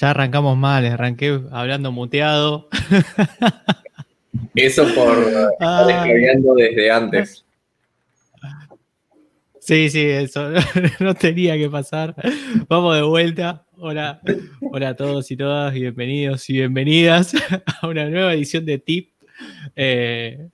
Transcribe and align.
Ya 0.00 0.12
arrancamos 0.12 0.56
mal, 0.56 0.86
arranqué 0.86 1.42
hablando 1.50 1.92
muteado. 1.92 2.70
Eso 4.54 4.86
por 4.94 5.18
estar 5.18 6.06
desde 6.56 6.90
antes. 6.90 7.44
Sí, 9.58 9.90
sí, 9.90 10.00
eso 10.00 10.52
no 11.00 11.14
tenía 11.14 11.58
que 11.58 11.68
pasar. 11.68 12.14
Vamos 12.66 12.96
de 12.96 13.02
vuelta. 13.02 13.66
Hola, 13.76 14.22
hola 14.62 14.88
a 14.88 14.96
todos 14.96 15.30
y 15.30 15.36
todas, 15.36 15.74
bienvenidos 15.74 16.48
y 16.48 16.54
bienvenidas 16.54 17.34
a 17.82 17.86
una 17.86 18.08
nueva 18.08 18.32
edición 18.32 18.64
de 18.64 18.78
TIP, 18.78 19.10
eh, 19.76 20.48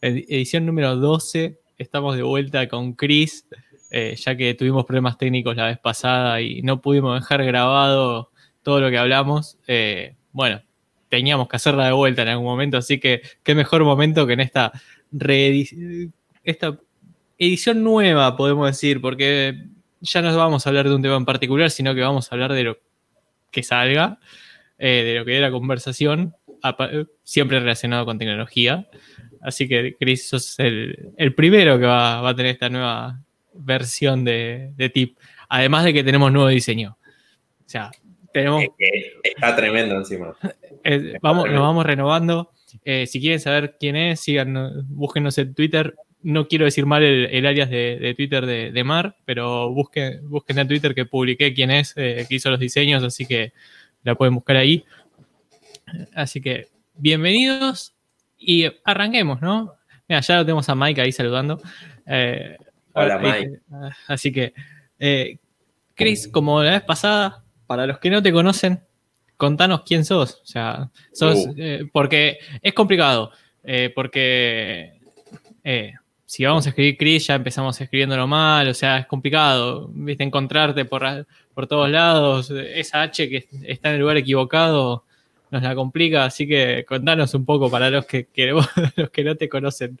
edición 0.00 0.64
número 0.64 0.96
12. 0.96 1.60
Estamos 1.76 2.16
de 2.16 2.22
vuelta 2.22 2.66
con 2.66 2.94
Chris, 2.94 3.46
eh, 3.90 4.16
ya 4.16 4.34
que 4.34 4.54
tuvimos 4.54 4.86
problemas 4.86 5.18
técnicos 5.18 5.54
la 5.54 5.66
vez 5.66 5.78
pasada 5.78 6.40
y 6.40 6.62
no 6.62 6.80
pudimos 6.80 7.20
dejar 7.20 7.44
grabado 7.44 8.30
todo 8.66 8.80
lo 8.80 8.90
que 8.90 8.98
hablamos. 8.98 9.58
Eh, 9.68 10.16
bueno, 10.32 10.60
teníamos 11.08 11.46
que 11.46 11.54
hacerla 11.54 11.86
de 11.86 11.92
vuelta 11.92 12.22
en 12.22 12.28
algún 12.30 12.46
momento, 12.46 12.76
así 12.76 12.98
que 12.98 13.22
qué 13.44 13.54
mejor 13.54 13.84
momento 13.84 14.26
que 14.26 14.32
en 14.32 14.40
esta 14.40 14.72
esta 16.42 16.76
edición 17.38 17.84
nueva, 17.84 18.36
podemos 18.36 18.66
decir, 18.66 19.00
porque 19.00 19.66
ya 20.00 20.20
no 20.20 20.36
vamos 20.36 20.66
a 20.66 20.70
hablar 20.70 20.88
de 20.88 20.96
un 20.96 21.00
tema 21.00 21.14
en 21.14 21.24
particular, 21.24 21.70
sino 21.70 21.94
que 21.94 22.00
vamos 22.00 22.26
a 22.26 22.34
hablar 22.34 22.54
de 22.54 22.64
lo 22.64 22.78
que 23.52 23.62
salga, 23.62 24.18
eh, 24.80 25.04
de 25.04 25.14
lo 25.14 25.24
que 25.24 25.34
dé 25.34 25.40
la 25.40 25.52
conversación, 25.52 26.34
siempre 27.22 27.60
relacionado 27.60 28.04
con 28.04 28.18
tecnología. 28.18 28.88
Así 29.42 29.68
que, 29.68 29.94
Chris, 29.96 30.28
sos 30.28 30.58
el, 30.58 31.34
primero 31.36 31.78
que 31.78 31.86
va, 31.86 32.28
a 32.28 32.34
tener 32.34 32.50
esta 32.50 32.68
nueva 32.68 33.20
versión 33.54 34.24
de, 34.24 34.72
de 34.76 34.88
TIP. 34.90 35.16
Además 35.48 35.84
de 35.84 35.92
que 35.92 36.02
tenemos 36.02 36.32
nuevo 36.32 36.48
diseño. 36.48 36.98
O 37.60 37.68
sea, 37.68 37.92
tenemos. 38.36 38.64
está 39.22 39.56
tremendo 39.56 39.96
encima. 39.96 40.36
vamos, 41.22 41.50
nos 41.50 41.60
vamos 41.60 41.86
renovando. 41.86 42.50
Eh, 42.84 43.06
si 43.06 43.20
quieren 43.20 43.40
saber 43.40 43.76
quién 43.80 43.96
es, 43.96 44.20
sigan, 44.20 44.86
búsquenos 44.88 45.38
en 45.38 45.54
Twitter, 45.54 45.94
no 46.22 46.48
quiero 46.48 46.64
decir 46.64 46.86
mal 46.86 47.02
el, 47.02 47.46
alias 47.46 47.70
de, 47.70 48.12
Twitter 48.16 48.44
de, 48.46 48.84
Mar, 48.84 49.16
pero 49.24 49.70
busquen, 49.70 50.28
busquen 50.28 50.58
en 50.58 50.68
Twitter 50.68 50.94
que 50.94 51.06
publiqué 51.06 51.54
quién 51.54 51.70
es, 51.70 51.94
eh, 51.96 52.26
que 52.28 52.34
hizo 52.34 52.50
los 52.50 52.60
diseños, 52.60 53.02
así 53.02 53.26
que 53.26 53.52
la 54.02 54.14
pueden 54.16 54.34
buscar 54.34 54.56
ahí. 54.56 54.84
Así 56.14 56.40
que 56.40 56.66
bienvenidos 56.96 57.94
y 58.38 58.66
arranquemos, 58.84 59.40
¿no? 59.40 59.74
Mira, 60.08 60.20
ya 60.20 60.38
lo 60.38 60.44
tenemos 60.44 60.68
a 60.68 60.74
Mike 60.74 61.00
ahí 61.00 61.12
saludando. 61.12 61.60
Eh, 62.06 62.56
Hola, 62.92 63.18
Mike. 63.18 63.60
así 64.08 64.32
que, 64.32 64.52
eh, 64.98 65.38
Chris, 65.94 66.28
como 66.28 66.62
la 66.62 66.72
vez 66.72 66.82
pasada, 66.82 67.44
para 67.66 67.86
los 67.86 67.98
que 67.98 68.10
no 68.10 68.22
te 68.22 68.32
conocen, 68.32 68.80
contanos 69.36 69.82
quién 69.84 70.04
sos. 70.04 70.40
O 70.42 70.46
sea, 70.46 70.90
sos, 71.12 71.46
uh. 71.46 71.88
porque 71.92 72.38
es 72.62 72.72
complicado, 72.74 73.32
porque 73.94 74.92
si 76.26 76.44
vamos 76.44 76.66
a 76.66 76.70
escribir 76.70 76.96
Chris, 76.96 77.26
ya 77.28 77.36
empezamos 77.36 77.80
escribiéndolo 77.80 78.26
mal, 78.26 78.68
o 78.68 78.74
sea, 78.74 78.98
es 78.98 79.06
complicado, 79.06 79.88
viste, 79.92 80.24
encontrarte 80.24 80.84
por, 80.84 81.26
por 81.54 81.66
todos 81.66 81.88
lados, 81.88 82.50
esa 82.50 83.02
H 83.02 83.28
que 83.28 83.46
está 83.64 83.88
en 83.88 83.94
el 83.94 84.00
lugar 84.00 84.16
equivocado 84.16 85.04
nos 85.50 85.62
la 85.62 85.74
complica, 85.74 86.24
así 86.24 86.46
que 86.46 86.84
contanos 86.86 87.34
un 87.34 87.44
poco 87.44 87.70
para 87.70 87.90
los 87.90 88.06
que, 88.06 88.26
los 88.96 89.10
que 89.10 89.24
no 89.24 89.36
te 89.36 89.48
conocen. 89.48 89.98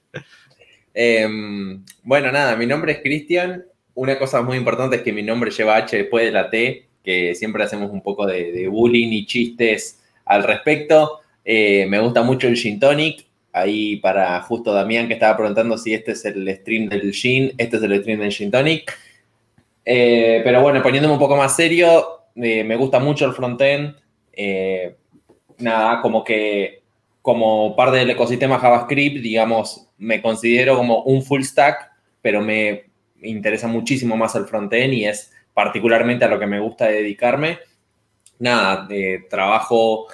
Em, 0.92 1.84
bueno, 2.02 2.32
nada, 2.32 2.56
mi 2.56 2.66
nombre 2.66 2.92
es 2.92 2.98
Cristian. 3.00 3.64
Una 3.94 4.18
cosa 4.18 4.42
muy 4.42 4.56
importante 4.56 4.96
es 4.96 5.02
que 5.02 5.12
mi 5.12 5.22
nombre 5.22 5.50
lleva 5.50 5.76
H 5.76 5.96
después 5.96 6.24
de 6.24 6.32
la 6.32 6.50
T, 6.50 6.88
que 7.06 7.36
siempre 7.36 7.62
hacemos 7.62 7.92
un 7.92 8.02
poco 8.02 8.26
de, 8.26 8.66
bullying 8.68 9.12
y 9.12 9.24
chistes 9.26 10.00
al 10.24 10.42
respecto. 10.42 11.20
Eh, 11.44 11.86
me 11.88 12.00
gusta 12.00 12.22
mucho 12.22 12.48
el 12.48 12.56
gin 12.56 12.80
tonic, 12.80 13.24
ahí 13.52 13.96
para 13.96 14.42
justo 14.42 14.74
Damián 14.74 15.06
que 15.06 15.14
estaba 15.14 15.36
preguntando 15.36 15.78
si 15.78 15.94
este 15.94 16.12
es 16.12 16.24
el 16.24 16.52
stream 16.56 16.88
del 16.88 17.12
Gin, 17.12 17.52
este 17.56 17.76
es 17.76 17.82
el 17.84 18.00
stream 18.00 18.18
del 18.18 18.32
Gin 18.32 18.50
Tonic. 18.50 18.98
Eh, 19.84 20.40
pero 20.42 20.60
bueno, 20.60 20.82
poniéndome 20.82 21.14
un 21.14 21.20
poco 21.20 21.36
más 21.36 21.54
serio, 21.54 22.24
eh, 22.34 22.64
me 22.64 22.74
gusta 22.74 22.98
mucho 22.98 23.24
el 23.24 23.32
frontend. 23.32 23.94
Nada, 25.58 26.02
como 26.02 26.24
que 26.24 26.82
como 27.22 27.74
parte 27.74 27.98
del 27.98 28.10
ecosistema 28.10 28.58
JavaScript, 28.58 29.22
digamos, 29.22 29.88
me 29.96 30.20
considero 30.20 30.76
como 30.76 31.02
un 31.04 31.22
full 31.22 31.42
stack, 31.42 31.90
pero 32.20 32.40
me 32.40 32.84
interesa 33.22 33.68
muchísimo 33.68 34.16
más 34.16 34.34
el 34.34 34.44
frontend 34.44 34.92
y 34.92 35.04
es 35.06 35.32
particularmente 35.56 36.26
a 36.26 36.28
lo 36.28 36.38
que 36.38 36.46
me 36.46 36.60
gusta 36.60 36.88
dedicarme. 36.88 37.60
Nada, 38.38 38.86
trabajo 39.30 40.06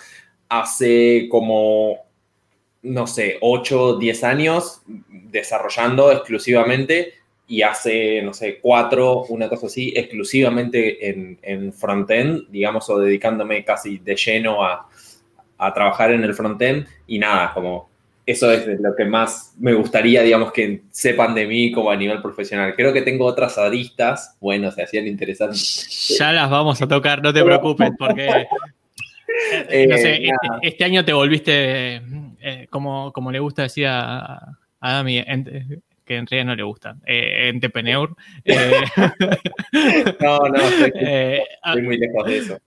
hace 0.49 1.27
como 1.29 1.99
no 2.83 3.07
sé, 3.07 3.39
8, 3.41 3.97
10 3.97 4.25
años 4.25 4.83
desarrollando 5.09 6.11
exclusivamente 6.13 7.15
y 7.47 7.63
hace, 7.63 8.23
no 8.23 8.33
sé, 8.33 8.61
4, 8.61 9.25
una 9.29 9.49
cosa 9.49 9.67
así, 9.67 9.93
exclusivamente 9.97 11.11
en, 11.11 11.39
en 11.43 11.73
frontend, 11.73 12.49
digamos, 12.51 12.89
o 12.89 12.99
dedicándome 12.99 13.65
casi 13.65 13.99
de 13.99 14.17
lleno 14.17 14.65
a, 14.65 14.89
trabajar 15.75 16.11
en 16.11 16.25
el 16.25 16.35
frontend 16.35 16.89
y 17.07 17.21
nada, 17.21 17.53
como 17.55 17.89
eso 18.25 18.53
es 18.53 18.81
lo 18.81 18.95
que 18.95 19.05
más 19.05 19.55
me 19.59 19.75
gustaría, 19.75 20.23
digamos, 20.23 20.53
que 20.53 20.83
sepan 20.91 21.35
de 21.35 21.47
mí 21.47 21.73
como 21.73 21.91
a 21.91 21.97
nivel 21.97 22.23
profesional. 22.23 22.75
Creo 22.77 22.93
que 22.93 23.03
tengo 23.03 23.25
otras 23.25 23.59
aristas, 23.59 24.37
bueno, 24.41 24.71
se 24.71 24.83
hacían 24.83 25.07
interesantes. 25.07 26.17
Ya 26.19 26.33
las 26.33 26.49
vamos 26.49 26.81
a 26.81 26.89
tocar, 26.89 27.23
no 27.23 27.33
te 27.33 27.43
preocupes, 27.43 27.91
porque 27.99 28.27
eh, 29.69 29.87
no 29.87 29.97
sé, 29.97 30.25
este, 30.25 30.49
este, 30.63 30.85
año 30.85 31.05
te 31.05 31.13
volviste 31.13 32.01
eh, 32.41 32.67
como, 32.71 33.13
como 33.13 33.33
le 33.33 33.41
gusta 33.41 33.63
decir 33.63 33.87
a, 33.87 34.57
a 34.81 34.93
Dami, 34.93 35.25
que 36.05 36.17
en 36.17 36.27
realidad 36.27 36.47
no 36.47 36.57
le 36.57 36.63
gusta, 36.63 36.97
eh, 37.07 37.49
entrepreneur. 37.49 38.15
Eh, 38.45 38.83
no, 40.21 40.39
no, 40.49 40.61
estoy, 40.85 41.41
ah, 41.63 41.77
muy 41.77 41.97
lejos 41.99 42.27
de 42.27 42.39
eso. 42.39 42.59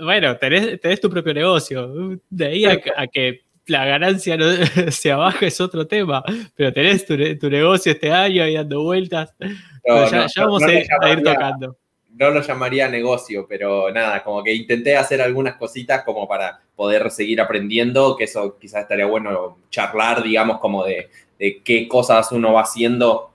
bueno, 0.00 0.36
tenés, 0.36 1.00
tu 1.00 1.08
propio 1.10 1.34
negocio. 1.34 2.20
De 2.28 2.46
ahí 2.46 2.64
a, 2.64 3.06
que 3.06 3.43
la 3.66 3.84
ganancia 3.84 4.36
no, 4.36 4.46
se 4.90 5.12
baja 5.12 5.46
es 5.46 5.60
otro 5.60 5.86
tema, 5.86 6.22
pero 6.54 6.72
tenés 6.72 7.06
tu, 7.06 7.16
negocio 7.16 7.92
este 7.92 8.10
año 8.12 8.42
ahí 8.42 8.54
dando 8.54 8.82
vueltas. 8.82 9.34
ya, 9.84 10.26
vamos 10.38 10.62
a, 10.62 10.72
ir, 10.72 11.22
tocando 11.22 11.76
no 12.16 12.30
lo 12.30 12.40
llamaría 12.40 12.88
negocio, 12.88 13.46
pero 13.48 13.90
nada, 13.90 14.22
como 14.22 14.42
que 14.42 14.54
intenté 14.54 14.96
hacer 14.96 15.20
algunas 15.20 15.56
cositas 15.56 16.04
como 16.04 16.28
para 16.28 16.60
poder 16.76 17.10
seguir 17.10 17.40
aprendiendo, 17.40 18.16
que 18.16 18.24
eso 18.24 18.56
quizás 18.58 18.82
estaría 18.82 19.06
bueno 19.06 19.58
charlar, 19.70 20.22
digamos, 20.22 20.60
como 20.60 20.84
de, 20.84 21.08
qué 21.64 21.88
cosas 21.88 22.30
uno 22.32 22.52
va 22.52 22.62
haciendo 22.62 23.30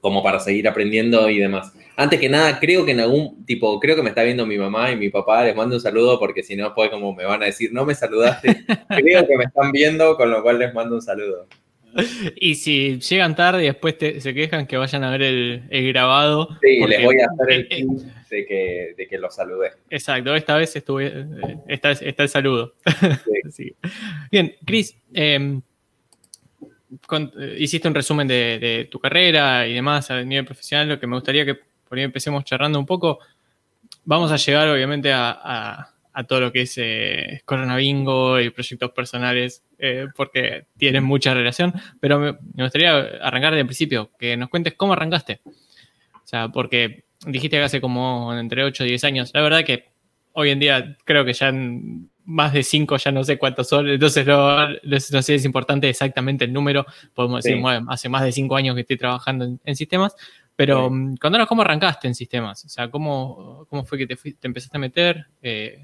como 0.00 0.22
para 0.22 0.40
seguir 0.40 0.68
aprendiendo 0.68 1.28
y 1.30 1.38
demás. 1.38 1.72
Antes 1.96 2.20
que 2.20 2.28
nada, 2.28 2.60
creo 2.60 2.84
que 2.84 2.92
en 2.92 3.00
algún 3.00 3.44
tipo, 3.46 3.80
creo 3.80 3.96
que 3.96 4.02
me 4.02 4.10
está 4.10 4.22
viendo 4.22 4.44
mi 4.44 4.58
mamá 4.58 4.90
y 4.90 4.96
mi 4.96 5.08
papá, 5.08 5.44
les 5.44 5.56
mando 5.56 5.76
un 5.76 5.80
saludo 5.80 6.18
porque 6.18 6.42
si 6.42 6.54
no, 6.54 6.74
pues 6.74 6.90
como 6.90 7.14
me 7.14 7.24
van 7.24 7.42
a 7.42 7.46
decir, 7.46 7.72
no 7.72 7.86
me 7.86 7.94
saludaste. 7.94 8.64
creo 8.88 9.26
que 9.26 9.36
me 9.36 9.44
están 9.44 9.72
viendo, 9.72 10.16
con 10.16 10.30
lo 10.30 10.42
cual 10.42 10.58
les 10.58 10.74
mando 10.74 10.96
un 10.96 11.02
saludo. 11.02 11.46
Y 12.36 12.56
si 12.56 12.98
llegan 12.98 13.34
tarde 13.34 13.62
y 13.62 13.66
después 13.66 13.96
se 13.98 14.34
quejan 14.34 14.66
que 14.66 14.76
vayan 14.76 15.04
a 15.04 15.10
ver 15.10 15.22
el, 15.22 15.62
grabado. 15.88 16.50
Sí, 16.60 16.80
les 16.86 17.02
voy 17.02 17.16
a 17.20 17.26
hacer 17.26 17.50
el 17.54 17.68
pin 17.68 18.12
de 18.28 18.46
que, 18.46 18.94
de 18.96 19.08
que 19.08 19.18
los 19.18 19.34
saludé. 19.34 19.72
Exacto, 19.88 20.34
esta 20.34 20.56
vez 20.56 20.76
estuve, 20.76 21.06
eh, 21.06 21.58
está, 21.68 21.92
está 21.92 22.22
el 22.24 22.28
saludo. 22.28 22.74
Bien, 24.30 24.54
Cris, 24.66 24.96
em, 25.14 25.62
eh, 27.10 27.56
hiciste 27.58 27.88
un 27.88 27.94
resumen 27.94 28.28
de, 28.28 28.88
tu 28.90 28.98
carrera 28.98 29.66
y 29.66 29.74
demás 29.74 30.10
a 30.10 30.22
nivel 30.22 30.44
profesional, 30.44 30.88
lo 30.88 31.00
que 31.00 31.06
me 31.06 31.16
gustaría 31.16 31.44
que 31.44 31.56
por 31.88 31.98
ahí 31.98 32.04
empecemos 32.04 32.44
charlando 32.44 32.78
un 32.78 32.86
poco. 32.86 33.18
Vamos 34.04 34.30
a 34.32 34.36
llegar 34.36 34.68
obviamente 34.68 35.12
a 35.12 35.92
a 36.16 36.24
todo 36.24 36.40
lo 36.40 36.50
que 36.50 36.62
es 36.62 36.78
eh, 36.78 37.42
Corona 37.44 37.76
Bingo 37.76 38.40
y 38.40 38.48
proyectos 38.48 38.90
personales, 38.92 39.62
eh, 39.78 40.06
porque 40.16 40.64
tienen 40.78 41.04
mucha 41.04 41.34
relación, 41.34 41.74
pero 42.00 42.18
me, 42.18 42.32
gustaría 42.54 42.96
arrancar 43.20 43.50
desde 43.50 43.60
el 43.60 43.66
principio, 43.66 44.10
que 44.18 44.34
nos 44.34 44.48
cuentes 44.48 44.72
cómo 44.78 44.94
arrancaste. 44.94 45.42
O 45.44 46.26
sea, 46.26 46.48
porque 46.48 47.04
dijiste 47.26 47.58
que 47.58 47.62
hace 47.62 47.82
como 47.82 48.32
entre 48.32 48.64
8 48.64 48.86
y 48.86 48.88
10 48.88 49.04
años. 49.04 49.30
La 49.34 49.42
verdad 49.42 49.62
que 49.62 49.90
hoy 50.32 50.48
en 50.48 50.58
día 50.58 50.96
creo 51.04 51.26
que 51.26 51.34
ya 51.34 51.52
más 52.24 52.54
de 52.54 52.62
5 52.62 52.96
ya 52.96 53.12
no 53.12 53.22
sé 53.22 53.36
cuántos 53.36 53.68
son, 53.68 53.86
entonces 53.86 54.26
no, 54.26 54.70
no, 54.70 55.00
sé 55.00 55.22
si 55.22 55.34
es 55.34 55.44
importante 55.44 55.86
exactamente 55.86 56.46
el 56.46 56.52
número. 56.54 56.86
Podemos 57.12 57.44
decir, 57.44 57.60
bueno, 57.60 57.88
hace 57.90 58.08
más 58.08 58.22
de 58.22 58.32
5 58.32 58.56
años 58.56 58.74
que 58.74 58.80
estoy 58.80 58.96
trabajando 58.96 59.58
en, 59.62 59.76
sistemas, 59.76 60.16
pero 60.56 60.90
mm, 60.90 61.16
contanos 61.16 61.46
cómo 61.46 61.62
arrancaste 61.62 62.08
en 62.08 62.14
sistemas, 62.14 62.64
o 62.64 62.68
sea, 62.68 62.90
cómo, 62.90 63.66
cómo 63.68 63.84
fue 63.84 63.98
que 63.98 64.06
te, 64.06 64.16
te 64.16 64.46
empezaste 64.46 64.78
a 64.78 64.80
meter. 64.80 65.26
Eh, 65.42 65.78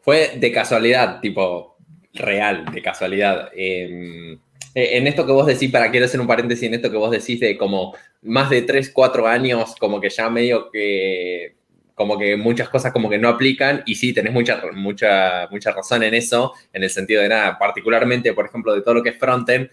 fue 0.00 0.32
de 0.36 0.52
casualidad, 0.52 1.20
tipo, 1.20 1.76
real, 2.14 2.64
de 2.72 2.80
casualidad. 2.80 3.50
Em, 3.54 4.34
eh, 4.74 4.96
en 4.96 5.06
esto 5.06 5.26
que 5.26 5.32
vos 5.32 5.46
decís, 5.46 5.70
para 5.70 5.90
quiero 5.90 6.06
hacer 6.06 6.20
un 6.20 6.26
paréntesis, 6.26 6.64
en 6.64 6.74
esto 6.74 6.90
que 6.90 6.96
vos 6.96 7.10
decís 7.10 7.40
de 7.40 7.58
como 7.58 7.94
más 8.22 8.48
de 8.48 8.62
3, 8.62 8.90
4 8.90 9.26
años, 9.26 9.74
como 9.76 10.00
que 10.00 10.10
ya 10.10 10.30
medio 10.30 10.70
que 10.70 11.56
como 11.94 12.16
que 12.16 12.36
muchas 12.36 12.68
cosas 12.68 12.92
como 12.92 13.10
que 13.10 13.18
no 13.18 13.28
aplican 13.28 13.82
y 13.84 13.96
sí, 13.96 14.14
tenés 14.14 14.32
mucha, 14.32 14.62
mucha, 14.72 15.48
mucha 15.50 15.72
razón 15.72 16.04
en 16.04 16.14
eso, 16.14 16.52
en 16.72 16.84
el 16.84 16.90
sentido 16.90 17.22
de 17.22 17.28
nada, 17.28 17.58
particularmente, 17.58 18.32
por 18.34 18.46
ejemplo, 18.46 18.72
de 18.72 18.82
todo 18.82 18.94
lo 18.94 19.02
que 19.02 19.08
es 19.08 19.18
frontend, 19.18 19.68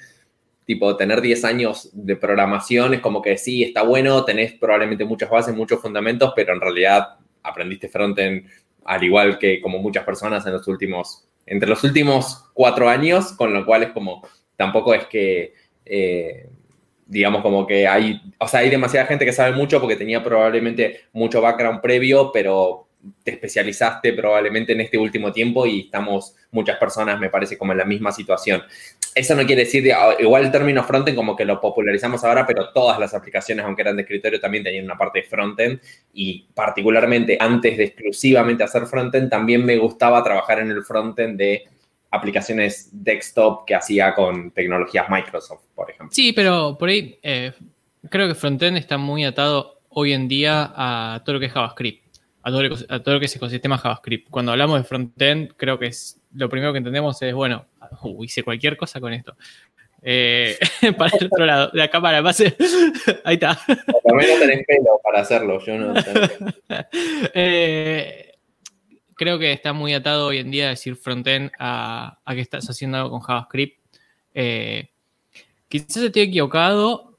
tipo, 0.65 0.95
tener 0.97 1.21
10 1.21 1.45
años 1.45 1.89
de 1.93 2.15
programación 2.15 2.93
es 2.95 2.99
como 2.99 3.21
que 3.21 3.37
sí, 3.37 3.63
está 3.63 3.83
bueno, 3.83 4.25
tenés 4.25 4.53
probablemente 4.53 5.05
muchas 5.05 5.29
bases, 5.29 5.55
muchos 5.55 5.81
fundamentos, 5.81 6.33
pero 6.35 6.53
en 6.53 6.61
realidad 6.61 7.17
aprendiste 7.43 7.87
frontend 7.87 8.47
al 8.83 9.03
igual 9.03 9.37
que 9.37 9.61
como 9.61 9.79
muchas 9.79 10.03
personas 10.03 10.45
en 10.45 10.53
los 10.53 10.67
últimos, 10.67 11.27
entre 11.45 11.69
los 11.69 11.83
últimos 11.83 12.49
cuatro 12.53 12.89
años, 12.89 13.33
con 13.33 13.53
lo 13.53 13.65
cual 13.65 13.83
es 13.83 13.89
como, 13.89 14.27
tampoco 14.55 14.93
es 14.93 15.05
que... 15.05 15.53
Eh, 15.85 16.49
digamos 17.07 17.41
como 17.41 17.67
que 17.67 17.87
hay, 17.87 18.19
o 18.39 18.47
sea, 18.47 18.61
hay 18.61 18.69
demasiada 18.69 19.05
gente 19.05 19.25
que 19.25 19.31
sabe 19.31 19.55
mucho 19.55 19.79
porque 19.79 19.95
tenía 19.95 20.23
probablemente 20.23 21.01
mucho 21.13 21.41
background 21.41 21.81
previo, 21.81 22.31
pero 22.33 22.84
te 23.23 23.31
especializaste 23.31 24.13
probablemente 24.13 24.73
en 24.73 24.81
este 24.81 24.97
último 24.97 25.31
tiempo 25.31 25.65
y 25.65 25.81
estamos 25.81 26.35
muchas 26.51 26.77
personas, 26.77 27.19
me 27.19 27.29
parece, 27.29 27.57
como 27.57 27.71
en 27.71 27.79
la 27.79 27.85
misma 27.85 28.11
situación. 28.11 28.63
Eso 29.13 29.35
no 29.35 29.45
quiere 29.45 29.63
decir, 29.63 29.91
ah, 29.93 30.15
igual 30.19 30.45
el 30.45 30.51
término 30.51 30.83
frontend 30.83 31.15
como 31.15 31.35
que 31.35 31.45
lo 31.45 31.61
popularizamos 31.61 32.23
ahora, 32.23 32.45
pero 32.45 32.71
todas 32.73 32.99
las 32.99 33.13
aplicaciones, 33.13 33.65
aunque 33.65 33.81
eran 33.81 33.95
de 33.95 34.01
escritorio, 34.01 34.39
también 34.39 34.63
tenían 34.63 34.85
una 34.85 34.97
parte 34.97 35.19
de 35.19 35.25
frontend 35.25 35.79
y 36.13 36.47
particularmente 36.53 37.37
antes 37.39 37.77
de 37.77 37.85
exclusivamente 37.85 38.63
hacer 38.63 38.85
frontend, 38.85 39.29
también 39.29 39.63
me 39.65 39.77
gustaba 39.77 40.23
trabajar 40.23 40.59
en 40.59 40.71
el 40.71 40.83
frontend 40.83 41.37
de 41.37 41.63
aplicaciones 42.11 42.89
desktop 42.91 43.65
que 43.65 43.75
hacía 43.75 44.13
con 44.13 44.51
tecnologías 44.51 45.09
Microsoft, 45.09 45.63
por 45.73 45.89
ejemplo. 45.89 46.13
Sí, 46.13 46.33
pero 46.33 46.77
por 46.77 46.89
ahí 46.89 47.17
eh, 47.21 47.53
creo 48.09 48.27
que 48.27 48.35
frontend 48.35 48.77
está 48.77 48.97
muy 48.97 49.25
atado 49.25 49.79
hoy 49.89 50.13
en 50.13 50.27
día 50.27 50.73
a 50.75 51.21
todo 51.23 51.35
lo 51.35 51.39
que 51.39 51.45
es 51.47 51.53
JavaScript, 51.53 52.04
a 52.45 52.51
todo, 52.51 52.61
lo, 53.13 53.19
que 53.19 53.25
es 53.25 53.35
ecosistema 53.35 53.79
JavaScript. 53.79 54.29
Cuando 54.29 54.51
hablamos 54.51 54.77
de 54.77 54.83
frontend, 54.83 55.53
creo 55.57 55.79
que 55.79 55.87
es 55.87 56.21
lo 56.31 56.47
primero 56.47 56.71
que 56.71 56.77
entendemos 56.77 57.19
es, 57.23 57.33
bueno, 57.33 57.65
uh, 58.03 58.23
hice 58.23 58.43
cualquier 58.43 58.77
cosa 58.77 59.01
con 59.01 59.13
esto. 59.13 59.35
Eh, 60.03 60.55
para 60.97 61.17
el 61.17 61.25
otro 61.25 61.45
lado, 61.45 61.71
la 61.73 61.89
cámara, 61.89 62.21
base. 62.21 62.55
ahí 63.23 63.33
está. 63.33 63.59
También 64.05 64.29
no 64.31 64.39
tenés 64.39 64.63
pelo 64.67 65.01
para 65.03 65.21
hacerlo, 65.21 65.59
yo 65.65 65.75
no. 65.75 65.93
eh, 67.33 68.33
creo 69.15 69.39
que 69.39 69.51
está 69.51 69.73
muy 69.73 69.95
atado 69.95 70.27
hoy 70.27 70.37
en 70.37 70.51
día 70.51 70.69
decir 70.69 70.95
frontend 70.95 71.49
a, 71.57 72.19
a 72.23 72.35
que 72.35 72.41
estás 72.41 72.69
haciendo 72.69 72.97
algo 72.97 73.09
con 73.09 73.21
JavaScript. 73.21 73.79
Eh, 74.35 74.89
quizás 75.67 75.97
estoy 75.97 76.21
equivocado. 76.21 77.14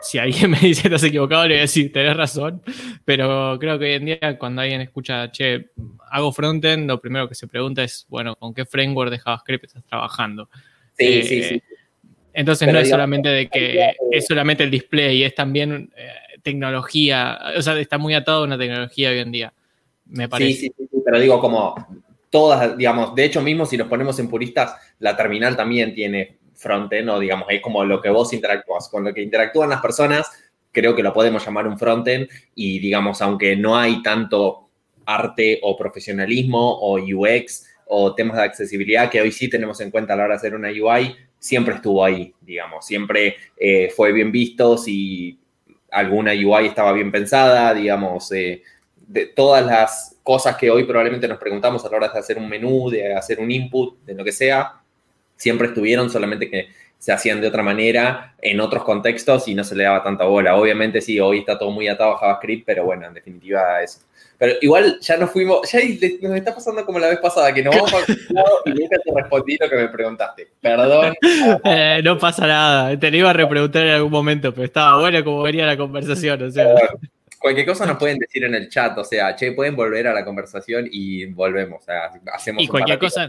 Si 0.00 0.18
alguien 0.18 0.50
me 0.50 0.58
dice 0.58 0.82
que 0.82 0.88
estás 0.88 1.04
equivocado, 1.04 1.44
le 1.44 1.54
voy 1.54 1.58
a 1.58 1.62
decir, 1.62 1.92
tenés 1.92 2.16
razón. 2.16 2.62
Pero 3.04 3.56
creo 3.58 3.78
que 3.78 3.84
hoy 3.86 3.92
en 3.92 4.04
día, 4.04 4.38
cuando 4.38 4.62
alguien 4.62 4.80
escucha, 4.80 5.30
che, 5.30 5.70
hago 6.10 6.32
frontend, 6.32 6.88
lo 6.88 7.00
primero 7.00 7.28
que 7.28 7.34
se 7.34 7.46
pregunta 7.46 7.82
es, 7.82 8.06
bueno, 8.08 8.36
¿con 8.36 8.54
qué 8.54 8.64
framework 8.64 9.10
de 9.10 9.18
JavaScript 9.18 9.64
estás 9.64 9.84
trabajando? 9.84 10.48
Sí, 10.96 11.22
sí, 11.22 11.42
sí. 11.42 11.62
Entonces 12.32 12.72
no 12.72 12.78
es 12.78 12.88
solamente 12.88 13.28
de 13.28 13.48
que 13.48 13.94
es 14.12 14.26
solamente 14.26 14.62
el 14.62 14.70
display, 14.70 15.24
es 15.24 15.34
también 15.34 15.90
eh, 15.96 16.08
tecnología, 16.42 17.38
o 17.56 17.62
sea, 17.62 17.78
está 17.78 17.98
muy 17.98 18.14
atado 18.14 18.42
a 18.42 18.44
una 18.44 18.56
tecnología 18.56 19.10
hoy 19.10 19.18
en 19.18 19.32
día 19.32 19.52
me 20.08 20.28
parece. 20.28 20.52
Sí, 20.52 20.72
sí, 20.76 20.88
sí, 20.90 21.02
pero 21.04 21.20
digo, 21.20 21.40
como 21.40 21.74
todas, 22.30 22.76
digamos, 22.76 23.14
de 23.14 23.24
hecho 23.24 23.40
mismo 23.40 23.66
si 23.66 23.76
nos 23.76 23.88
ponemos 23.88 24.18
en 24.18 24.28
puristas, 24.28 24.74
la 24.98 25.16
terminal 25.16 25.56
también 25.56 25.94
tiene 25.94 26.37
frontend, 26.58 27.08
o 27.08 27.18
digamos, 27.18 27.48
es 27.50 27.60
como 27.62 27.84
lo 27.84 28.02
que 28.02 28.10
vos 28.10 28.32
interactúas, 28.32 28.88
con 28.88 29.04
lo 29.04 29.14
que 29.14 29.22
interactúan 29.22 29.70
las 29.70 29.80
personas, 29.80 30.30
creo 30.72 30.94
que 30.94 31.02
lo 31.02 31.12
podemos 31.12 31.44
llamar 31.44 31.66
un 31.66 31.78
frontend, 31.78 32.28
y 32.54 32.78
digamos, 32.80 33.22
aunque 33.22 33.56
no 33.56 33.76
hay 33.76 34.02
tanto 34.02 34.68
arte 35.06 35.60
o 35.62 35.76
profesionalismo 35.76 36.78
o 36.80 36.98
UX 36.98 37.66
o 37.86 38.14
temas 38.14 38.36
de 38.36 38.42
accesibilidad 38.42 39.08
que 39.08 39.20
hoy 39.20 39.32
sí 39.32 39.48
tenemos 39.48 39.80
en 39.80 39.90
cuenta 39.90 40.12
a 40.12 40.16
la 40.16 40.24
hora 40.24 40.34
de 40.34 40.38
hacer 40.38 40.54
una 40.54 40.68
UI, 40.68 41.16
siempre 41.38 41.76
estuvo 41.76 42.04
ahí, 42.04 42.34
digamos, 42.40 42.84
siempre 42.84 43.36
eh, 43.56 43.90
fue 43.94 44.12
bien 44.12 44.30
visto 44.30 44.76
si 44.76 45.38
alguna 45.90 46.32
UI 46.32 46.66
estaba 46.66 46.92
bien 46.92 47.10
pensada, 47.10 47.72
digamos, 47.72 48.30
eh, 48.32 48.62
de 48.96 49.26
todas 49.26 49.64
las 49.64 50.18
cosas 50.22 50.56
que 50.56 50.70
hoy 50.70 50.84
probablemente 50.84 51.26
nos 51.26 51.38
preguntamos 51.38 51.82
a 51.84 51.88
la 51.88 51.96
hora 51.96 52.08
de 52.08 52.18
hacer 52.18 52.36
un 52.36 52.48
menú, 52.48 52.90
de 52.90 53.14
hacer 53.14 53.40
un 53.40 53.50
input, 53.50 53.98
de 54.04 54.14
lo 54.14 54.22
que 54.22 54.32
sea, 54.32 54.82
siempre 55.38 55.68
estuvieron, 55.68 56.10
solamente 56.10 56.50
que 56.50 56.68
se 56.98 57.12
hacían 57.12 57.40
de 57.40 57.46
otra 57.46 57.62
manera 57.62 58.34
en 58.42 58.60
otros 58.60 58.82
contextos 58.82 59.46
y 59.48 59.54
no 59.54 59.64
se 59.64 59.76
le 59.76 59.84
daba 59.84 60.02
tanta 60.02 60.24
bola. 60.24 60.56
Obviamente 60.56 61.00
sí, 61.00 61.18
hoy 61.20 61.38
está 61.38 61.58
todo 61.58 61.70
muy 61.70 61.88
atado 61.88 62.14
a 62.14 62.18
JavaScript, 62.18 62.66
pero 62.66 62.84
bueno, 62.84 63.06
en 63.06 63.14
definitiva 63.14 63.82
eso. 63.82 64.00
Pero 64.36 64.54
igual 64.60 64.98
ya 65.00 65.16
nos 65.16 65.30
fuimos, 65.30 65.70
ya 65.70 65.80
nos 66.22 66.36
está 66.36 66.54
pasando 66.54 66.84
como 66.84 66.98
la 66.98 67.08
vez 67.08 67.18
pasada, 67.18 67.52
que 67.52 67.62
nos 67.62 67.74
vamos 67.74 67.92
a 67.92 67.98
y 68.66 68.70
nunca 68.70 68.96
te 69.04 69.12
respondí 69.14 69.56
lo 69.60 69.68
que 69.68 69.76
me 69.76 69.88
preguntaste. 69.88 70.48
Perdón. 70.60 71.14
Eh, 71.64 72.00
no 72.04 72.18
pasa 72.18 72.46
nada, 72.46 72.98
te 72.98 73.10
lo 73.10 73.16
iba 73.16 73.30
a 73.30 73.32
repreguntar 73.32 73.84
en 73.84 73.94
algún 73.94 74.12
momento, 74.12 74.52
pero 74.52 74.64
estaba 74.64 75.00
bueno 75.00 75.24
como 75.24 75.42
venía 75.42 75.66
la 75.66 75.76
conversación, 75.76 76.42
o 76.42 76.50
sea. 76.50 76.74
Cualquier 77.40 77.66
cosa 77.66 77.86
nos 77.86 77.98
pueden 77.98 78.18
decir 78.18 78.44
en 78.44 78.54
el 78.54 78.68
chat, 78.68 78.98
o 78.98 79.04
sea, 79.04 79.34
che, 79.36 79.52
pueden 79.52 79.76
volver 79.76 80.08
a 80.08 80.12
la 80.12 80.24
conversación 80.24 80.88
y 80.90 81.26
volvemos, 81.26 81.82
o 81.82 81.84
sea, 81.84 82.10
hacemos 82.32 82.62
Y 82.62 82.66
cualquier 82.66 82.98
cosa 82.98 83.28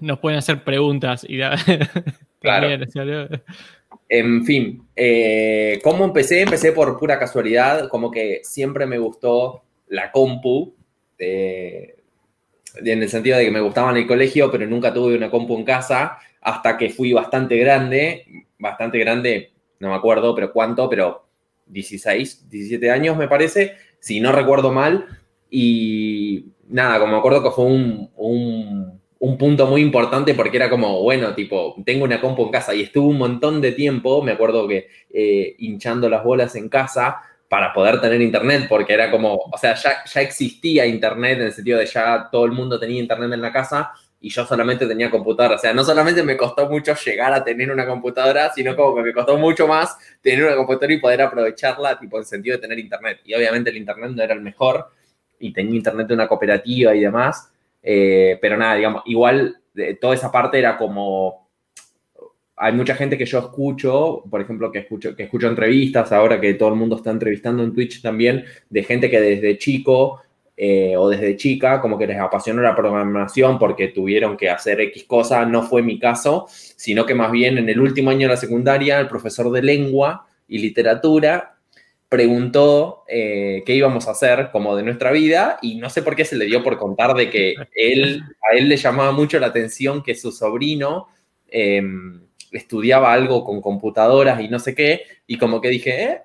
nos 0.00 0.18
pueden 0.18 0.38
hacer 0.38 0.62
preguntas 0.64 1.24
y 1.28 1.38
Claro. 2.40 2.68
en 4.08 4.44
fin, 4.44 4.86
eh, 4.94 5.80
¿cómo 5.82 6.04
empecé? 6.04 6.42
Empecé 6.42 6.72
por 6.72 6.98
pura 6.98 7.18
casualidad, 7.18 7.88
como 7.88 8.10
que 8.10 8.40
siempre 8.44 8.86
me 8.86 8.98
gustó 8.98 9.64
la 9.88 10.12
compu, 10.12 10.74
en 11.18 13.02
el 13.02 13.08
sentido 13.08 13.38
de 13.38 13.44
que 13.44 13.50
me 13.50 13.60
gustaba 13.60 13.90
en 13.90 13.96
el 13.96 14.06
colegio, 14.06 14.50
pero 14.50 14.66
nunca 14.66 14.92
tuve 14.92 15.16
una 15.16 15.30
compu 15.30 15.56
en 15.56 15.64
casa, 15.64 16.18
hasta 16.40 16.76
que 16.76 16.90
fui 16.90 17.12
bastante 17.12 17.56
grande, 17.56 18.24
bastante 18.58 18.98
grande, 18.98 19.52
no 19.80 19.88
me 19.90 19.94
acuerdo, 19.96 20.34
pero 20.34 20.52
cuánto, 20.52 20.88
pero 20.88 21.27
16, 21.68 22.48
17 22.48 22.90
años, 22.90 23.16
me 23.16 23.28
parece, 23.28 23.76
si 24.00 24.20
no 24.20 24.32
recuerdo 24.32 24.72
mal. 24.72 25.06
Y 25.50 26.46
nada, 26.68 26.98
como 26.98 27.12
me 27.12 27.18
acuerdo 27.18 27.42
que 27.42 27.50
fue 27.50 27.64
un, 27.64 28.10
un, 28.16 29.38
punto 29.38 29.66
muy 29.66 29.80
importante 29.80 30.34
porque 30.34 30.56
era 30.56 30.68
como, 30.68 31.02
bueno, 31.02 31.34
tipo, 31.34 31.76
tengo 31.84 32.04
una 32.04 32.20
compu 32.20 32.44
en 32.44 32.50
casa 32.50 32.74
y 32.74 32.82
estuve 32.82 33.08
un 33.08 33.18
montón 33.18 33.60
de 33.60 33.72
tiempo, 33.72 34.22
me 34.22 34.32
acuerdo 34.32 34.66
que 34.66 34.88
eh, 35.12 35.54
hinchando 35.58 36.08
las 36.08 36.24
bolas 36.24 36.54
en 36.56 36.68
casa 36.68 37.22
para 37.48 37.72
poder 37.72 38.00
tener 38.00 38.20
internet, 38.20 38.66
porque 38.68 38.92
era 38.92 39.10
como, 39.10 39.34
o 39.34 39.58
sea, 39.58 39.74
ya, 39.74 40.04
ya 40.04 40.20
existía 40.20 40.86
internet 40.86 41.38
en 41.38 41.46
el 41.46 41.52
sentido 41.52 41.78
de 41.78 41.86
ya 41.86 42.28
todo 42.30 42.44
el 42.44 42.52
mundo 42.52 42.78
tenía 42.78 43.00
internet 43.00 43.32
en 43.32 43.40
la 43.40 43.52
casa, 43.52 43.92
y 44.20 44.30
yo 44.30 44.44
solamente 44.44 44.86
tenía 44.86 45.10
computadora. 45.10 45.56
O 45.56 45.58
sea, 45.58 45.72
no 45.72 45.84
solamente 45.84 46.22
me 46.22 46.36
costó 46.36 46.68
mucho 46.68 46.94
llegar 46.94 47.32
a 47.32 47.44
tener 47.44 47.70
una 47.70 47.86
computadora, 47.86 48.52
sino 48.52 48.74
como 48.74 48.96
que 48.96 49.02
me 49.02 49.12
costó 49.12 49.38
mucho 49.38 49.68
más 49.68 49.96
tener 50.20 50.44
una 50.44 50.56
computadora 50.56 50.94
y 50.94 51.00
poder 51.00 51.22
aprovecharla, 51.22 51.98
tipo, 51.98 52.18
en 52.18 52.24
sentido 52.24 52.56
de 52.56 52.62
tener 52.62 52.78
internet. 52.78 53.20
Y 53.24 53.34
obviamente 53.34 53.70
el 53.70 53.76
internet 53.76 54.10
no 54.10 54.22
era 54.22 54.34
el 54.34 54.40
mejor, 54.40 54.90
y 55.38 55.52
tenía 55.52 55.76
internet 55.76 56.08
de 56.08 56.14
una 56.14 56.28
cooperativa 56.28 56.94
y 56.94 57.00
demás. 57.00 57.52
Eh, 57.82 58.38
pero 58.40 58.56
nada, 58.56 58.74
digamos, 58.74 59.02
igual 59.06 59.60
toda 60.00 60.14
esa 60.14 60.30
parte 60.30 60.58
era 60.58 60.76
como. 60.76 61.48
Hay 62.60 62.72
mucha 62.72 62.96
gente 62.96 63.16
que 63.16 63.24
yo 63.24 63.38
escucho, 63.38 64.24
por 64.28 64.40
ejemplo, 64.40 64.72
que 64.72 64.80
escucho, 64.80 65.14
que 65.14 65.22
escucho 65.22 65.46
entrevistas, 65.46 66.10
ahora 66.10 66.40
que 66.40 66.54
todo 66.54 66.70
el 66.70 66.74
mundo 66.74 66.96
está 66.96 67.10
entrevistando 67.10 67.62
en 67.62 67.72
Twitch 67.72 68.02
también, 68.02 68.44
de 68.68 68.82
gente 68.82 69.08
que 69.08 69.20
desde 69.20 69.58
chico 69.58 70.22
eh, 70.60 70.96
o 70.96 71.08
desde 71.08 71.36
chica, 71.36 71.80
como 71.80 71.96
que 71.96 72.08
les 72.08 72.18
apasionó 72.18 72.60
la 72.62 72.74
programación 72.74 73.60
porque 73.60 73.88
tuvieron 73.88 74.36
que 74.36 74.50
hacer 74.50 74.80
X 74.80 75.04
cosa, 75.04 75.46
no 75.46 75.62
fue 75.62 75.82
mi 75.82 76.00
caso, 76.00 76.46
sino 76.48 77.06
que 77.06 77.14
más 77.14 77.30
bien 77.30 77.58
en 77.58 77.68
el 77.68 77.80
último 77.80 78.10
año 78.10 78.26
de 78.26 78.34
la 78.34 78.36
secundaria, 78.36 78.98
el 78.98 79.06
profesor 79.06 79.52
de 79.52 79.62
lengua 79.62 80.26
y 80.48 80.58
literatura 80.58 81.58
preguntó 82.08 83.04
eh, 83.06 83.62
qué 83.64 83.76
íbamos 83.76 84.08
a 84.08 84.10
hacer 84.10 84.48
como 84.50 84.74
de 84.74 84.82
nuestra 84.82 85.12
vida 85.12 85.60
y 85.62 85.76
no 85.76 85.90
sé 85.90 86.02
por 86.02 86.16
qué 86.16 86.24
se 86.24 86.34
le 86.34 86.46
dio 86.46 86.64
por 86.64 86.76
contar 86.76 87.14
de 87.14 87.30
que 87.30 87.54
él, 87.76 88.24
a 88.50 88.56
él 88.56 88.68
le 88.68 88.78
llamaba 88.78 89.12
mucho 89.12 89.38
la 89.38 89.46
atención 89.46 90.02
que 90.02 90.16
su 90.16 90.32
sobrino 90.32 91.06
em, 91.46 92.22
estudiaba 92.50 93.12
algo 93.12 93.44
con 93.44 93.60
computadoras 93.60 94.40
y 94.40 94.48
no 94.48 94.58
sé 94.58 94.74
qué, 94.74 95.02
y 95.24 95.38
como 95.38 95.60
que 95.60 95.68
dije, 95.68 96.02
¿eh? 96.02 96.22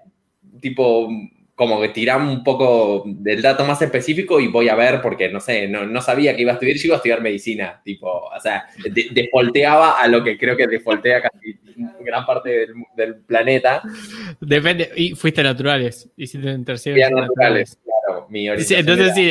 Tipo, 0.60 1.08
como 1.56 1.80
que 1.80 1.90
tiramos 1.90 2.36
un 2.36 2.44
poco 2.44 3.04
del 3.06 3.42
dato 3.42 3.64
más 3.64 3.82
específico 3.82 4.40
y 4.40 4.48
voy 4.48 4.70
a 4.70 4.76
ver, 4.76 5.02
porque 5.02 5.30
no 5.30 5.40
sé, 5.40 5.68
no, 5.68 6.02
sabía 6.02 6.36
que 6.36 6.42
iba 6.42 6.52
a 6.52 6.56
estudiar, 6.56 6.78
yo 6.78 6.86
iba 6.88 6.96
a 6.96 6.98
estudiar 6.98 7.22
medicina, 7.22 7.80
tipo, 7.84 8.08
o 8.10 8.40
sea, 8.40 8.66
defolteaba 9.12 10.02
a 10.02 10.08
lo 10.08 10.24
que 10.24 10.38
creo 10.38 10.58
que 10.58 10.66
defoltea 10.66 11.22
casi 11.22 11.60
gran 12.00 12.26
parte 12.26 12.68
del, 12.96 13.16
planeta. 13.28 13.84
Depende, 14.42 14.90
y 14.96 15.14
fuiste 15.14 15.44
naturales, 15.44 16.10
hiciste 16.18 16.50
en 16.50 16.66
tercero. 16.66 16.98
naturales, 17.16 17.78
claro, 17.84 18.26
mi 18.30 18.48
Entonces 18.48 19.14
sí, 19.14 19.30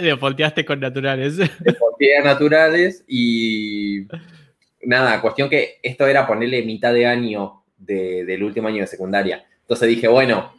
defolteaste 0.00 0.64
con 0.64 0.78
naturales. 0.78 1.38
Defolteé 1.38 2.18
a 2.18 2.24
naturales 2.24 3.04
y 3.08 4.06
nada, 4.82 5.20
cuestión 5.20 5.50
que 5.50 5.80
esto 5.82 6.06
era 6.06 6.24
ponerle 6.24 6.62
mitad 6.62 6.94
de 6.94 7.06
año 7.06 7.64
del 7.78 8.42
último 8.44 8.68
año 8.68 8.80
de 8.80 8.86
secundaria. 8.86 9.44
Entonces 9.62 9.88
dije, 9.88 10.08
bueno, 10.08 10.52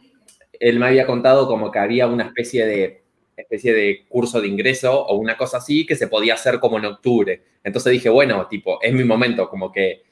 él 0.60 0.78
me 0.78 0.86
había 0.86 1.06
contado 1.06 1.46
como 1.46 1.70
que 1.70 1.78
había 1.78 2.06
una 2.06 2.24
especie 2.24 2.66
de 2.66 3.06
especie 3.36 3.74
de 3.74 4.06
curso 4.08 4.40
de 4.40 4.48
ingreso 4.48 5.04
o 5.06 5.16
una 5.16 5.36
cosa 5.36 5.58
así 5.58 5.84
que 5.84 5.94
se 5.94 6.08
podía 6.08 6.34
hacer 6.34 6.58
como 6.58 6.78
en 6.78 6.86
octubre. 6.86 7.42
Entonces 7.62 7.92
dije, 7.92 8.08
bueno, 8.08 8.46
tipo, 8.48 8.80
es 8.80 8.92
mi 8.92 9.04
momento, 9.04 9.48
como 9.48 9.70
que 9.70 10.02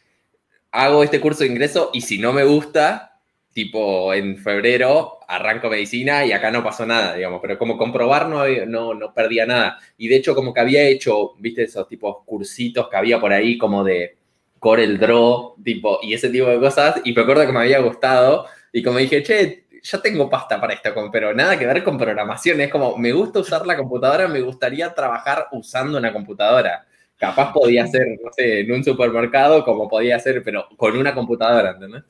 hago 0.73 1.03
este 1.03 1.21
curso 1.21 1.45
de 1.45 1.51
ingreso 1.51 1.91
y 1.93 2.01
si 2.03 2.19
no 2.19 2.33
me 2.33 2.45
gusta, 2.45 3.21
tipo 3.53 4.13
en 4.13 4.37
febrero 4.37 5.21
arranco 5.29 5.71
medicina 5.71 6.27
y 6.27 6.33
acá 6.33 6.51
no 6.51 6.63
pasó 6.63 6.85
nada, 6.85 7.15
digamos, 7.15 7.41
pero 7.41 7.57
como 7.57 7.79
comprobar 7.79 8.29
no, 8.29 8.47
no, 8.67 8.95
no 8.95 9.15
perdía 9.15 9.47
nada. 9.47 9.79
Y 9.97 10.09
de 10.09 10.17
hecho 10.17 10.35
como 10.35 10.53
que 10.53 10.61
había 10.61 10.83
hecho, 10.83 11.35
viste, 11.39 11.63
esos 11.63 11.89
tipos 11.89 12.19
cursitos 12.27 12.89
que 12.89 12.97
había 12.97 13.21
por 13.21 13.33
ahí 13.33 13.57
como 13.57 13.85
de 13.85 14.17
Corel 14.59 14.99
Draw, 14.99 15.57
tipo, 15.63 15.99
y 16.03 16.15
ese 16.15 16.31
tipo 16.31 16.47
de 16.47 16.59
cosas, 16.59 17.01
y 17.05 17.13
me 17.13 17.23
acuerdo 17.23 17.47
que 17.47 17.53
me 17.53 17.61
había 17.61 17.81
gustado, 17.81 18.47
y 18.73 18.83
como 18.83 18.99
dije, 18.99 19.23
che, 19.23 19.64
ya 19.85 20.01
tengo 20.01 20.31
pasta 20.31 20.59
para 20.59 20.73
esto, 20.73 20.93
pero 21.13 21.35
nada 21.35 21.59
que 21.59 21.67
ver 21.67 21.85
con 21.85 21.99
programación, 21.99 22.61
es 22.63 22.71
como, 22.71 22.97
me 22.97 23.13
gusta 23.13 23.41
usar 23.41 23.67
la 23.67 23.77
computadora, 23.77 24.27
me 24.29 24.41
gustaría 24.41 24.95
trabajar 24.95 25.49
usando 25.53 25.99
una 25.99 26.13
computadora. 26.13 26.87
Capaz 27.19 27.53
podía 27.53 27.87
ser, 27.87 28.07
no 28.23 28.33
sé, 28.33 28.61
en 28.61 28.73
un 28.73 28.83
supermercado 28.83 29.63
como 29.63 29.89
podía 29.89 30.19
ser, 30.19 30.43
pero 30.43 30.67
con 30.77 30.97
una 30.97 31.15
computadora, 31.15 31.73
¿entendés? 31.73 32.03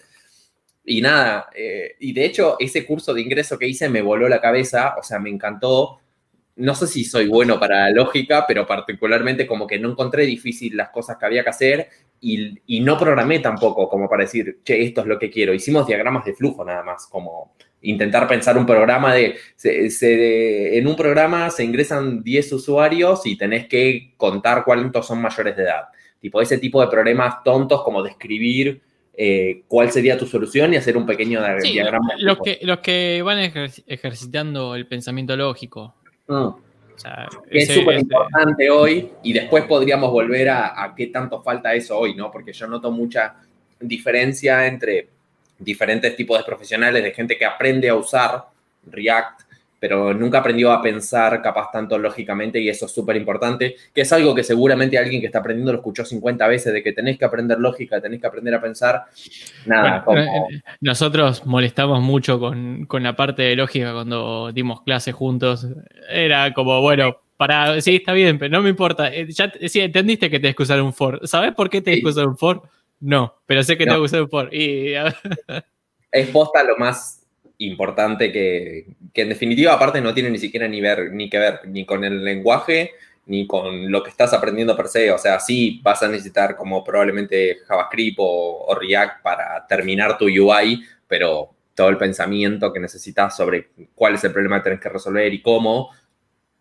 Y 0.84 1.00
nada, 1.00 1.48
eh, 1.54 1.96
y 1.98 2.12
de 2.12 2.24
hecho 2.24 2.56
ese 2.60 2.86
curso 2.86 3.12
de 3.12 3.22
ingreso 3.22 3.58
que 3.58 3.66
hice 3.66 3.88
me 3.88 4.02
voló 4.02 4.28
la 4.28 4.40
cabeza, 4.40 4.94
o 4.98 5.02
sea, 5.02 5.18
me 5.18 5.30
encantó. 5.30 5.98
No 6.56 6.74
sé 6.76 6.86
si 6.86 7.04
soy 7.04 7.26
bueno 7.26 7.58
para 7.58 7.80
la 7.84 7.90
lógica, 7.90 8.44
pero 8.46 8.66
particularmente 8.66 9.46
como 9.46 9.66
que 9.66 9.78
no 9.80 9.90
encontré 9.90 10.24
difícil 10.24 10.76
las 10.76 10.90
cosas 10.90 11.16
que 11.18 11.26
había 11.26 11.42
que 11.42 11.50
hacer 11.50 11.88
y, 12.24 12.58
y 12.66 12.80
no 12.80 12.98
programé 12.98 13.38
tampoco 13.40 13.86
como 13.88 14.08
para 14.08 14.24
decir, 14.24 14.60
che, 14.64 14.82
esto 14.82 15.02
es 15.02 15.06
lo 15.06 15.18
que 15.18 15.30
quiero. 15.30 15.52
Hicimos 15.52 15.86
diagramas 15.86 16.24
de 16.24 16.32
flujo 16.32 16.64
nada 16.64 16.82
más, 16.82 17.06
como 17.06 17.54
intentar 17.82 18.26
pensar 18.26 18.56
un 18.56 18.64
programa 18.64 19.12
de, 19.12 19.36
se, 19.56 20.78
en 20.78 20.86
un 20.86 20.96
programa 20.96 21.50
se 21.50 21.64
ingresan 21.64 22.22
10 22.22 22.52
usuarios 22.54 23.26
y 23.26 23.36
tenés 23.36 23.66
que 23.66 24.14
contar 24.16 24.64
cuántos 24.64 25.06
son 25.06 25.20
mayores 25.20 25.54
de 25.54 25.64
edad. 25.64 25.84
Tipo 26.18 26.40
ese 26.40 26.56
tipo 26.56 26.80
de 26.80 26.86
problemas 26.86 27.42
tontos 27.44 27.82
como 27.82 28.02
describir 28.02 28.80
eh, 29.12 29.62
cuál 29.68 29.92
sería 29.92 30.16
tu 30.16 30.26
solución 30.26 30.72
y 30.72 30.76
hacer 30.76 30.96
un 30.96 31.04
pequeño 31.04 31.42
diagrama. 31.62 32.14
Los 32.18 32.38
que, 32.38 32.58
los 32.62 32.78
que 32.78 33.20
van 33.22 33.38
ejercitando 33.38 34.74
el 34.74 34.86
pensamiento 34.86 35.36
lógico. 35.36 35.94
Mm. 36.26 36.48
Es 37.50 37.68
súper 37.68 37.98
importante 37.98 38.70
hoy 38.70 39.12
y 39.22 39.32
después 39.32 39.64
podríamos 39.64 40.10
volver 40.10 40.48
a, 40.48 40.82
a, 40.82 40.94
qué 40.94 41.08
tanto 41.08 41.42
falta 41.42 41.74
eso 41.74 41.98
hoy, 41.98 42.14
¿no? 42.14 42.30
Porque 42.30 42.52
yo 42.52 42.66
noto 42.66 42.90
mucha 42.90 43.36
diferencia 43.80 44.66
entre 44.66 45.08
diferentes 45.58 46.16
tipos 46.16 46.38
de 46.38 46.44
profesionales, 46.44 47.02
de 47.02 47.12
gente 47.12 47.36
que 47.36 47.44
aprende 47.44 47.88
a 47.88 47.94
usar 47.94 48.44
React 48.86 49.40
pero 49.84 50.14
nunca 50.14 50.38
aprendió 50.38 50.72
a 50.72 50.80
pensar 50.80 51.42
capaz 51.42 51.70
tanto 51.70 51.98
lógicamente 51.98 52.58
y 52.58 52.70
eso 52.70 52.86
es 52.86 52.92
súper 52.92 53.16
importante, 53.16 53.76
que 53.92 54.00
es 54.00 54.12
algo 54.14 54.34
que 54.34 54.42
seguramente 54.42 54.96
alguien 54.96 55.20
que 55.20 55.26
está 55.26 55.40
aprendiendo 55.40 55.72
lo 55.72 55.80
escuchó 55.80 56.06
50 56.06 56.46
veces, 56.46 56.72
de 56.72 56.82
que 56.82 56.94
tenés 56.94 57.18
que 57.18 57.26
aprender 57.26 57.58
lógica, 57.60 58.00
tenés 58.00 58.18
que 58.18 58.26
aprender 58.26 58.54
a 58.54 58.62
pensar. 58.62 59.02
Nada, 59.66 60.02
eh, 60.08 60.24
eh, 60.24 60.62
Nosotros 60.80 61.44
molestamos 61.44 62.00
mucho 62.00 62.40
con, 62.40 62.88
la 62.90 63.14
parte 63.14 63.42
de 63.42 63.56
lógica 63.56 63.92
cuando 63.92 64.52
dimos 64.52 64.80
clases 64.80 65.14
juntos. 65.14 65.68
Era 66.08 66.54
como, 66.54 66.80
bueno, 66.80 67.18
para, 67.36 67.78
sí, 67.82 67.96
está 67.96 68.14
bien, 68.14 68.38
pero 68.38 68.56
no 68.56 68.62
me 68.62 68.70
importa. 68.70 69.12
Eh, 69.12 69.26
ya 69.28 69.52
sí, 69.68 69.80
entendiste 69.80 70.30
que 70.30 70.40
tenés 70.40 70.56
que 70.56 70.62
usar 70.62 70.80
un 70.80 70.94
for. 70.94 71.20
¿Sabes 71.28 71.52
por 71.52 71.68
qué 71.68 71.82
tenés 71.82 72.00
que 72.00 72.08
usar 72.08 72.26
un 72.26 72.38
for? 72.38 72.62
No, 73.00 73.34
pero 73.44 73.62
sé 73.62 73.76
que 73.76 73.84
tengo 73.84 73.98
que 73.98 74.04
usar 74.04 74.22
un 74.22 74.30
for. 74.30 74.48
Y... 74.50 74.94
es 76.10 76.28
posta 76.28 76.64
lo 76.64 76.78
más 76.78 77.23
importante 77.66 78.32
que, 78.32 78.86
en 79.14 79.28
definitiva 79.28 79.72
aparte 79.72 80.00
no 80.00 80.14
tiene 80.14 80.30
ni 80.30 80.38
siquiera 80.38 80.68
ni, 80.68 80.80
ver, 80.80 81.12
ni 81.12 81.30
que 81.30 81.38
ver 81.38 81.60
ni 81.66 81.84
con 81.84 82.04
el 82.04 82.24
lenguaje 82.24 82.92
ni 83.26 83.46
con 83.46 83.90
lo 83.90 84.02
que 84.02 84.10
estás 84.10 84.32
aprendiendo 84.34 84.76
per 84.76 84.88
se. 84.88 85.10
O 85.10 85.18
sea, 85.18 85.40
sí 85.40 85.80
vas 85.82 86.02
a 86.02 86.08
necesitar 86.08 86.56
como 86.56 86.84
probablemente 86.84 87.58
JavaScript 87.66 88.18
o, 88.20 88.76
React 88.78 89.22
para 89.22 89.66
terminar 89.66 90.18
tu 90.18 90.26
UI, 90.26 90.84
pero 91.08 91.50
todo 91.74 91.88
el 91.88 91.96
pensamiento 91.96 92.72
que 92.72 92.80
necesitas 92.80 93.36
sobre 93.36 93.70
cuál 93.94 94.14
es 94.14 94.24
el 94.24 94.32
problema 94.32 94.58
que 94.58 94.64
tienes 94.64 94.80
que 94.80 94.88
resolver 94.88 95.32
y 95.32 95.42
cómo, 95.42 95.90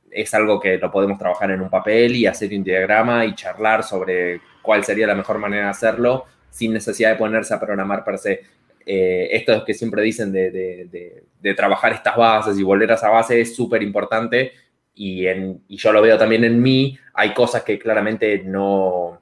es 0.10 0.34
algo 0.34 0.60
que 0.60 0.78
lo 0.78 0.92
podemos 0.92 1.18
trabajar 1.18 1.52
en 1.52 1.62
un 1.62 1.70
papel 1.70 2.16
y 2.16 2.28
hacer 2.28 2.52
un 2.54 2.64
diagrama 2.64 3.26
y 3.26 3.36
charlar 3.36 3.84
sobre 3.84 4.42
cuál 4.62 4.84
sería 4.84 5.08
la 5.08 5.16
mejor 5.16 5.40
manera 5.40 5.66
de 5.66 5.70
hacerlo 5.72 6.26
sin 6.50 6.72
necesidad 6.72 7.12
de 7.12 7.16
ponerse 7.16 7.54
a 7.54 7.60
programar 7.60 8.04
per 8.04 8.20
se. 8.20 8.42
Eh, 8.86 9.30
esto 9.32 9.54
es 9.54 9.64
que 9.64 9.74
siempre 9.74 10.02
dicen 10.02 10.32
de, 10.32 11.24
trabajar 11.56 11.94
estas 11.94 12.16
bases 12.16 12.58
y 12.58 12.64
volver 12.64 12.92
a 12.92 12.96
esa 12.96 13.10
base 13.10 13.42
es 13.42 13.56
súper 13.56 13.84
importante. 13.84 14.54
Y, 14.96 15.26
yo 15.70 15.92
lo 15.92 16.02
veo 16.02 16.18
también 16.18 16.44
en 16.44 16.62
mí, 16.62 16.98
hay 17.14 17.34
cosas 17.34 17.64
que 17.64 17.80
claramente 17.80 18.44
no, 18.46 19.22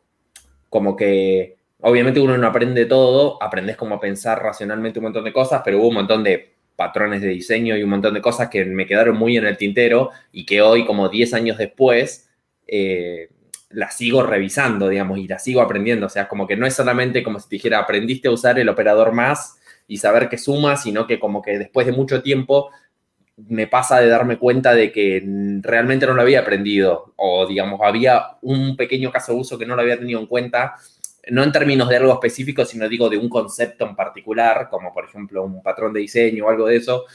como 0.69 0.95
que, 0.95 1.57
obviamente 1.81 2.19
uno 2.19 2.37
no 2.37 2.47
aprende 2.47 2.85
todo, 2.85 3.41
aprendes 3.41 3.77
como 3.77 3.95
a 3.95 3.99
pensar 3.99 4.41
racionalmente 4.43 4.99
un 4.99 5.03
montón 5.03 5.23
de 5.23 5.33
cosas, 5.33 5.61
pero 5.63 5.79
hubo 5.79 5.87
un 5.87 5.95
montón 5.95 6.23
de 6.23 6.53
patrones 6.75 7.21
de 7.21 7.27
diseño 7.29 7.77
y 7.77 7.83
un 7.83 7.89
montón 7.89 8.13
de 8.13 8.21
cosas 8.21 8.49
que 8.49 8.65
me 8.65 8.85
quedaron 8.85 9.17
muy 9.17 9.37
en 9.37 9.45
el 9.45 9.57
tintero 9.57 10.09
y 10.31 10.45
que 10.45 10.61
hoy, 10.61 10.85
como 10.85 11.09
10 11.09 11.33
años 11.33 11.57
después, 11.57 12.29
eh, 12.67 13.29
las 13.73 13.95
sigo 13.95 14.23
revisando, 14.23 14.89
digamos, 14.89 15.19
y 15.19 15.27
las 15.27 15.43
sigo 15.43 15.61
aprendiendo. 15.61 16.07
O 16.07 16.09
sea, 16.09 16.27
como 16.27 16.47
que 16.47 16.57
no 16.57 16.65
es 16.65 16.73
solamente 16.73 17.23
como 17.23 17.39
si 17.39 17.49
te 17.49 17.55
dijera, 17.55 17.79
aprendiste 17.79 18.27
a 18.27 18.31
usar 18.31 18.59
el 18.59 18.69
operador 18.69 19.11
más 19.11 19.57
y 19.87 19.97
saber 19.97 20.29
que 20.29 20.37
suma, 20.37 20.77
sino 20.77 21.07
que 21.07 21.19
como 21.19 21.41
que 21.41 21.59
después 21.59 21.85
de 21.85 21.93
mucho 21.93 22.21
tiempo 22.21 22.69
me 23.47 23.67
pasa 23.67 23.99
de 23.99 24.07
darme 24.07 24.37
cuenta 24.37 24.73
de 24.73 24.91
que 24.91 25.23
realmente 25.61 26.05
no 26.05 26.13
lo 26.13 26.21
había 26.21 26.41
aprendido 26.41 27.13
o, 27.15 27.47
digamos, 27.47 27.79
había 27.83 28.37
un 28.41 28.75
pequeño 28.75 29.11
caso 29.11 29.33
de 29.33 29.39
uso 29.39 29.57
que 29.57 29.65
no 29.65 29.75
lo 29.75 29.81
había 29.81 29.97
tenido 29.97 30.19
en 30.19 30.27
cuenta, 30.27 30.75
no 31.29 31.43
en 31.43 31.51
términos 31.51 31.89
de 31.89 31.97
algo 31.97 32.13
específico, 32.13 32.65
sino 32.65 32.87
digo 32.87 33.09
de 33.09 33.17
un 33.17 33.29
concepto 33.29 33.85
en 33.85 33.95
particular, 33.95 34.67
como 34.69 34.93
por 34.93 35.05
ejemplo 35.05 35.43
un 35.43 35.63
patrón 35.63 35.93
de 35.93 36.01
diseño 36.01 36.45
o 36.45 36.49
algo 36.49 36.67
de 36.67 36.77
eso, 36.77 37.05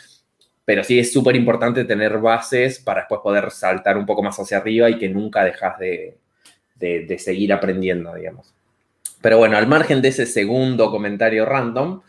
pero 0.65 0.83
sí 0.83 0.99
es 0.99 1.13
súper 1.13 1.37
importante 1.37 1.85
tener 1.85 2.19
bases 2.19 2.81
para 2.81 3.03
después 3.03 3.21
poder 3.23 3.51
saltar 3.51 3.97
un 3.97 4.07
poco 4.07 4.23
más 4.23 4.39
hacia 4.39 4.59
arriba 4.59 4.91
y 4.91 4.99
que 4.99 5.09
nunca 5.09 5.45
dejas 5.45 5.79
de, 5.79 6.19
de, 6.79 7.19
seguir 7.19 7.53
aprendiendo, 7.53 8.15
digamos. 8.15 8.55
Pero 9.21 9.39
bueno, 9.39 9.57
al 9.57 9.67
margen 9.67 10.03
de 10.03 10.09
ese 10.09 10.27
segundo 10.27 10.91
comentario 10.91 11.45
random. 11.45 12.03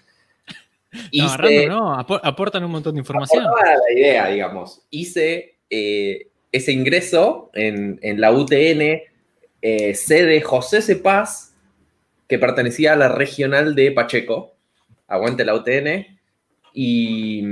no, 1.14 1.38
random 1.38 1.70
no, 1.70 1.94
aportan 1.94 2.64
un 2.64 2.72
montón 2.72 2.96
de 2.96 3.00
información. 3.00 3.44
la 3.44 4.00
idea, 4.00 4.28
digamos. 4.28 4.82
Hice 4.90 5.56
eh, 5.70 6.28
ese 6.52 6.72
ingreso 6.72 7.50
en, 7.54 8.00
la 8.20 8.32
UTN, 8.32 9.02
eh, 9.62 9.96
sede 9.96 10.42
José 10.42 10.82
Cepaz, 10.82 11.54
que 12.28 12.40
pertenecía 12.40 12.94
a 12.94 12.98
la 12.98 13.10
regional 13.10 13.76
de 13.76 13.92
Pacheco. 13.92 14.54
Aguante 15.08 15.46
la 15.46 15.56
UTN. 15.56 16.20
Y 16.74 17.44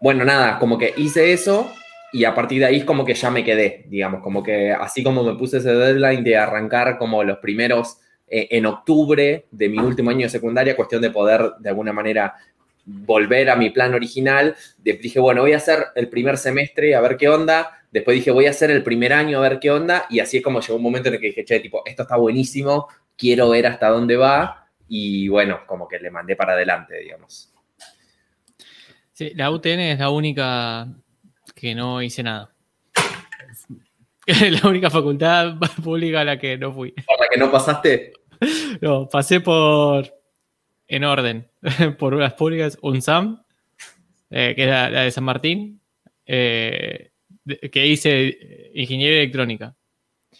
bueno, 0.00 0.24
nada, 0.24 0.58
como 0.58 0.76
que 0.76 0.92
hice 0.96 1.32
eso 1.32 1.72
y 2.14 2.24
a 2.24 2.32
partir 2.32 2.60
de 2.60 2.66
ahí 2.66 2.76
es 2.76 2.84
como 2.84 3.04
que 3.04 3.14
ya 3.14 3.28
me 3.28 3.42
quedé, 3.42 3.86
digamos, 3.88 4.22
como 4.22 4.40
que 4.40 4.70
así 4.70 5.02
como 5.02 5.24
me 5.24 5.34
puse 5.34 5.56
ese 5.56 5.74
deadline 5.74 6.22
de 6.22 6.36
arrancar 6.36 6.96
como 6.96 7.24
los 7.24 7.38
primeros 7.38 7.98
eh, 8.28 8.46
en 8.52 8.66
octubre 8.66 9.46
de 9.50 9.68
mi 9.68 9.78
último 9.78 10.10
año 10.10 10.20
de 10.20 10.28
secundaria, 10.28 10.76
cuestión 10.76 11.02
de 11.02 11.10
poder 11.10 11.54
de 11.58 11.70
alguna 11.70 11.92
manera 11.92 12.36
volver 12.84 13.50
a 13.50 13.56
mi 13.56 13.70
plan 13.70 13.94
original, 13.94 14.54
dije, 14.78 15.18
bueno, 15.18 15.40
voy 15.40 15.54
a 15.54 15.56
hacer 15.56 15.86
el 15.96 16.08
primer 16.08 16.38
semestre 16.38 16.94
a 16.94 17.00
ver 17.00 17.16
qué 17.16 17.28
onda, 17.28 17.82
después 17.90 18.14
dije, 18.14 18.30
voy 18.30 18.46
a 18.46 18.50
hacer 18.50 18.70
el 18.70 18.84
primer 18.84 19.12
año 19.12 19.38
a 19.38 19.48
ver 19.48 19.58
qué 19.58 19.72
onda, 19.72 20.06
y 20.08 20.20
así 20.20 20.36
es 20.36 20.44
como 20.44 20.60
llegó 20.60 20.76
un 20.76 20.84
momento 20.84 21.08
en 21.08 21.16
el 21.16 21.20
que 21.20 21.26
dije, 21.26 21.44
che, 21.44 21.58
tipo, 21.58 21.82
esto 21.84 22.02
está 22.02 22.14
buenísimo, 22.14 22.86
quiero 23.18 23.48
ver 23.48 23.66
hasta 23.66 23.88
dónde 23.88 24.16
va, 24.16 24.68
y 24.86 25.26
bueno, 25.26 25.62
como 25.66 25.88
que 25.88 25.98
le 25.98 26.12
mandé 26.12 26.36
para 26.36 26.52
adelante, 26.52 26.96
digamos. 26.96 27.52
Sí, 29.12 29.32
la 29.34 29.50
UTN 29.50 29.80
es 29.80 29.98
la 29.98 30.10
única 30.10 30.86
que 31.54 31.74
no 31.74 32.02
hice 32.02 32.22
nada. 32.22 32.54
la 34.26 34.68
única 34.68 34.90
facultad 34.90 35.56
pública 35.82 36.20
a 36.20 36.24
la 36.24 36.38
que 36.38 36.56
no 36.58 36.72
fui. 36.72 36.92
¿Por 36.92 37.20
la 37.20 37.26
que 37.30 37.38
no 37.38 37.50
pasaste? 37.50 38.12
No, 38.80 39.08
pasé 39.08 39.40
por, 39.40 40.12
en 40.88 41.04
orden, 41.04 41.48
por 41.98 42.14
unas 42.14 42.34
públicas, 42.34 42.78
UNSAM, 42.82 43.42
eh, 44.30 44.54
que 44.54 44.64
es 44.64 44.68
la, 44.68 44.90
de 44.90 45.10
San 45.10 45.24
Martín, 45.24 45.80
eh, 46.26 47.10
que 47.70 47.86
hice 47.86 48.70
ingeniería 48.74 49.18
electrónica. 49.18 49.76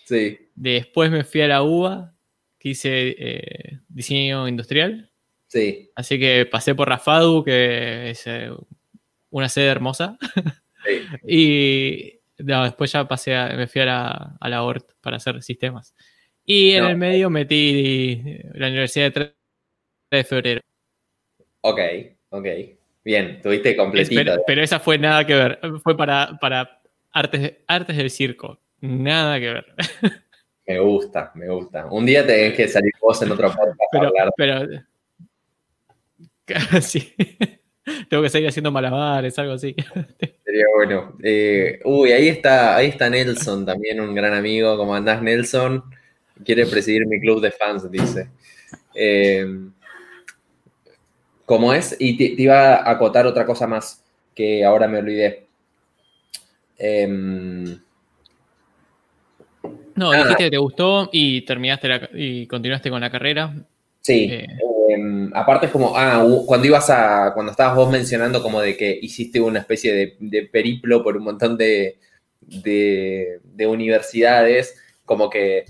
Sí. 0.04 0.38
Después 0.54 1.10
me 1.10 1.24
fui 1.24 1.42
a 1.42 1.48
la 1.48 1.62
UBA, 1.62 2.14
que 2.58 2.70
hice 2.70 3.14
eh, 3.18 3.80
diseño 3.88 4.48
industrial. 4.48 5.10
Sí. 5.48 5.90
Así 5.94 6.18
que 6.18 6.46
pasé 6.46 6.74
por 6.74 6.88
Rafadu, 6.88 7.44
que 7.44 8.10
es 8.10 8.24
una 9.30 9.48
sede 9.48 9.66
hermosa. 9.66 10.18
Y 11.26 12.20
después 12.36 12.92
ya 12.92 13.06
pasé 13.06 13.34
a, 13.34 13.48
me 13.56 13.66
fui 13.66 13.80
a 13.82 13.86
la, 13.86 14.36
a 14.40 14.62
ORT 14.62 14.92
para 15.00 15.16
hacer 15.16 15.42
sistemas. 15.42 15.94
Y 16.44 16.72
en 16.72 16.84
el 16.84 16.96
medio 16.96 17.30
metí 17.30 18.22
la 18.52 18.68
Universidad 18.68 19.06
de 19.06 19.10
3 19.10 19.32
de 20.10 20.24
febrero. 20.24 20.60
Ok, 21.62 21.80
ok. 22.30 22.46
Bien, 23.04 23.40
tuviste 23.42 23.76
completito. 23.76 24.42
Pero, 24.46 24.62
esa 24.62 24.80
fue 24.80 24.98
nada 24.98 25.26
que 25.26 25.34
ver. 25.34 25.58
Fue 25.82 25.96
para, 25.96 26.38
para 26.40 26.80
artes, 27.12 27.54
artes 27.66 27.96
del 27.96 28.10
circo. 28.10 28.60
Nada 28.80 29.38
que 29.40 29.52
ver. 29.52 29.66
Me 30.66 30.78
gusta, 30.78 31.30
me 31.34 31.46
gusta. 31.48 31.86
Un 31.90 32.06
día 32.06 32.26
tenés 32.26 32.54
que 32.54 32.66
salir 32.66 32.92
vos 32.98 33.20
en 33.20 33.32
otro 33.32 33.48
podcast 33.48 34.32
pero, 34.36 34.66
Pero, 36.46 36.80
sí. 36.80 37.14
Tengo 38.08 38.22
que 38.22 38.30
seguir 38.30 38.48
haciendo 38.48 38.72
malabares, 38.72 39.38
algo 39.38 39.52
así. 39.52 39.76
Sería 40.54 40.66
bueno. 40.72 41.16
Eh, 41.20 41.80
uy, 41.82 42.12
ahí 42.12 42.28
está, 42.28 42.76
ahí 42.76 42.86
está 42.86 43.10
Nelson, 43.10 43.66
también 43.66 44.00
un 44.00 44.14
gran 44.14 44.34
amigo. 44.34 44.76
¿Cómo 44.76 44.94
andás, 44.94 45.20
Nelson? 45.20 45.82
Quiere 46.44 46.64
presidir 46.66 47.08
mi 47.08 47.18
club 47.18 47.40
de 47.40 47.50
fans, 47.50 47.90
dice. 47.90 48.28
Eh, 48.94 49.44
¿Cómo 51.44 51.74
es? 51.74 51.96
Y 51.98 52.16
te, 52.16 52.40
iba 52.40 52.76
a 52.76 52.88
acotar 52.92 53.26
otra 53.26 53.44
cosa 53.44 53.66
más 53.66 54.04
que 54.32 54.64
ahora 54.64 54.86
me 54.86 54.98
olvidé. 54.98 55.48
Em, 56.78 57.76
no, 59.96 60.12
dijiste 60.12 60.44
que 60.44 60.50
te 60.50 60.58
gustó 60.58 61.10
y 61.10 61.42
terminaste 61.42 62.10
y 62.14 62.46
continuaste 62.46 62.90
con 62.90 63.00
la 63.00 63.10
carrera. 63.10 63.52
Sí. 64.02 64.30
Em, 64.88 65.30
aparte 65.34 65.66
es 65.66 65.72
como, 65.72 65.96
ah, 65.96 66.26
cuando 66.46 66.66
ibas 66.66 66.90
a, 66.90 67.32
cuando 67.34 67.52
estabas 67.52 67.76
vos 67.76 67.90
mencionando 67.90 68.42
como 68.42 68.60
de 68.60 68.76
que 68.76 68.98
hiciste 69.00 69.40
una 69.40 69.60
especie 69.60 70.16
de, 70.18 70.42
periplo 70.52 71.02
por 71.02 71.16
un 71.16 71.24
montón 71.24 71.56
de, 71.56 71.98
de, 72.40 73.66
universidades, 73.66 74.76
como 75.04 75.30
que 75.30 75.64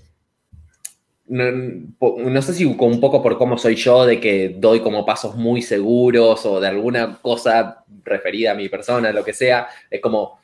no, 1.27 2.43
sé 2.43 2.55
si 2.55 2.65
un 2.65 3.01
poco 3.01 3.23
por 3.23 3.39
cómo 3.39 3.57
soy 3.59 3.77
yo, 3.77 4.05
de 4.07 4.21
que 4.21 4.55
doy 4.59 4.81
como 4.81 5.07
pasos 5.07 5.37
muy 5.37 5.63
seguros 5.63 6.45
o 6.47 6.61
de 6.61 6.69
alguna 6.69 7.19
cosa 7.23 7.85
referida 8.05 8.53
a 8.53 8.55
mi 8.55 8.69
persona, 8.69 9.13
lo 9.13 9.25
que 9.25 9.33
sea, 9.33 9.69
es 9.91 10.01
como, 10.01 10.39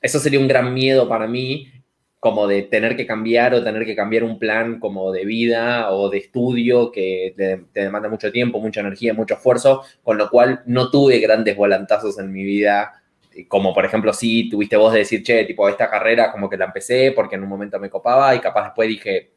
eso 0.00 0.18
sería 0.18 0.40
un 0.40 0.48
gran 0.48 0.72
miedo 0.74 1.08
para 1.08 1.26
mí 1.26 1.70
como 2.26 2.48
de 2.48 2.62
tener 2.62 2.96
que 2.96 3.06
cambiar 3.06 3.54
o 3.54 3.62
tener 3.62 3.84
que 3.86 3.94
cambiar 3.94 4.24
un 4.24 4.36
plan 4.36 4.80
como 4.80 5.12
de 5.12 5.24
vida 5.24 5.92
o 5.92 6.10
de 6.10 6.18
estudio 6.18 6.90
que 6.90 7.32
te, 7.36 7.80
demanda 7.80 8.08
mucho 8.08 8.32
tiempo, 8.32 8.58
mucha 8.58 8.80
energía, 8.80 9.14
mucho 9.14 9.34
esfuerzo, 9.34 9.84
con 10.02 10.18
lo 10.18 10.28
cual 10.28 10.60
no 10.66 10.90
tuve 10.90 11.20
grandes 11.20 11.56
volantazos 11.56 12.18
en 12.18 12.32
mi 12.32 12.42
vida, 12.42 13.00
como 13.46 13.72
por 13.72 13.84
ejemplo 13.84 14.12
si 14.12 14.50
tuviste 14.50 14.76
vos 14.76 14.92
de 14.92 14.98
decir, 14.98 15.22
che, 15.22 15.44
tipo, 15.44 15.68
esta 15.68 15.88
carrera 15.88 16.32
como 16.32 16.50
que 16.50 16.56
la 16.56 16.64
empecé 16.64 17.12
porque 17.12 17.36
en 17.36 17.44
un 17.44 17.48
momento 17.48 17.78
me 17.78 17.90
copaba 17.90 18.34
y 18.34 18.40
capaz 18.40 18.64
después 18.64 18.88
dije, 18.88 19.35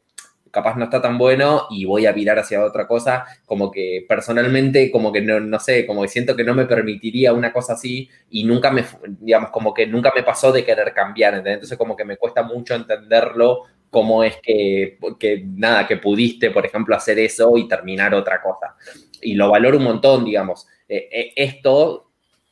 capaz 0.50 0.76
no 0.76 0.84
está 0.84 1.00
tan 1.00 1.18
bueno 1.18 1.66
y 1.70 1.84
voy 1.84 2.06
a 2.06 2.12
virar 2.12 2.38
hacia 2.38 2.64
otra 2.64 2.86
cosa, 2.86 3.24
como 3.46 3.70
que 3.70 4.04
personalmente, 4.08 4.90
como 4.90 5.12
que 5.12 5.20
no, 5.20 5.40
no 5.40 5.58
sé, 5.60 5.86
como 5.86 6.02
que 6.02 6.08
siento 6.08 6.36
que 6.36 6.44
no 6.44 6.54
me 6.54 6.66
permitiría 6.66 7.32
una 7.32 7.52
cosa 7.52 7.74
así 7.74 8.08
y 8.30 8.44
nunca 8.44 8.70
me, 8.70 8.84
digamos, 9.20 9.50
como 9.50 9.72
que 9.72 9.86
nunca 9.86 10.12
me 10.14 10.22
pasó 10.22 10.52
de 10.52 10.64
querer 10.64 10.92
cambiar, 10.92 11.34
Entonces 11.34 11.78
como 11.78 11.96
que 11.96 12.04
me 12.04 12.16
cuesta 12.16 12.42
mucho 12.42 12.74
entenderlo, 12.74 13.64
cómo 13.90 14.22
es 14.24 14.36
que, 14.42 14.98
que, 15.18 15.44
nada, 15.46 15.86
que 15.86 15.96
pudiste, 15.96 16.50
por 16.50 16.64
ejemplo, 16.64 16.94
hacer 16.94 17.18
eso 17.18 17.56
y 17.56 17.68
terminar 17.68 18.14
otra 18.14 18.40
cosa. 18.40 18.76
Y 19.20 19.34
lo 19.34 19.50
valoro 19.50 19.78
un 19.78 19.84
montón, 19.84 20.24
digamos. 20.24 20.66
Eh, 20.88 21.08
eh, 21.10 21.32
esto 21.36 22.09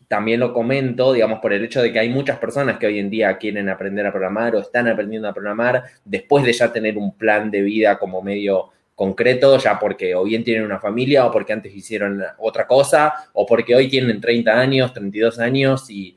también 0.09 0.41
lo 0.41 0.55
comento, 0.55 1.13
digamos, 1.13 1.39
por 1.41 1.53
el 1.53 1.63
hecho 1.63 1.83
de 1.83 1.93
que 1.93 1.99
hay 1.99 2.09
muchas 2.09 2.39
personas 2.39 2.79
que 2.79 2.87
hoy 2.87 2.99
en 2.99 3.11
día 3.11 3.37
quieren 3.37 3.69
aprender 3.69 4.07
a 4.07 4.11
programar 4.11 4.57
o 4.57 4.61
están 4.61 4.89
aprendiendo 4.89 5.29
a 5.29 5.35
programar 5.35 5.85
después 6.05 6.45
de 6.45 6.53
ya 6.55 6.73
tener 6.73 6.97
un 6.97 7.15
plan 7.17 7.51
de 7.51 7.61
vida 7.61 7.99
como 7.99 8.23
medio 8.23 8.71
concreto, 8.95 9.59
ya 9.59 9.79
porque 9.79 10.15
o 10.15 10.25
bien 10.25 10.43
tienen 10.43 10.65
una 10.65 10.81
familia 10.81 11.27
o 11.27 11.31
porque 11.31 11.53
antes 11.53 11.75
hicieron 11.75 12.23
otra 12.39 12.67
cosa 12.67 13.13
o 13.35 13.45
porque 13.45 13.77
hoy 13.77 13.89
tienen 13.89 14.21
30 14.21 14.59
años, 14.59 14.93
32 14.95 15.39
años 15.39 15.89
y, 15.91 16.17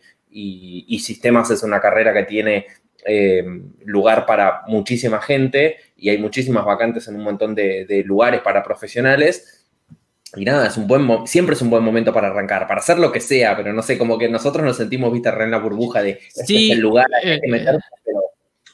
sistemas 1.00 1.52
es 1.52 1.62
una 1.64 1.82
carrera 1.82 2.14
que 2.14 2.24
tiene 2.24 2.68
eh, 3.06 3.44
lugar 3.86 4.26
para 4.26 4.62
muchísima 4.68 5.20
gente 5.20 5.78
y 5.98 6.10
hay 6.10 6.18
muchísimas 6.18 6.64
vacantes 6.64 7.08
en 7.10 7.16
un 7.16 7.24
montón 7.24 7.54
de 7.54 8.04
lugares 8.06 8.40
para 8.40 8.64
profesionales 8.64 9.61
y 10.36 10.46
nada, 10.46 10.68
es 10.68 10.78
un 10.78 10.88
buen 10.88 11.28
siempre 11.28 11.56
es 11.56 11.62
un 11.62 11.70
buen 11.70 11.84
momento 11.84 12.14
para 12.14 12.28
arrancar, 12.28 12.68
para 12.68 12.80
hacer 12.80 12.98
lo 13.00 13.12
que 13.12 13.20
sea, 13.20 13.56
pero 13.56 13.74
no 13.74 13.82
sé, 13.82 13.98
como 13.98 14.18
que 14.18 14.30
nosotros 14.30 14.66
nos 14.66 14.78
sentimos, 14.78 15.12
viste, 15.12 15.30
en 15.30 15.52
la 15.52 15.58
burbuja 15.58 16.02
de 16.02 16.20
este 16.34 16.68
es 16.68 16.72
el 16.72 16.80
lugar 16.80 17.08
hay 17.14 17.40
que 17.42 17.48
eh, 17.48 17.52
meterse, 17.52 17.88
pero 18.06 18.22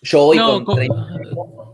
yo 0.02 0.24
hoy 0.24 0.38
con 0.38 0.76
30 0.76 0.96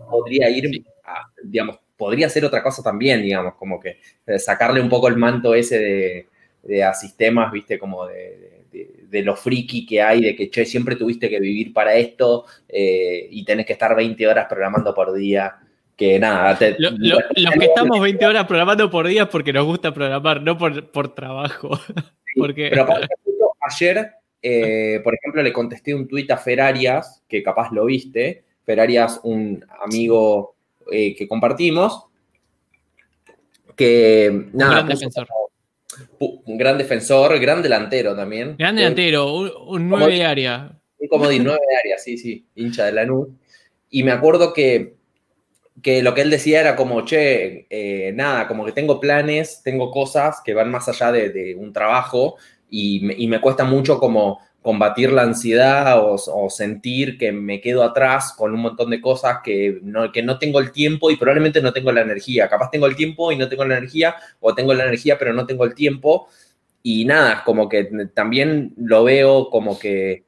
podría 0.10 0.50
ir, 0.50 0.86
a, 1.04 1.30
digamos, 1.43 1.80
podría 1.98 2.28
hacer 2.28 2.46
otra 2.46 2.63
cosa 2.63 2.82
también, 2.82 3.22
digamos, 3.22 3.56
como 3.56 3.80
que 3.80 4.00
eh, 4.26 4.39
sacarle 4.39 4.80
un 4.80 4.89
poco 4.89 5.10
el 5.10 5.17
manto 5.17 5.54
ese 5.54 6.28
de, 6.63 6.84
a 6.84 6.93
sistemas, 6.93 7.52
viste, 7.52 7.78
como 7.78 8.08
de, 8.08 8.65
de, 8.72 9.22
lo 9.22 9.36
friki 9.36 9.86
que 9.86 10.02
hay, 10.02 10.22
de 10.22 10.36
que, 10.36 10.50
che, 10.50 10.65
siempre 10.65 10.96
tuviste 10.96 11.30
que 11.30 11.39
vivir 11.39 11.74
para 11.74 11.96
esto 11.96 12.46
eh, 12.69 13.28
y 13.30 13.43
tenés 13.43 13.65
que 13.65 13.74
estar 13.74 13.96
20 13.96 14.26
horas 14.28 14.46
programando 14.48 14.93
por 14.93 15.13
día 15.13 15.56
que 15.95 16.19
nada. 16.19 16.58
los 16.77 16.93
que 16.99 17.65
estamos 17.65 18.01
20 18.01 18.25
horas 18.25 18.45
programando 18.45 18.89
por 18.89 19.08
día 19.08 19.29
porque 19.29 19.53
nos 19.53 19.65
gusta 19.65 19.93
programar, 19.93 20.41
no 20.41 20.58
por, 20.58 20.91
por 20.91 21.13
trabajo. 21.13 21.69
porque... 22.38 22.69
Pero 22.69 22.88
ayer, 23.62 24.12
eh, 24.41 24.99
por 25.03 25.13
ejemplo, 25.15 25.41
le 25.41 25.53
contesté 25.53 25.93
un 25.93 26.08
tuit 26.08 26.29
a 26.32 26.38
Ferarias, 26.38 27.23
que 27.27 27.43
capaz 27.43 27.71
lo 27.71 27.86
viste. 27.86 28.43
Ferarias, 28.65 29.19
un 29.23 29.65
amigo 29.84 30.56
eh, 30.91 31.15
que 31.15 31.27
compartimos, 31.27 32.06
que 33.75 34.47
nada. 34.53 34.71
Un 34.71 34.75
gran 34.75 34.88
defensor. 34.88 35.27
Un 36.19 36.58
gran 36.58 36.77
defensor, 36.77 37.39
gran 37.39 37.62
delantero 37.62 38.15
también. 38.15 38.56
Gran 38.58 38.75
delantero, 38.75 39.34
un, 39.34 39.89
9 39.89 40.13
de 40.13 40.25
área. 40.25 40.71
Un 40.97 41.08
comodín, 41.08 41.43
9 41.43 41.60
de 41.69 41.77
área, 41.77 41.97
sí, 41.97 42.17
sí, 42.17 42.45
hincha 42.56 42.86
de 42.86 42.93
la 42.93 43.06
NU. 43.06 43.38
Y 43.89 44.03
me 44.03 44.12
acuerdo 44.12 44.53
que 44.53 44.95
que 45.82 46.04
lo 46.04 46.14
que 46.14 46.22
él 46.22 46.30
decía 46.30 46.60
era 46.60 46.76
como, 46.76 47.04
che, 47.04 47.66
eh, 47.70 48.12
nada, 48.14 48.48
como 48.48 48.66
que 48.66 48.72
tengo 48.72 49.00
planes, 49.00 49.62
tengo 49.64 49.90
cosas 49.92 50.42
que 50.44 50.54
van 50.54 50.70
más 50.70 50.88
allá 50.88 51.12
de, 51.12 51.56
un 51.56 51.74
trabajo 51.74 52.36
y 52.70 53.02
me, 53.02 53.42
cuesta 53.42 53.64
mucho 53.64 54.00
como 54.00 54.40
combatir 54.62 55.12
la 55.12 55.24
ansiedad 55.24 56.00
o, 56.02 56.50
sentir 56.50 57.18
que 57.18 57.32
me 57.32 57.60
quedo 57.60 57.84
atrás 57.84 58.34
con 58.36 58.54
un 58.54 58.62
montón 58.62 58.90
de 58.90 59.02
cosas 59.02 59.40
que 59.44 59.80
no, 59.84 60.12
que 60.12 60.24
no 60.24 60.40
tengo 60.40 60.60
el 60.60 60.72
tiempo 60.72 61.12
y 61.12 61.18
probablemente 61.18 61.62
no 61.62 61.74
tengo 61.74 61.92
la 61.92 62.02
energía. 62.02 62.50
Capaz 62.50 62.72
tengo 62.72 62.88
el 62.88 62.96
tiempo 62.96 63.32
y 63.32 63.38
no 63.38 63.50
tengo 63.50 63.66
la 63.66 63.78
energía 63.78 64.16
o 64.40 64.56
tengo 64.56 64.74
la 64.74 64.84
energía 64.86 65.18
pero 65.20 65.34
no 65.34 65.46
tengo 65.46 65.66
el 65.66 65.76
tiempo. 65.76 66.28
Y 66.82 67.06
nada, 67.06 67.44
como 67.46 67.70
que 67.70 67.90
también 68.14 68.74
lo 68.78 69.04
veo 69.04 69.50
como 69.50 69.78
que 69.78 70.24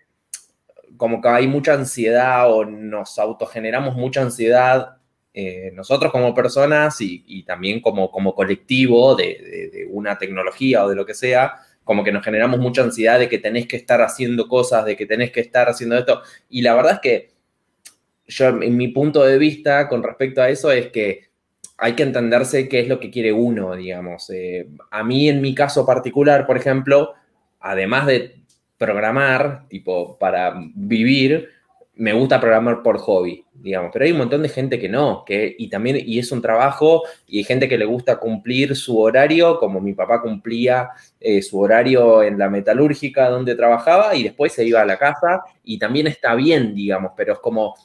como 0.97 1.21
que 1.21 1.27
hay 1.29 1.47
mucha 1.47 1.73
ansiedad 1.73 2.51
o 2.51 2.65
nos 2.65 3.19
autogeneramos 3.19 3.95
mucha 3.95 4.21
ansiedad 4.21 4.97
eh, 5.37 5.69
nosotros 5.73 6.13
como 6.13 6.33
personas 6.33 6.95
y, 7.01 7.43
también 7.43 7.81
como, 7.81 8.09
como 8.09 8.33
colectivo 8.33 9.15
de, 9.15 9.85
una 9.91 10.17
tecnología 10.17 10.85
o 10.85 10.89
de 10.89 10.95
lo 10.95 11.05
que 11.05 11.13
sea, 11.13 11.55
como 11.83 12.05
que 12.05 12.13
nos 12.13 12.23
generamos 12.23 12.57
mucha 12.61 12.83
ansiedad 12.83 13.19
de 13.19 13.27
que 13.27 13.37
tenés 13.37 13.67
que 13.67 13.75
estar 13.75 14.01
haciendo 14.01 14.47
cosas, 14.47 14.85
de 14.85 14.95
que 14.95 15.05
tenés 15.05 15.31
que 15.31 15.41
estar 15.41 15.67
haciendo 15.67 15.97
esto. 15.97 16.21
Y 16.49 16.61
la 16.61 16.73
verdad 16.73 16.93
es 16.93 16.99
que 17.01 17.31
yo, 18.27 18.47
en 18.47 18.77
mi 18.77 18.87
punto 18.87 19.25
de 19.25 19.37
vista 19.37 19.89
con 19.89 20.03
respecto 20.03 20.41
a 20.41 20.47
eso, 20.47 20.71
es 20.71 20.87
que 20.87 21.25
hay 21.77 21.95
que 21.95 22.03
entenderse 22.03 22.69
qué 22.69 22.79
es 22.79 22.87
lo 22.87 23.01
que 23.01 23.11
quiere 23.11 23.33
uno, 23.33 23.75
digamos. 23.75 24.29
Eh, 24.29 24.69
a 24.89 25.03
mí, 25.03 25.27
en 25.27 25.41
mi 25.41 25.53
caso 25.53 25.85
particular, 25.85 26.47
por 26.47 26.55
ejemplo, 26.55 27.13
además 27.59 28.07
de 28.07 28.35
programar, 28.77 29.67
tipo, 29.67 30.17
para 30.17 30.55
vivir, 30.75 31.49
me 31.97 32.13
gusta 32.13 32.41
programar 32.41 32.83
por 32.83 32.97
hobby, 32.97 33.45
digamos, 33.53 33.89
pero 33.93 34.05
hay 34.05 34.11
un 34.11 34.17
montón 34.17 34.43
de 34.43 34.49
gente 34.49 34.79
que 34.79 34.89
no, 34.89 35.23
que, 35.25 35.55
y 35.57 35.69
también, 35.69 35.97
y 36.05 36.19
es 36.19 36.31
un 36.31 36.41
trabajo, 36.41 37.03
y 37.25 37.37
hay 37.37 37.43
gente 37.45 37.69
que 37.69 37.77
le 37.77 37.85
gusta 37.85 38.17
cumplir 38.17 38.75
su 38.75 38.99
horario, 38.99 39.57
como 39.59 39.79
mi 39.79 39.93
papá 39.93 40.21
cumplía 40.21 40.89
eh, 41.19 41.41
su 41.41 41.59
horario 41.59 42.21
en 42.21 42.37
la 42.37 42.49
metalúrgica 42.49 43.29
donde 43.29 43.55
trabajaba, 43.55 44.15
y 44.15 44.23
después 44.23 44.51
se 44.51 44.65
iba 44.65 44.81
a 44.81 44.85
la 44.85 44.97
casa, 44.97 45.43
y 45.63 45.79
también 45.79 46.07
está 46.07 46.35
bien, 46.35 46.75
digamos, 46.75 47.13
pero 47.15 47.33
es 47.33 47.39
como, 47.39 47.75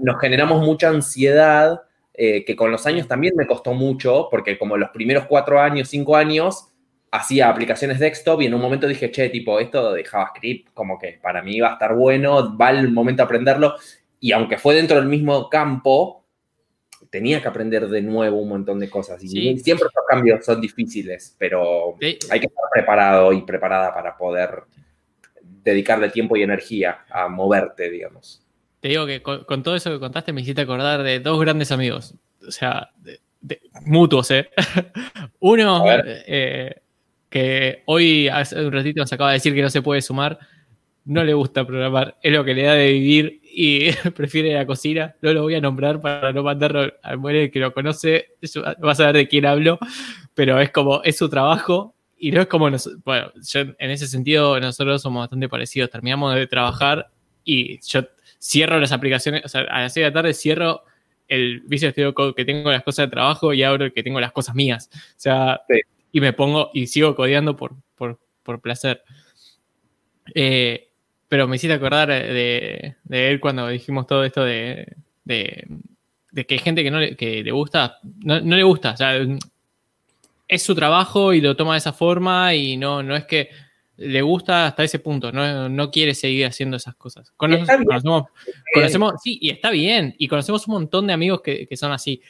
nos 0.00 0.20
generamos 0.20 0.62
mucha 0.64 0.88
ansiedad, 0.88 1.82
eh, 2.14 2.44
que 2.44 2.54
con 2.54 2.70
los 2.70 2.86
años 2.86 3.08
también 3.08 3.34
me 3.36 3.46
costó 3.46 3.72
mucho, 3.74 4.28
porque 4.30 4.56
como 4.58 4.76
los 4.76 4.90
primeros 4.90 5.26
cuatro 5.26 5.60
años, 5.60 5.88
cinco 5.88 6.14
años, 6.14 6.71
hacía 7.12 7.50
aplicaciones 7.50 8.00
desktop 8.00 8.40
y 8.40 8.46
en 8.46 8.54
un 8.54 8.60
momento 8.60 8.88
dije, 8.88 9.10
che, 9.10 9.28
tipo, 9.28 9.60
esto 9.60 9.92
de 9.92 10.02
JavaScript, 10.02 10.72
como 10.72 10.98
que 10.98 11.20
para 11.22 11.42
mí 11.42 11.60
va 11.60 11.70
a 11.70 11.72
estar 11.74 11.94
bueno, 11.94 12.56
va 12.56 12.70
el 12.70 12.90
momento 12.90 13.22
de 13.22 13.24
aprenderlo. 13.24 13.76
Y 14.18 14.32
aunque 14.32 14.56
fue 14.56 14.74
dentro 14.74 14.96
del 14.96 15.06
mismo 15.06 15.48
campo, 15.50 16.24
tenía 17.10 17.42
que 17.42 17.48
aprender 17.48 17.86
de 17.88 18.00
nuevo 18.00 18.38
un 18.38 18.48
montón 18.48 18.80
de 18.80 18.88
cosas. 18.88 19.22
Y 19.22 19.58
siempre 19.58 19.88
estos 19.88 20.04
cambios 20.08 20.44
son 20.44 20.60
difíciles, 20.60 21.36
pero 21.38 21.96
hay 22.00 22.40
que 22.40 22.46
estar 22.46 22.64
preparado 22.72 23.32
y 23.34 23.42
preparada 23.42 23.92
para 23.92 24.16
poder 24.16 24.62
dedicarle 25.42 26.08
tiempo 26.08 26.36
y 26.36 26.42
energía 26.42 27.04
a 27.10 27.28
moverte, 27.28 27.90
digamos. 27.90 28.42
Te 28.80 28.88
digo 28.88 29.04
que 29.04 29.22
con, 29.22 29.62
todo 29.62 29.76
eso 29.76 29.90
que 29.90 30.00
contaste 30.00 30.32
me 30.32 30.40
hiciste 30.40 30.62
acordar 30.62 31.02
de 31.02 31.20
dos 31.20 31.38
grandes 31.38 31.70
amigos. 31.70 32.14
O 32.46 32.50
sea, 32.50 32.90
mutuos, 33.84 34.30
¿eh? 34.30 34.48
Uno, 35.40 35.84
que 37.32 37.82
hoy 37.86 38.28
hace 38.28 38.64
un 38.64 38.70
ratito 38.70 39.00
nos 39.00 39.12
acaba 39.12 39.30
de 39.30 39.38
decir 39.38 39.54
que 39.54 39.62
no 39.62 39.70
se 39.70 39.80
puede 39.80 40.02
sumar, 40.02 40.38
no 41.06 41.24
le 41.24 41.32
gusta 41.32 41.66
programar, 41.66 42.18
es 42.22 42.30
lo 42.30 42.44
que 42.44 42.54
le 42.54 42.64
da 42.64 42.74
de 42.74 42.92
vivir 42.92 43.40
y 43.42 43.90
prefiere 44.14 44.52
la 44.52 44.66
cocina. 44.66 45.16
No 45.22 45.32
lo 45.32 45.42
voy 45.42 45.54
a 45.54 45.60
nombrar 45.60 46.00
para 46.00 46.32
no 46.32 46.42
mandarlo 46.42 46.92
al 47.02 47.18
muere 47.18 47.50
que 47.50 47.58
lo 47.58 47.72
conoce, 47.72 48.36
va 48.62 48.92
a 48.92 48.94
saber 48.94 49.16
de 49.16 49.28
quién 49.28 49.46
hablo, 49.46 49.78
pero 50.34 50.60
es 50.60 50.70
como, 50.70 51.02
es 51.02 51.16
su 51.16 51.28
trabajo 51.30 51.94
y 52.18 52.30
no 52.30 52.42
es 52.42 52.46
como, 52.46 52.70
bueno, 53.04 53.32
yo 53.34 53.60
en 53.60 53.90
ese 53.90 54.06
sentido 54.06 54.60
nosotros 54.60 55.00
somos 55.00 55.22
bastante 55.22 55.48
parecidos, 55.48 55.88
terminamos 55.88 56.34
de 56.34 56.46
trabajar 56.46 57.10
y 57.44 57.80
yo 57.80 58.02
cierro 58.38 58.78
las 58.78 58.92
aplicaciones, 58.92 59.42
o 59.44 59.48
sea, 59.48 59.62
a 59.62 59.80
las 59.80 59.94
6 59.94 60.04
de 60.04 60.10
la 60.10 60.14
tarde 60.14 60.34
cierro 60.34 60.82
el 61.28 61.60
Visual 61.60 61.92
Studio 61.92 62.12
Code 62.12 62.34
que 62.34 62.44
tengo 62.44 62.70
las 62.70 62.82
cosas 62.82 63.06
de 63.06 63.10
trabajo 63.10 63.54
y 63.54 63.62
abro 63.62 63.86
el 63.86 63.92
que 63.94 64.02
tengo 64.02 64.20
las 64.20 64.32
cosas 64.32 64.54
mías. 64.54 64.90
O 64.92 64.98
sea, 65.16 65.62
y 66.12 66.20
me 66.20 66.34
pongo 66.34 66.70
y 66.74 66.86
sigo 66.86 67.16
codeando 67.16 67.56
por, 67.56 67.74
por, 67.96 68.60
placer. 68.60 69.02
Eh, 70.34 70.90
pero 71.26 71.48
me 71.48 71.56
hiciste 71.56 71.72
acordar 71.72 72.08
de, 72.08 72.96
él 73.08 73.40
cuando 73.40 73.66
dijimos 73.68 74.06
todo 74.06 74.22
esto 74.22 74.44
de, 74.44 74.94
de, 75.24 75.66
que 76.46 76.54
hay 76.54 76.58
gente 76.58 76.84
que 76.84 76.90
no 76.90 77.00
le, 77.00 77.16
que 77.16 77.42
le 77.42 77.50
gusta, 77.50 77.98
no, 78.22 78.38
le 78.40 78.62
gusta, 78.62 78.92
o 78.92 78.96
sea, 78.96 79.14
es 80.46 80.62
su 80.62 80.74
trabajo 80.74 81.32
y 81.32 81.40
lo 81.40 81.56
toma 81.56 81.72
de 81.72 81.78
esa 81.78 81.94
forma 81.94 82.54
y 82.54 82.76
no, 82.76 83.02
no 83.02 83.16
es 83.16 83.24
que 83.24 83.48
le 83.96 84.20
gusta 84.20 84.66
hasta 84.66 84.84
ese 84.84 84.98
punto, 84.98 85.32
no, 85.32 85.90
quiere 85.90 86.14
seguir 86.14 86.44
haciendo 86.44 86.76
esas 86.76 86.94
cosas. 86.96 87.32
conocemos, 88.74 89.14
sí, 89.22 89.38
y 89.40 89.48
está 89.48 89.70
bien, 89.70 90.14
y 90.18 90.28
conocemos 90.28 90.66
un 90.68 90.74
montón 90.74 91.06
de 91.06 91.14
amigos 91.14 91.40
que, 91.40 91.66
que 91.66 91.76
son 91.78 91.92
así. 91.92 92.20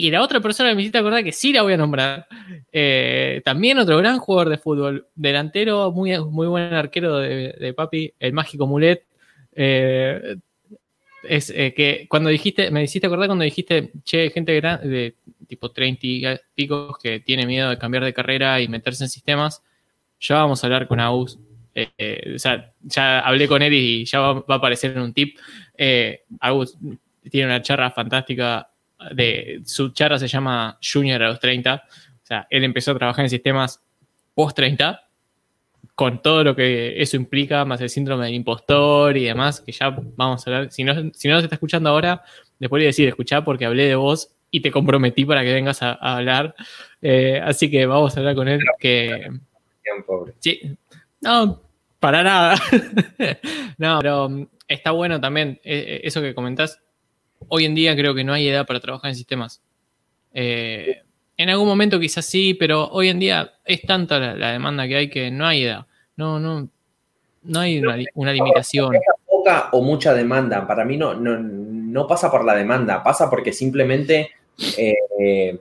Y 0.00 0.12
la 0.12 0.22
otra 0.22 0.38
persona 0.38 0.68
que 0.68 0.76
me 0.76 0.82
hiciste 0.82 0.98
acordar 0.98 1.24
que 1.24 1.32
sí 1.32 1.52
la 1.52 1.62
voy 1.62 1.72
a 1.72 1.76
nombrar. 1.76 2.28
Eh, 2.70 3.42
también 3.44 3.78
otro 3.78 3.98
gran 3.98 4.20
jugador 4.20 4.48
de 4.48 4.58
fútbol. 4.58 5.08
Delantero, 5.16 5.90
muy, 5.90 6.16
muy 6.20 6.46
buen 6.46 6.72
arquero 6.72 7.16
de, 7.16 7.74
papi, 7.76 8.14
el 8.20 8.32
mágico 8.32 8.68
Mulet. 8.68 9.04
Eh, 9.56 10.36
es 11.24 11.50
eh, 11.50 11.74
que 11.74 12.06
cuando 12.08 12.30
dijiste, 12.30 12.70
me 12.70 12.84
hiciste 12.84 13.08
acordar 13.08 13.26
cuando 13.26 13.42
dijiste, 13.42 13.90
che, 14.04 14.30
gente 14.30 14.54
grande, 14.54 14.86
de 14.88 15.14
tipo 15.48 15.72
30 15.72 16.42
picos 16.54 16.96
que 17.02 17.18
tiene 17.18 17.44
miedo 17.44 17.68
de 17.68 17.76
cambiar 17.76 18.04
de 18.04 18.14
carrera 18.14 18.60
y 18.60 18.68
meterse 18.68 19.02
en 19.02 19.10
sistemas. 19.10 19.64
Ya 20.20 20.36
vamos 20.36 20.62
a 20.62 20.68
hablar 20.68 20.86
con 20.86 21.00
Agus. 21.00 21.40
o 21.74 22.38
sea, 22.38 22.72
ya 22.82 23.18
hablé 23.18 23.48
con 23.48 23.62
él 23.62 23.74
y 23.74 24.04
ya 24.04 24.20
va, 24.20 24.34
va 24.34 24.54
a 24.54 24.58
aparecer 24.58 24.92
en 24.92 25.00
un 25.00 25.12
tip. 25.12 25.36
Agus 26.38 26.78
tiene 27.28 27.46
una 27.46 27.62
charla 27.62 27.90
fantástica 27.90 28.67
de 29.14 29.62
su 29.64 29.90
charla 29.90 30.18
se 30.18 30.28
llama 30.28 30.78
Junior 30.82 31.22
a 31.22 31.28
los 31.28 31.40
30. 31.40 31.82
O 31.84 32.26
sea, 32.26 32.46
él 32.50 32.64
empezó 32.64 32.92
a 32.92 32.98
trabajar 32.98 33.24
en 33.24 33.30
sistemas 33.30 33.82
post 34.34 34.56
30, 34.56 35.08
con 35.94 36.22
todo 36.22 36.44
lo 36.44 36.54
que 36.54 37.00
eso 37.00 37.16
implica, 37.16 37.64
más 37.64 37.80
el 37.80 37.90
síndrome 37.90 38.26
del 38.26 38.34
impostor 38.34 39.16
y 39.16 39.24
demás, 39.24 39.60
que 39.60 39.72
ya 39.72 39.96
vamos 40.16 40.46
a 40.46 40.50
hablar. 40.50 40.72
Si 40.72 40.84
no, 40.84 40.94
si 41.14 41.28
no 41.28 41.38
se 41.38 41.44
está 41.44 41.56
escuchando 41.56 41.90
ahora, 41.90 42.22
después 42.58 42.82
a 42.82 42.86
decir, 42.86 43.08
escuchá 43.08 43.44
porque 43.44 43.64
hablé 43.64 43.86
de 43.86 43.94
vos 43.94 44.34
y 44.50 44.60
te 44.60 44.70
comprometí 44.70 45.24
para 45.24 45.42
que 45.42 45.52
vengas 45.52 45.82
a, 45.82 45.92
hablar. 45.94 46.54
Eh, 47.02 47.40
así 47.42 47.70
que 47.70 47.86
vamos 47.86 48.16
a 48.16 48.20
hablar 48.20 48.34
con 48.34 48.48
él. 48.48 48.60
Que, 48.78 49.28
sí, 50.38 50.76
no, 51.20 51.60
para 51.98 52.22
nada. 52.22 52.56
no, 53.78 53.98
pero 54.00 54.28
mm, 54.28 54.46
está 54.68 54.92
bueno 54.92 55.20
también 55.20 55.60
eh, 55.64 55.84
eh, 55.86 56.00
eso 56.04 56.20
que 56.20 56.34
comentás 56.34 56.80
hoy 57.48 57.64
en 57.64 57.74
día 57.74 57.94
creo 57.94 58.14
que 58.14 58.24
no 58.24 58.32
hay 58.32 58.48
edad 58.48 58.66
para 58.66 58.80
trabajar 58.80 59.10
en 59.10 59.16
sistemas. 59.16 59.62
Eh, 60.32 61.02
en 61.36 61.48
algún 61.48 61.68
momento 61.68 62.00
quizás 62.00 62.24
sí, 62.24 62.54
pero 62.54 62.88
hoy 62.90 63.08
en 63.08 63.20
día 63.20 63.52
es 63.64 63.82
tanta 63.82 64.18
la, 64.18 64.52
demanda 64.52 64.86
que 64.88 64.96
hay 64.96 65.08
que 65.08 65.30
no 65.30 65.46
hay 65.46 65.64
edad. 65.64 65.86
No, 66.16 66.40
no, 66.40 66.68
no 67.44 67.60
hay 67.60 67.78
una, 67.78 68.32
limitación. 68.32 68.92
Poca 69.24 69.68
o 69.72 69.82
mucha 69.82 70.12
demanda. 70.14 70.66
Para 70.66 70.84
mí 70.84 70.96
no, 70.96 71.14
no, 71.14 72.06
pasa 72.06 72.30
por 72.30 72.44
la 72.44 72.56
demanda, 72.56 73.02
pasa 73.02 73.30
porque 73.30 73.52
simplemente 73.52 74.30
eh, 74.76 75.60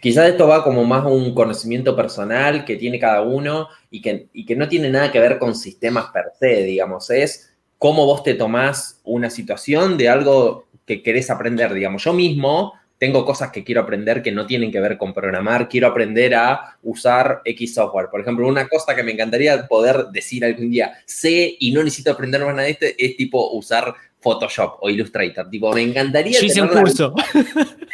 quizás 0.00 0.30
esto 0.30 0.48
va 0.48 0.64
como 0.64 0.84
más 0.84 1.04
un 1.06 1.32
conocimiento 1.32 1.94
personal 1.94 2.64
que 2.64 2.76
tiene 2.76 2.98
cada 2.98 3.22
uno 3.22 3.68
y 3.90 4.02
que, 4.02 4.26
y 4.32 4.44
que 4.44 4.56
no 4.56 4.68
tiene 4.68 4.90
nada 4.90 5.12
que 5.12 5.20
ver 5.20 5.38
con 5.38 5.54
sistemas 5.54 6.06
per 6.12 6.32
se, 6.38 6.64
digamos. 6.64 7.08
Es 7.10 7.56
cómo 7.78 8.04
vos 8.04 8.24
te 8.24 8.34
tomás 8.34 9.00
una 9.04 9.30
situación 9.30 9.96
de 9.96 10.08
algo 10.08 10.67
que 10.88 11.02
querés 11.02 11.30
aprender, 11.30 11.72
digamos. 11.74 12.02
Yo 12.02 12.14
mismo 12.14 12.72
tengo 12.98 13.24
cosas 13.24 13.52
que 13.52 13.62
quiero 13.62 13.82
aprender 13.82 14.22
que 14.22 14.32
no 14.32 14.46
tienen 14.46 14.72
que 14.72 14.80
ver 14.80 14.98
con 14.98 15.14
programar, 15.14 15.68
quiero 15.68 15.86
aprender 15.86 16.34
a 16.34 16.78
usar 16.82 17.42
X 17.44 17.74
software. 17.74 18.08
Por 18.10 18.22
ejemplo, 18.22 18.48
una 18.48 18.66
cosa 18.66 18.96
que 18.96 19.04
me 19.04 19.12
encantaría 19.12 19.68
poder 19.68 20.06
decir 20.06 20.44
algún 20.44 20.70
día, 20.70 20.98
sé 21.04 21.56
y 21.60 21.70
no 21.70 21.84
necesito 21.84 22.10
aprender 22.10 22.44
más 22.44 22.54
nada 22.54 22.64
de 22.64 22.70
este, 22.70 22.96
es 22.98 23.16
tipo 23.16 23.52
usar 23.52 23.94
Photoshop 24.20 24.78
o 24.80 24.90
Illustrator. 24.90 25.48
Tipo, 25.48 25.72
me 25.72 25.82
encantaría... 25.82 26.40
Yo 26.40 26.46
hice 26.46 26.62
un 26.62 26.68
curso. 26.68 27.14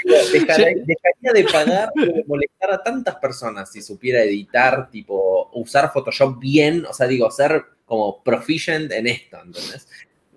Dejaría, 0.32 1.32
de 1.34 1.44
pagar 1.44 1.90
de 1.94 2.24
molestar 2.26 2.72
a 2.72 2.82
tantas 2.82 3.16
personas 3.16 3.70
si 3.70 3.82
supiera 3.82 4.22
editar, 4.22 4.88
tipo, 4.90 5.50
usar 5.52 5.92
Photoshop 5.92 6.38
bien, 6.38 6.86
o 6.86 6.94
sea, 6.94 7.06
digo, 7.06 7.30
ser 7.30 7.62
como 7.84 8.22
proficient 8.22 8.90
en 8.92 9.06
esto, 9.06 9.38
entonces 9.44 9.86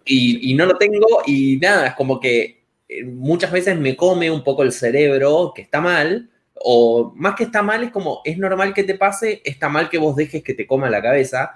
y, 0.07 0.53
no 0.55 0.65
lo 0.65 0.77
tengo 0.77 1.05
y 1.25 1.57
nada, 1.57 1.87
es 1.87 1.95
como 1.95 2.19
que 2.19 2.63
eh, 2.87 3.03
muchas 3.03 3.51
veces 3.51 3.77
me 3.77 3.95
come 3.95 4.31
un 4.31 4.43
poco 4.43 4.63
el 4.63 4.71
cerebro, 4.71 5.51
que 5.55 5.61
está 5.61 5.81
mal, 5.81 6.29
o 6.53 7.13
más 7.15 7.35
que 7.35 7.43
está 7.43 7.61
mal, 7.61 7.83
es 7.83 7.91
como, 7.91 8.21
es 8.23 8.37
normal 8.37 8.73
que 8.73 8.83
te 8.83 8.95
pase, 8.95 9.41
está 9.43 9.69
mal 9.69 9.89
que 9.89 9.97
vos 9.97 10.15
dejes 10.15 10.43
que 10.43 10.53
te 10.53 10.65
coma 10.65 10.89
la 10.89 11.01
cabeza. 11.01 11.51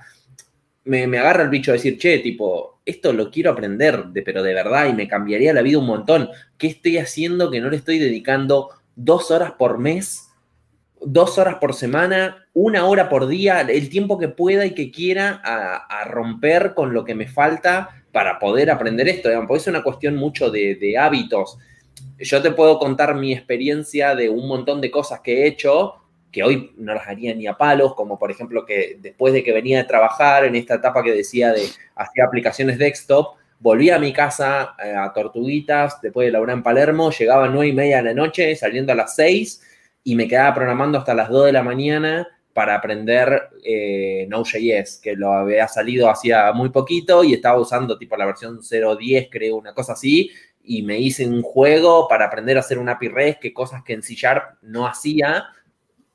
Me, 0.83 1.03
agarra 1.17 1.43
el 1.43 1.49
bicho 1.49 1.71
de 1.71 1.77
decir, 1.77 1.97
che, 1.97 2.19
tipo, 2.19 2.81
esto 2.85 3.13
lo 3.13 3.29
quiero 3.31 3.51
aprender, 3.51 4.05
de, 4.05 4.21
pero 4.21 4.43
de 4.43 4.53
verdad, 4.53 4.87
y 4.89 4.93
me 4.93 5.07
cambiaría 5.07 5.53
la 5.53 5.61
vida 5.61 5.79
un 5.79 5.85
montón. 5.85 6.29
¿Qué 6.57 6.67
estoy 6.67 6.97
haciendo 6.97 7.51
que 7.51 7.61
no 7.61 7.69
le 7.69 7.77
estoy 7.77 7.99
dedicando 7.99 8.69
dos 8.95 9.31
horas 9.31 9.53
por 9.53 9.77
mes, 9.77 10.30
dos 11.03 11.37
horas 11.37 11.55
por 11.55 11.73
semana, 11.73 12.47
una 12.53 12.85
hora 12.85 13.09
por 13.09 13.27
día, 13.27 13.61
el 13.61 13.89
tiempo 13.89 14.17
que 14.17 14.27
pueda 14.27 14.65
y 14.65 14.73
que 14.73 14.91
quiera 14.91 15.41
a, 15.43 16.03
romper 16.05 16.73
con 16.73 16.93
lo 16.93 17.03
que 17.03 17.15
me 17.15 17.27
falta 17.27 18.03
para 18.11 18.39
poder 18.39 18.69
aprender 18.69 19.07
esto, 19.07 19.29
digamos, 19.29 19.47
porque 19.47 19.61
es 19.61 19.67
una 19.67 19.83
cuestión 19.83 20.15
mucho 20.15 20.51
de, 20.51 20.95
hábitos. 20.99 21.57
Yo 22.19 22.41
te 22.41 22.51
puedo 22.51 22.77
contar 22.77 23.15
mi 23.15 23.33
experiencia 23.33 24.15
de 24.15 24.29
un 24.29 24.47
montón 24.47 24.81
de 24.81 24.91
cosas 24.91 25.21
que 25.21 25.43
he 25.43 25.47
hecho 25.47 25.95
que 26.31 26.43
hoy 26.43 26.71
no 26.77 26.93
las 26.93 27.07
haría 27.09 27.35
ni 27.35 27.45
a 27.45 27.57
palos, 27.57 27.93
como 27.93 28.17
por 28.17 28.31
ejemplo 28.31 28.65
que 28.65 28.97
después 29.01 29.33
de 29.33 29.43
que 29.43 29.51
venía 29.51 29.79
de 29.79 29.83
trabajar 29.83 30.45
en 30.45 30.55
esta 30.55 30.75
etapa 30.75 31.03
que 31.03 31.11
decía 31.11 31.51
de 31.51 31.63
hacer 31.95 32.23
aplicaciones 32.23 32.77
desktop, 32.77 33.35
volví 33.59 33.89
a 33.89 33.99
mi 33.99 34.13
casa 34.13 34.73
eh, 34.81 34.95
a 34.95 35.11
Tortuguitas, 35.11 35.99
después 36.01 36.27
de 36.27 36.31
laburar 36.31 36.55
en 36.55 36.63
Palermo, 36.63 37.11
llegaba 37.11 37.45
a 37.45 37.49
nueve 37.49 37.67
y 37.67 37.73
media 37.73 37.97
de 37.97 38.03
la 38.03 38.13
noche, 38.13 38.55
saliendo 38.55 38.93
a 38.93 38.95
las 38.95 39.13
6 39.15 39.61
y 40.03 40.15
me 40.15 40.27
quedaba 40.27 40.53
programando 40.53 40.97
hasta 40.97 41.13
las 41.13 41.29
2 41.29 41.47
de 41.47 41.51
la 41.51 41.63
mañana 41.63 42.27
para 42.53 42.75
aprender 42.75 43.49
eh, 43.63 44.25
Node.js, 44.29 44.99
que 45.01 45.15
lo 45.15 45.31
había 45.31 45.67
salido 45.67 46.09
hacía 46.09 46.51
muy 46.51 46.69
poquito 46.69 47.23
y 47.23 47.33
estaba 47.33 47.59
usando 47.59 47.97
tipo 47.97 48.17
la 48.17 48.25
versión 48.25 48.59
0.10, 48.59 49.29
creo, 49.31 49.55
una 49.55 49.73
cosa 49.73 49.93
así, 49.93 50.31
y 50.63 50.83
me 50.83 50.99
hice 50.99 51.25
un 51.25 51.41
juego 51.41 52.07
para 52.07 52.25
aprender 52.25 52.57
a 52.57 52.59
hacer 52.59 52.77
un 52.77 52.89
API 52.89 53.07
REST, 53.07 53.39
que 53.39 53.53
cosas 53.53 53.83
que 53.83 53.93
en 53.93 54.03
C 54.03 54.15
Sharp 54.15 54.57
no 54.61 54.85
hacía, 54.85 55.45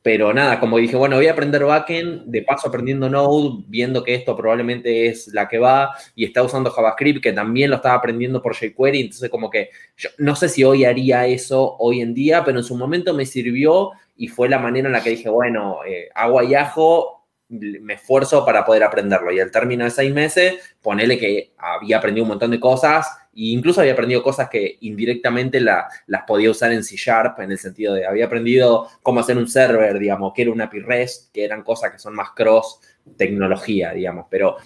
pero 0.06 0.32
nada, 0.32 0.60
como 0.60 0.78
dije, 0.78 0.94
bueno, 0.94 1.16
voy 1.16 1.26
a 1.26 1.32
aprender 1.32 1.64
backend, 1.64 2.26
de 2.26 2.42
paso 2.42 2.68
aprendiendo 2.68 3.10
Node, 3.10 3.64
viendo 3.66 4.04
que 4.04 4.14
esto 4.14 4.36
probablemente 4.36 5.08
es 5.08 5.26
la 5.34 5.48
que 5.48 5.58
va, 5.58 5.96
y 6.14 6.24
está 6.24 6.44
usando 6.44 6.70
JavaScript, 6.70 7.20
que 7.20 7.32
también 7.32 7.70
lo 7.70 7.76
estaba 7.76 7.96
aprendiendo 7.96 8.40
por 8.40 8.54
jQuery, 8.54 9.00
entonces 9.00 9.28
como 9.28 9.50
que 9.50 9.70
yo 9.96 10.08
no 10.18 10.36
sé 10.36 10.48
si 10.48 10.62
hoy 10.62 10.84
haría 10.84 11.26
eso 11.26 11.74
hoy 11.80 12.02
en 12.02 12.14
día, 12.14 12.44
pero 12.44 12.58
en 12.58 12.64
su 12.64 12.76
momento 12.76 13.14
me 13.14 13.26
sirvió 13.26 13.90
y 14.16 14.28
fue 14.28 14.48
la 14.48 14.60
manera 14.60 14.86
en 14.86 14.92
la 14.92 15.02
que 15.02 15.10
dije, 15.10 15.28
bueno, 15.28 15.78
eh, 15.84 16.08
agua 16.14 16.44
y 16.44 16.54
ajo, 16.54 17.25
me 17.48 17.94
esfuerzo 17.94 18.44
para 18.44 18.64
poder 18.64 18.82
aprenderlo. 18.82 19.32
Y 19.32 19.40
al 19.40 19.50
término 19.50 19.84
de 19.84 19.90
seis 19.90 20.12
meses, 20.12 20.54
ponele 20.82 21.18
que 21.18 21.52
había 21.58 21.98
aprendido 21.98 22.24
un 22.24 22.30
montón 22.30 22.50
de 22.50 22.60
cosas 22.60 23.06
e 23.32 23.48
incluso 23.52 23.80
había 23.80 23.92
aprendido 23.92 24.22
cosas 24.22 24.48
que 24.48 24.78
indirectamente 24.80 25.60
las 25.60 25.86
podía 26.26 26.50
usar 26.50 26.72
en 26.72 26.82
C 26.82 26.96
Sharp, 26.96 27.38
en 27.40 27.52
el 27.52 27.58
sentido 27.58 27.94
de 27.94 28.06
había 28.06 28.26
aprendido 28.26 28.88
cómo 29.02 29.20
hacer 29.20 29.36
un 29.36 29.46
server, 29.48 29.98
digamos, 29.98 30.32
que 30.34 30.42
era 30.42 30.50
una 30.50 30.64
API 30.64 30.80
REST, 30.80 31.32
que 31.32 31.44
eran 31.44 31.62
cosas 31.62 31.92
que 31.92 31.98
son 31.98 32.14
más 32.14 32.30
cross 32.30 32.80
tecnología, 33.16 33.92
digamos. 33.92 34.26
Pero 34.30 34.56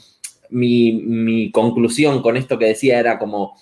mi, 0.51 0.93
mi 0.93 1.51
conclusión 1.51 2.23
con 2.23 2.37
esto 2.37 2.59
que 2.59 2.67
decía 2.67 2.99
era 2.99 3.19
como, 3.19 3.57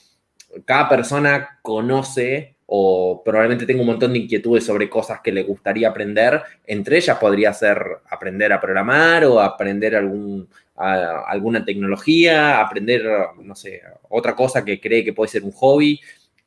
cada 0.65 0.89
persona 0.89 1.59
conoce 1.63 2.58
o 2.71 3.23
probablemente 3.25 3.65
tenga 3.65 3.81
un 3.81 3.87
montón 3.87 4.13
de 4.13 4.19
inquietudes 4.19 4.67
sobre 4.67 4.91
cosas 4.91 5.21
que 5.23 5.33
le 5.33 5.43
gustaría 5.43 5.89
aprender. 5.89 6.43
Entre 6.67 6.99
ellas 6.99 7.17
podría 7.17 7.55
ser 7.55 7.83
aprender 8.11 8.53
a 8.53 8.61
programar 8.61 9.25
o 9.25 9.41
aprender 9.41 9.97
algún, 9.97 10.47
alguna 10.77 11.65
tecnología, 11.65 12.61
aprender, 12.61 13.07
no 13.43 13.55
sé, 13.55 13.81
otra 14.11 14.37
cosa 14.37 14.67
que 14.67 14.79
cree 14.79 15.03
que 15.03 15.15
puede 15.15 15.31
ser 15.31 15.45
un 15.45 15.53
hobby. 15.53 15.99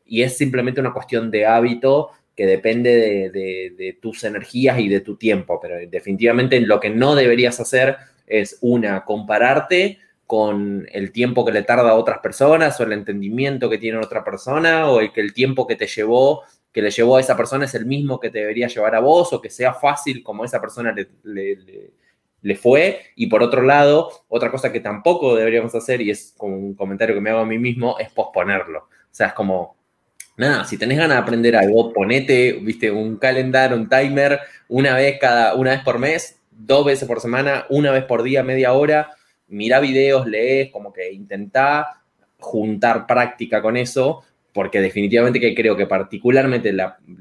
Y 0.06 0.22
es 0.22 0.38
simplemente 0.38 0.80
una 0.80 0.94
cuestión 0.94 1.32
de 1.32 1.48
hábito 1.48 2.12
que 2.36 2.46
depende 2.46 3.32
de, 3.32 3.74
de 3.76 3.98
tus 4.00 4.24
energías 4.24 4.80
y 4.80 4.90
de 4.90 5.00
tu 5.00 5.16
tiempo. 5.16 5.60
Pero 5.60 5.78
definitivamente 5.90 6.60
lo 6.62 6.80
que 6.80 6.92
no 6.92 7.16
deberías 7.16 7.60
hacer 7.60 7.98
es, 8.28 8.60
una, 8.62 9.06
compararte 9.06 9.98
con 10.32 10.88
el 10.94 11.12
tiempo 11.12 11.44
que 11.44 11.52
le 11.52 11.64
tarda 11.64 11.90
a 11.90 11.96
otras 11.96 12.20
personas 12.20 12.80
o 12.80 12.84
el 12.84 12.94
entendimiento 12.94 13.70
que 13.70 13.78
tiene 13.78 13.98
otra 13.98 14.24
persona 14.24 14.90
o 14.90 15.02
el 15.02 15.12
que 15.12 15.20
el 15.20 15.34
tiempo 15.34 15.68
que 15.68 15.76
te 15.76 15.88
llevó, 15.88 16.44
que 16.72 16.82
le 16.82 16.90
llevó 16.90 17.18
a 17.18 17.20
esa 17.20 17.36
persona 17.36 17.66
es 17.66 17.76
el 17.76 17.86
mismo 17.86 18.18
que 18.18 18.30
te 18.30 18.40
debería 18.40 18.70
llevar 18.70 18.96
a 18.96 19.02
vos 19.02 19.34
o 19.34 19.42
que 19.42 19.50
sea 19.50 19.74
fácil 19.74 20.24
como 20.24 20.46
esa 20.46 20.62
persona 20.62 20.96
le, 21.24 22.56
fue. 22.56 23.02
Y 23.18 23.28
por 23.28 23.44
otro 23.44 23.62
lado, 23.62 24.10
otra 24.30 24.50
cosa 24.50 24.72
que 24.72 24.80
tampoco 24.80 25.36
deberíamos 25.36 25.76
hacer, 25.76 26.00
y 26.00 26.12
es 26.12 26.34
como 26.38 26.56
un 26.56 26.76
comentario 26.76 27.14
que 27.14 27.20
me 27.20 27.32
hago 27.32 27.40
a 27.40 27.46
mí 27.46 27.60
mismo, 27.60 28.00
es 28.00 28.10
posponerlo. 28.10 28.80
O 28.80 28.88
sea, 29.12 29.28
es 29.28 29.34
como, 29.34 29.76
nada, 30.38 30.64
si 30.64 30.78
tenés 30.78 30.98
ganas 30.98 31.18
de 31.18 31.24
aprender 31.24 31.58
algo, 31.58 31.92
ponete, 31.92 32.54
viste, 32.54 32.90
un 32.90 33.18
calendario, 33.18 33.76
un 33.76 33.90
timer, 33.90 34.40
una 34.70 34.96
vez 34.96 35.20
cada, 35.20 35.56
una 35.56 35.72
vez 35.72 35.82
por 35.82 36.00
mes, 36.00 36.40
dos 36.52 36.86
veces 36.86 37.06
por 37.06 37.20
semana, 37.20 37.66
una 37.68 37.92
vez 37.92 38.06
por 38.06 38.24
día, 38.24 38.44
media 38.44 38.72
hora, 38.72 39.18
mira 39.52 39.80
videos, 39.80 40.26
lees, 40.28 40.72
como 40.72 40.92
que 40.92 41.12
intenta 41.12 42.02
juntar 42.40 43.06
práctica 43.06 43.62
con 43.62 43.78
eso, 43.78 44.24
porque 44.54 44.82
definitivamente 44.82 45.40
que 45.40 45.56
creo 45.56 45.78
que 45.78 45.86
particularmente 45.86 46.76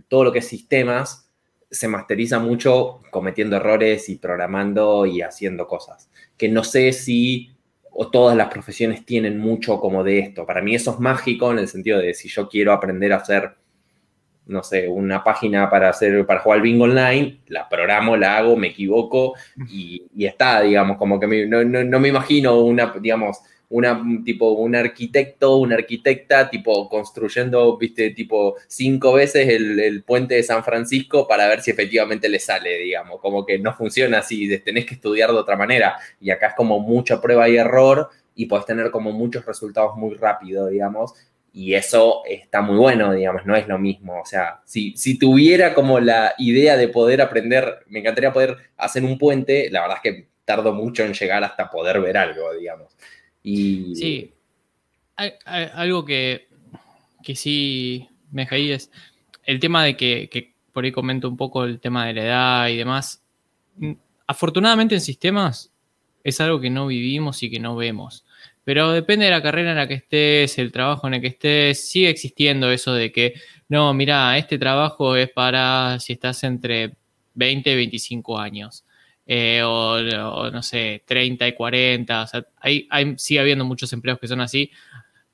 todo 0.08 0.24
lo 0.24 0.32
que 0.32 0.38
es 0.40 0.48
sistemas 0.48 1.30
se 1.70 1.86
masteriza 1.86 2.38
mucho 2.38 3.00
cometiendo 3.10 3.56
errores 3.56 4.08
y 4.08 4.16
programando 4.16 5.06
y 5.06 5.22
haciendo 5.22 5.68
cosas. 5.68 6.10
Que 6.36 6.48
no 6.48 6.64
sé 6.64 6.92
si 6.92 7.50
o 7.92 8.10
todas 8.10 8.36
las 8.36 8.48
profesiones 8.48 9.04
tienen 9.04 9.38
mucho 9.38 9.78
como 9.80 10.02
de 10.02 10.20
esto. 10.20 10.46
Para 10.46 10.62
mí 10.62 10.74
eso 10.74 10.92
es 10.92 11.00
mágico 11.00 11.52
en 11.52 11.58
el 11.58 11.68
sentido 11.68 11.98
de 11.98 12.14
si 12.14 12.28
yo 12.28 12.48
quiero 12.48 12.72
aprender 12.72 13.12
a 13.12 13.16
hacer 13.16 13.56
no 14.50 14.62
sé, 14.62 14.88
una 14.88 15.22
página 15.22 15.70
para 15.70 15.88
hacer, 15.88 16.26
para 16.26 16.40
jugar 16.40 16.60
bingo 16.60 16.84
online, 16.84 17.40
la 17.46 17.68
programo, 17.68 18.16
la 18.16 18.36
hago, 18.36 18.56
me 18.56 18.68
equivoco 18.68 19.34
y, 19.70 20.02
está, 20.18 20.62
digamos, 20.62 20.98
como 20.98 21.18
que 21.20 21.46
no, 21.46 22.00
me 22.00 22.08
imagino 22.08 22.60
una, 22.60 22.92
digamos, 23.00 23.38
una, 23.68 24.02
tipo, 24.24 24.50
un 24.50 24.74
arquitecto, 24.74 25.56
una 25.58 25.76
arquitecta, 25.76 26.50
tipo, 26.50 26.88
construyendo, 26.88 27.78
viste, 27.78 28.10
tipo, 28.10 28.56
cinco 28.66 29.12
veces 29.12 29.48
el, 29.48 30.02
puente 30.02 30.34
de 30.34 30.42
San 30.42 30.64
Francisco 30.64 31.28
para 31.28 31.46
ver 31.46 31.62
si 31.62 31.70
efectivamente 31.70 32.28
le 32.28 32.40
sale, 32.40 32.78
digamos, 32.78 33.20
como 33.20 33.46
que 33.46 33.58
no 33.60 33.72
funciona 33.72 34.18
así, 34.18 34.58
tenés 34.58 34.86
que 34.86 34.94
estudiar 34.94 35.30
de 35.30 35.36
otra 35.36 35.56
manera. 35.56 35.96
Y 36.20 36.30
acá 36.30 36.48
es 36.48 36.54
como 36.54 36.80
mucha 36.80 37.20
prueba 37.20 37.48
y 37.48 37.56
error 37.56 38.10
y 38.34 38.46
podés 38.46 38.66
tener 38.66 38.90
como 38.90 39.12
muchos 39.12 39.46
resultados 39.46 39.96
muy 39.96 40.14
rápido, 40.14 40.66
digamos, 40.66 41.14
y 41.52 41.74
eso 41.74 42.22
está 42.26 42.62
muy 42.62 42.76
bueno, 42.76 43.12
digamos, 43.12 43.44
no 43.44 43.56
es 43.56 43.66
lo 43.66 43.78
mismo. 43.78 44.20
O 44.20 44.24
sea, 44.24 44.60
si, 44.64 44.96
si 44.96 45.18
tuviera 45.18 45.74
como 45.74 46.00
la 46.00 46.34
idea 46.38 46.76
de 46.76 46.88
poder 46.88 47.20
aprender, 47.20 47.84
me 47.88 48.00
encantaría 48.00 48.32
poder 48.32 48.56
hacer 48.76 49.04
un 49.04 49.18
puente, 49.18 49.68
la 49.70 49.82
verdad 49.82 49.98
es 50.02 50.02
que 50.02 50.28
tardo 50.44 50.72
mucho 50.72 51.04
en 51.04 51.12
llegar 51.12 51.42
hasta 51.44 51.70
poder 51.70 52.00
ver 52.00 52.16
algo, 52.16 52.52
digamos. 52.54 52.96
Y... 53.42 53.94
Sí, 53.94 54.34
hay, 55.16 55.32
algo 55.44 56.04
que, 56.04 56.48
que 57.22 57.34
sí 57.34 58.08
me 58.30 58.46
caí 58.46 58.70
es 58.70 58.90
el 59.44 59.60
tema 59.60 59.84
de 59.84 59.96
que, 59.96 60.28
que 60.30 60.54
por 60.72 60.84
ahí 60.84 60.92
comento 60.92 61.28
un 61.28 61.36
poco 61.36 61.64
el 61.64 61.80
tema 61.80 62.06
de 62.06 62.14
la 62.14 62.24
edad 62.24 62.68
y 62.68 62.76
demás. 62.76 63.22
Afortunadamente 64.26 64.94
en 64.94 65.00
sistemas 65.00 65.72
es 66.22 66.40
algo 66.40 66.60
que 66.60 66.70
no 66.70 66.86
vivimos 66.86 67.42
y 67.42 67.50
que 67.50 67.58
no 67.58 67.76
vemos. 67.76 68.24
Pero 68.64 68.92
depende 68.92 69.24
de 69.24 69.30
la 69.30 69.42
carrera 69.42 69.70
en 69.70 69.76
la 69.76 69.88
que 69.88 69.94
estés, 69.94 70.58
el 70.58 70.70
trabajo 70.70 71.06
en 71.08 71.14
el 71.14 71.20
que 71.20 71.28
estés, 71.28 71.88
sigue 71.88 72.10
existiendo 72.10 72.70
eso 72.70 72.92
de 72.92 73.10
que, 73.10 73.34
no, 73.68 73.92
mira, 73.94 74.36
este 74.38 74.58
trabajo 74.58 75.16
es 75.16 75.30
para 75.30 75.98
si 75.98 76.12
estás 76.12 76.44
entre 76.44 76.94
20 77.34 77.72
y 77.72 77.76
25 77.76 78.38
años. 78.38 78.84
Eh, 79.26 79.62
o, 79.64 80.00
no 80.50 80.62
sé, 80.62 81.02
30 81.06 81.48
y 81.48 81.52
40. 81.54 82.22
O 82.22 82.26
sea, 82.26 82.46
hay, 82.60 82.88
sigue 83.16 83.40
habiendo 83.40 83.64
muchos 83.64 83.92
empleos 83.92 84.18
que 84.18 84.28
son 84.28 84.40
así. 84.40 84.70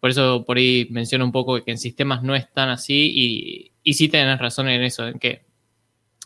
Por 0.01 0.11
eso 0.11 0.45
por 0.45 0.59
ahí 0.59 0.87
menciono 0.91 1.25
un 1.25 1.33
poco 1.33 1.65
que 1.65 1.71
en 1.71 1.79
sistemas 1.79 2.23
no 2.23 2.35
es 2.35 2.53
tan 2.53 2.69
así 2.69 3.11
y, 3.15 3.73
y 3.83 3.95
sí 3.95 4.09
tenés 4.09 4.39
razón 4.39 4.69
en 4.69 4.83
eso, 4.83 5.09
en 5.09 5.19
que 5.19 5.47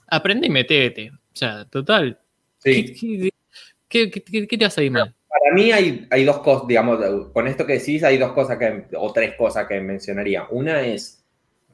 aprende 0.09 0.49
y 0.49 0.51
metete. 0.51 1.11
O 1.11 1.37
sea, 1.37 1.65
total. 1.65 2.19
Sí. 2.59 3.31
¿Qué, 3.89 4.07
te 4.09 4.65
hace 4.65 4.85
ir 4.85 4.91
mal? 4.91 5.15
Para 5.31 5.55
mí 5.55 5.71
hay, 5.71 6.09
hay 6.11 6.25
dos 6.25 6.41
cosas, 6.41 6.67
digamos, 6.67 6.99
con 7.33 7.47
esto 7.47 7.65
que 7.65 7.75
decís, 7.75 8.03
hay 8.03 8.19
dos 8.19 8.33
cosas 8.33 8.59
que, 8.59 8.87
o 8.97 9.13
tres 9.13 9.35
cosas 9.37 9.69
que 9.69 9.81
mencionaría. 9.81 10.49
Una 10.51 10.83
es, 10.83 11.25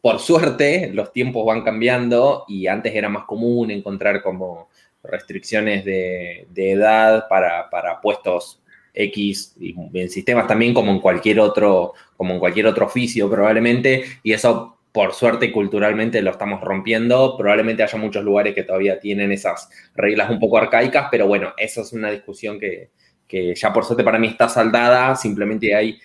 por 0.02 0.18
suerte, 0.18 0.90
los 0.92 1.10
tiempos 1.10 1.46
van 1.46 1.62
cambiando 1.62 2.44
y 2.48 2.66
antes 2.66 2.94
era 2.94 3.08
más 3.08 3.24
común 3.24 3.70
encontrar 3.70 4.22
como 4.22 4.68
restricciones 5.02 5.86
de, 5.86 6.46
edad 6.54 7.28
para, 7.30 7.70
puestos 8.02 8.60
X 8.92 9.54
y 9.58 9.74
en 9.94 10.10
sistemas 10.10 10.46
también 10.46 10.74
como 10.74 10.92
en 10.92 11.00
cualquier 11.00 11.40
otro, 11.40 11.94
como 12.16 12.34
en 12.34 12.40
cualquier 12.40 12.66
otro 12.66 12.86
oficio 12.86 13.30
probablemente, 13.30 14.04
y 14.22 14.32
eso 14.32 14.76
por 14.92 15.14
suerte 15.14 15.50
culturalmente 15.50 16.20
lo 16.20 16.30
estamos 16.30 16.60
rompiendo. 16.60 17.36
Probablemente 17.38 17.82
haya 17.82 17.98
muchos 17.98 18.22
lugares 18.22 18.54
que 18.54 18.64
todavía 18.64 19.00
tienen 19.00 19.32
esas 19.32 19.70
reglas 19.94 20.30
un 20.30 20.38
poco 20.38 20.58
arcaicas, 20.58 21.08
pero 21.10 21.26
bueno, 21.26 21.52
eso 21.56 21.80
es 21.80 21.92
una 21.94 22.10
discusión 22.10 22.58
que, 22.58 22.90
que 23.26 23.54
ya 23.54 23.72
por 23.72 23.84
suerte 23.84 24.04
para 24.04 24.18
mí 24.18 24.28
está 24.28 24.48
saldada, 24.48 25.14
simplemente 25.16 25.74
hay 25.74 25.98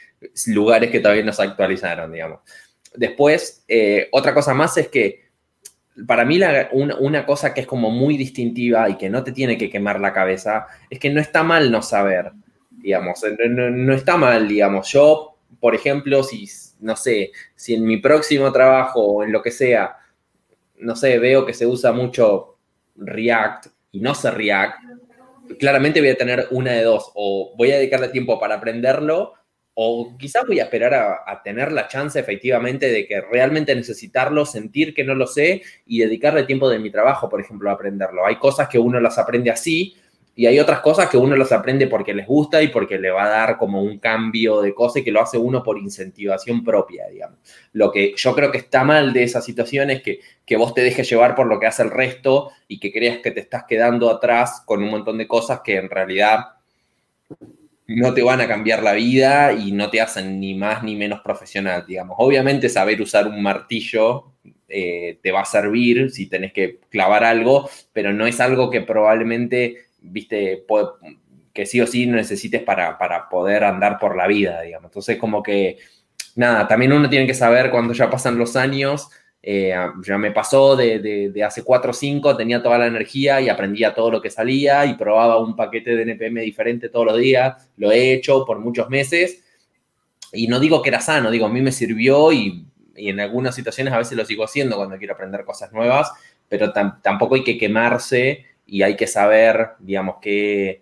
lugares 0.48 0.92
que 0.92 1.00
todavía 1.00 1.24
no 1.24 1.34
se 1.34 1.44
actualizaron, 1.44 2.12
digamos. 2.12 2.40
Después, 2.96 3.64
eh, 3.68 4.10
otra 4.12 4.34
cosa 4.34 4.54
más 4.54 4.78
es 4.78 4.90
que 4.90 5.32
para 6.08 6.26
mí 6.26 6.40
una, 6.72 7.26
cosa 7.26 7.54
que 7.54 7.62
es 7.62 7.68
como 7.68 7.92
muy 7.92 8.18
distintiva 8.18 8.90
y 8.90 8.98
que 8.98 9.10
no 9.10 9.24
te 9.24 9.32
tiene 9.32 9.58
que 9.58 9.70
quemar 9.70 10.00
la 10.00 10.14
cabeza 10.14 10.68
es 10.90 11.00
que 11.00 11.10
no 11.10 11.20
está 11.20 11.44
mal 11.44 11.72
no 11.72 11.82
saber, 11.82 12.32
digamos, 12.70 13.22
no, 13.50 13.94
está 13.94 14.18
mal, 14.18 14.48
digamos. 14.48 14.92
Yo, 14.92 15.38
por 15.60 15.76
ejemplo, 15.76 16.24
si, 16.24 16.50
no 16.80 16.96
sé, 16.96 17.32
si 17.56 17.76
en 17.76 17.86
mi 17.86 17.98
próximo 17.98 18.52
trabajo 18.52 19.02
o 19.02 19.24
en 19.24 19.32
lo 19.32 19.42
que 19.42 19.52
sea, 19.52 19.98
no 20.78 20.96
sé, 20.96 21.20
veo 21.20 21.46
que 21.46 21.54
se 21.54 21.68
usa 21.68 21.92
mucho 21.92 22.58
React 22.96 23.68
y 23.92 24.00
no 24.00 24.16
sé 24.16 24.32
React, 24.32 24.80
claramente 25.60 26.00
voy 26.00 26.10
a 26.10 26.18
tener 26.18 26.48
una 26.52 26.74
de 26.74 26.84
dos, 26.84 27.12
o 27.16 27.54
voy 27.58 27.72
a 27.72 27.78
dedicarle 27.78 28.10
tiempo 28.10 28.40
para 28.40 28.56
aprenderlo, 28.56 29.34
o 29.74 30.18
quizás 30.18 30.46
voy 30.46 30.60
a 30.60 30.64
esperar 30.64 30.94
a, 30.94 31.42
tener 31.44 31.72
la 31.72 31.88
chance 31.88 32.20
efectivamente 32.20 32.92
de 32.92 33.08
que 33.08 33.22
realmente 33.22 33.74
necesitarlo, 33.74 34.46
sentir 34.46 34.94
que 34.94 35.04
no 35.04 35.16
lo 35.16 35.28
sé 35.28 35.62
y 35.86 36.00
dedicarle 36.00 36.44
tiempo 36.44 36.70
de 36.70 36.80
mi 36.80 36.92
trabajo, 36.92 37.30
por 37.30 37.40
ejemplo, 37.40 37.70
a 37.70 37.74
aprenderlo. 37.74 38.26
Hay 38.26 38.38
cosas 38.38 38.68
que 38.68 38.78
uno 38.78 39.00
las 39.00 39.18
aprende 39.18 39.50
así 39.50 39.96
y 40.42 40.48
hay 40.48 40.58
otras 40.58 40.80
cosas 40.80 41.08
que 41.08 41.18
uno 41.18 41.36
las 41.36 41.52
aprende 41.52 41.86
porque 41.86 42.16
les 42.16 42.26
gusta 42.26 42.64
y 42.64 42.70
porque 42.70 42.98
le 42.98 43.12
va 43.12 43.26
a 43.26 43.30
dar 43.30 43.58
como 43.60 43.84
un 43.84 44.00
cambio 44.00 44.60
de 44.60 44.74
cosa 44.74 44.98
y 44.98 45.04
que 45.04 45.12
lo 45.12 45.22
hace 45.22 45.38
uno 45.38 45.62
por 45.62 45.78
incentivación 45.78 46.64
propia, 46.64 47.06
digamos. 47.10 47.38
Lo 47.74 47.92
que 47.92 48.16
yo 48.18 48.34
creo 48.34 48.52
que 48.52 48.58
está 48.58 48.84
mal 48.84 49.14
de 49.14 49.22
esa 49.22 49.40
situación 49.40 49.92
es 49.92 50.02
que, 50.02 50.20
que 50.44 50.58
vos 50.58 50.74
te 50.74 50.82
dejes 50.82 51.08
llevar 51.08 51.36
por 51.36 51.46
lo 51.46 51.60
que 51.60 51.68
hace 51.68 51.84
el 51.84 51.92
resto 51.92 52.50
y 52.68 52.80
que 52.80 52.92
creas 52.92 53.20
que 53.20 53.30
te 53.30 53.40
estás 53.40 53.66
quedando 53.66 54.10
atrás 54.10 54.64
con 54.66 54.82
un 54.82 54.90
montón 54.90 55.20
de 55.20 55.28
cosas 55.28 55.62
que 55.64 55.76
en 55.76 55.92
realidad 55.92 56.40
no 57.86 58.12
te 58.16 58.24
van 58.24 58.42
a 58.42 58.48
cambiar 58.48 58.82
la 58.82 58.94
vida 58.94 59.54
y 59.54 59.72
no 59.74 59.92
te 59.92 60.02
hacen 60.02 60.40
ni 60.40 60.56
más 60.56 60.82
ni 60.82 60.96
menos 60.96 61.22
profesional, 61.22 61.86
digamos. 61.88 62.16
Obviamente 62.18 62.68
saber 62.68 63.00
usar 63.00 63.28
un 63.28 63.44
martillo 63.44 64.32
eh, 64.68 65.20
te 65.22 65.32
va 65.32 65.42
a 65.42 65.46
servir 65.46 66.10
si 66.10 66.26
tenés 66.26 66.52
que 66.52 66.80
clavar 66.90 67.24
algo, 67.26 67.70
pero 67.94 68.12
no 68.12 68.26
es 68.26 68.40
algo 68.40 68.72
que 68.72 68.82
probablemente 68.82 69.91
viste, 70.02 70.66
que 71.54 71.66
sí 71.66 71.80
o 71.82 71.88
sí 71.88 72.06
necesites 72.06 72.64
para, 72.64 73.30
poder 73.30 73.64
andar 73.64 74.00
por 74.00 74.16
la 74.16 74.28
vida, 74.28 74.62
digamos. 74.62 74.90
Entonces, 74.90 75.18
como 75.18 75.42
que, 75.44 75.78
nada, 76.36 76.68
también 76.68 76.94
uno 76.94 77.10
tiene 77.10 77.28
que 77.28 77.34
saber 77.34 77.72
cuando 77.72 77.94
ya 77.94 78.10
pasan 78.10 78.38
los 78.38 78.56
años, 78.56 79.10
eh, 79.44 79.74
ya 80.04 80.18
me 80.18 80.32
pasó 80.32 80.76
de, 80.76 81.34
hace 81.46 81.64
4 81.64 81.92
o 81.92 81.94
5, 81.94 82.38
tenía 82.38 82.62
toda 82.62 82.78
la 82.78 82.88
energía 82.88 83.42
y 83.42 83.50
aprendía 83.50 83.94
todo 83.94 84.12
lo 84.12 84.22
que 84.22 84.30
salía 84.30 84.86
y 84.86 84.94
probaba 84.94 85.38
un 85.40 85.56
paquete 85.56 85.96
de 85.96 86.04
NPM 86.04 86.42
diferente 86.42 86.90
todos 86.90 87.08
los 87.08 87.18
días, 87.18 87.70
lo 87.78 87.92
he 87.92 88.14
hecho 88.14 88.46
por 88.46 88.60
muchos 88.60 88.90
meses 88.90 89.44
y 90.32 90.48
no 90.48 90.60
digo 90.60 90.82
que 90.82 90.90
era 90.90 91.00
sano, 91.00 91.32
digo, 91.32 91.46
a 91.48 91.50
mí 91.50 91.62
me 91.62 91.72
sirvió 91.72 92.32
y, 92.32 92.68
en 92.96 93.20
algunas 93.20 93.56
situaciones 93.56 93.94
a 93.94 93.98
veces 93.98 94.18
lo 94.18 94.26
sigo 94.26 94.44
haciendo 94.44 94.76
cuando 94.76 94.98
quiero 94.98 95.14
aprender 95.14 95.44
cosas 95.44 95.72
nuevas, 95.72 96.12
pero 96.48 96.72
tampoco 96.72 97.36
hay 97.36 97.44
que 97.44 97.58
quemarse 97.58 98.46
y 98.72 98.84
hay 98.84 98.96
que 98.96 99.06
saber, 99.06 99.72
digamos, 99.80 100.16
qué, 100.22 100.82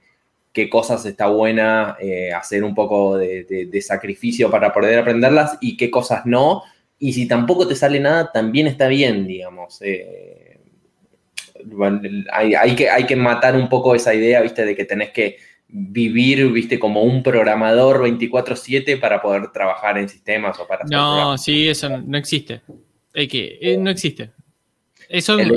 qué 0.54 0.69
cosas 0.69 1.04
está 1.08 1.25
buena 1.25 1.97
eh, 1.99 2.32
hacer 2.32 2.63
un 2.63 2.75
poco 2.75 3.17
de, 3.17 3.82
sacrificio 3.82 4.52
para 4.52 4.71
poder 4.71 4.99
aprenderlas 4.99 5.58
y 5.60 5.75
qué 5.75 5.89
cosas 5.89 6.23
no. 6.28 6.62
Y 6.99 7.13
si 7.13 7.28
tampoco 7.28 7.67
te 7.67 7.73
sale 7.73 7.99
nada, 7.99 8.32
también 8.32 8.67
está 8.67 8.88
bien, 8.88 9.25
digamos. 9.25 9.82
Eh, 9.82 10.60
hay, 12.32 12.75
que, 12.75 12.91
hay 12.91 13.06
que 13.06 13.15
matar 13.15 13.56
un 13.56 13.67
poco 13.67 13.95
esa 13.95 14.13
idea, 14.13 14.41
viste, 14.41 14.65
de 14.65 14.75
que 14.75 14.86
tenés 14.86 15.10
que 15.10 15.38
vivir, 15.67 16.47
viste, 16.52 16.78
como 16.78 17.02
un 17.02 17.23
programador 17.23 18.04
24/7 18.04 18.99
para 18.99 19.19
poder 19.19 19.52
trabajar 19.52 19.97
en 19.97 20.08
sistemas 20.08 20.60
o 20.60 20.67
para... 20.67 20.86
No, 20.86 21.39
sí, 21.39 21.67
eso 21.67 21.89
no, 21.89 22.19
existe. 22.19 22.62
Hay 23.15 23.28
que, 23.28 23.58
eh, 23.60 23.78
no 23.78 23.89
existe. 23.89 24.30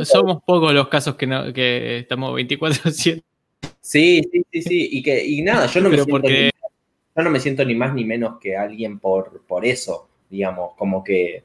Somos 0.04 0.42
pocos 0.44 0.72
los 0.72 0.88
casos 0.88 1.16
que, 1.16 1.26
no, 1.26 1.44
estamos 1.46 2.32
24-7. 2.40 3.22
Sí, 3.80 4.22
sí, 4.30 4.44
sí, 4.52 4.62
sí. 4.62 4.88
Y, 4.92 5.02
que, 5.02 5.24
y 5.24 5.42
nada, 5.42 5.66
yo 5.66 5.80
no 5.80 5.88
me 5.88 5.96
siento 5.96 6.28
yo 7.14 7.22
no 7.22 7.30
me 7.30 7.40
siento 7.40 7.64
ni 7.64 7.74
más 7.74 7.94
ni 7.94 8.04
menos 8.04 8.38
que 8.40 8.56
alguien 8.56 8.98
por, 8.98 9.42
por 9.46 9.66
eso, 9.66 10.08
digamos, 10.30 10.74
como 10.76 11.04
que 11.04 11.42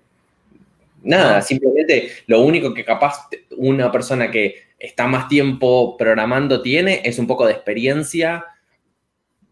nada, 1.04 1.42
simplemente 1.42 2.12
lo 2.28 2.42
único 2.42 2.74
que 2.74 2.86
capaz 2.86 3.28
una 3.58 3.92
persona 3.92 4.32
que 4.32 4.56
está 4.80 5.08
más 5.08 5.28
tiempo 5.28 5.98
programando 5.98 6.62
tiene 6.62 7.02
es 7.04 7.20
un 7.20 7.28
poco 7.28 7.46
de 7.46 7.54
experiencia 7.54 8.46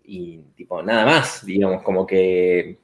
y 0.06 0.40
tipo 0.56 0.82
nada 0.82 1.06
más, 1.06 1.46
digamos, 1.46 1.82
como 1.84 2.06
que 2.06 2.78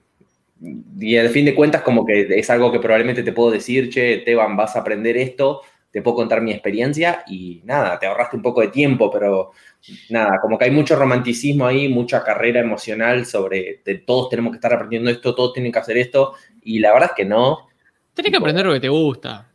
y 1.00 1.17
al 1.17 1.30
fin 1.30 1.45
de 1.45 1.56
cuentas 1.56 1.82
como 1.82 2.06
que 2.06 2.28
es 2.30 2.50
algo 2.50 2.71
que 2.71 2.80
probablemente 2.80 3.24
te 3.24 3.34
puedo 3.34 3.52
decir, 3.52 3.89
che, 3.89 4.17
Teban, 4.19 4.56
vas 4.56 4.76
a 4.76 4.80
aprender 4.80 5.17
esto, 5.17 5.62
te 5.89 6.02
puedo 6.02 6.15
contar 6.15 6.41
mi 6.41 6.52
experiencia 6.52 7.24
y 7.28 7.62
nada, 7.65 8.00
te 8.00 8.06
ahorraste 8.06 8.38
un 8.38 8.41
poco 8.41 8.62
de 8.62 8.69
tiempo, 8.69 9.10
pero 9.12 9.52
nada, 10.10 10.39
como 10.41 10.58
que 10.58 10.65
hay 10.65 10.71
mucho 10.71 10.95
romanticismo 10.95 11.65
ahí, 11.65 11.89
mucha 11.89 12.24
carrera 12.24 12.62
emocional 12.62 13.26
sobre 13.26 13.82
todos 14.06 14.30
tenemos 14.30 14.52
que 14.52 14.58
estar 14.58 14.74
aprendiendo 14.74 15.10
esto, 15.10 15.36
todos 15.36 15.54
tienen 15.54 15.71
que 15.71 15.80
hacer 15.80 15.97
esto 15.97 16.34
y 16.62 16.80
la 16.80 16.93
verdad 16.93 17.10
es 17.12 17.15
que 17.15 17.26
no. 17.26 17.67
Tienes 18.13 18.32
que 18.32 18.38
aprender 18.38 18.65
lo 18.65 18.74
que 18.74 18.80
te 18.80 18.89
gusta. 18.89 19.52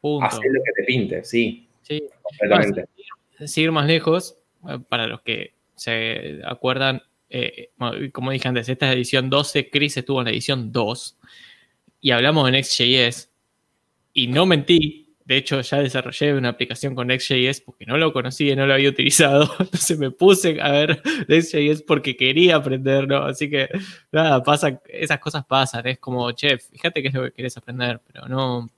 Punto. 0.00 0.26
Hacer 0.26 0.50
lo 0.52 0.62
que 0.62 0.72
te 0.76 0.84
pinte, 0.84 1.24
sí. 1.24 1.68
Sí. 1.82 2.02
Completamente. 2.22 2.84
seguir 3.46 3.72
más 3.72 3.86
lejos, 3.86 4.38
eh, 4.68 4.78
para 4.88 5.06
los 5.06 5.22
que 5.22 5.54
se 5.74 6.40
acuerdan, 6.44 7.02
eh, 7.30 7.70
como 8.12 8.30
dije 8.30 8.48
antes, 8.48 8.68
esta 8.68 8.86
es 8.86 8.90
la 8.90 8.96
edición 8.96 9.30
12, 9.30 9.70
Chris 9.70 9.96
estuvo 9.96 10.20
en 10.20 10.26
la 10.26 10.30
edición 10.30 10.72
2 10.72 11.18
y 12.00 12.10
hablamos 12.10 12.46
de 12.46 12.52
Next.js 12.52 13.30
y 14.12 14.26
no 14.28 14.46
mentí, 14.46 15.08
de 15.28 15.36
hecho, 15.36 15.60
ya 15.60 15.80
desarrollé 15.80 16.32
una 16.32 16.48
aplicación 16.48 16.94
con 16.94 17.06
Next.js 17.08 17.60
porque 17.60 17.84
no 17.84 17.98
lo 17.98 18.14
conocía 18.14 18.56
no 18.56 18.66
lo 18.66 18.72
había 18.72 18.88
utilizado. 18.88 19.54
Entonces 19.58 19.98
me 19.98 20.10
puse 20.10 20.58
a 20.58 20.70
ver 20.70 21.02
Next.js 21.28 21.82
porque 21.82 22.16
quería 22.16 22.56
aprenderlo. 22.56 23.24
Así 23.24 23.50
que, 23.50 23.68
nada, 24.10 24.42
pasa, 24.42 24.80
esas 24.88 25.18
cosas 25.18 25.44
pasan. 25.44 25.86
Es 25.86 25.98
como, 25.98 26.32
chef, 26.32 26.70
fíjate 26.70 27.02
qué 27.02 27.08
es 27.08 27.14
lo 27.14 27.24
que 27.24 27.32
querés 27.32 27.58
aprender, 27.58 28.00
pero 28.10 28.26
no. 28.26 28.70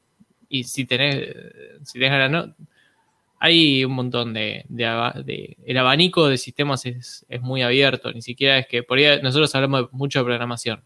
Y 0.49 0.65
si 0.65 0.87
tenés, 0.87 1.37
si 1.85 2.01
tenés 2.01 2.11
ganas, 2.11 2.31
no. 2.33 2.55
Hay 3.40 3.85
un 3.85 3.92
montón 3.92 4.35
de, 4.35 4.66
El 5.66 5.79
abanico 5.79 6.29
de 6.29 6.38
sistemas 6.38 6.87
es, 6.87 7.26
muy 7.40 7.62
abierto. 7.62 8.12
Ni 8.12 8.22
siquiera 8.22 8.59
es 8.59 8.66
que. 8.66 8.83
Por 8.83 8.98
ahí 8.98 9.20
nosotros 9.22 9.53
hablamos 9.55 9.92
mucho 9.92 10.20
de 10.20 10.26
programación. 10.26 10.85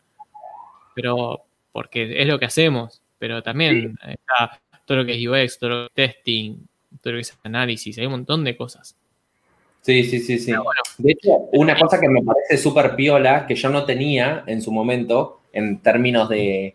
Pero. 0.94 1.42
Porque 1.72 2.22
es 2.22 2.26
lo 2.28 2.38
que 2.38 2.46
hacemos. 2.46 3.02
Pero 3.18 3.42
también 3.42 3.96
está 4.06 4.60
todo 4.84 4.98
lo 4.98 5.04
que 5.06 5.14
es 5.14 5.26
UX, 5.26 5.58
todo 5.58 5.70
lo 5.70 5.88
que 5.94 6.04
es 6.04 6.14
testing, 6.14 6.56
todo 7.00 7.12
lo 7.12 7.16
que 7.18 7.22
es 7.22 7.38
análisis, 7.42 7.98
hay 7.98 8.06
un 8.06 8.12
montón 8.12 8.44
de 8.44 8.56
cosas. 8.56 8.96
Sí, 9.80 10.04
sí, 10.04 10.18
sí, 10.20 10.38
sí. 10.38 10.52
de 10.98 11.12
hecho, 11.12 11.30
una 11.52 11.78
cosa 11.78 12.00
que 12.00 12.08
me 12.08 12.22
parece 12.22 12.56
súper 12.56 12.96
piola, 12.96 13.46
que 13.46 13.54
yo 13.54 13.68
no 13.68 13.84
tenía 13.84 14.42
en 14.46 14.62
su 14.62 14.72
momento, 14.72 15.42
en 15.52 15.80
términos 15.80 16.28
de 16.30 16.74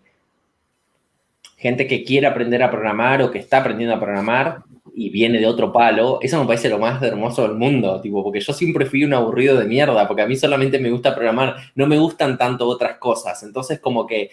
gente 1.59 1.87
que 1.87 2.03
quiere 2.03 2.25
aprender 2.25 2.63
a 2.63 2.71
programar 2.71 3.21
o 3.21 3.31
que 3.31 3.39
está 3.39 3.57
aprendiendo 3.57 3.93
a 3.95 3.99
programar 3.99 4.63
y 4.95 5.09
viene 5.09 5.39
de 5.39 5.45
otro 5.45 5.71
palo, 5.71 6.19
eso 6.21 6.39
me 6.39 6.47
parece 6.47 6.69
lo 6.69 6.79
más 6.79 7.01
hermoso 7.03 7.43
del 7.43 7.57
mundo, 7.57 8.01
tipo, 8.01 8.23
porque 8.23 8.39
yo 8.39 8.53
siempre 8.53 8.85
fui 8.85 9.03
un 9.03 9.13
aburrido 9.13 9.57
de 9.57 9.65
mierda, 9.65 10.07
porque 10.07 10.23
a 10.23 10.27
mí 10.27 10.35
solamente 10.35 10.79
me 10.79 10.89
gusta 10.89 11.13
programar, 11.13 11.55
no 11.75 11.85
me 11.85 11.97
gustan 11.97 12.37
tanto 12.37 12.67
otras 12.67 12.97
cosas, 12.97 13.43
entonces 13.43 13.79
como 13.79 14.07
que 14.07 14.31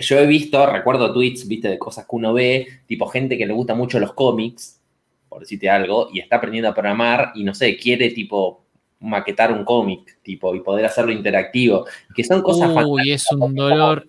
yo 0.00 0.18
he 0.18 0.26
visto, 0.26 0.66
recuerdo 0.66 1.12
tweets, 1.12 1.46
viste, 1.46 1.68
de 1.68 1.78
cosas 1.78 2.04
que 2.04 2.16
uno 2.16 2.32
ve, 2.32 2.66
tipo 2.86 3.06
gente 3.06 3.38
que 3.38 3.46
le 3.46 3.54
gusta 3.54 3.74
mucho 3.74 4.00
los 4.00 4.12
cómics, 4.12 4.80
por 5.28 5.40
decirte 5.40 5.70
algo, 5.70 6.08
y 6.12 6.20
está 6.20 6.36
aprendiendo 6.36 6.68
a 6.68 6.74
programar 6.74 7.32
y 7.34 7.44
no 7.44 7.54
sé, 7.54 7.76
quiere 7.76 8.10
tipo 8.10 8.64
maquetar 9.00 9.52
un 9.52 9.64
cómic, 9.64 10.18
tipo, 10.22 10.54
y 10.54 10.60
poder 10.60 10.86
hacerlo 10.86 11.12
interactivo, 11.12 11.86
que 12.14 12.24
son 12.24 12.42
cosas 12.42 12.70
Uy, 12.86 13.12
es 13.12 13.30
un 13.30 13.54
dolor. 13.54 14.06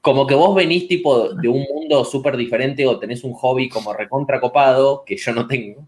Como, 0.00 0.26
que 0.26 0.34
vos 0.34 0.54
venís 0.54 0.88
tipo 0.88 1.34
de 1.34 1.48
un 1.48 1.62
mundo 1.62 2.04
súper 2.04 2.36
diferente 2.36 2.86
o 2.86 2.98
tenés 2.98 3.22
un 3.22 3.34
hobby 3.34 3.68
como 3.68 3.92
recontra 3.92 4.40
copado, 4.40 5.04
que 5.04 5.16
yo 5.16 5.32
no 5.32 5.46
tengo, 5.46 5.86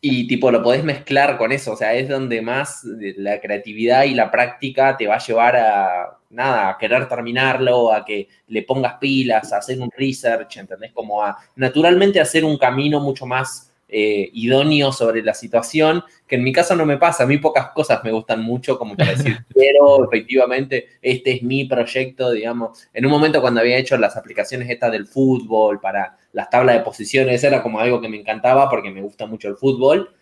y 0.00 0.26
tipo 0.26 0.50
lo 0.50 0.62
podés 0.62 0.82
mezclar 0.82 1.36
con 1.36 1.52
eso, 1.52 1.72
o 1.72 1.76
sea, 1.76 1.94
es 1.94 2.08
donde 2.08 2.40
más 2.40 2.82
la 2.84 3.40
creatividad 3.40 4.04
y 4.04 4.14
la 4.14 4.30
práctica 4.30 4.96
te 4.96 5.06
va 5.06 5.16
a 5.16 5.18
llevar 5.18 5.56
a, 5.56 6.18
nada, 6.30 6.70
a 6.70 6.78
querer 6.78 7.06
terminarlo, 7.08 7.92
a 7.92 8.04
que 8.04 8.28
le 8.46 8.62
pongas 8.62 8.94
pilas, 8.94 9.52
a 9.52 9.58
hacer 9.58 9.78
un 9.78 9.90
research, 9.94 10.56
¿entendés? 10.56 10.92
Como 10.92 11.22
a 11.22 11.36
naturalmente 11.56 12.20
hacer 12.20 12.44
un 12.44 12.56
camino 12.56 13.00
mucho 13.00 13.26
más 13.26 13.69
eh, 13.92 14.30
idóneo 14.32 14.92
sobre 14.92 15.22
la 15.22 15.34
situación, 15.34 16.04
que 16.26 16.36
en 16.36 16.44
mi 16.44 16.52
caso 16.52 16.76
no 16.76 16.86
me 16.86 16.96
pasa, 16.96 17.24
a 17.24 17.26
mí 17.26 17.38
pocas 17.38 17.70
cosas 17.70 18.02
me 18.04 18.12
gustan 18.12 18.42
mucho 18.42 18.78
como 18.78 18.96
para 18.96 19.12
decir, 19.12 19.38
pero 19.54 20.04
efectivamente 20.04 20.86
este 21.02 21.32
es 21.32 21.42
mi 21.42 21.64
proyecto, 21.64 22.30
digamos, 22.30 22.88
en 22.92 23.04
un 23.04 23.10
momento 23.10 23.40
cuando 23.40 23.60
había 23.60 23.78
hecho 23.78 23.96
las 23.98 24.16
aplicaciones 24.16 24.70
estas 24.70 24.92
del 24.92 25.06
fútbol 25.06 25.80
para 25.80 26.16
las 26.32 26.48
tablas 26.50 26.76
de 26.76 26.82
posiciones, 26.82 27.42
era 27.42 27.62
como 27.62 27.80
algo 27.80 28.00
que 28.00 28.08
me 28.08 28.18
encantaba 28.18 28.70
porque 28.70 28.90
me 28.90 29.02
gusta 29.02 29.26
mucho 29.26 29.48
el 29.48 29.56
fútbol, 29.56 30.14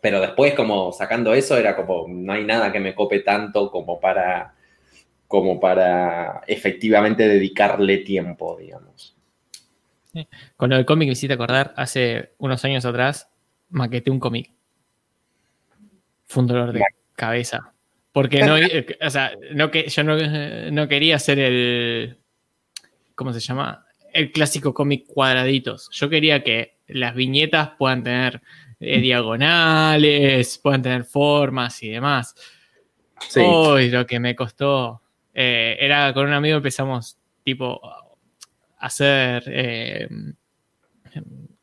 pero 0.00 0.20
después 0.20 0.54
como 0.54 0.92
sacando 0.92 1.34
eso 1.34 1.56
era 1.56 1.74
como, 1.74 2.06
no 2.08 2.32
hay 2.32 2.44
nada 2.44 2.70
que 2.70 2.80
me 2.80 2.94
cope 2.94 3.20
tanto 3.20 3.70
como 3.70 3.98
para 3.98 4.54
como 5.26 5.60
para 5.60 6.42
efectivamente 6.46 7.28
dedicarle 7.28 7.98
tiempo, 7.98 8.56
digamos. 8.58 9.17
Con 10.56 10.70
lo 10.70 10.76
del 10.76 10.86
cómic 10.86 11.08
me 11.08 11.12
hiciste 11.12 11.34
acordar, 11.34 11.74
hace 11.76 12.32
unos 12.38 12.64
años 12.64 12.84
atrás, 12.84 13.28
maqueté 13.70 14.10
un 14.10 14.20
cómic. 14.20 14.50
Fue 16.26 16.42
un 16.42 16.46
dolor 16.46 16.72
de 16.72 16.82
cabeza. 17.14 17.72
Porque 18.12 18.40
no, 18.42 18.56
o 19.06 19.10
sea, 19.10 19.32
no 19.52 19.70
que, 19.70 19.88
yo 19.88 20.02
no, 20.02 20.88
quería 20.88 21.18
ser 21.18 21.38
el, 21.38 22.18
¿cómo 23.14 23.32
se 23.32 23.40
llama? 23.40 23.86
El 24.12 24.32
clásico 24.32 24.74
cómic 24.74 25.06
cuadraditos. 25.06 25.88
Yo 25.92 26.08
quería 26.08 26.42
que 26.42 26.78
las 26.88 27.14
viñetas 27.14 27.70
puedan 27.78 28.02
tener 28.02 28.40
eh, 28.80 29.00
diagonales, 29.00 30.58
puedan 30.58 30.82
tener 30.82 31.04
formas 31.04 31.82
y 31.82 31.90
demás. 31.90 32.34
Sí. 33.28 33.40
Uy, 33.40 33.90
lo 33.90 34.06
que 34.06 34.18
me 34.18 34.34
costó. 34.34 35.02
Eh, 35.34 35.76
era 35.78 36.12
con 36.12 36.26
un 36.26 36.32
amigo 36.32 36.56
empezamos 36.56 37.18
tipo 37.44 37.80
hacer 38.78 39.42
eh, 39.46 40.08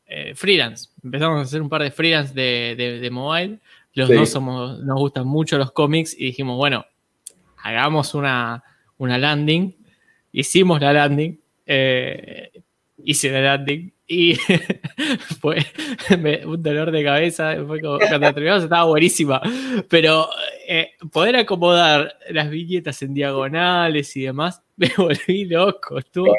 eh, 0.06 0.36
freelance. 0.36 0.90
Empezamos 1.04 1.40
a 1.40 1.42
hacer 1.42 1.62
un 1.62 1.70
par 1.70 1.82
de 1.82 1.92
freelance 1.92 2.34
de, 2.34 3.10
mobile. 3.12 3.60
Los 3.94 4.10
dos 4.10 4.30
somos, 4.30 4.80
nos 4.84 5.00
gustan 5.00 5.26
mucho 5.26 5.58
los 5.58 5.72
cómics 5.72 6.14
y 6.18 6.26
dijimos, 6.26 6.58
bueno, 6.58 6.86
hagamos 7.64 8.14
una, 8.14 8.64
una 8.98 9.18
landing. 9.18 9.74
Hicimos 10.32 10.82
la 10.82 10.92
landing. 10.92 11.40
Eh, 11.66 12.52
hice 13.04 13.32
la 13.32 13.42
landing 13.42 13.92
y 14.08 14.36
fue 15.42 15.66
un 16.46 16.62
dolor 16.62 16.92
de 16.92 17.04
cabeza. 17.04 17.56
cuando 17.66 17.98
terminamos 17.98 18.64
estaba 18.64 18.84
buenísima. 18.84 19.42
Pero 19.90 20.30
poder 21.12 21.38
acomodar 21.38 22.18
las 22.30 22.50
viñetas 22.50 23.02
en 23.02 23.14
diagonales 23.14 24.16
y 24.18 24.24
demás, 24.24 24.62
me 24.76 24.92
volví 24.98 25.46
loco. 25.46 26.00
Estuvo 26.00 26.36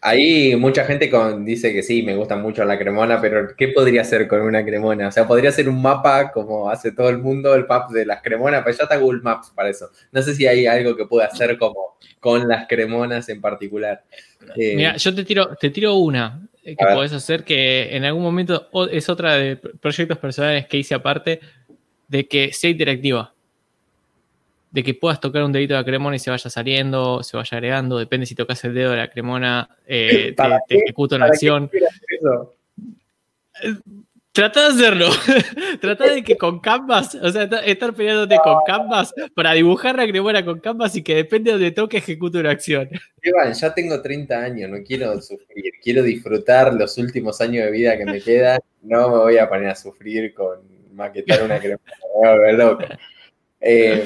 Ahí 0.00 0.54
mucha 0.56 0.84
gente 0.84 1.10
dice 1.40 1.72
que 1.72 1.82
sí, 1.82 2.02
me 2.02 2.14
gusta 2.14 2.36
mucho 2.36 2.64
la 2.64 2.78
cremona, 2.78 3.20
pero 3.20 3.56
¿qué 3.56 3.68
podría 3.68 4.02
hacer 4.02 4.28
con 4.28 4.40
una 4.42 4.64
cremona? 4.64 5.08
O 5.08 5.12
sea, 5.12 5.26
podría 5.26 5.50
ser 5.50 5.68
un 5.68 5.82
mapa 5.82 6.30
como 6.30 6.70
hace 6.70 6.92
todo 6.92 7.08
el 7.08 7.18
mundo, 7.18 7.54
el 7.54 7.66
map 7.66 7.90
de 7.90 8.06
las 8.06 8.22
cremonas, 8.22 8.62
pero 8.64 8.76
ya 8.76 8.84
está 8.84 8.96
Google 8.96 9.22
Maps 9.22 9.52
para 9.54 9.68
eso. 9.68 9.90
No 10.12 10.22
sé 10.22 10.34
si 10.34 10.46
hay 10.46 10.66
algo 10.66 10.96
que 10.96 11.06
pueda 11.06 11.26
hacer 11.26 11.58
como 11.58 11.98
con 12.20 12.46
las 12.48 12.66
cremonas 12.68 13.28
en 13.28 13.40
particular. 13.40 14.04
Eh, 14.56 14.76
Mira, 14.76 14.96
yo 14.96 15.14
te 15.14 15.24
tiro, 15.24 15.56
te 15.56 15.70
tiro 15.70 15.94
una 15.94 16.40
que 16.62 16.76
podés 16.76 17.12
hacer 17.12 17.44
que 17.44 17.94
en 17.96 18.04
algún 18.04 18.22
momento 18.22 18.68
es 18.90 19.08
otra 19.08 19.34
de 19.34 19.56
proyectos 19.56 20.18
personales 20.18 20.66
que 20.66 20.78
hice 20.78 20.94
aparte 20.94 21.40
de 22.08 22.26
que 22.26 22.52
sea 22.52 22.70
interactiva 22.70 23.33
de 24.74 24.82
que 24.82 24.92
puedas 24.92 25.20
tocar 25.20 25.44
un 25.44 25.52
dedito 25.52 25.74
de 25.74 25.78
la 25.78 25.84
cremona 25.84 26.16
y 26.16 26.18
se 26.18 26.30
vaya 26.30 26.50
saliendo, 26.50 27.22
se 27.22 27.36
vaya 27.36 27.56
agregando, 27.58 27.96
depende 27.96 28.26
si 28.26 28.34
tocas 28.34 28.64
el 28.64 28.74
dedo 28.74 28.90
de 28.90 28.96
la 28.96 29.08
cremona, 29.08 29.68
eh, 29.86 30.34
te, 30.68 30.76
ejecuta 30.78 31.14
una 31.14 31.26
acción. 31.26 31.70
Eh, 33.62 33.74
trata 34.32 34.62
de 34.62 34.66
hacerlo. 34.74 35.10
Trata 35.80 36.12
de 36.12 36.24
que 36.24 36.36
con 36.36 36.58
Canvas, 36.58 37.14
o 37.14 37.30
sea, 37.30 37.44
estar 37.44 37.94
peleándote 37.94 38.36
con 38.42 38.56
Canvas 38.66 39.14
para 39.36 39.52
dibujar 39.52 39.94
la 39.94 40.08
cremona 40.08 40.44
con 40.44 40.58
Canvas 40.58 40.96
y 40.96 41.04
que 41.04 41.14
depende 41.14 41.52
de 41.52 41.58
donde 41.58 41.70
toque 41.70 41.98
ejecute 41.98 42.38
una 42.38 42.50
acción. 42.50 42.90
Iván, 43.22 43.52
ya 43.52 43.72
tengo 43.72 44.02
30 44.02 44.36
años, 44.36 44.70
no 44.70 44.78
quiero 44.82 45.20
sufrir, 45.20 45.72
quiero 45.84 46.02
disfrutar 46.02 46.74
los 46.74 46.98
últimos 46.98 47.40
años 47.40 47.64
de 47.64 47.70
vida 47.70 47.96
que 47.96 48.06
me 48.06 48.20
quedan. 48.20 48.58
No 48.82 49.08
me 49.08 49.18
voy 49.18 49.38
a 49.38 49.48
poner 49.48 49.68
a 49.68 49.76
sufrir 49.76 50.34
con 50.34 50.58
maquetar 50.94 51.44
una 51.44 51.60
cremona, 51.60 52.42
me 52.42 52.52
loco. 52.54 52.82
Eh, 53.60 54.04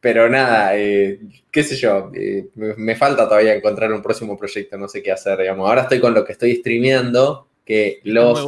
pero 0.00 0.30
nada, 0.30 0.76
eh, 0.78 1.20
qué 1.50 1.62
sé 1.62 1.76
yo, 1.76 2.10
eh, 2.14 2.48
me, 2.54 2.96
falta 2.96 3.28
todavía 3.28 3.54
encontrar 3.54 3.92
un 3.92 4.02
próximo 4.02 4.36
proyecto, 4.36 4.78
no 4.78 4.88
sé 4.88 5.02
qué 5.02 5.12
hacer, 5.12 5.38
digamos. 5.38 5.68
Ahora 5.68 5.82
estoy 5.82 6.00
con 6.00 6.14
lo 6.14 6.24
que 6.24 6.32
estoy 6.32 6.56
streameando, 6.56 7.48
que 7.64 8.00
los 8.04 8.42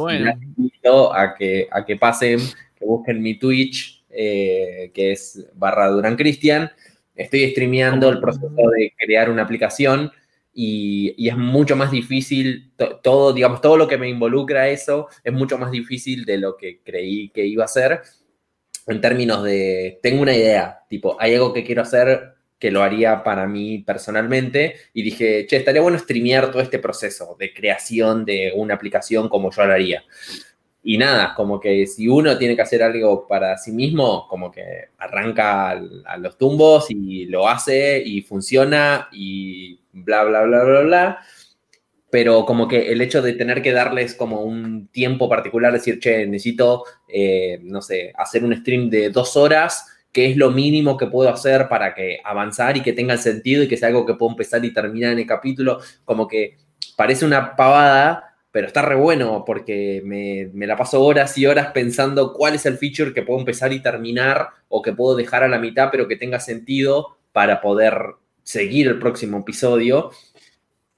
invito 0.57 1.13
a 1.13 1.35
que, 1.35 1.67
a 1.71 1.85
que 1.85 1.95
pasen, 1.95 2.39
que 2.75 2.85
busquen 2.85 3.21
mi 3.21 3.37
Twitch, 3.37 4.03
eh, 4.09 4.91
que 4.95 5.11
es 5.11 5.47
barra 5.53 5.89
Duran 5.89 6.15
Cristian. 6.15 6.71
Estoy 7.15 7.51
streameando 7.51 8.09
el 8.09 8.19
proceso 8.19 8.49
de 8.75 8.91
crear 8.97 9.29
una 9.29 9.43
aplicación 9.43 10.11
y, 10.51 11.27
es 11.27 11.37
mucho 11.37 11.75
más 11.75 11.91
difícil, 11.91 12.71
todo, 13.03 13.31
digamos, 13.31 13.61
todo 13.61 13.77
lo 13.77 13.87
que 13.87 13.97
me 13.99 14.09
involucra 14.09 14.69
eso 14.69 15.07
es 15.23 15.31
mucho 15.31 15.59
más 15.59 15.69
difícil 15.71 16.25
de 16.25 16.39
lo 16.39 16.57
que 16.57 16.81
creí 16.83 17.29
que 17.29 17.45
iba 17.45 17.65
a 17.65 17.67
ser 17.67 18.01
en 18.87 19.01
términos 19.01 19.43
de, 19.43 19.99
tengo 20.01 20.21
una 20.21 20.35
idea, 20.35 20.81
tipo, 20.89 21.17
hay 21.19 21.35
algo 21.35 21.53
que 21.53 21.63
quiero 21.63 21.81
hacer 21.81 22.33
que 22.59 22.71
lo 22.71 22.81
haría 22.81 23.23
para 23.23 23.45
mí 23.45 23.79
personalmente 23.79 24.75
y 24.93 25.01
dije, 25.01 25.45
che, 25.47 25.57
estaría 25.57 25.81
bueno 25.81 25.99
streamear 25.99 26.49
todo 26.49 26.61
este 26.61 26.79
proceso 26.79 27.35
de 27.37 27.53
creación 27.53 28.23
de 28.23 28.53
una 28.55 28.75
aplicación 28.75 29.27
como 29.27 29.51
yo 29.51 29.65
lo 29.65 29.73
haría. 29.73 30.03
Y 30.81 30.97
nada, 30.97 31.33
como 31.35 31.59
que 31.59 31.87
si 31.87 32.07
uno 32.07 32.37
tiene 32.37 32.55
que 32.55 32.61
hacer 32.61 32.83
algo 32.83 33.27
para 33.27 33.57
sí 33.57 33.71
mismo, 33.71 34.27
como 34.29 34.51
que 34.51 34.89
arranca 34.97 35.71
a 35.71 36.17
los 36.17 36.37
tumbos 36.37 36.89
y 36.89 37.25
lo 37.25 37.47
hace 37.47 38.01
y 38.05 38.21
funciona 38.21 39.07
y 39.11 39.79
bla, 39.93 40.23
bla, 40.23 40.43
bla, 40.43 40.63
bla, 40.63 40.79
bla. 40.81 41.19
Pero 42.13 42.45
como 42.45 42.67
que 42.67 42.91
el 42.91 43.01
hecho 43.01 43.23
de 43.23 43.33
tener 43.33 43.63
que 43.63 43.71
darles 43.71 44.13
como 44.13 44.43
un 44.43 44.87
tiempo 44.89 45.27
particular, 45.27 45.73
decir, 45.73 45.99
che, 45.99 46.27
necesito, 46.27 46.83
eh, 47.07 47.57
no 47.63 47.81
sé, 47.81 48.13
hacer 48.15 48.43
un 48.43 48.55
stream 48.55 48.91
de 48.91 49.09
dos 49.09 49.35
horas, 49.35 49.87
que 50.11 50.29
es 50.29 50.37
lo 50.37 50.51
mínimo 50.51 50.95
que 50.95 51.07
puedo 51.07 51.27
hacer 51.31 51.67
para 51.67 51.95
que 51.95 52.19
avanzar 52.23 52.77
y 52.77 52.81
que 52.81 52.93
tenga 52.93 53.17
sentido 53.17 53.63
y 53.63 53.67
que 53.67 53.77
sea 53.77 53.87
algo 53.87 54.05
que 54.05 54.13
puedo 54.13 54.29
empezar 54.29 54.63
y 54.63 54.71
terminar 54.71 55.13
en 55.13 55.17
el 55.17 55.25
capítulo, 55.25 55.79
como 56.05 56.27
que 56.27 56.57
parece 56.95 57.25
una 57.25 57.55
pavada, 57.55 58.35
pero 58.51 58.67
está 58.67 58.83
re 58.83 58.93
bueno 58.93 59.43
porque 59.43 60.03
me, 60.05 60.51
me, 60.53 60.67
la 60.67 60.77
paso 60.77 61.01
horas 61.03 61.35
y 61.39 61.47
horas 61.47 61.71
pensando 61.73 62.31
cuál 62.33 62.53
es 62.53 62.67
el 62.67 62.77
feature 62.77 63.11
que 63.11 63.23
puedo 63.23 63.39
empezar 63.39 63.73
y 63.73 63.81
terminar 63.81 64.49
o 64.69 64.83
que 64.83 64.93
puedo 64.93 65.15
dejar 65.15 65.43
a 65.43 65.47
la 65.47 65.57
mitad, 65.57 65.89
pero 65.91 66.07
que 66.07 66.15
tenga 66.15 66.39
sentido 66.39 67.17
para 67.31 67.59
poder 67.59 67.95
seguir 68.43 68.87
el 68.87 68.99
próximo 68.99 69.39
episodio. 69.39 70.11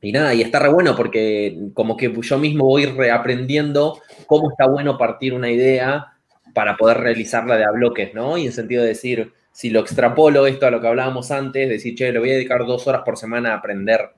Y 0.05 0.11
nada, 0.11 0.35
y 0.35 0.43
está 0.43 0.59
re 0.59 0.69
bueno 0.69 0.95
porque 0.95 1.57
como 1.73 1.97
que 1.97 2.13
yo 2.21 2.37
mismo 2.37 2.65
voy 2.65 2.85
reaprendiendo 2.85 3.99
cómo 4.27 4.51
está 4.51 4.67
bueno 4.67 4.99
partir 4.99 5.33
una 5.33 5.49
idea 5.49 6.13
para 6.53 6.77
poder 6.77 6.97
realizarla 6.97 7.57
de 7.57 7.63
a 7.63 7.71
bloques, 7.71 8.13
¿no? 8.13 8.37
Y 8.37 8.45
en 8.45 8.51
sentido 8.51 8.83
de 8.83 8.89
decir, 8.89 9.33
si 9.51 9.71
lo 9.71 9.79
extrapolo 9.79 10.45
esto 10.45 10.67
a 10.67 10.69
lo 10.69 10.79
que 10.79 10.87
hablábamos 10.87 11.31
antes, 11.31 11.67
decir, 11.67 11.95
che, 11.95 12.11
le 12.11 12.19
voy 12.19 12.29
a 12.29 12.33
dedicar 12.33 12.67
dos 12.67 12.85
horas 12.85 13.01
por 13.03 13.17
semana 13.17 13.53
a 13.53 13.57
aprender 13.57 14.11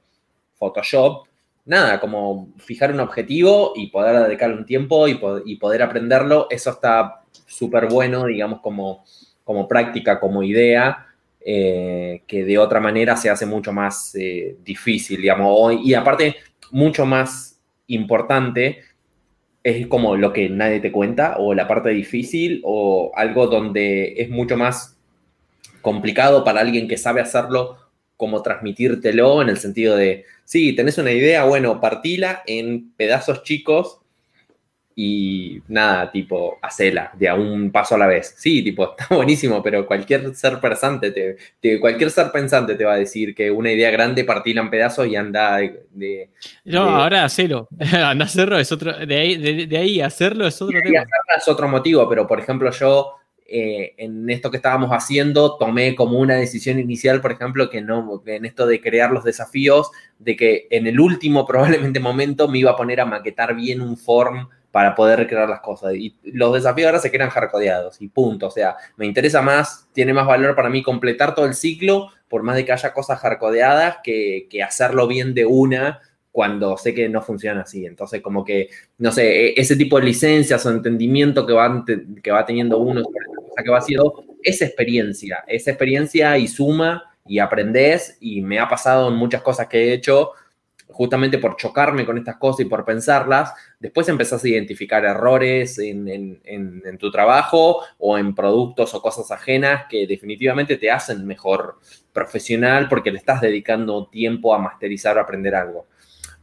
Photoshop, 0.55 1.25
nada, 1.63 2.01
como 2.01 2.49
fijar 2.57 2.91
un 2.91 2.99
objetivo 2.99 3.71
y 3.73 3.87
poder 3.87 4.27
dedicarle 4.27 4.57
un 4.57 4.65
tiempo 4.65 5.07
y, 5.07 5.15
poder 5.55 5.81
aprenderlo, 5.83 6.47
eso 6.49 6.71
está 6.71 7.21
súper 7.45 7.87
bueno, 7.87 8.25
digamos, 8.25 8.59
como, 8.59 9.05
como 9.45 9.69
práctica, 9.69 10.19
como 10.19 10.43
idea, 10.43 11.06
eh, 11.49 12.23
que 12.27 12.43
de 12.43 12.57
otra 12.57 12.81
manera 12.81 13.15
se 13.15 13.29
hace 13.29 13.45
mucho 13.45 13.71
más 13.71 14.13
eh, 14.15 14.57
difícil, 14.65 15.21
digamos, 15.21 15.75
y 15.81 15.93
aparte 15.93 16.35
mucho 16.71 17.05
más 17.05 17.61
importante 17.87 18.79
es 19.63 19.87
como 19.87 20.17
lo 20.17 20.33
que 20.33 20.49
nadie 20.49 20.81
te 20.81 20.91
cuenta 20.91 21.37
o 21.37 21.53
la 21.53 21.65
parte 21.65 21.91
difícil 21.91 22.59
o 22.65 23.13
algo 23.15 23.47
donde 23.47 24.15
es 24.17 24.29
mucho 24.29 24.57
más 24.57 24.97
complicado 25.81 26.43
para 26.43 26.59
alguien 26.59 26.85
que 26.85 26.97
sabe 26.97 27.21
hacerlo 27.21 27.77
como 28.17 28.41
transmitírtelo 28.41 29.41
en 29.41 29.47
el 29.47 29.57
sentido 29.57 29.95
de, 29.95 30.25
sí, 30.43 30.75
tenés 30.75 30.97
una 30.97 31.13
idea, 31.13 31.45
bueno, 31.45 31.79
partila 31.79 32.43
en 32.45 32.91
pedazos 32.97 33.43
chicos 33.43 34.01
y 34.99 35.61
nada, 35.67 36.11
tipo, 36.11 36.57
hacela 36.59 37.11
de 37.13 37.29
a 37.29 37.35
un 37.35 37.71
paso 37.71 37.93
a 37.93 37.99
la 37.99 38.07
vez. 38.07 38.33
Sí, 38.35 38.63
tipo, 38.63 38.95
está 38.97 39.13
buenísimo, 39.13 39.61
pero 39.61 39.85
cualquier 39.85 40.33
ser 40.33 40.59
pensante, 40.59 41.11
te, 41.61 41.79
cualquier 41.79 42.09
ser 42.09 42.31
pensante 42.31 42.73
te 42.73 42.83
va 42.83 42.93
a 42.93 42.97
decir 42.97 43.35
que 43.35 43.51
una 43.51 43.71
idea 43.71 43.91
grande 43.91 44.23
partila 44.23 44.61
en 44.61 44.71
pedazos 44.71 45.05
y 45.05 45.15
anda 45.15 45.59
de... 45.91 46.31
no, 46.65 46.81
ahora 46.89 47.23
hacerlo. 47.23 47.67
anda 47.79 48.25
a 48.25 48.27
hacerlo 48.27 48.57
es 48.57 48.71
otro, 48.71 48.91
de 49.05 49.15
ahí, 49.15 49.67
de, 49.67 49.77
ahí 49.77 50.01
hacerlo 50.01 50.47
es 50.47 50.59
otro 50.59 50.79
tema. 50.83 51.05
es 51.37 51.47
otro 51.47 51.67
motivo, 51.67 52.09
pero 52.09 52.25
por 52.25 52.39
ejemplo 52.39 52.71
yo 52.71 53.17
eh, 53.45 53.93
en 53.97 54.27
esto 54.31 54.49
que 54.49 54.57
estábamos 54.57 54.89
haciendo 54.89 55.57
tomé 55.59 55.93
como 55.93 56.17
una 56.17 56.33
decisión 56.33 56.79
inicial, 56.79 57.21
por 57.21 57.33
ejemplo, 57.33 57.69
que 57.69 57.81
no, 57.81 58.23
en 58.25 58.45
esto 58.45 58.65
de 58.65 58.81
crear 58.81 59.11
los 59.11 59.23
desafíos, 59.23 59.91
de 60.17 60.35
que 60.35 60.67
en 60.71 60.87
el 60.87 60.99
último 60.99 61.45
probablemente 61.47 61.99
momento 61.99 62.47
me 62.47 62.57
iba 62.57 62.71
a 62.71 62.75
poner 62.75 62.99
a 62.99 63.05
maquetar 63.05 63.55
bien 63.55 63.79
un 63.79 63.95
form 63.95 64.49
para 64.71 64.95
poder 64.95 65.19
recrear 65.19 65.49
las 65.49 65.61
cosas. 65.61 65.95
Y 65.95 66.15
los 66.23 66.53
desafíos 66.53 66.87
ahora 66.87 66.99
se 66.99 67.11
quedan 67.11 67.29
hardcodeados 67.29 68.01
y 68.01 68.07
punto. 68.07 68.47
O 68.47 68.51
sea, 68.51 68.75
me 68.95 69.05
interesa 69.05 69.41
más, 69.41 69.87
tiene 69.93 70.13
más 70.13 70.27
valor 70.27 70.55
para 70.55 70.69
mí 70.69 70.83
completar 70.83 71.33
todo 71.33 71.45
el 71.45 71.53
ciclo, 71.53 72.09
por 72.27 72.43
más 72.43 72.55
de 72.55 72.65
que 72.65 72.73
haya 72.73 72.93
cosas 72.93 73.19
hardcodeadas, 73.19 73.97
que, 74.03 74.47
que 74.49 74.63
hacerlo 74.63 75.07
bien 75.07 75.33
de 75.33 75.45
una 75.45 76.01
cuando 76.31 76.77
sé 76.77 76.93
que 76.93 77.09
no 77.09 77.21
funciona 77.21 77.61
así. 77.61 77.85
Entonces, 77.85 78.21
como 78.21 78.45
que, 78.45 78.69
no 78.99 79.11
sé, 79.11 79.47
e, 79.47 79.53
ese 79.57 79.75
tipo 79.75 79.99
de 79.99 80.05
licencias 80.05 80.65
o 80.65 80.69
entendimiento 80.69 81.47
que 81.47 81.53
va, 81.53 81.83
que 82.21 82.31
va 82.31 82.45
teniendo 82.45 82.77
uno 82.77 83.03
que 83.63 83.71
va 83.71 83.79
haciendo, 83.79 84.23
es 84.43 84.61
experiencia, 84.61 85.43
esa 85.47 85.71
experiencia 85.71 86.37
y 86.37 86.47
suma 86.47 87.03
y 87.25 87.39
aprendes 87.39 88.17
y 88.21 88.41
me 88.41 88.59
ha 88.59 88.69
pasado 88.69 89.09
en 89.09 89.15
muchas 89.15 89.41
cosas 89.41 89.67
que 89.67 89.89
he 89.89 89.93
hecho 89.93 90.31
justamente 90.89 91.37
por 91.37 91.57
chocarme 91.57 92.05
con 92.05 92.17
estas 92.17 92.37
cosas 92.37 92.65
y 92.65 92.69
por 92.69 92.85
pensarlas, 92.85 93.53
después 93.79 94.07
empezás 94.09 94.43
a 94.43 94.47
identificar 94.47 95.05
errores 95.05 95.77
en, 95.79 96.97
tu 96.97 97.11
trabajo 97.11 97.81
o 97.97 98.17
en 98.17 98.33
productos 98.33 98.93
o 98.93 99.01
cosas 99.01 99.29
ajenas 99.31 99.85
que 99.89 100.07
definitivamente 100.07 100.77
te 100.77 100.89
hacen 100.89 101.25
mejor 101.25 101.77
profesional 102.13 102.87
porque 102.89 103.11
le 103.11 103.19
estás 103.19 103.41
dedicando 103.41 104.07
tiempo 104.07 104.55
a 104.55 104.59
masterizar 104.59 105.17
o 105.17 105.21
aprender 105.21 105.55
algo. 105.55 105.87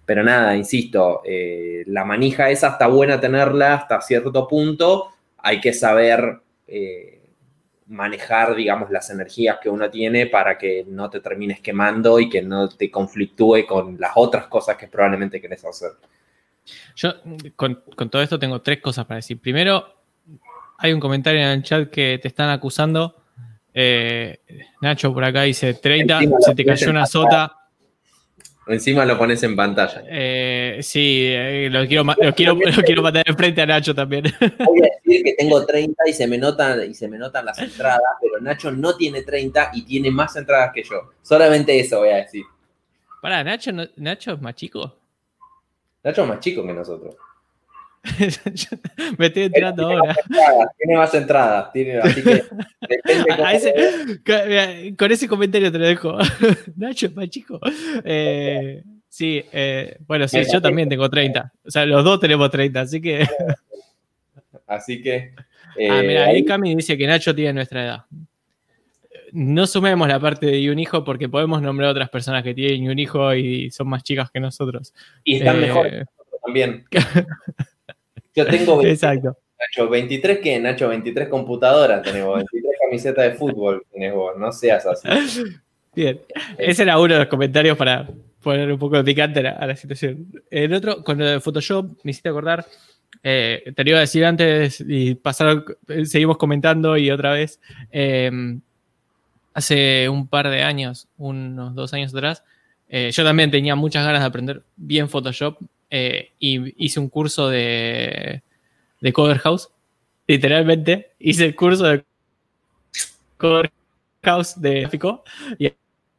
Pero 0.07 0.23
nada, 0.23 0.55
insisto, 0.55 1.23
eh, 1.25 1.83
la 1.87 2.05
manija 2.05 2.51
esa 2.51 2.69
está 2.69 2.87
buena 2.87 3.21
tenerla 3.21 3.75
hasta 3.75 4.01
cierto 4.01 4.47
punto, 4.47 5.09
hay 5.39 5.61
que 5.61 5.73
saber... 5.73 6.41
Eh, 6.67 7.14
manejar, 7.87 8.55
digamos, 8.55 8.91
las 8.91 9.11
energías 9.11 9.59
que 9.63 9.69
uno 9.69 9.91
tiene 9.91 10.27
para 10.27 10.57
que 10.57 10.85
no 10.89 11.11
te 11.11 11.21
termines 11.21 11.61
quemando 11.61 12.19
y 12.19 12.29
que 12.29 12.43
no 12.43 12.69
te 12.69 12.91
conflictúe 12.91 13.67
con 13.67 13.97
las 13.99 14.13
otras 14.15 14.47
cosas 14.47 14.77
que 14.77 14.89
probablemente 14.89 15.41
querés 15.41 15.65
hacer. 15.65 15.91
Yo 16.97 17.15
con, 17.57 17.83
todo 18.11 18.23
esto 18.23 18.39
tengo 18.39 18.63
tres 18.63 18.81
cosas 18.81 19.05
para 19.05 19.17
decir. 19.17 19.39
Primero, 19.39 19.87
hay 20.79 20.93
un 20.93 21.01
comentario 21.01 21.41
en 21.41 21.49
el 21.49 21.63
chat 21.63 21.91
que 21.91 22.19
te 22.21 22.29
están 22.29 22.51
acusando. 22.51 23.23
Eh, 23.73 24.41
Nacho 24.81 25.13
por 25.13 25.25
acá 25.25 25.43
dice 25.43 25.75
30, 25.75 26.21
se 26.41 26.55
te 26.55 26.65
cayó 26.65 26.91
una 26.91 27.07
sota. 27.07 27.64
Encima 28.67 29.05
lo 29.05 29.19
pones 29.19 29.43
en 29.43 29.55
pantalla. 29.55 30.03
Eh, 30.09 30.79
sí, 30.81 31.27
eh, 31.27 31.69
lo, 31.71 31.87
quiero, 31.87 32.05
lo, 32.05 32.35
quiero, 32.35 32.55
lo 32.77 32.83
quiero 32.83 33.03
matar 33.03 33.23
enfrente 33.27 33.61
a 33.61 33.67
Nacho 33.67 33.95
también. 33.95 34.25
Voy 34.59 34.81
a 34.81 34.89
decir 35.03 35.23
que 35.23 35.35
tengo 35.35 35.65
30 35.67 36.03
y 36.09 36.13
se 36.13 36.27
me 36.27 36.39
notan, 36.39 36.91
y 36.91 36.95
se 36.95 37.07
me 37.09 37.19
notan 37.19 37.45
las 37.45 37.59
entradas, 37.59 38.01
pero 38.21 38.41
Nacho 38.41 38.71
no 38.71 38.97
tiene 38.97 39.23
30 39.23 39.71
y 39.75 39.83
tiene 39.83 40.11
más 40.11 40.35
entradas 40.37 40.71
que 40.75 40.83
yo. 40.83 41.11
Solamente 41.23 41.79
eso 41.79 41.99
voy 41.99 42.11
a 42.11 42.17
decir. 42.17 42.45
Pará, 43.21 43.45
Nacho, 43.45 43.71
Nacho 43.97 44.33
es 44.33 44.41
más 44.41 44.55
chico. 44.55 44.97
Nacho 46.03 46.23
es 46.23 46.29
más 46.29 46.41
chico 46.41 46.67
que 46.67 46.73
nosotros. 46.73 47.17
Me 49.19 49.27
estoy 49.27 49.45
enterando 49.45 49.91
ahora. 49.91 50.17
tiene 50.79 50.97
más 50.97 51.15
entradas, 51.15 51.73
tiene, 51.73 51.99
así 51.99 52.23
que 52.23 52.45
con, 54.97 55.13
ese 55.13 55.29
comentario 55.29 55.73
te 55.73 55.79
lo 55.79 55.87
dejo. 55.87 56.19
Nacho 56.77 57.07
es 57.07 57.17
más 57.17 57.29
chico. 57.31 57.59
Eh, 58.05 58.83
sí, 59.09 59.43
eh, 59.53 59.97
bueno, 60.07 60.29
sí, 60.29 60.39
yo 60.53 60.61
también 60.61 60.89
tengo 60.89 61.09
30. 61.09 61.53
O 61.65 61.71
sea, 61.71 61.87
los 61.87 62.05
dos 62.05 62.21
tenemos 62.21 62.51
30, 62.51 62.81
así 62.81 63.01
que. 63.01 63.27
Así 64.67 65.03
que. 65.03 65.33
ah, 65.91 66.03
mira, 66.03 66.27
ahí 66.27 66.45
Cami 66.45 66.75
dice 66.75 66.99
que 66.99 67.07
Nacho 67.07 67.35
tiene 67.35 67.55
nuestra 67.55 67.85
edad. 67.85 68.05
No 69.33 69.67
sumemos 69.67 70.07
la 70.07 70.21
parte 70.21 70.47
de 70.47 70.71
un 70.71 70.79
hijo 70.79 71.03
porque 71.03 71.29
podemos 71.29 71.61
nombrar 71.61 71.89
a 71.89 71.93
otras 71.93 72.11
personas 72.11 72.45
que 72.45 72.55
tienen 72.55 72.89
un 72.89 72.99
hijo 72.99 73.35
y 73.35 73.71
son 73.71 73.89
más 73.89 74.05
chicas 74.05 74.31
que 74.31 74.41
nosotros. 74.41 74.95
Y 75.25 75.37
están 75.37 75.61
mejor 75.61 76.07
también. 76.45 76.85
Yo 78.35 78.47
tengo 78.47 78.77
23, 78.83 78.93
Exacto. 78.93 79.39
Nacho, 79.59 79.89
23 79.89 80.39
qué, 80.41 80.59
Nacho, 80.59 80.89
23 80.89 81.29
computadoras 81.29 82.03
tenemos, 82.03 82.37
23 82.37 82.73
camisetas 82.83 83.25
de 83.25 83.33
fútbol 83.33 83.85
tenemos, 83.93 84.37
no 84.37 84.53
seas 84.53 84.85
así. 84.87 85.09
Bien, 85.95 86.21
ese 86.59 86.83
era 86.83 86.99
uno 86.99 87.15
de 87.15 87.21
los 87.21 87.29
comentarios 87.29 87.79
para 87.79 88.09
poner 88.43 88.71
un 88.71 88.79
poco 88.79 88.97
de 88.97 89.05
picante 89.05 89.47
a 89.47 89.67
la, 89.67 89.77
situación. 89.77 90.27
El 90.51 90.75
otro, 90.75 91.05
con 91.05 91.19
lo 91.19 91.25
de 91.25 91.41
Photoshop, 91.41 91.99
me 92.03 92.11
hiciste 92.11 92.29
acordar, 92.29 92.67
eh, 93.23 93.73
te 93.75 93.85
lo 93.85 93.91
iba 93.91 93.99
a 93.99 94.03
decir 94.03 94.25
antes 94.25 94.85
y 94.87 95.15
pasar, 95.15 95.65
seguimos 96.05 96.37
comentando 96.37 96.97
y 96.97 97.11
otra 97.11 97.33
vez. 97.33 97.61
Em, 97.93 98.61
hace 99.55 100.09
un 100.09 100.27
par 100.27 100.51
de 100.51 100.63
años, 100.63 101.07
unos 101.17 101.75
dos 101.75 101.95
años 101.95 102.13
atrás, 102.13 102.43
eh, 102.89 103.11
yo 103.13 103.25
también 103.25 103.51
tenía 103.51 103.77
muchas 103.77 104.05
ganas 104.05 104.21
de 104.21 104.27
aprender 104.27 104.63
bien 104.77 105.09
Photoshop 105.09 105.59
eh, 105.97 106.33
y 106.41 106.85
hice 106.85 106.99
un 106.99 107.09
curso 107.09 107.49
de, 107.49 108.43
de 109.01 109.13
Cover 109.13 109.39
House. 109.39 109.69
Literalmente 110.27 111.13
hice 111.21 111.45
el 111.45 111.55
curso 111.55 111.85
de 111.85 112.05
House 114.25 114.61
de 114.61 114.81
gráfico 114.81 115.23
y 115.57 115.73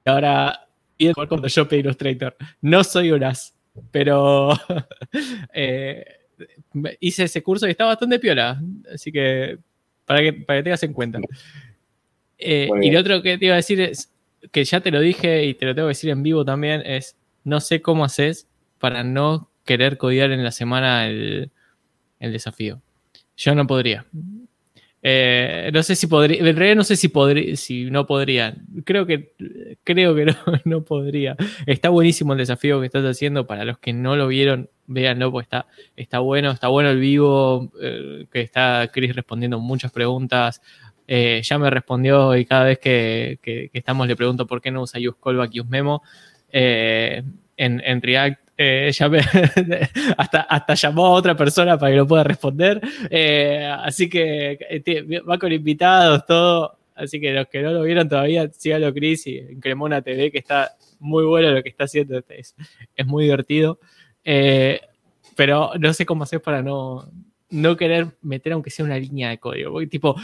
ahora 0.06 0.66
y 0.98 1.12
cuando 1.12 1.50
yo 1.50 1.68
pedí 1.68 1.82
Illustrator. 1.82 2.38
No 2.62 2.86
soy 2.86 3.12
un 3.12 3.26
as, 3.26 3.54
pero 3.92 4.52
eh, 5.54 6.06
hice 7.02 7.26
ese 7.26 7.44
curso 7.44 7.68
y 7.68 7.72
está 7.72 7.84
bastante 7.84 8.18
piola, 8.18 8.62
así 8.94 9.12
que 9.12 9.58
para 10.06 10.22
que, 10.22 10.32
para 10.32 10.60
que 10.60 10.64
tengas 10.64 10.84
en 10.84 10.94
cuenta. 10.94 11.20
Eh, 12.38 12.70
y 12.82 12.92
lo 12.92 13.02
otro 13.02 13.22
que 13.22 13.38
te 13.38 13.48
iba 13.48 13.56
a 13.56 13.58
decir 13.58 13.82
es 13.82 14.10
que 14.54 14.64
ya 14.64 14.80
te 14.80 14.92
lo 14.92 15.02
dije 15.02 15.44
y 15.44 15.54
te 15.54 15.66
lo 15.66 15.76
tengo 15.76 15.88
que 15.88 15.96
decir 15.96 16.12
en 16.12 16.24
vivo 16.24 16.46
también, 16.46 16.82
es 16.86 17.18
no 17.44 17.60
sé 17.60 17.82
cómo 17.82 18.06
haces 18.06 18.48
para 18.80 19.04
no 19.04 19.50
querer 19.66 19.98
codiar 19.98 20.32
en 20.32 20.44
la 20.44 20.52
semana 20.52 21.08
el, 21.08 21.52
el 22.20 22.32
desafío. 22.32 22.82
Yo 23.36 23.56
no 23.56 23.68
podría. 23.68 24.06
Eh, 25.08 25.70
no 25.72 25.84
sé 25.84 25.96
si 25.96 26.08
podría, 26.08 26.40
en 26.40 26.56
realidad 26.56 26.78
no 26.78 26.84
sé 26.84 26.96
si 26.96 27.10
podría, 27.10 27.56
si 27.58 27.92
no 27.92 28.08
podría. 28.08 28.56
Creo 28.86 29.06
que, 29.06 29.34
creo 29.84 30.16
que 30.16 30.26
no, 30.26 30.36
no 30.64 30.84
podría. 30.84 31.36
Está 31.68 31.90
buenísimo 31.90 32.34
el 32.34 32.40
desafío 32.40 32.80
que 32.80 32.88
estás 32.88 33.06
haciendo. 33.06 33.46
Para 33.46 33.66
los 33.66 33.78
que 33.78 33.94
no 33.94 34.16
lo 34.16 34.28
vieron, 34.28 34.70
véanlo, 34.88 35.32
porque 35.32 35.44
está, 35.44 35.68
está 35.96 36.20
bueno, 36.20 36.52
está 36.52 36.70
bueno 36.70 36.90
el 36.90 37.00
vivo, 37.00 37.72
eh, 37.82 38.26
que 38.32 38.42
está 38.42 38.90
Chris 38.92 39.16
respondiendo 39.16 39.60
muchas 39.60 39.92
preguntas. 39.92 40.62
Eh, 41.08 41.42
ya 41.44 41.60
me 41.60 41.70
respondió 41.70 42.36
y 42.36 42.46
cada 42.46 42.64
vez 42.64 42.80
que, 42.80 43.70
estamos 43.74 44.08
le 44.08 44.16
pregunto 44.16 44.48
por 44.48 44.60
qué 44.60 44.72
no 44.72 44.82
usa 44.82 45.00
use 45.00 45.20
callback 45.24 45.54
y 45.54 45.60
use 45.60 45.70
memo. 45.70 46.02
en, 46.52 47.36
en 47.58 48.02
React 48.02 48.45
eh, 48.58 48.92
hasta, 50.18 50.42
hasta 50.42 50.74
llamó 50.76 51.08
a 51.08 51.12
otra 51.12 51.36
persona 51.36 51.78
para 51.78 51.92
que 51.92 51.98
lo 51.98 52.08
pueda 52.08 52.24
responder. 52.24 52.82
Eh, 53.10 53.68
así 53.84 54.10
que 54.10 54.58
eh, 54.70 55.22
va 55.22 55.38
con 55.38 55.52
invitados, 55.52 56.26
todo. 56.26 56.78
Así 56.96 57.20
que 57.20 57.34
los 57.34 57.48
que 57.48 57.62
no 57.62 57.72
lo 57.72 57.82
vieron 57.82 58.08
todavía, 58.08 58.50
síganlo 58.54 58.94
Chris 58.94 59.28
y 59.28 59.38
en 59.38 59.60
Cremona 59.60 60.02
TV, 60.02 60.32
que 60.32 60.38
está 60.38 60.76
muy 61.00 61.26
bueno 61.26 61.52
lo 61.52 61.62
que 61.62 61.70
está 61.70 61.84
haciendo. 61.84 62.22
Es, 62.30 62.56
es 62.96 63.06
muy 63.06 63.26
divertido. 63.26 63.80
pero 65.36 65.72
no 65.78 65.94
sé 65.94 66.06
cómo 66.06 66.24
hacer 66.24 66.42
para 66.42 66.62
no, 66.62 67.10
no 67.50 67.76
querer 67.76 68.08
meter 68.22 68.54
aunque 68.54 68.70
sea 68.70 68.86
una 68.86 68.98
línea 68.98 69.30
de 69.30 69.40
código. 69.40 69.86
tipo, 69.88 70.16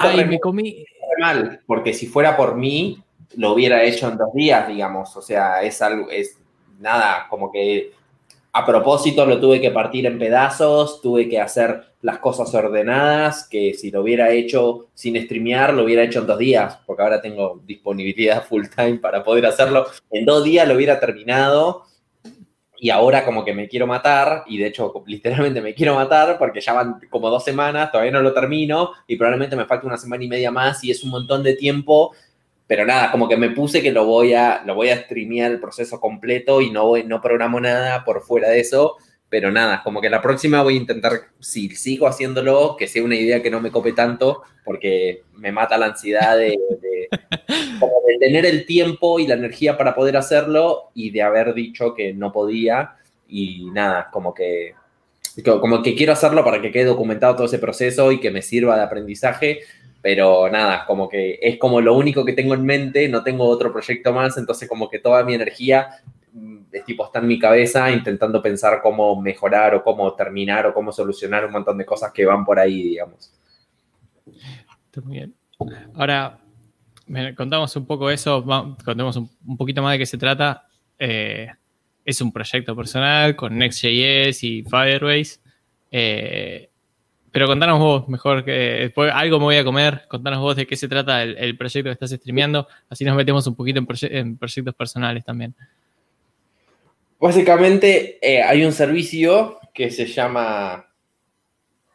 ay, 0.00 0.24
me 0.24 0.40
comí. 0.40 0.84
Mal, 1.20 1.60
porque 1.66 1.94
si 1.94 2.06
fuera 2.06 2.36
por 2.36 2.56
mí, 2.56 3.02
lo 3.36 3.52
hubiera 3.52 3.82
hecho 3.82 4.08
en 4.08 4.18
dos 4.18 4.32
días, 4.34 4.68
digamos. 4.68 5.16
O 5.16 5.22
sea, 5.22 5.62
es 5.62 5.80
algo, 5.82 6.10
es 6.10 6.38
nada, 6.78 7.26
como 7.28 7.50
que 7.52 7.92
a 8.52 8.66
propósito 8.66 9.26
lo 9.26 9.38
tuve 9.40 9.60
que 9.60 9.70
partir 9.70 10.06
en 10.06 10.18
pedazos, 10.18 11.00
tuve 11.00 11.28
que 11.28 11.40
hacer 11.40 11.84
las 12.00 12.18
cosas 12.18 12.52
ordenadas, 12.54 13.46
que 13.48 13.74
si 13.74 13.90
lo 13.90 14.02
hubiera 14.02 14.30
hecho 14.30 14.88
sin 14.94 15.20
streamear, 15.22 15.74
lo 15.74 15.84
hubiera 15.84 16.02
hecho 16.02 16.20
en 16.20 16.26
dos 16.26 16.38
días, 16.38 16.78
porque 16.86 17.02
ahora 17.02 17.20
tengo 17.20 17.60
disponibilidad 17.64 18.44
full 18.44 18.64
time 18.74 18.98
para 18.98 19.22
poder 19.22 19.46
hacerlo. 19.46 19.86
En 20.10 20.24
dos 20.24 20.44
días 20.44 20.66
lo 20.66 20.74
hubiera 20.74 20.98
terminado 20.98 21.84
y 22.80 22.90
ahora 22.90 23.24
como 23.24 23.44
que 23.44 23.52
me 23.52 23.68
quiero 23.68 23.86
matar, 23.88 24.44
y 24.46 24.58
de 24.58 24.68
hecho 24.68 24.92
literalmente 25.06 25.60
me 25.60 25.74
quiero 25.74 25.96
matar 25.96 26.38
porque 26.38 26.60
ya 26.60 26.72
van 26.72 27.00
como 27.10 27.28
dos 27.28 27.44
semanas, 27.44 27.90
todavía 27.90 28.12
no 28.12 28.22
lo 28.22 28.32
termino 28.32 28.92
y 29.06 29.16
probablemente 29.16 29.56
me 29.56 29.66
falta 29.66 29.86
una 29.86 29.96
semana 29.96 30.22
y 30.24 30.28
media 30.28 30.52
más 30.52 30.82
y 30.84 30.92
es 30.92 31.02
un 31.02 31.10
montón 31.10 31.42
de 31.42 31.54
tiempo 31.54 32.14
pero 32.68 32.84
nada, 32.84 33.10
como 33.10 33.28
que 33.28 33.38
me 33.38 33.50
puse 33.50 33.82
que 33.82 33.90
lo 33.90 34.04
voy 34.04 34.34
a, 34.34 34.62
lo 34.64 34.74
voy 34.74 34.90
a 34.90 35.02
streamear 35.02 35.50
el 35.50 35.58
proceso 35.58 35.98
completo 35.98 36.60
y 36.60 36.70
no, 36.70 36.86
voy, 36.86 37.02
no 37.02 37.22
programo 37.22 37.58
nada 37.58 38.04
por 38.04 38.22
fuera 38.22 38.50
de 38.50 38.60
eso, 38.60 38.96
pero 39.30 39.50
nada, 39.50 39.82
como 39.82 40.02
que 40.02 40.10
la 40.10 40.20
próxima 40.20 40.62
voy 40.62 40.74
a 40.74 40.76
intentar, 40.76 41.12
si 41.40 41.70
sigo 41.70 42.06
haciéndolo, 42.06 42.76
que 42.78 42.86
sea 42.86 43.02
una 43.02 43.16
idea 43.16 43.42
que 43.42 43.50
no 43.50 43.60
me 43.60 43.70
cope 43.70 43.94
tanto, 43.94 44.42
porque 44.64 45.22
me 45.32 45.50
mata 45.50 45.78
la 45.78 45.86
ansiedad 45.86 46.36
de, 46.36 46.58
tener 48.20 48.44
el 48.44 48.66
tiempo 48.66 49.18
y 49.18 49.26
la 49.26 49.34
energía 49.34 49.78
para 49.78 49.94
poder 49.94 50.18
hacerlo 50.18 50.90
y 50.94 51.10
de 51.10 51.22
haber 51.22 51.54
dicho 51.54 51.94
que 51.94 52.12
no 52.12 52.32
podía 52.32 52.96
y 53.26 53.70
nada, 53.70 54.10
como 54.12 54.34
que 54.34 54.74
como 55.44 55.84
que 55.84 55.94
quiero 55.94 56.12
hacerlo 56.12 56.44
para 56.44 56.60
que 56.60 56.72
quede 56.72 56.86
documentado 56.86 57.36
todo 57.36 57.46
ese 57.46 57.60
proceso 57.60 58.10
y 58.10 58.18
que 58.18 58.32
me 58.32 58.42
sirva 58.42 58.76
de 58.76 58.82
aprendizaje, 58.82 59.60
pero 60.00 60.48
nada, 60.50 60.84
como 60.86 61.08
que 61.08 61.38
es 61.40 61.58
como 61.58 61.80
lo 61.80 61.94
único 61.94 62.24
que 62.24 62.32
tengo 62.32 62.54
en 62.54 62.64
mente, 62.64 63.08
no 63.08 63.22
tengo 63.22 63.44
otro 63.48 63.72
proyecto 63.72 64.12
más, 64.12 64.36
entonces 64.36 64.68
como 64.68 64.88
que 64.88 64.98
toda 64.98 65.24
mi 65.24 65.34
energía 65.34 65.88
mm, 66.32 66.58
es 66.72 66.84
tipo 66.84 67.04
está 67.04 67.18
en 67.18 67.26
mi 67.26 67.38
cabeza 67.38 67.90
intentando 67.90 68.40
pensar 68.40 68.80
cómo 68.82 69.20
mejorar 69.20 69.74
o 69.74 69.82
cómo 69.82 70.14
terminar 70.14 70.66
o 70.66 70.74
cómo 70.74 70.92
solucionar 70.92 71.44
un 71.44 71.52
montón 71.52 71.78
de 71.78 71.84
cosas 71.84 72.12
que 72.12 72.24
van 72.24 72.44
por 72.44 72.58
ahí, 72.58 72.82
digamos. 72.82 73.32
Muy 75.04 75.16
bien. 75.16 75.34
Ahora, 75.94 76.38
contamos 77.36 77.74
un 77.76 77.86
poco 77.86 78.10
eso, 78.10 78.44
contemos 78.84 79.16
un, 79.16 79.56
poquito 79.56 79.82
más 79.82 79.92
de 79.92 79.98
qué 79.98 80.06
se 80.06 80.18
trata. 80.18 80.66
Eh, 80.98 81.48
es 82.04 82.20
un 82.20 82.32
proyecto 82.32 82.74
personal 82.74 83.36
con 83.36 83.56
Next.js 83.56 84.42
y 84.44 84.62
Firebase. 84.62 85.40
Eh, 85.90 86.70
pero 87.30 87.46
contanos 87.46 87.78
vos 87.78 88.08
mejor, 88.08 88.44
que 88.44 88.52
después 88.52 89.12
algo 89.14 89.38
me 89.38 89.44
voy 89.44 89.56
a 89.56 89.64
comer, 89.64 90.02
contanos 90.08 90.40
vos 90.40 90.56
de 90.56 90.66
qué 90.66 90.76
se 90.76 90.88
trata 90.88 91.22
el, 91.22 91.56
proyecto 91.56 91.88
que 91.88 91.92
estás 91.92 92.10
streameando, 92.10 92.66
así 92.88 93.04
nos 93.04 93.16
metemos 93.16 93.46
un 93.46 93.54
poquito 93.54 93.78
en, 93.78 94.36
proyectos 94.38 94.74
personales 94.74 95.24
también. 95.24 95.54
Básicamente 97.20 98.18
eh, 98.22 98.42
hay 98.42 98.64
un 98.64 98.72
servicio 98.72 99.58
que 99.74 99.90
se 99.90 100.06
llama, 100.06 100.86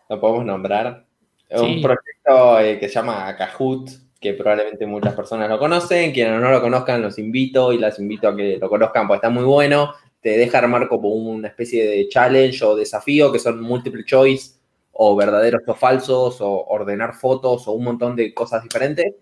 lo 0.10 0.20
podemos 0.20 0.46
nombrar, 0.46 1.06
un 1.52 1.82
proyecto 1.82 2.60
eh, 2.60 2.80
que 2.80 2.88
se 2.88 2.96
llama 2.96 3.36
Kahoot, 3.38 3.90
que 4.20 4.34
probablemente 4.34 4.86
muchas 4.86 5.14
personas 5.14 5.50
lo 5.50 5.60
conocen, 5.60 6.12
quienes 6.12 6.40
no 6.40 6.50
lo 6.50 6.62
conozcan 6.62 7.02
los 7.02 7.20
invito 7.20 7.74
y 7.74 7.78
las 7.78 8.00
invito 8.00 8.28
a 8.28 8.36
que 8.36 8.58
lo 8.58 8.70
conozcan 8.70 9.08
porque 9.08 9.18
está 9.18 9.30
muy 9.30 9.44
bueno, 9.44 9.94
te 10.22 10.38
deja 10.38 10.60
armar 10.60 10.88
como 10.88 11.10
una 11.10 11.50
especie 11.50 11.88
de 11.88 12.08
challenge 12.08 12.64
o 12.64 12.76
desafío 12.76 13.32
que 13.32 13.40
son 13.40 13.62
multiple 13.62 14.06
choice 14.06 14.63
o 14.94 15.16
verdaderos 15.16 15.64
o 15.68 15.74
falsos, 15.74 16.40
o 16.42 16.66
ordenar 16.68 17.16
fotos, 17.16 17.68
o 17.68 17.72
un 17.72 17.84
montón 17.84 18.16
de 18.16 18.34
cosas 18.34 18.64
diferentes. 18.64 19.14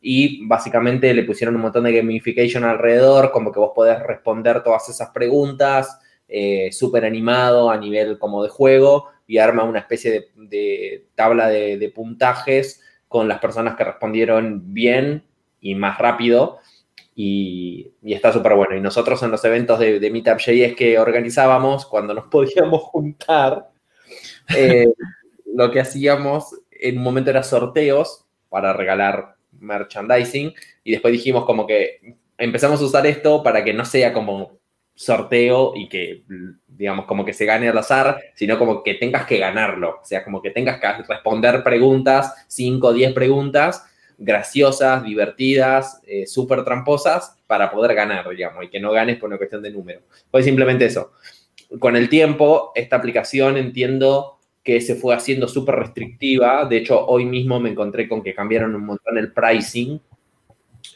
Y 0.00 0.46
básicamente 0.46 1.12
le 1.14 1.24
pusieron 1.24 1.56
un 1.56 1.62
montón 1.62 1.84
de 1.84 1.92
gamification 1.92 2.64
alrededor, 2.64 3.30
como 3.30 3.52
que 3.52 3.60
vos 3.60 3.72
podés 3.74 4.02
responder 4.02 4.62
todas 4.62 4.88
esas 4.88 5.10
preguntas, 5.10 5.98
eh, 6.28 6.70
súper 6.72 7.04
animado 7.04 7.70
a 7.70 7.76
nivel 7.76 8.18
como 8.18 8.42
de 8.42 8.48
juego, 8.48 9.08
y 9.26 9.38
arma 9.38 9.62
una 9.62 9.80
especie 9.80 10.30
de, 10.34 11.06
tabla 11.14 11.48
de, 11.48 11.92
puntajes 11.94 12.82
con 13.06 13.28
las 13.28 13.38
personas 13.38 13.76
que 13.76 13.84
respondieron 13.84 14.74
bien 14.74 15.24
y 15.60 15.74
más 15.74 15.98
rápido. 15.98 16.58
Y, 17.14 17.92
está 18.02 18.32
súper 18.32 18.54
bueno. 18.54 18.74
Y 18.76 18.80
nosotros 18.80 19.22
en 19.22 19.30
los 19.30 19.44
eventos 19.44 19.78
de, 19.78 20.00
de 20.00 20.10
Meetup.js 20.10 20.74
que 20.74 20.98
organizábamos, 20.98 21.86
cuando 21.86 22.14
nos 22.14 22.24
podíamos 22.30 22.82
juntar, 22.82 23.70
eh, 24.56 24.88
lo 25.54 25.70
que 25.70 25.80
hacíamos 25.80 26.54
en 26.70 26.98
un 26.98 27.04
momento 27.04 27.30
era 27.30 27.42
sorteos 27.42 28.24
para 28.48 28.72
regalar 28.72 29.36
merchandising 29.58 30.54
y 30.84 30.92
después 30.92 31.12
dijimos 31.12 31.44
como 31.44 31.66
que 31.66 32.16
empezamos 32.38 32.80
a 32.80 32.84
usar 32.84 33.06
esto 33.06 33.42
para 33.42 33.62
que 33.62 33.74
no 33.74 33.84
sea 33.84 34.12
como 34.12 34.58
sorteo 34.94 35.72
y 35.74 35.88
que, 35.88 36.24
digamos, 36.66 37.06
como 37.06 37.24
que 37.24 37.32
se 37.32 37.46
gane 37.46 37.68
al 37.68 37.78
azar, 37.78 38.20
sino 38.34 38.58
como 38.58 38.82
que 38.82 38.94
tengas 38.94 39.24
que 39.24 39.38
ganarlo, 39.38 40.00
o 40.02 40.04
sea, 40.04 40.22
como 40.22 40.42
que 40.42 40.50
tengas 40.50 40.78
que 40.78 40.86
responder 41.08 41.62
preguntas, 41.62 42.44
5 42.48 42.86
o 42.86 42.92
10 42.92 43.14
preguntas 43.14 43.86
graciosas, 44.18 45.02
divertidas, 45.02 46.02
eh, 46.06 46.26
súper 46.26 46.62
tramposas 46.62 47.38
para 47.46 47.70
poder 47.70 47.94
ganar, 47.94 48.28
digamos, 48.28 48.62
y 48.62 48.68
que 48.68 48.78
no 48.78 48.92
ganes 48.92 49.16
por 49.16 49.28
una 49.28 49.38
cuestión 49.38 49.62
de 49.62 49.70
número. 49.70 50.02
Pues 50.30 50.44
simplemente 50.44 50.84
eso. 50.84 51.12
Con 51.78 51.96
el 51.96 52.10
tiempo, 52.10 52.72
esta 52.74 52.96
aplicación 52.96 53.56
entiendo 53.56 54.39
que 54.62 54.80
se 54.80 54.94
fue 54.94 55.14
haciendo 55.14 55.48
súper 55.48 55.76
restrictiva. 55.76 56.64
De 56.66 56.78
hecho, 56.78 57.06
hoy 57.06 57.24
mismo 57.24 57.60
me 57.60 57.70
encontré 57.70 58.08
con 58.08 58.22
que 58.22 58.34
cambiaron 58.34 58.74
un 58.74 58.84
montón 58.84 59.16
el 59.18 59.32
pricing 59.32 60.00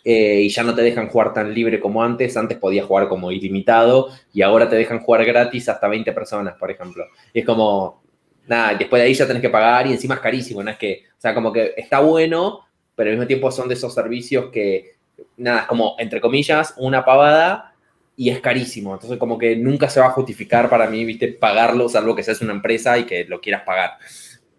eh, 0.04 0.42
y 0.42 0.48
ya 0.50 0.62
no 0.62 0.74
te 0.74 0.82
dejan 0.82 1.08
jugar 1.08 1.32
tan 1.32 1.52
libre 1.52 1.80
como 1.80 2.02
antes. 2.02 2.36
Antes 2.36 2.58
podías 2.58 2.86
jugar 2.86 3.08
como 3.08 3.32
ilimitado 3.32 4.10
y 4.32 4.42
ahora 4.42 4.68
te 4.68 4.76
dejan 4.76 5.00
jugar 5.00 5.24
gratis 5.24 5.68
hasta 5.68 5.88
20 5.88 6.12
personas, 6.12 6.54
por 6.58 6.70
ejemplo. 6.70 7.06
Y 7.32 7.40
es 7.40 7.46
como, 7.46 8.02
nada, 8.46 8.74
después 8.74 9.00
de 9.00 9.06
ahí 9.06 9.14
ya 9.14 9.26
tenés 9.26 9.42
que 9.42 9.50
pagar 9.50 9.86
y 9.86 9.92
encima 9.92 10.16
es 10.16 10.20
carísimo, 10.20 10.62
¿no? 10.62 10.70
Es 10.70 10.76
que, 10.76 11.04
o 11.16 11.20
sea, 11.20 11.34
como 11.34 11.52
que 11.52 11.72
está 11.76 12.00
bueno, 12.00 12.60
pero 12.94 13.10
al 13.10 13.16
mismo 13.16 13.26
tiempo 13.26 13.50
son 13.50 13.68
de 13.68 13.74
esos 13.74 13.94
servicios 13.94 14.50
que, 14.52 14.96
nada, 15.38 15.66
como, 15.66 15.96
entre 15.98 16.20
comillas, 16.20 16.74
una 16.76 17.04
pavada 17.04 17.73
y 18.16 18.30
es 18.30 18.40
carísimo. 18.40 18.94
Entonces, 18.94 19.18
como 19.18 19.38
que 19.38 19.56
nunca 19.56 19.88
se 19.88 20.00
va 20.00 20.06
a 20.06 20.10
justificar 20.10 20.70
para 20.70 20.88
mí, 20.88 21.04
viste, 21.04 21.28
pagarlo, 21.28 21.88
salvo 21.88 22.14
que 22.14 22.22
seas 22.22 22.40
una 22.42 22.52
empresa 22.52 22.98
y 22.98 23.04
que 23.04 23.24
lo 23.24 23.40
quieras 23.40 23.62
pagar. 23.62 23.98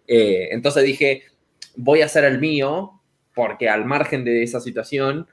Eh, 0.06 0.48
entonces 0.52 0.84
dije, 0.84 1.22
voy 1.76 2.02
a 2.02 2.06
hacer 2.06 2.24
el 2.24 2.38
mío, 2.38 3.00
porque 3.34 3.68
al 3.68 3.84
margen 3.84 4.24
de 4.24 4.42
esa 4.42 4.60
situación, 4.60 5.26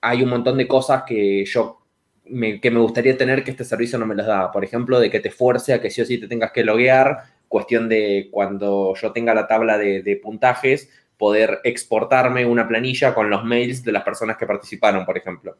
hay 0.00 0.22
un 0.22 0.30
montón 0.30 0.58
de 0.58 0.68
cosas 0.68 1.02
que 1.06 1.44
yo 1.44 1.80
me, 2.26 2.60
que 2.60 2.70
me 2.70 2.80
gustaría 2.80 3.16
tener 3.16 3.44
que 3.44 3.50
este 3.50 3.64
servicio 3.64 3.98
no 3.98 4.06
me 4.06 4.14
las 4.14 4.26
da. 4.26 4.50
Por 4.52 4.64
ejemplo, 4.64 5.00
de 5.00 5.10
que 5.10 5.20
te 5.20 5.30
fuerce 5.30 5.72
a 5.72 5.80
que 5.80 5.90
sí 5.90 6.00
o 6.02 6.06
sí 6.06 6.18
te 6.18 6.28
tengas 6.28 6.52
que 6.52 6.64
loguear, 6.64 7.18
cuestión 7.48 7.88
de 7.88 8.28
cuando 8.30 8.94
yo 8.94 9.12
tenga 9.12 9.34
la 9.34 9.46
tabla 9.46 9.78
de, 9.78 10.02
de 10.02 10.16
puntajes, 10.16 10.90
poder 11.16 11.60
exportarme 11.64 12.46
una 12.46 12.68
planilla 12.68 13.14
con 13.14 13.28
los 13.28 13.44
mails 13.44 13.82
de 13.84 13.92
las 13.92 14.04
personas 14.04 14.36
que 14.36 14.46
participaron, 14.46 15.04
por 15.04 15.18
ejemplo. 15.18 15.56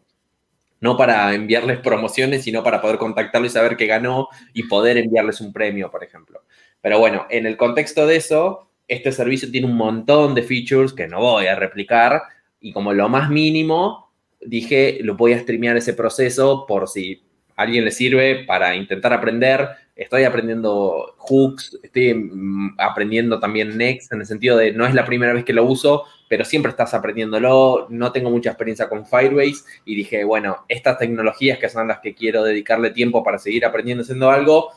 No 0.80 0.96
para 0.96 1.34
enviarles 1.34 1.78
promociones, 1.78 2.44
sino 2.44 2.62
para 2.62 2.80
poder 2.80 2.98
contactarlos 2.98 3.50
y 3.50 3.54
saber 3.54 3.76
que 3.76 3.86
ganó 3.86 4.28
y 4.52 4.64
poder 4.64 4.96
enviarles 4.96 5.40
un 5.40 5.52
premio, 5.52 5.90
por 5.90 6.04
ejemplo. 6.04 6.42
Pero 6.80 6.98
bueno, 6.98 7.26
en 7.30 7.46
el 7.46 7.56
contexto 7.56 8.06
de 8.06 8.16
eso, 8.16 8.68
este 8.86 9.12
servicio 9.12 9.50
tiene 9.50 9.66
un 9.66 9.76
montón 9.76 10.34
de 10.34 10.42
features 10.42 10.92
que 10.92 11.08
no 11.08 11.20
voy 11.20 11.46
a 11.46 11.56
replicar 11.56 12.22
y 12.60 12.72
como 12.72 12.92
lo 12.92 13.08
más 13.08 13.30
mínimo, 13.30 14.10
dije, 14.40 14.98
lo 15.02 15.16
voy 15.16 15.32
a 15.32 15.40
streamear 15.40 15.76
ese 15.76 15.94
proceso 15.94 16.64
por 16.66 16.88
si 16.88 17.22
a 17.56 17.62
alguien 17.62 17.84
le 17.84 17.90
sirve 17.90 18.44
para 18.46 18.74
intentar 18.74 19.12
aprender. 19.12 19.68
Estoy 19.94 20.24
aprendiendo 20.24 21.14
hooks, 21.18 21.78
estoy 21.82 22.14
mm, 22.14 22.76
aprendiendo 22.78 23.40
también 23.40 23.76
Next 23.76 24.12
en 24.12 24.20
el 24.20 24.26
sentido 24.26 24.56
de 24.56 24.72
no 24.72 24.86
es 24.86 24.94
la 24.94 25.04
primera 25.04 25.32
vez 25.32 25.44
que 25.44 25.52
lo 25.52 25.64
uso, 25.64 26.04
pero 26.28 26.44
siempre 26.44 26.70
estás 26.70 26.94
aprendiéndolo. 26.94 27.86
No 27.90 28.12
tengo 28.12 28.30
mucha 28.30 28.50
experiencia 28.50 28.88
con 28.88 29.06
Firebase 29.06 29.64
y 29.84 29.96
dije, 29.96 30.24
bueno, 30.24 30.64
estas 30.68 30.98
tecnologías 30.98 31.58
que 31.58 31.68
son 31.68 31.88
las 31.88 32.00
que 32.00 32.14
quiero 32.14 32.44
dedicarle 32.44 32.90
tiempo 32.90 33.24
para 33.24 33.38
seguir 33.38 33.64
aprendiendo 33.64 34.02
haciendo 34.02 34.30
algo, 34.30 34.70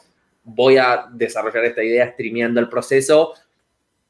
voy 0.43 0.77
a 0.77 1.05
desarrollar 1.11 1.65
esta 1.65 1.83
idea 1.83 2.11
streameando 2.11 2.59
el 2.59 2.69
proceso 2.69 3.33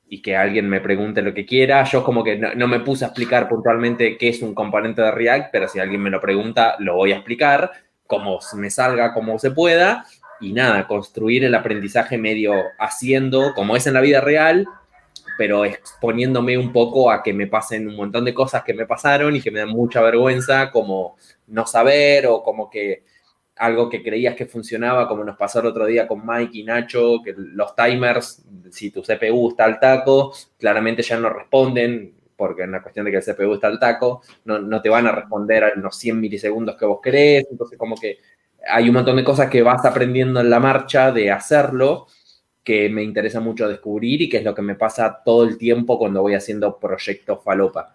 y 0.08 0.22
que 0.22 0.36
alguien 0.36 0.70
me 0.70 0.82
pregunte 0.82 1.22
lo 1.22 1.34
que 1.34 1.46
quiera. 1.46 1.84
Yo 1.86 2.04
como 2.04 2.24
que 2.24 2.38
no, 2.38 2.68
me 2.68 2.82
puse 2.82 3.06
a 3.06 3.08
explicar 3.08 3.48
puntualmente 3.48 4.18
qué 4.18 4.30
es 4.30 4.42
un 4.42 4.54
componente 4.54 5.02
de 5.02 5.12
React, 5.12 5.50
pero 5.52 5.68
si 5.68 5.80
alguien 5.80 6.02
me 6.02 6.10
lo 6.10 6.20
pregunta, 6.20 6.76
lo 6.80 6.96
voy 6.96 7.14
a 7.14 7.16
explicar, 7.16 7.72
como 8.08 8.40
me 8.56 8.70
salga, 8.70 9.14
como 9.14 9.40
se 9.40 9.52
pueda. 9.52 10.06
Y 10.42 10.54
nada, 10.54 10.86
construir 10.88 11.46
el 11.46 11.56
aprendizaje 11.56 12.18
medio 12.18 12.54
haciendo, 12.78 13.54
como 13.54 13.78
es 13.78 13.88
en 13.88 13.94
la 13.94 14.02
vida 14.02 14.20
real, 14.20 14.68
pero 15.38 15.66
exponiéndome 15.66 16.58
un 16.58 16.72
poco 16.72 17.12
a 17.12 17.22
que 17.24 17.34
me 17.34 17.48
pasen 17.48 17.88
un 17.88 17.96
montón 17.96 18.26
de 18.26 18.34
cosas 18.34 18.64
que 18.64 18.74
me 18.74 18.86
pasaron 18.86 19.36
y 19.36 19.42
que 19.42 19.52
me 19.52 19.60
dan 19.60 19.70
mucha 19.70 20.02
vergüenza, 20.02 20.72
como 20.72 21.18
no 21.48 21.66
saber 21.66 22.28
o 22.28 22.44
como 22.44 22.70
que 22.70 23.04
algo 23.58 23.90
que 23.90 24.02
creías 24.02 24.36
que 24.36 24.48
funcionaba, 24.48 25.08
como 25.08 25.24
nos 25.24 25.38
pasó 25.38 25.60
el 25.60 25.68
otro 25.68 25.86
día 25.86 26.08
con 26.08 26.26
Mike 26.26 26.58
y 26.58 26.64
Nacho, 26.64 27.22
que 27.24 27.34
los 27.38 27.76
timers, 27.76 28.44
si 28.72 28.90
tu 28.90 29.04
CPU 29.04 29.50
está 29.50 29.66
al 29.66 29.80
taco, 29.80 30.34
claramente 30.58 31.04
ya 31.04 31.20
no 31.20 31.30
responden, 31.30 32.16
porque 32.36 32.64
es 32.64 32.68
una 32.68 32.82
cuestión 32.82 33.06
de 33.06 33.12
que 33.12 33.18
el 33.18 33.24
CPU 33.24 33.54
está 33.54 33.68
al 33.68 33.78
taco, 33.78 34.24
no, 34.46 34.82
te 34.82 34.90
van 34.90 35.06
a 35.06 35.12
responder 35.12 35.64
a 35.64 35.76
los 35.76 35.96
100 35.96 36.20
milisegundos 36.20 36.76
que 36.76 36.86
vos 36.86 37.00
querés, 37.04 37.46
entonces 37.52 37.78
como 37.78 37.96
que 37.96 38.18
hay 38.68 38.90
un 38.90 38.96
montón 38.96 39.16
de 39.16 39.24
cosas 39.24 39.48
que 39.48 39.62
vas 39.62 39.86
aprendiendo 39.86 40.40
en 40.40 40.50
la 40.50 40.60
marcha 40.60 41.12
de 41.12 41.30
hacerlo, 41.30 42.08
que 42.64 42.90
me 42.90 43.04
interesa 43.04 43.40
mucho 43.40 43.68
descubrir 43.68 44.22
y 44.22 44.30
que 44.30 44.38
es 44.38 44.44
lo 44.44 44.54
que 44.54 44.62
me 44.62 44.76
pasa 44.76 45.22
todo 45.26 45.44
el 45.44 45.58
tiempo 45.58 45.98
cuando 45.98 46.22
voy 46.22 46.36
haciendo 46.36 46.78
proyectos 46.80 47.44
falopa. 47.44 47.94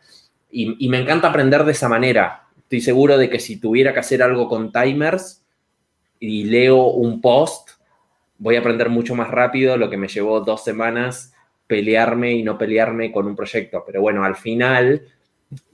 Y, 0.50 0.88
me 0.88 0.98
encanta 0.98 1.28
aprender 1.28 1.64
de 1.64 1.72
esa 1.72 1.88
manera. 1.88 2.48
Estoy 2.56 2.80
seguro 2.80 3.18
de 3.18 3.28
que 3.28 3.38
si 3.38 3.60
tuviera 3.60 3.92
que 3.92 4.00
hacer 4.00 4.22
algo 4.22 4.48
con 4.48 4.72
timers, 4.72 5.44
y 6.18 6.44
leo 6.44 6.86
un 6.86 7.20
post, 7.20 7.70
voy 8.38 8.56
a 8.56 8.60
aprender 8.60 8.88
mucho 8.88 9.14
más 9.14 9.30
rápido 9.30 9.76
lo 9.76 9.90
que 9.90 9.96
me 9.96 10.08
llevó 10.08 10.40
dos 10.40 10.64
semanas 10.64 11.34
pelearme 11.66 12.32
y 12.32 12.42
no 12.42 12.56
pelearme 12.56 13.12
con 13.12 13.26
un 13.26 13.36
proyecto. 13.36 13.82
Pero 13.84 14.00
bueno, 14.00 14.24
al 14.24 14.36
final 14.36 15.02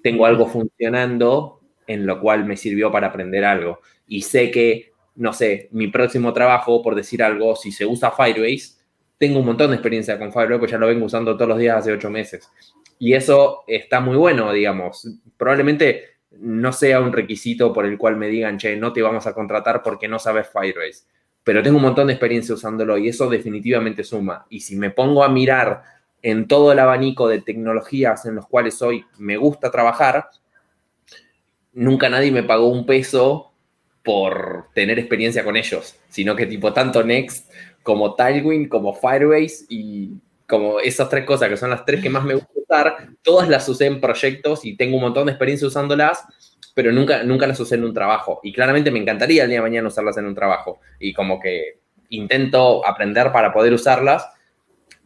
tengo 0.02 0.26
algo 0.26 0.46
funcionando 0.46 1.60
en 1.86 2.06
lo 2.06 2.20
cual 2.20 2.44
me 2.44 2.56
sirvió 2.56 2.90
para 2.90 3.08
aprender 3.08 3.44
algo. 3.44 3.80
Y 4.06 4.22
sé 4.22 4.50
que, 4.50 4.92
no 5.16 5.32
sé, 5.32 5.68
mi 5.72 5.88
próximo 5.88 6.32
trabajo, 6.32 6.82
por 6.82 6.94
decir 6.94 7.22
algo, 7.22 7.56
si 7.56 7.72
se 7.72 7.84
usa 7.84 8.12
Firebase, 8.12 8.81
tengo 9.22 9.38
un 9.38 9.46
montón 9.46 9.70
de 9.70 9.76
experiencia 9.76 10.18
con 10.18 10.32
Firebase, 10.32 10.58
pues 10.58 10.70
ya 10.72 10.78
lo 10.78 10.88
vengo 10.88 11.06
usando 11.06 11.36
todos 11.36 11.50
los 11.50 11.58
días 11.60 11.78
hace 11.78 11.92
ocho 11.92 12.10
meses. 12.10 12.50
Y 12.98 13.12
eso 13.12 13.62
está 13.68 14.00
muy 14.00 14.16
bueno, 14.16 14.52
digamos. 14.52 15.08
Probablemente 15.36 16.16
no 16.40 16.72
sea 16.72 16.98
un 16.98 17.12
requisito 17.12 17.72
por 17.72 17.86
el 17.86 17.96
cual 17.98 18.16
me 18.16 18.26
digan, 18.26 18.58
che, 18.58 18.74
no 18.74 18.92
te 18.92 19.00
vamos 19.00 19.24
a 19.28 19.32
contratar 19.32 19.80
porque 19.80 20.08
no 20.08 20.18
sabes 20.18 20.48
Firebase. 20.48 21.04
Pero 21.44 21.62
tengo 21.62 21.76
un 21.76 21.84
montón 21.84 22.08
de 22.08 22.14
experiencia 22.14 22.52
usándolo 22.52 22.98
y 22.98 23.10
eso 23.10 23.30
definitivamente 23.30 24.02
suma. 24.02 24.44
Y 24.50 24.58
si 24.58 24.74
me 24.74 24.90
pongo 24.90 25.22
a 25.22 25.28
mirar 25.28 25.84
en 26.20 26.48
todo 26.48 26.72
el 26.72 26.80
abanico 26.80 27.28
de 27.28 27.42
tecnologías 27.42 28.26
en 28.26 28.34
los 28.34 28.48
cuales 28.48 28.82
hoy 28.82 29.04
me 29.18 29.36
gusta 29.36 29.70
trabajar, 29.70 30.30
nunca 31.74 32.08
nadie 32.08 32.32
me 32.32 32.42
pagó 32.42 32.66
un 32.66 32.86
peso 32.86 33.52
por 34.02 34.66
tener 34.74 34.98
experiencia 34.98 35.44
con 35.44 35.56
ellos, 35.56 35.94
sino 36.08 36.34
que 36.34 36.46
tipo 36.46 36.72
tanto 36.72 37.04
Next 37.04 37.52
como 37.82 38.14
Tailwind, 38.14 38.68
como 38.68 38.94
Firebase 38.94 39.66
y 39.68 40.12
como 40.46 40.80
esas 40.80 41.08
tres 41.08 41.24
cosas 41.24 41.48
que 41.48 41.56
son 41.56 41.70
las 41.70 41.84
tres 41.84 42.02
que 42.02 42.10
más 42.10 42.24
me 42.24 42.34
gusta 42.34 42.52
usar, 42.54 43.08
todas 43.22 43.48
las 43.48 43.68
usé 43.68 43.86
en 43.86 44.00
proyectos 44.00 44.64
y 44.64 44.76
tengo 44.76 44.96
un 44.96 45.02
montón 45.02 45.26
de 45.26 45.32
experiencia 45.32 45.66
usándolas, 45.66 46.24
pero 46.74 46.92
nunca, 46.92 47.22
nunca 47.22 47.46
las 47.46 47.58
usé 47.60 47.76
en 47.76 47.84
un 47.84 47.94
trabajo. 47.94 48.40
Y 48.42 48.52
claramente 48.52 48.90
me 48.90 48.98
encantaría 48.98 49.44
el 49.44 49.48
día 49.48 49.58
de 49.58 49.62
mañana 49.62 49.88
usarlas 49.88 50.16
en 50.18 50.26
un 50.26 50.34
trabajo. 50.34 50.80
Y 50.98 51.12
como 51.12 51.40
que 51.40 51.78
intento 52.10 52.86
aprender 52.86 53.32
para 53.32 53.52
poder 53.52 53.72
usarlas, 53.72 54.28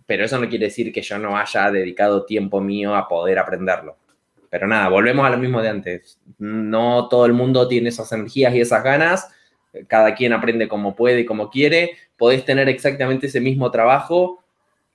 pero 0.07 0.25
eso 0.25 0.39
no 0.39 0.49
quiere 0.49 0.67
decir 0.67 0.93
que 0.93 1.03
yo 1.03 1.19
no 1.19 1.37
haya 1.37 1.71
dedicado 1.71 2.25
tiempo 2.25 2.61
mío 2.61 2.95
a 2.95 3.09
poder 3.09 3.39
aprenderlo. 3.39 3.97
Pero 4.51 4.67
nada, 4.67 4.89
volvemos 4.89 5.27
a 5.27 5.31
lo 5.31 5.39
mismo 5.39 5.61
de 5.61 5.69
antes. 5.69 6.19
No 6.39 7.09
todo 7.09 7.27
el 7.27 7.33
mundo 7.33 7.67
tiene 7.69 7.89
esas 7.89 8.11
energías 8.13 8.55
y 8.55 8.61
esas 8.61 8.83
ganas. 8.83 9.29
Cada 9.89 10.15
quien 10.15 10.33
aprende 10.33 10.69
como 10.69 10.95
puede 10.95 11.21
y 11.21 11.27
como 11.27 11.51
quiere. 11.51 11.97
Podés 12.17 12.45
tener 12.45 12.69
exactamente 12.69 13.27
ese 13.27 13.41
mismo 13.41 13.71
trabajo 13.71 14.43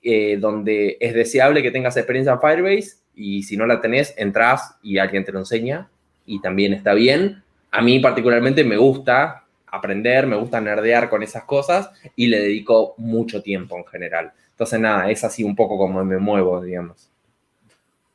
eh, 0.02 0.36
donde 0.38 0.96
es 1.00 1.14
deseable 1.14 1.62
que 1.62 1.70
tengas 1.70 1.96
experiencia 1.96 2.32
en 2.32 2.40
Firebase 2.40 2.96
y 3.14 3.42
si 3.44 3.56
no 3.56 3.66
la 3.66 3.80
tenés, 3.80 4.14
entras 4.16 4.76
y 4.82 4.98
alguien 4.98 5.24
te 5.24 5.32
lo 5.32 5.38
enseña 5.38 5.88
y 6.26 6.40
también 6.40 6.72
está 6.72 6.94
bien. 6.94 7.42
A 7.70 7.82
mí 7.82 8.00
particularmente 8.00 8.64
me 8.64 8.76
gusta 8.76 9.44
aprender, 9.66 10.26
me 10.26 10.36
gusta 10.36 10.60
nerdear 10.60 11.08
con 11.08 11.22
esas 11.22 11.44
cosas 11.44 11.90
y 12.14 12.26
le 12.26 12.40
dedico 12.40 12.94
mucho 12.98 13.42
tiempo 13.42 13.76
en 13.78 13.86
general. 13.86 14.32
Entonces, 14.50 14.78
nada, 14.78 15.10
es 15.10 15.24
así 15.24 15.42
un 15.42 15.56
poco 15.56 15.78
como 15.78 16.04
me 16.04 16.18
muevo, 16.18 16.60
digamos. 16.62 17.10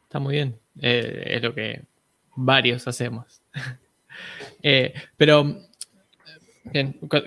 Está 0.04 0.20
muy 0.20 0.36
bien. 0.36 0.56
Eh, 0.82 1.24
es 1.26 1.42
lo 1.42 1.54
que 1.54 1.82
varios 2.36 2.88
hacemos. 2.88 3.42
Eh, 4.64 4.92
pero, 5.16 5.56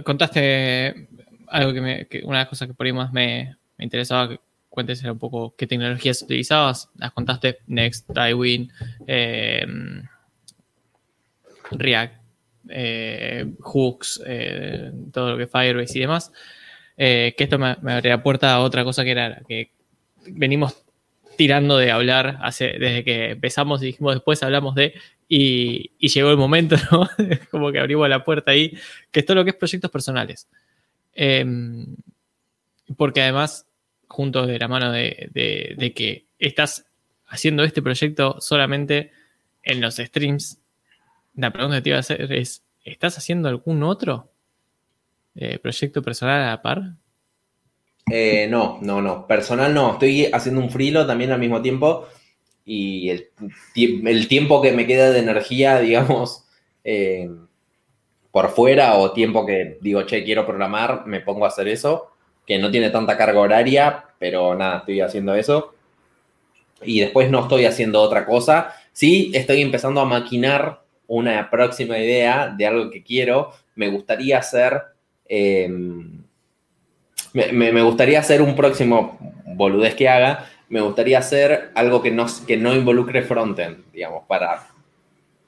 contaste 0.04 1.06
algo 1.50 1.72
que, 1.72 1.80
me, 1.80 2.08
una 2.24 2.38
de 2.38 2.44
las 2.44 2.48
cosas 2.48 2.68
que 2.68 2.74
por 2.74 2.86
ahí 2.86 2.92
más 2.92 3.12
me, 3.12 3.56
me 3.76 3.84
interesaba 3.84 4.38
cuentes 4.68 5.02
un 5.04 5.18
poco 5.18 5.54
qué 5.56 5.66
tecnologías 5.66 6.22
utilizabas. 6.22 6.88
Las 6.96 7.12
contaste 7.12 7.58
Next, 7.66 8.08
Tywin, 8.14 8.70
em, 9.06 10.02
React, 11.72 12.14
eh, 12.68 13.46
Hooks, 13.60 14.22
eh, 14.26 14.92
todo 15.12 15.32
lo 15.32 15.38
que 15.38 15.46
Firebase 15.46 15.98
y 15.98 16.00
demás. 16.00 16.32
Eh, 16.96 17.34
que 17.36 17.44
esto 17.44 17.58
me, 17.58 17.76
me 17.82 17.92
abría 17.92 18.22
puerta 18.22 18.52
a 18.52 18.60
otra 18.60 18.84
cosa 18.84 19.04
que 19.04 19.10
era 19.10 19.42
que 19.48 19.72
venimos 20.26 20.84
tirando 21.36 21.78
de 21.78 21.90
hablar 21.90 22.38
hace, 22.42 22.76
desde 22.78 23.02
que 23.02 23.30
empezamos 23.30 23.82
y 23.82 23.86
dijimos 23.86 24.14
después 24.14 24.42
hablamos 24.42 24.74
de 24.74 24.92
y, 25.26 25.90
llegó 26.08 26.30
el 26.30 26.36
momento, 26.36 26.76
¿no? 26.92 27.08
Como 27.50 27.72
que 27.72 27.78
abrimos 27.78 28.08
la 28.08 28.24
puerta 28.24 28.50
ahí, 28.50 28.76
que 29.10 29.20
es 29.20 29.26
todo 29.26 29.36
lo 29.36 29.44
que 29.44 29.50
es 29.50 29.56
proyectos 29.56 29.90
personales. 29.90 30.48
Em, 31.22 31.96
porque 32.96 33.20
además 33.20 33.66
juntos 34.08 34.46
de 34.46 34.58
la 34.58 34.68
mano 34.68 34.90
de, 34.90 35.92
que 35.94 36.24
estás 36.38 36.86
haciendo 37.26 37.62
este 37.62 37.82
proyecto 37.82 38.40
solamente 38.40 39.10
en 39.62 39.82
los 39.82 39.96
streams, 39.96 40.62
la 41.34 41.52
pregunta 41.52 41.76
que 41.76 41.82
te 41.82 41.88
iba 41.90 41.98
a 41.98 42.00
hacer 42.00 42.32
es, 42.32 42.64
¿estás 42.84 43.18
haciendo 43.18 43.50
algún 43.50 43.82
otro 43.82 44.30
eh, 45.34 45.58
proyecto 45.58 46.00
personal 46.00 46.40
a 46.40 46.46
la 46.46 46.62
par? 46.62 46.94
Eh, 48.10 48.48
no, 48.48 48.78
no, 48.80 49.02
no. 49.02 49.26
Personal 49.26 49.74
no. 49.74 49.92
Estoy 49.92 50.24
haciendo 50.32 50.62
un 50.62 50.70
frilo 50.70 51.06
también 51.06 51.32
al 51.32 51.38
mismo 51.38 51.60
tiempo 51.60 52.08
y 52.64 53.10
el, 53.10 53.28
tiempo 54.26 54.62
que 54.62 54.72
me 54.72 54.86
queda 54.86 55.10
de 55.10 55.18
energía, 55.18 55.80
digamos, 55.80 56.46
eh, 56.82 57.28
por 58.30 58.50
fuera 58.50 58.94
o 58.96 59.12
tiempo 59.12 59.44
que 59.44 59.78
digo, 59.80 60.02
che, 60.02 60.24
quiero 60.24 60.46
programar, 60.46 61.06
me 61.06 61.20
pongo 61.20 61.44
a 61.44 61.48
hacer 61.48 61.68
eso 61.68 62.10
que 62.50 62.58
no 62.58 62.68
tiene 62.68 62.90
tanta 62.90 63.16
carga 63.16 63.38
horaria, 63.38 64.06
pero 64.18 64.56
nada, 64.56 64.78
estoy 64.78 65.00
haciendo 65.00 65.36
eso. 65.36 65.72
Y 66.82 66.98
después 66.98 67.30
no 67.30 67.42
estoy 67.42 67.64
haciendo 67.64 68.00
otra 68.00 68.26
cosa. 68.26 68.74
Sí, 68.92 69.30
estoy 69.34 69.62
empezando 69.62 70.00
a 70.00 70.04
maquinar 70.04 70.80
una 71.06 71.48
próxima 71.48 71.96
idea 71.96 72.48
de 72.48 72.66
algo 72.66 72.90
que 72.90 73.04
quiero. 73.04 73.52
Me 73.76 73.86
gustaría 73.86 74.38
hacer... 74.38 74.82
Em, 75.28 76.24
me, 77.32 77.82
gustaría 77.82 78.18
hacer 78.18 78.42
un 78.42 78.56
próximo 78.56 79.16
boludez 79.46 79.94
que 79.94 80.08
haga. 80.08 80.50
Me 80.68 80.80
gustaría 80.80 81.18
hacer 81.18 81.70
algo 81.76 82.02
que 82.02 82.10
no, 82.10 82.26
que 82.48 82.56
no 82.56 82.74
involucre 82.74 83.22
frontend, 83.22 83.84
digamos, 83.92 84.24
para 84.26 84.66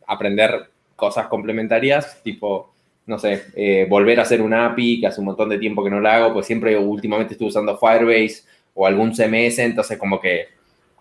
aprender 0.07 0.71
cosas 0.95 1.27
complementarias, 1.27 2.23
tipo 2.23 2.72
no 3.07 3.19
sé, 3.19 3.45
eh, 3.57 3.87
volver 3.89 4.21
a 4.21 4.23
hacer 4.23 4.41
una 4.41 4.67
API, 4.67 5.01
que 5.01 5.07
hace 5.07 5.21
un 5.21 5.27
montón 5.27 5.49
de 5.49 5.59
tiempo 5.59 5.83
que 5.83 5.91
no 5.91 6.01
la 6.01 6.17
hago, 6.17 6.33
pues 6.33 6.47
siempre 6.47 6.77
últimamente 6.79 7.35
estoy 7.35 7.49
usando 7.49 7.79
Firebase 7.79 8.45
o 8.75 8.87
algún 8.87 9.13
CMS, 9.15 9.59
entonces 9.59 9.99
como 9.99 10.21
que 10.21 10.47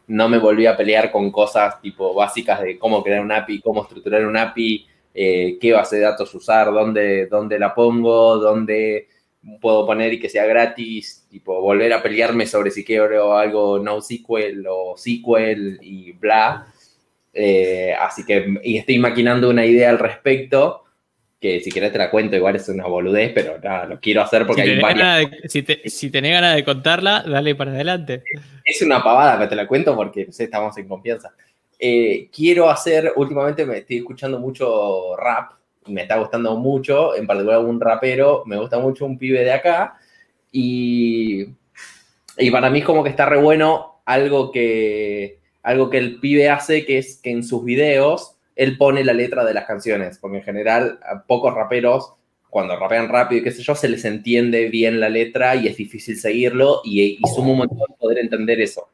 no 0.08 0.28
me 0.28 0.40
volví 0.40 0.66
a 0.66 0.76
pelear 0.76 1.12
con 1.12 1.32
cosas 1.32 1.82
tipo 1.82 2.14
básicas 2.14 2.62
de 2.62 2.78
cómo 2.78 3.04
crear 3.04 3.22
un 3.22 3.32
API, 3.32 3.62
cómo 3.62 3.84
estructurar 3.84 4.26
un 4.26 4.36
API, 4.36 4.88
eh, 5.14 5.58
qué 5.60 5.74
base 5.74 5.98
de 5.98 6.04
datos 6.04 6.34
usar, 6.34 6.72
dónde, 6.72 7.28
dónde 7.28 7.60
la 7.60 7.74
pongo, 7.74 8.38
dónde 8.38 9.08
puedo 9.60 9.86
poner 9.86 10.14
y 10.14 10.20
que 10.20 10.30
sea 10.30 10.46
gratis, 10.46 11.26
tipo 11.30 11.62
volver 11.62 11.94
a 11.94 12.02
pelearme 12.02 12.46
sobre 12.46 12.72
si 12.72 12.84
quiero 12.84 13.36
algo 13.36 13.80
NoSQL 13.80 14.66
o 14.70 14.96
SQL 14.98 15.80
y 15.82 16.12
bla. 16.14 16.68
Eh, 17.34 17.94
así 17.98 18.26
que 18.26 18.56
y 18.64 18.78
estoy 18.78 19.00
maquinando 19.00 19.50
una 19.50 19.66
idea 19.66 19.90
al 19.90 20.00
respecto, 20.00 20.84
que 21.42 21.60
si 21.60 21.72
querés 21.72 21.92
te 21.92 21.98
la 21.98 22.12
cuento, 22.12 22.36
igual 22.36 22.56
es 22.56 22.70
una 22.70 22.86
boludez, 22.86 23.32
pero 23.34 23.58
nada, 23.58 23.88
lo 23.88 24.00
quiero 24.00 24.22
hacer 24.22 24.46
porque 24.46 24.64
si 24.64 24.70
hay 24.70 24.80
varias... 24.80 25.28
si, 25.48 25.66
si, 25.86 26.12
tenés 26.12 26.34
ganas 26.34 26.56
de 26.56 26.64
contarla, 26.64 27.24
dale 27.28 27.56
para 27.56 27.72
adelante. 27.72 28.24
Es 28.64 28.84
una 28.84 29.04
pavada, 29.04 29.38
pero 29.38 29.50
te 29.50 29.56
la 29.56 29.68
cuento 29.68 29.96
porque 29.96 30.28
no 30.28 30.32
sé, 30.32 30.44
estamos 30.44 30.78
en 30.78 30.88
confianza. 30.88 31.34
Eh, 31.80 32.30
quiero 32.32 32.70
hacer, 32.70 33.14
últimamente 33.16 33.66
me 33.66 33.80
estoy 33.80 33.98
escuchando 33.98 34.40
mucho 34.40 35.18
rap, 35.18 35.54
me 35.88 36.04
está 36.04 36.20
gustando 36.20 36.56
mucho, 36.58 37.16
en 37.16 37.26
particular 37.26 37.60
un 37.60 37.82
rapero, 37.82 38.44
me 38.46 38.58
gusta 38.58 38.78
mucho 38.78 39.06
un 39.06 39.18
pibe 39.18 39.44
de 39.44 39.52
acá, 39.52 39.98
y, 40.52 41.48
y 42.38 42.52
para 42.52 42.70
mí 42.70 42.80
es 42.80 42.86
como 42.86 43.04
que 43.04 43.10
está 43.10 43.26
re 43.26 43.42
bueno 43.42 44.04
algo 44.06 44.52
que, 44.52 45.40
algo 45.64 45.90
que 45.90 45.98
el 45.98 46.20
pibe 46.20 46.52
hace, 46.52 46.86
que 46.86 47.00
es 47.00 47.20
que 47.20 47.32
en 47.32 47.44
sus 47.44 47.66
videos 47.66 48.38
él 48.56 48.78
pone 48.78 49.04
la 49.04 49.14
letra 49.14 49.44
de 49.46 49.54
las 49.54 49.66
canciones, 49.66 50.18
porque 50.18 50.38
en 50.38 50.44
general 50.44 51.00
a 51.04 51.24
pocos 51.24 51.54
raperos, 51.54 52.14
cuando 52.50 52.76
rapean 52.78 53.10
rápido 53.10 53.42
y 53.42 53.44
qué 53.44 53.52
sé 53.52 53.64
yo, 53.64 53.76
se 53.76 53.88
les 53.88 54.04
entiende 54.06 54.70
bien 54.70 55.00
la 55.00 55.10
letra 55.10 55.56
y 55.56 55.68
es 55.68 55.78
difícil 55.78 56.18
seguirlo 56.18 56.82
y, 56.84 57.02
y 57.02 57.30
suma 57.34 57.52
un 57.52 57.58
montón 57.60 57.96
poder 57.98 58.20
entender 58.20 58.60
eso 58.60 58.90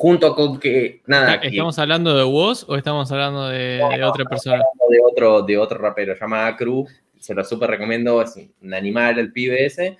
junto 0.00 0.34
con 0.34 0.58
que, 0.58 1.02
nada. 1.06 1.34
¿Estamos 1.34 1.78
hablando 1.78 2.16
de 2.16 2.24
vos 2.24 2.64
o 2.66 2.76
estamos 2.76 3.12
hablando 3.12 3.48
de, 3.48 3.82
otra 4.02 4.24
persona? 4.24 4.62
De 4.88 4.98
otro, 5.04 5.42
de 5.42 5.58
otro 5.58 5.76
rapero, 5.76 6.14
se 6.14 6.20
llama 6.20 6.46
Acru, 6.46 6.86
se 7.18 7.34
lo 7.34 7.44
súper 7.44 7.68
recomiendo, 7.68 8.22
es 8.22 8.34
un 8.62 8.72
animal 8.72 9.18
el 9.18 9.30
pibe 9.30 9.66
ese. 9.66 9.98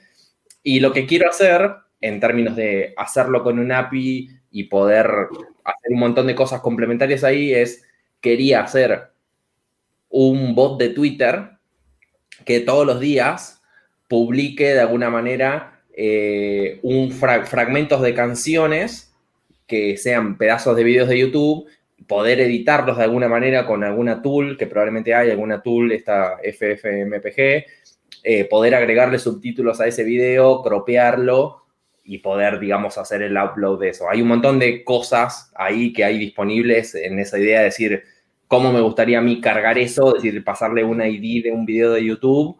Y 0.62 0.80
lo 0.80 0.90
que 0.94 1.04
quiero 1.04 1.28
hacer, 1.28 1.70
en 2.00 2.18
términos 2.18 2.56
de 2.56 2.94
hacerlo 2.96 3.42
con 3.42 3.58
un 3.58 3.72
API 3.72 4.30
y 4.50 4.64
poder 4.64 5.06
hacer 5.64 5.90
un 5.90 6.00
montón 6.00 6.26
de 6.28 6.34
cosas 6.34 6.62
complementarias 6.62 7.22
ahí, 7.22 7.52
es, 7.52 7.82
quería 8.20 8.62
hacer 8.62 9.10
un 10.08 10.54
bot 10.54 10.78
de 10.78 10.90
Twitter 10.90 11.50
que 12.44 12.60
todos 12.60 12.86
los 12.86 13.00
días 13.00 13.62
publique 14.08 14.74
de 14.74 14.80
alguna 14.80 15.10
manera 15.10 15.80
eh, 15.94 16.80
un 16.82 17.10
fragmentos 17.12 18.02
de 18.02 18.14
canciones 18.14 19.14
que 19.66 19.96
sean 19.96 20.36
pedazos 20.36 20.76
de 20.76 20.82
vídeos 20.82 21.08
de 21.08 21.18
YouTube, 21.18 21.68
poder 22.06 22.40
editarlos 22.40 22.96
de 22.96 23.04
alguna 23.04 23.28
manera 23.28 23.66
con 23.66 23.84
alguna 23.84 24.20
tool, 24.20 24.58
que 24.58 24.66
probablemente 24.66 25.14
hay, 25.14 25.30
alguna 25.30 25.62
tool, 25.62 25.92
esta 25.92 26.38
FFmpg, 26.42 27.64
eh, 28.24 28.44
poder 28.46 28.74
agregarle 28.74 29.18
subtítulos 29.18 29.80
a 29.80 29.86
ese 29.86 30.02
video, 30.02 30.60
cropearlo 30.62 31.59
y 32.10 32.18
poder, 32.18 32.58
digamos, 32.58 32.98
hacer 32.98 33.22
el 33.22 33.38
upload 33.38 33.78
de 33.78 33.90
eso. 33.90 34.10
Hay 34.10 34.20
un 34.20 34.26
montón 34.26 34.58
de 34.58 34.82
cosas 34.82 35.52
ahí 35.54 35.92
que 35.92 36.02
hay 36.02 36.18
disponibles 36.18 36.96
en 36.96 37.20
esa 37.20 37.38
idea 37.38 37.60
de 37.60 37.66
decir 37.66 38.02
cómo 38.48 38.72
me 38.72 38.80
gustaría 38.80 39.18
a 39.18 39.22
mí 39.22 39.40
cargar 39.40 39.78
eso, 39.78 40.16
es 40.16 40.24
decir, 40.24 40.42
pasarle 40.42 40.82
una 40.82 41.06
ID 41.06 41.44
de 41.44 41.52
un 41.52 41.64
video 41.64 41.92
de 41.92 42.04
YouTube, 42.04 42.56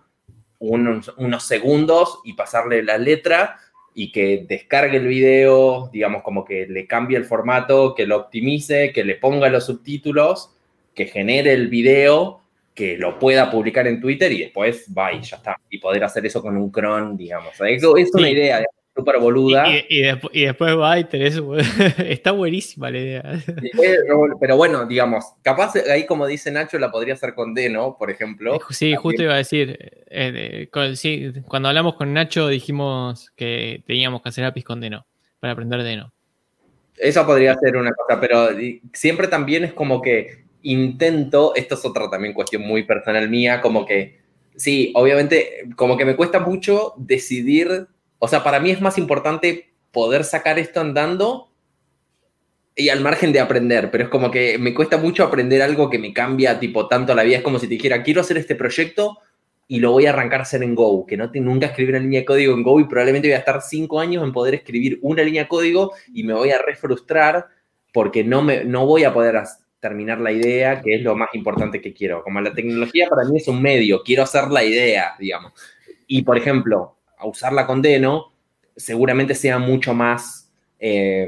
unos, 0.60 1.12
unos 1.18 1.42
segundos 1.42 2.20
y 2.24 2.34
pasarle 2.34 2.84
la 2.84 2.96
letra 2.96 3.56
y 3.92 4.12
que 4.12 4.46
descargue 4.48 4.98
el 4.98 5.08
video, 5.08 5.90
digamos, 5.92 6.22
como 6.22 6.44
que 6.44 6.68
le 6.68 6.86
cambie 6.86 7.18
el 7.18 7.24
formato, 7.24 7.96
que 7.96 8.06
lo 8.06 8.18
optimice, 8.18 8.92
que 8.92 9.02
le 9.02 9.16
ponga 9.16 9.48
los 9.48 9.66
subtítulos, 9.66 10.54
que 10.94 11.06
genere 11.06 11.54
el 11.54 11.66
video, 11.66 12.40
que 12.72 12.96
lo 12.96 13.18
pueda 13.18 13.50
publicar 13.50 13.88
en 13.88 14.00
Twitter 14.00 14.30
y 14.30 14.42
después 14.42 14.86
va 14.96 15.12
y 15.12 15.22
ya 15.22 15.38
está. 15.38 15.56
Y 15.68 15.78
poder 15.78 16.04
hacer 16.04 16.24
eso 16.24 16.40
con 16.40 16.56
un 16.56 16.70
cron, 16.70 17.16
digamos. 17.16 17.52
Eso 17.60 17.96
es 17.96 18.14
una 18.14 18.30
idea 18.30 18.64
súper 19.00 19.18
boluda. 19.18 19.66
Y, 19.88 20.00
después, 20.00 20.78
va 20.78 20.98
y 20.98 21.04
tenés. 21.04 21.40
está 21.98 22.32
buenísima 22.32 22.90
la 22.90 22.98
idea. 22.98 23.42
Pero 24.40 24.56
bueno, 24.56 24.86
digamos, 24.86 25.24
capaz 25.42 25.74
ahí, 25.90 26.06
como 26.06 26.26
dice 26.26 26.50
Nacho, 26.50 26.78
la 26.78 26.90
podría 26.90 27.14
hacer 27.14 27.34
con 27.34 27.54
Deno, 27.54 27.96
por 27.98 28.10
ejemplo. 28.10 28.58
Sí, 28.70 28.94
justo 28.94 29.22
iba 29.22 29.34
a 29.34 29.38
decir. 29.38 30.04
Eh, 30.10 30.68
cuando 31.46 31.68
hablamos 31.68 31.94
con 31.94 32.12
Nacho, 32.12 32.48
dijimos 32.48 33.30
que 33.36 33.82
teníamos 33.86 34.22
que 34.22 34.28
hacer 34.28 34.44
APIs 34.44 34.64
con 34.64 34.80
Deno 34.80 35.06
para 35.40 35.52
aprender 35.54 35.82
Deno. 35.82 36.12
Eso 36.96 37.24
podría 37.24 37.54
ser 37.58 37.76
una 37.76 37.92
cosa, 37.92 38.20
pero 38.20 38.48
siempre 38.92 39.26
también 39.26 39.64
es 39.64 39.72
como 39.72 40.02
que 40.02 40.44
intento, 40.62 41.54
esto 41.54 41.74
es 41.74 41.84
otra 41.84 42.10
también 42.10 42.34
cuestión 42.34 42.62
muy 42.62 42.82
personal 42.82 43.28
mía, 43.30 43.62
como 43.62 43.86
que, 43.86 44.20
sí, 44.54 44.92
obviamente, 44.94 45.68
como 45.76 45.96
que 45.96 46.04
me 46.04 46.16
cuesta 46.16 46.40
mucho 46.40 46.92
decidir 46.98 47.88
o 48.20 48.28
sea, 48.28 48.44
para 48.44 48.60
mí 48.60 48.70
es 48.70 48.80
más 48.80 48.98
importante 48.98 49.72
poder 49.90 50.24
sacar 50.24 50.58
esto 50.58 50.80
andando 50.80 51.48
y 52.76 52.90
al 52.90 53.00
margen 53.00 53.32
de 53.32 53.40
aprender, 53.40 53.90
pero 53.90 54.04
es 54.04 54.10
como 54.10 54.30
que 54.30 54.58
me 54.58 54.74
cuesta 54.74 54.98
mucho 54.98 55.24
aprender 55.24 55.60
algo 55.62 55.90
que 55.90 55.98
me 55.98 56.12
cambia 56.12 56.60
tipo 56.60 56.86
tanto 56.86 57.14
la 57.14 57.24
vida. 57.24 57.38
Es 57.38 57.42
como 57.42 57.58
si 57.58 57.66
te 57.66 57.74
dijera, 57.74 58.02
quiero 58.02 58.20
hacer 58.20 58.36
este 58.36 58.54
proyecto 58.54 59.18
y 59.66 59.80
lo 59.80 59.92
voy 59.92 60.06
a 60.06 60.10
arrancar 60.10 60.40
a 60.40 60.42
hacer 60.42 60.62
en 60.62 60.74
Go, 60.74 61.06
que 61.06 61.16
no 61.16 61.30
tengo 61.30 61.50
nunca 61.50 61.66
escribir 61.66 61.94
una 61.94 62.02
línea 62.02 62.20
de 62.20 62.26
código 62.26 62.54
en 62.54 62.62
Go 62.62 62.78
y 62.78 62.84
probablemente 62.84 63.28
voy 63.28 63.34
a 63.34 63.38
estar 63.38 63.62
cinco 63.62 64.00
años 64.00 64.22
en 64.22 64.32
poder 64.32 64.54
escribir 64.54 64.98
una 65.02 65.22
línea 65.22 65.44
de 65.44 65.48
código 65.48 65.92
y 66.12 66.22
me 66.22 66.34
voy 66.34 66.50
a 66.50 66.60
refrustrar 66.60 67.46
porque 67.92 68.22
no, 68.22 68.42
me, 68.42 68.64
no 68.64 68.84
voy 68.86 69.04
a 69.04 69.14
poder 69.14 69.42
terminar 69.80 70.20
la 70.20 70.30
idea, 70.30 70.82
que 70.82 70.96
es 70.96 71.02
lo 71.02 71.16
más 71.16 71.30
importante 71.34 71.80
que 71.80 71.94
quiero. 71.94 72.22
Como 72.22 72.40
la 72.40 72.52
tecnología 72.52 73.08
para 73.08 73.26
mí 73.28 73.38
es 73.38 73.48
un 73.48 73.62
medio, 73.62 74.02
quiero 74.02 74.24
hacer 74.24 74.48
la 74.48 74.62
idea, 74.62 75.14
digamos. 75.18 75.52
Y 76.06 76.22
por 76.22 76.36
ejemplo, 76.36 76.96
a 77.20 77.26
usarla 77.26 77.66
con 77.66 77.82
Deno, 77.82 78.32
seguramente 78.76 79.34
sea 79.34 79.58
mucho 79.58 79.94
más 79.94 80.50
eh, 80.78 81.26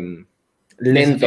lento. 0.79 1.27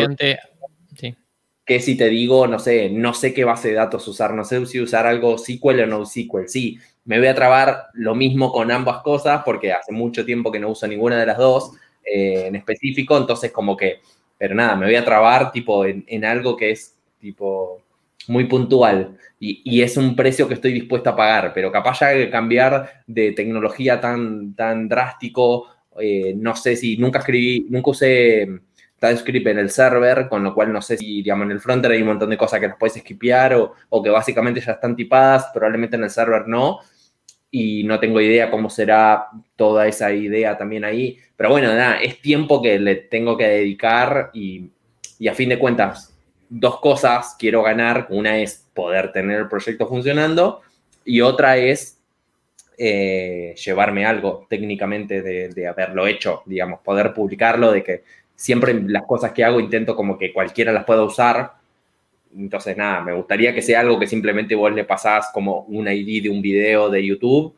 Que 1.66 1.80
si 1.80 1.98
te 1.98 2.10
digo, 2.10 2.46
no 2.46 2.60
sé, 2.60 2.90
no 2.90 3.14
sé 3.14 3.34
qué 3.34 3.44
base 3.44 3.70
de 3.70 3.76
datos 3.76 4.08
usar, 4.08 4.34
no 4.36 4.44
sé 4.44 4.64
si 4.68 4.80
usar 4.80 5.08
algo 5.08 5.38
SQL 5.38 5.82
o 5.82 5.88
no 5.88 6.06
SQL. 6.06 6.48
Sí, 6.48 6.78
me 7.06 7.18
voy 7.18 7.28
a 7.28 7.34
trabar 7.34 7.88
lo 7.94 8.14
mismo 8.14 8.52
con 8.52 8.72
ambas 8.72 9.02
cosas 9.02 9.42
porque 9.44 9.72
hace 9.72 9.92
mucho 9.92 10.26
tiempo 10.26 10.52
que 10.52 10.60
no 10.60 10.70
uso 10.70 10.88
ninguna 10.88 11.20
de 11.20 11.26
las 11.26 11.38
dos 11.38 11.72
eh, 12.04 12.46
en 12.48 12.56
específico, 12.56 13.18
entonces 13.18 13.52
como 13.52 13.76
que, 13.76 14.02
pero 14.38 14.54
nada, 14.54 14.76
me 14.76 14.86
voy 14.86 14.96
a 14.96 15.06
trabar 15.06 15.52
tipo 15.52 15.86
en 15.86 16.26
algo 16.26 16.56
que 16.56 16.70
es 16.70 16.96
tipo 17.20 17.82
muy 18.28 18.46
puntual 18.46 19.18
y, 19.40 19.82
es 19.82 19.98
un 19.98 20.16
precio 20.16 20.48
que 20.48 20.56
estoy 20.56 20.74
dispuesto 20.74 21.10
a 21.10 21.16
pagar, 21.16 21.52
pero 21.54 21.72
capaz 21.72 22.00
ya 22.00 22.14
que 22.14 22.30
cambiar 22.30 23.04
de 23.06 23.34
tecnología 23.34 24.00
tan, 24.00 24.56
tan 24.56 24.88
drástico, 24.88 25.68
eh, 26.00 26.34
no 26.36 26.56
sé 26.56 26.76
si 26.76 26.98
nunca 26.98 27.20
escribí, 27.20 27.68
nunca 27.70 27.92
usé 27.92 28.48
TypeScript 29.00 29.48
en 29.48 29.60
el 29.60 29.70
server, 29.70 30.28
con 30.30 30.44
lo 30.44 30.54
cual 30.54 30.72
no 30.72 30.82
sé 30.82 30.98
si, 30.98 31.22
digamos, 31.22 31.46
en 31.46 31.52
el 31.52 31.60
frontend 31.60 31.94
hay 31.94 32.02
un 32.02 32.08
montón 32.08 32.30
de 32.30 32.38
cosas 32.38 32.60
que 32.60 32.68
las 32.68 32.78
puedes 32.78 32.96
skipear 32.96 33.54
o, 33.56 33.74
o 33.90 34.02
que 34.02 34.10
básicamente 34.10 34.62
ya 34.62 34.74
están 34.74 34.96
tipadas, 34.96 35.48
probablemente 35.54 35.96
en 35.96 36.04
el 36.04 36.10
server 36.10 36.48
no, 36.48 36.80
y 37.52 37.84
no 37.84 38.00
tengo 38.00 38.20
idea 38.20 38.50
cómo 38.50 38.70
será 38.70 39.28
toda 39.56 39.88
esa 39.88 40.12
idea 40.12 40.58
también 40.58 40.84
ahí, 40.86 41.18
pero 41.36 41.50
bueno, 41.52 41.68
nada, 41.68 41.98
es 41.98 42.22
tiempo 42.22 42.62
que 42.62 42.80
le 42.80 42.96
tengo 42.96 43.38
que 43.38 43.48
dedicar 43.48 44.32
y, 44.34 44.72
y 45.20 45.28
a 45.28 45.36
fin 45.36 45.50
de 45.50 45.60
cuentas 45.60 46.15
dos 46.50 46.80
cosas 46.80 47.36
quiero 47.38 47.64
ganar. 47.64 48.08
Una 48.10 48.38
es 48.40 48.68
poder 48.74 49.12
tener 49.12 49.40
el 49.42 49.48
proyecto 49.48 49.88
funcionando 49.88 50.62
y 51.04 51.22
otra 51.22 51.58
es 51.58 52.00
eh, 52.78 53.56
llevarme 53.64 54.06
algo 54.06 54.46
técnicamente 54.50 55.22
de, 55.22 55.68
haberlo 55.68 56.08
hecho, 56.08 56.44
digamos, 56.46 56.82
poder 56.82 57.14
publicarlo, 57.14 57.72
de 57.72 57.84
que 57.84 58.04
siempre 58.36 58.74
las 58.74 59.04
cosas 59.04 59.32
que 59.32 59.46
hago 59.46 59.60
intento 59.60 59.96
como 59.96 60.18
que 60.18 60.34
cualquiera 60.34 60.74
las 60.74 60.84
pueda 60.84 61.04
usar. 61.04 61.54
Entonces, 62.36 62.76
nada, 62.76 63.02
me 63.02 63.14
gustaría 63.14 63.54
que 63.54 63.62
sea 63.62 63.80
algo 63.80 63.98
que 63.98 64.08
simplemente 64.08 64.56
vos 64.56 64.74
le 64.74 64.84
pasás 64.84 65.30
como 65.34 65.62
un 65.70 65.88
ID 65.88 66.24
de 66.24 66.30
un 66.30 66.42
video 66.42 66.90
de 66.90 67.06
YouTube, 67.06 67.56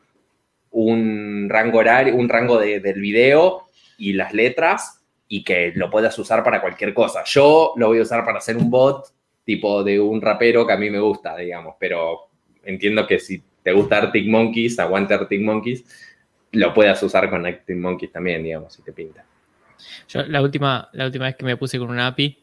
un 0.71 1.47
rango 1.49 1.79
horario, 1.79 2.15
un 2.15 2.29
rango 2.29 2.59
del 2.59 3.01
video 3.01 3.63
y 3.97 4.13
las 4.13 4.33
letras 4.33 5.01
y 5.28 5.43
que 5.43 5.73
lo 5.75 5.89
puedas 5.89 6.17
usar 6.19 6.43
para 6.43 6.61
cualquier 6.61 6.93
cosa. 6.93 7.23
Yo 7.25 7.73
lo 7.75 7.88
voy 7.88 7.99
a 7.99 8.03
usar 8.03 8.23
para 8.23 8.38
hacer 8.38 8.57
un 8.57 8.69
bot 8.69 9.05
tipo 9.43 9.84
de 9.84 9.99
un 9.99 10.21
rapero 10.21 10.65
que 10.65 10.73
a 10.73 10.78
mí 10.78 10.89
me 10.89 10.99
gusta, 10.99 11.36
digamos, 11.38 11.75
pero 11.80 12.30
entiendo 12.63 13.07
que 13.07 13.19
si 13.19 13.41
te 13.63 13.71
gusta 13.71 13.97
Arctic 13.97 14.28
Monkeys, 14.28 14.80
aguante 14.80 15.13
Arctic 15.13 15.41
Monkeys, 15.41 15.86
lo 16.51 16.73
puedas 16.73 17.01
usar 17.03 17.30
con 17.30 17.45
Arctic 17.45 17.78
Monkeys 17.78 18.11
también, 18.11 18.43
digamos, 18.43 18.73
si 18.73 18.82
te 18.82 18.91
pinta. 18.91 19.25
Yo 20.09 20.23
la 20.23 20.41
última, 20.41 20.89
la 20.93 21.05
última 21.05 21.25
vez 21.25 21.36
que 21.36 21.45
me 21.45 21.57
puse 21.57 21.78
con 21.78 21.89
una 21.89 22.07
API, 22.07 22.38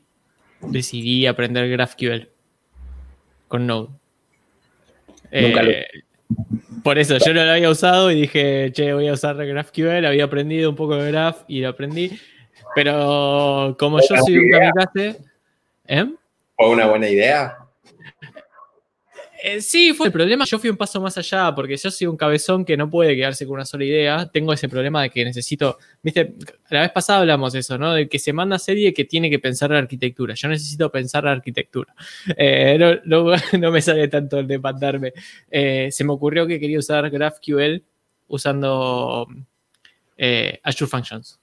decidí 0.61 1.26
aprender 1.26 1.68
GraphQL 1.70 2.28
con 3.49 3.66
Node. 3.66 3.89
Eh, 5.30 5.87
por 6.82 6.99
eso, 6.99 7.18
yo 7.18 7.35
no 7.35 7.45
lo 7.45 7.51
había 7.51 7.70
usado 7.70 8.11
y 8.11 8.20
dije, 8.20 8.70
che, 8.72 8.93
voy 8.93 9.09
a 9.09 9.14
usar 9.14 9.37
GraphQL, 9.37 10.05
había 10.07 10.24
aprendido 10.24 10.70
un 10.70 10.76
poco 10.76 10.97
de 10.97 11.11
Graph 11.11 11.43
y 11.49 11.61
lo 11.61 11.70
aprendí 11.70 12.18
Pero 12.75 13.77
como 13.79 14.01
yo 14.01 14.16
soy 14.25 14.39
un 14.39 14.51
kamikaze. 14.51 15.20
¿eh? 15.87 16.07
¿Fue 16.57 16.68
una 16.68 16.87
buena 16.87 17.09
idea? 17.09 17.59
Eh, 19.47 19.61
sí, 19.61 19.93
fue 19.93 20.07
el 20.07 20.12
problema. 20.12 20.47
Yo 20.47 20.59
fui 20.59 20.70
un 20.70 20.77
paso 20.79 20.99
más 21.03 21.18
allá 21.18 21.55
porque 21.55 21.77
yo 21.77 21.91
soy 21.91 22.07
un 22.07 22.16
cabezón 22.16 22.64
que 22.64 22.79
no 22.79 22.89
puede 22.89 23.14
quedarse 23.14 23.45
con 23.45 23.57
una 23.57 23.66
sola 23.66 23.85
idea. 23.85 24.31
Tengo 24.33 24.55
ese 24.55 24.70
problema 24.70 25.03
de 25.03 25.11
que 25.11 25.22
necesito. 25.22 25.77
Viste, 26.03 26.35
la 26.70 26.81
vez 26.81 26.91
pasada 26.93 27.18
hablamos 27.18 27.53
de 27.53 27.59
eso, 27.59 27.77
¿no? 27.77 27.93
De 27.93 28.09
que 28.09 28.18
se 28.18 28.33
manda 28.33 28.59
serie 28.59 28.95
que 28.95 29.05
tiene 29.05 29.29
que 29.29 29.39
pensar 29.39 29.68
la 29.68 29.81
arquitectura. 29.81 30.33
Yo 30.33 30.49
necesito 30.49 30.91
pensar 30.91 31.25
la 31.25 31.33
arquitectura. 31.33 31.95
Eh, 32.39 33.03
no, 33.05 33.27
me 33.70 33.83
sale 33.83 34.09
tanto 34.09 34.39
el 34.39 34.47
de 34.47 34.59
mandarme. 34.59 35.12
Eh, 35.51 35.91
se 35.93 36.05
me 36.05 36.14
ocurrió 36.14 36.47
que 36.47 36.59
quería 36.59 36.79
usar 36.79 37.11
GraphQL 37.11 37.83
usando 38.29 39.29
Azure 40.62 40.89
Functions. 40.91 41.39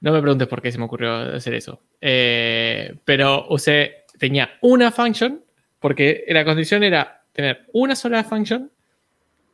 No 0.00 0.12
me 0.12 0.20
preguntes 0.20 0.48
por 0.48 0.62
qué 0.62 0.70
se 0.70 0.78
me 0.78 0.84
ocurrió 0.84 1.14
hacer 1.14 1.54
eso. 1.54 1.82
pero 2.00 3.46
usé, 3.50 4.04
tenía 4.18 4.50
una 4.60 4.90
function 4.90 5.42
porque 5.80 6.24
la 6.28 6.44
condición 6.44 6.82
era 6.82 7.22
tener 7.32 7.66
una 7.72 7.94
sola 7.94 8.24
function 8.24 8.70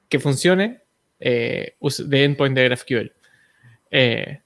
que 0.09 0.19
funcione 0.19 0.81
eh, 1.21 1.77
de 1.81 2.25
endpoint 2.25 2.57
de 2.57 2.65
GraphQL. 2.65 3.13
Eh, 3.91 4.41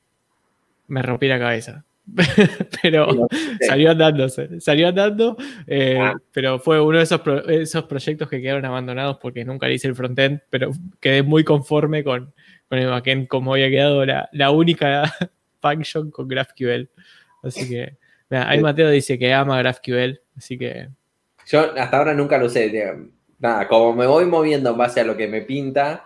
me 0.88 1.02
rompí 1.02 1.28
la 1.28 1.38
cabeza. 1.38 1.84
pero 2.82 3.28
salió 3.60 3.90
andando, 3.90 4.28
salió 4.28 4.88
andando, 4.88 5.36
eh, 5.66 5.98
ah. 6.00 6.14
pero 6.32 6.58
fue 6.58 6.80
uno 6.80 6.96
de 6.96 7.04
esos, 7.04 7.20
esos, 7.48 7.84
proyectos 7.84 8.30
que 8.30 8.40
quedaron 8.40 8.64
abandonados 8.64 9.18
porque 9.20 9.44
nunca 9.44 9.68
le 9.68 9.74
hice 9.74 9.88
el 9.88 9.94
frontend, 9.94 10.40
pero 10.48 10.72
quedé 11.00 11.22
muy 11.22 11.44
conforme 11.44 12.02
con, 12.04 12.32
con 12.70 12.78
el 12.78 12.86
backend 12.86 13.28
como 13.28 13.52
había 13.52 13.68
quedado 13.68 14.06
la, 14.06 14.26
la 14.32 14.50
única 14.50 15.12
function 15.60 16.10
con 16.10 16.28
GraphQL. 16.28 16.88
Así 17.42 17.68
que, 17.68 17.96
ahí 18.30 18.60
Mateo 18.60 18.90
dice 18.90 19.18
que 19.18 19.32
ama 19.32 19.58
GraphQL, 19.58 20.20
así 20.36 20.58
que 20.58 20.88
yo 21.48 21.72
hasta 21.76 21.96
ahora 21.96 22.14
nunca 22.14 22.38
lo 22.38 22.48
sé. 22.48 22.70
Nada, 23.38 23.68
como 23.68 23.94
me 23.94 24.06
voy 24.06 24.26
moviendo 24.26 24.70
en 24.70 24.76
base 24.76 25.00
a 25.00 25.04
lo 25.04 25.16
que 25.16 25.28
me 25.28 25.42
pinta, 25.42 26.04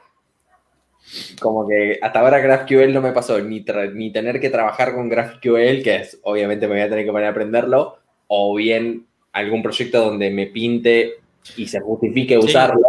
como 1.40 1.66
que 1.66 1.98
hasta 2.00 2.20
ahora 2.20 2.38
GraphQL 2.38 2.92
no 2.92 3.00
me 3.00 3.12
pasó 3.12 3.40
ni, 3.40 3.64
ni 3.94 4.12
tener 4.12 4.38
que 4.38 4.50
trabajar 4.50 4.94
con 4.94 5.08
GraphQL, 5.08 5.82
que 5.82 5.96
es 5.96 6.20
obviamente 6.22 6.68
me 6.68 6.74
voy 6.74 6.82
a 6.82 6.88
tener 6.88 7.04
que 7.04 7.10
poner 7.10 7.26
a 7.26 7.30
aprenderlo, 7.30 7.98
o 8.28 8.54
bien 8.54 9.06
algún 9.32 9.62
proyecto 9.62 10.04
donde 10.04 10.30
me 10.30 10.46
pinte 10.46 11.14
y 11.56 11.66
se 11.66 11.80
justifique 11.80 12.38
usarlo, 12.38 12.86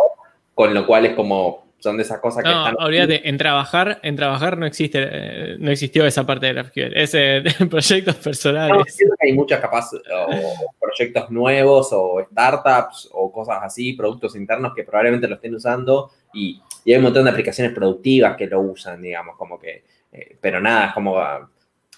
con 0.54 0.74
lo 0.74 0.86
cual 0.86 1.08
es 1.08 1.16
como 1.16 1.63
son 1.84 1.98
de 1.98 2.04
esas 2.04 2.22
cosas 2.22 2.46
que 2.46 2.50
no, 2.50 2.64
Olvídate, 2.80 3.28
en 3.28 3.38
trabajar, 3.38 4.00
en 4.04 4.16
trabajar 4.16 4.58
no 4.58 4.66
existe, 4.66 5.00
eh, 5.02 5.58
no 5.60 5.70
existió 5.70 6.06
esa 6.06 6.26
parte 6.26 6.46
de 6.46 6.54
GraphQL. 6.54 6.96
Es 6.96 7.14
en 7.14 7.68
proyectos 7.70 8.16
personales. 8.16 8.78
No, 8.78 9.16
que 9.20 9.28
hay 9.28 9.34
muchas 9.34 9.60
capaz, 9.60 9.90
o 9.94 10.72
proyectos 10.80 11.30
nuevos, 11.30 11.90
o 11.92 12.26
startups, 12.32 13.10
o 13.12 13.30
cosas 13.34 13.58
así, 13.64 13.92
productos 13.94 14.38
internos 14.38 14.74
que 14.74 14.86
probablemente 14.86 15.28
lo 15.28 15.36
estén 15.36 15.56
usando, 15.56 16.10
y, 16.34 16.62
hay 16.86 16.96
un 16.96 17.04
montón 17.04 17.26
de 17.26 17.32
aplicaciones 17.32 17.74
productivas 17.74 18.38
que 18.38 18.48
lo 18.48 18.62
usan, 18.62 19.02
digamos, 19.02 19.36
como 19.36 19.60
que. 19.60 19.84
Eh, 20.14 20.38
pero 20.40 20.62
nada, 20.62 20.88
es 20.88 20.94
como 20.94 21.18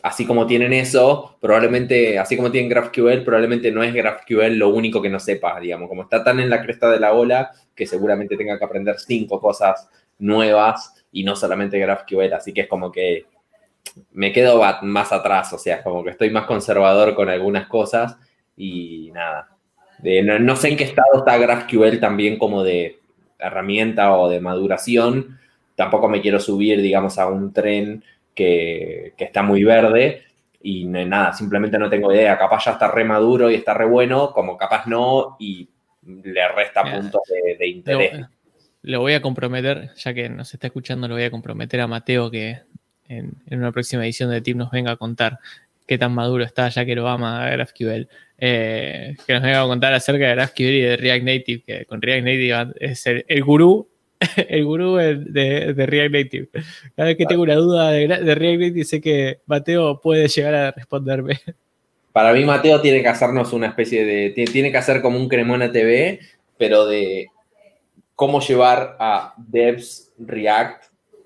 así 0.06 0.24
como 0.28 0.46
tienen 0.46 0.72
eso, 0.72 1.36
probablemente, 1.42 2.20
así 2.20 2.38
como 2.38 2.52
tienen 2.52 2.70
GraphQL, 2.70 3.24
probablemente 3.24 3.72
no 3.72 3.82
es 3.82 3.92
GraphQL 3.92 4.54
lo 4.54 4.70
único 4.70 5.02
que 5.02 5.10
no 5.10 5.20
sepa, 5.20 5.60
digamos, 5.60 5.90
como 5.90 6.04
está 6.04 6.24
tan 6.24 6.40
en 6.40 6.52
la 6.52 6.62
cresta 6.62 6.92
de 6.92 7.00
la 7.00 7.14
ola 7.14 7.50
que 7.74 7.88
seguramente 7.88 8.38
tenga 8.38 8.60
que 8.60 8.66
aprender 8.66 9.00
cinco 9.00 9.42
cosas 9.42 9.90
nuevas 10.20 11.04
y 11.12 11.24
no 11.24 11.36
solamente 11.36 11.80
GraphQL, 11.80 12.34
así 12.34 12.54
que 12.54 12.62
es 12.62 12.68
como 12.68 12.92
que 12.92 13.26
me 14.12 14.32
quedo 14.32 14.62
más 14.84 15.12
atrás, 15.12 15.52
o 15.54 15.58
sea, 15.58 15.82
como 15.82 16.04
que 16.04 16.12
estoy 16.12 16.30
más 16.30 16.46
conservador 16.46 17.16
con 17.16 17.28
algunas 17.28 17.66
cosas 17.68 18.16
y 18.56 19.10
nada. 19.12 19.58
no, 20.04 20.56
sé 20.56 20.70
en 20.70 20.78
qué 20.78 20.84
estado 20.84 21.18
está 21.18 21.36
GraphQL 21.40 22.00
también 22.00 22.38
como 22.38 22.64
de 22.64 23.00
herramienta 23.40 24.16
o 24.16 24.30
de 24.30 24.40
maduración, 24.40 25.40
tampoco 25.76 26.08
me 26.10 26.22
quiero 26.22 26.40
subir, 26.40 26.80
digamos, 26.84 27.18
a 27.18 27.26
un 27.26 27.52
tren 27.54 28.04
que, 28.36 29.14
está 29.18 29.42
muy 29.42 29.64
verde 29.64 30.24
y 30.62 30.86
nada, 30.86 31.34
simplemente 31.34 31.80
no 31.80 31.90
tengo 31.90 32.14
idea. 32.14 32.38
Capaz 32.38 32.66
ya 32.66 32.72
está 32.72 32.90
re 32.90 33.04
maduro 33.04 33.50
y 33.50 33.56
está 33.56 33.74
re 33.74 33.86
bueno, 33.86 34.32
como 34.32 34.58
capaz 34.58 34.86
no, 34.88 35.38
y 35.40 35.70
le 36.04 36.48
resta 36.50 36.84
puntos 36.84 37.22
de, 37.60 37.68
interés. 37.68 38.26
Lo, 38.82 39.00
voy 39.00 39.14
a 39.14 39.22
comprometer, 39.22 39.92
ya 39.96 40.14
que 40.14 40.30
nos 40.30 40.54
está 40.54 40.68
escuchando, 40.68 41.08
lo 41.08 41.16
voy 41.16 41.24
a 41.24 41.32
comprometer 41.32 41.82
a 41.82 41.88
Mateo 41.88 42.30
que 42.30 42.62
en, 43.08 43.34
una 43.50 43.72
próxima 43.72 44.04
edición 44.04 44.30
de 44.30 44.42
Tip 44.42 44.58
nos 44.58 44.72
venga 44.72 44.92
a 44.92 44.98
contar 44.98 45.40
qué 45.88 45.98
tan 45.98 46.14
maduro 46.14 46.44
está, 46.44 46.70
ya 46.70 46.86
que 46.86 46.96
lo 46.96 47.08
ama 47.08 47.50
GraphQL. 47.50 48.08
Eh, 48.38 49.16
que 49.26 49.34
nos 49.34 49.44
venga 49.44 49.62
a 49.62 49.68
contar 49.68 49.94
acerca 49.94 50.28
de 50.28 50.36
GraphQL 50.36 50.64
y 50.64 50.82
de 50.82 50.98
React 50.98 51.24
Native, 51.24 51.64
que 51.66 51.86
con 51.86 52.02
React 52.02 52.26
Native 52.26 52.74
es 52.80 53.06
el, 53.08 53.26
el 53.28 53.44
gurú 53.44 53.88
el 54.50 54.66
gurú 54.66 54.96
de, 54.96 55.74
React 55.76 56.14
Native. 56.14 56.50
Cada 56.96 57.08
vez 57.10 57.18
que 57.18 57.26
tengo 57.26 57.44
una 57.44 57.56
duda 57.56 57.92
de, 57.92 58.08
React 58.08 58.62
Native, 58.62 58.84
sé 58.86 59.02
que 59.02 59.40
Mateo 59.46 60.00
puede 60.02 60.28
llegar 60.28 60.56
a 60.56 60.72
responderme. 60.72 61.40
Para 62.12 62.34
mí, 62.34 62.46
Mateo 62.46 62.80
tiene 62.80 63.02
que 63.02 63.10
hacernos 63.10 63.52
una 63.54 63.68
especie 63.68 64.06
de. 64.06 64.46
Tiene 64.46 64.72
que 64.72 64.78
hacer 64.78 65.02
como 65.02 65.20
un 65.20 65.28
Cremona 65.28 65.72
TV, 65.72 66.20
pero 66.58 66.86
de 66.86 67.28
cómo 68.16 68.40
llevar 68.40 68.96
a 69.00 69.34
devs 69.38 70.14
React 70.18 70.86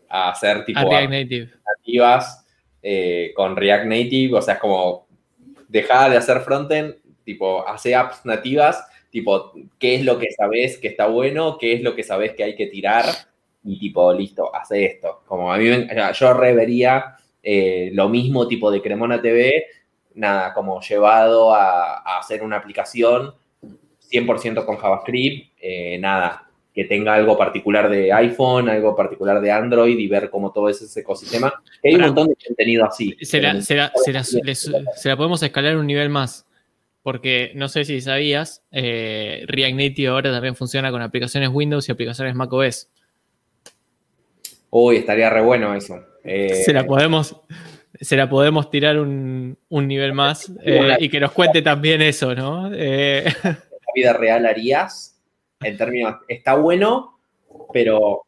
a 0.09 0.31
hacer 0.31 0.65
tipo. 0.65 0.79
React 0.79 1.09
Native. 1.11 1.49
Nativas 1.77 2.45
eh, 2.81 3.31
con 3.35 3.55
React 3.55 3.85
Native. 3.85 4.37
O 4.37 4.41
sea, 4.41 4.55
es 4.55 4.59
como. 4.59 5.07
Dejar 5.67 6.09
de 6.09 6.17
hacer 6.17 6.39
frontend, 6.39 6.95
tipo, 7.23 7.67
hace 7.67 7.93
apps 7.93 8.25
nativas 8.25 8.83
tipo, 9.09 9.53
qué 9.77 9.95
es 9.95 10.05
lo 10.05 10.17
que 10.19 10.31
sabes 10.31 10.77
que 10.77 10.87
está 10.87 11.07
bueno, 11.07 11.57
qué 11.57 11.73
es 11.73 11.81
lo 11.81 11.95
que 11.95 12.03
sabes 12.03 12.33
que 12.33 12.43
hay 12.43 12.55
que 12.55 12.67
tirar 12.67 13.05
y 13.63 13.79
tipo, 13.79 14.13
listo, 14.13 14.53
hace 14.55 14.85
esto. 14.85 15.21
Como 15.25 15.51
a 15.51 15.57
mí, 15.57 15.65
yo 16.13 16.33
revería 16.33 17.15
eh, 17.43 17.91
lo 17.93 18.09
mismo 18.09 18.47
tipo 18.47 18.71
de 18.71 18.81
Cremona 18.81 19.21
TV, 19.21 19.65
nada, 20.15 20.53
como 20.53 20.81
llevado 20.81 21.53
a, 21.53 22.19
hacer 22.19 22.43
una 22.43 22.57
aplicación 22.57 23.33
100% 24.11 24.65
con 24.65 24.77
JavaScript, 24.77 25.53
eh, 25.61 25.97
nada, 25.99 26.47
que 26.73 26.85
tenga 26.85 27.13
algo 27.15 27.37
particular 27.37 27.89
de 27.89 28.13
iPhone, 28.13 28.69
algo 28.69 28.95
particular 28.95 29.41
de 29.41 29.51
Android 29.51 29.97
y 29.97 30.07
ver 30.07 30.29
cómo 30.29 30.51
todo 30.51 30.69
es 30.69 30.81
ese 30.81 31.01
ecosistema. 31.01 31.53
Hay 31.83 31.95
un 31.95 32.01
montón 32.01 32.27
de 32.29 32.37
contenido 32.47 32.85
así. 32.85 33.15
Se 33.21 33.41
la, 33.41 33.61
se 33.61 33.75
la 33.75 35.17
podemos 35.17 35.43
escalar 35.43 35.77
un 35.77 35.87
nivel 35.87 36.09
más 36.09 36.48
porque 37.03 37.51
no 37.55 37.69
sé 37.69 37.85
si 37.85 38.01
sabías, 38.01 38.63
eh, 38.71 39.43
React 39.47 39.75
Native 39.75 40.07
ahora 40.09 40.31
también 40.31 40.55
funciona 40.55 40.91
con 40.91 41.01
aplicaciones 41.01 41.49
Windows 41.51 41.87
y 41.87 41.91
aplicaciones 41.91 42.35
macOS. 42.35 42.89
Uy, 44.69 44.97
estaría 44.97 45.29
re 45.29 45.41
bueno 45.41 45.73
eso. 45.73 46.03
Eh, 46.23 46.63
se 46.65 46.73
la 46.73 46.85
podemos, 46.85 47.35
se 47.99 48.15
la 48.15 48.29
podemos 48.29 48.69
tirar 48.69 48.99
un, 48.99 49.57
nivel 49.69 50.13
más 50.13 50.51
eh, 50.63 50.97
y 50.99 51.09
que 51.09 51.19
nos 51.19 51.31
cuente 51.31 51.61
también 51.61 52.01
eso, 52.01 52.35
¿no? 52.35 52.67
¿En 52.73 53.23
la 53.43 53.59
vida 53.95 54.13
real 54.13 54.45
harías? 54.45 55.19
En 55.61 55.77
términos, 55.77 56.15
está 56.27 56.55
bueno, 56.55 57.19
pero 57.73 58.23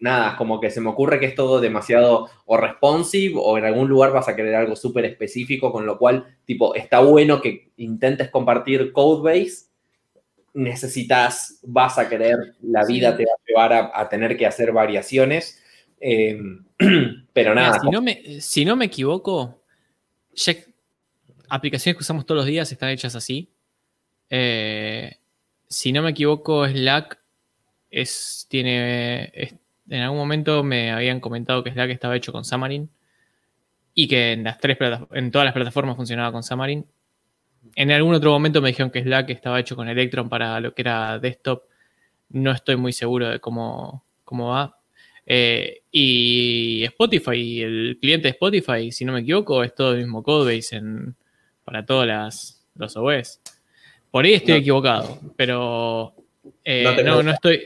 nada, 0.00 0.36
como 0.36 0.60
que 0.60 0.70
se 0.70 0.80
me 0.80 0.88
ocurre 0.88 1.20
que 1.20 1.26
es 1.26 1.34
todo 1.34 1.60
demasiado 1.60 2.28
o 2.46 2.56
responsive 2.56 3.34
o 3.36 3.58
en 3.58 3.64
algún 3.64 3.88
lugar 3.88 4.12
vas 4.12 4.28
a 4.28 4.34
querer 4.34 4.54
algo 4.54 4.74
súper 4.74 5.04
específico, 5.04 5.70
con 5.70 5.86
lo 5.86 5.98
cual, 5.98 6.38
tipo, 6.44 6.74
está 6.74 7.00
bueno 7.00 7.40
que 7.40 7.70
intentes 7.76 8.30
compartir 8.30 8.92
codebase, 8.92 9.66
necesitas, 10.54 11.60
vas 11.62 11.98
a 11.98 12.08
querer, 12.08 12.36
la 12.62 12.84
vida 12.84 13.16
te 13.16 13.24
va 13.24 13.32
a 13.32 13.46
llevar 13.46 13.90
a, 13.94 14.08
tener 14.08 14.36
que 14.36 14.46
hacer 14.46 14.72
variaciones, 14.72 15.62
em, 16.00 16.64
pero 17.32 17.54
nada. 17.54 17.78
si, 17.78 17.90
no 17.90 18.00
me, 18.00 18.40
si 18.40 18.64
no 18.64 18.76
me 18.76 18.86
equivoco, 18.86 19.62
aplicaciones 21.48 21.96
que 21.96 22.02
usamos 22.02 22.24
todos 22.24 22.38
los 22.38 22.46
días 22.46 22.72
están 22.72 22.88
hechas 22.88 23.14
así. 23.14 23.52
Eh, 24.30 25.16
si 25.68 25.92
no 25.92 26.02
me 26.02 26.10
equivoco, 26.10 26.66
Slack 26.66 27.18
es, 27.90 28.46
tiene, 28.48 29.59
en 29.90 30.02
algún 30.02 30.18
momento 30.18 30.62
me 30.62 30.92
habían 30.92 31.20
comentado 31.20 31.62
que 31.62 31.72
Slack 31.72 31.90
estaba 31.90 32.16
hecho 32.16 32.32
con 32.32 32.44
Xamarin 32.44 32.88
y 33.92 34.08
que 34.08 34.32
en, 34.32 34.44
las 34.44 34.58
tres 34.58 34.78
en 35.12 35.30
todas 35.30 35.44
las 35.44 35.54
plataformas 35.54 35.96
funcionaba 35.96 36.32
con 36.32 36.42
Xamarin. 36.42 36.86
En 37.74 37.90
algún 37.90 38.14
otro 38.14 38.30
momento 38.30 38.62
me 38.62 38.68
dijeron 38.68 38.90
que 38.90 39.02
Slack 39.02 39.30
estaba 39.30 39.60
hecho 39.60 39.76
con 39.76 39.88
Electron 39.88 40.28
para 40.28 40.60
lo 40.60 40.72
que 40.74 40.82
era 40.82 41.18
desktop. 41.18 41.64
No 42.30 42.52
estoy 42.52 42.76
muy 42.76 42.92
seguro 42.92 43.28
de 43.28 43.40
cómo, 43.40 44.04
cómo 44.24 44.48
va. 44.50 44.78
Eh, 45.26 45.82
y 45.90 46.84
Spotify, 46.84 47.62
el 47.62 47.98
cliente 48.00 48.28
de 48.28 48.32
Spotify, 48.32 48.92
si 48.92 49.04
no 49.04 49.12
me 49.12 49.20
equivoco, 49.20 49.62
es 49.64 49.74
todo 49.74 49.92
el 49.92 49.98
mismo 49.98 50.22
codebase 50.22 50.76
en, 50.76 51.16
para 51.64 51.84
todas 51.84 52.06
las 52.06 52.66
los 52.76 52.96
OS. 52.96 53.40
Por 54.10 54.24
ahí 54.24 54.34
estoy 54.34 54.54
equivocado, 54.54 55.18
pero 55.36 56.14
eh, 56.64 57.02
no, 57.04 57.22
no, 57.22 57.32
estoy 57.32 57.60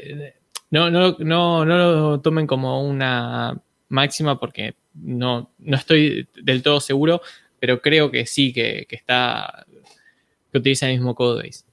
no, 0.74 0.90
no, 0.90 1.16
no, 1.20 1.64
no 1.64 1.78
lo 1.78 2.20
tomen 2.20 2.48
como 2.48 2.82
una 2.82 3.56
máxima 3.90 4.40
porque 4.40 4.74
no, 4.94 5.52
no 5.58 5.76
estoy 5.76 6.26
del 6.42 6.64
todo 6.64 6.80
seguro, 6.80 7.22
pero 7.60 7.80
creo 7.80 8.10
que 8.10 8.26
sí, 8.26 8.52
que, 8.52 8.84
está, 8.90 9.64
que 10.50 10.58
utiliza 10.58 10.88
el 10.90 10.96
mismo 10.96 11.14
codebase. 11.14 11.64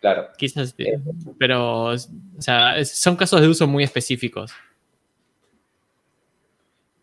Claro. 0.00 0.28
Quizás, 0.38 0.74
eh, 0.78 0.98
pero, 1.38 1.90
o 1.90 1.98
sea, 2.38 2.82
son 2.86 3.16
casos 3.16 3.42
de 3.42 3.48
uso 3.48 3.66
muy 3.66 3.84
específicos. 3.84 4.50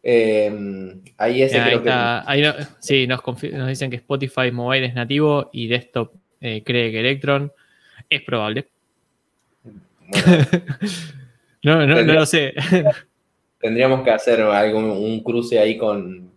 Em, 0.01 0.99
ahí 1.15 1.43
ese 1.43 1.61
creo 1.61 1.83
que... 1.83 2.65
sí, 2.79 3.05
nos, 3.05 3.21
dicen 3.67 3.91
que 3.91 3.97
Spotify 3.97 4.49
Mobile 4.51 4.87
es 4.87 4.95
nativo 4.95 5.51
y 5.53 5.67
desktop 5.67 6.11
eh, 6.41 6.63
cree 6.65 6.91
que 6.91 7.01
Electron 7.01 7.53
es 8.09 8.23
probable. 8.23 8.67
no, 11.63 11.85
no, 11.85 12.01
no 12.03 12.13
lo 12.13 12.25
sé. 12.25 12.53
Tendríamos 13.59 14.03
que 14.03 14.11
hacer 14.11 14.41
algún, 14.41 14.85
un 14.85 15.21
cruce 15.21 15.59
ahí 15.59 15.77
con, 15.77 16.29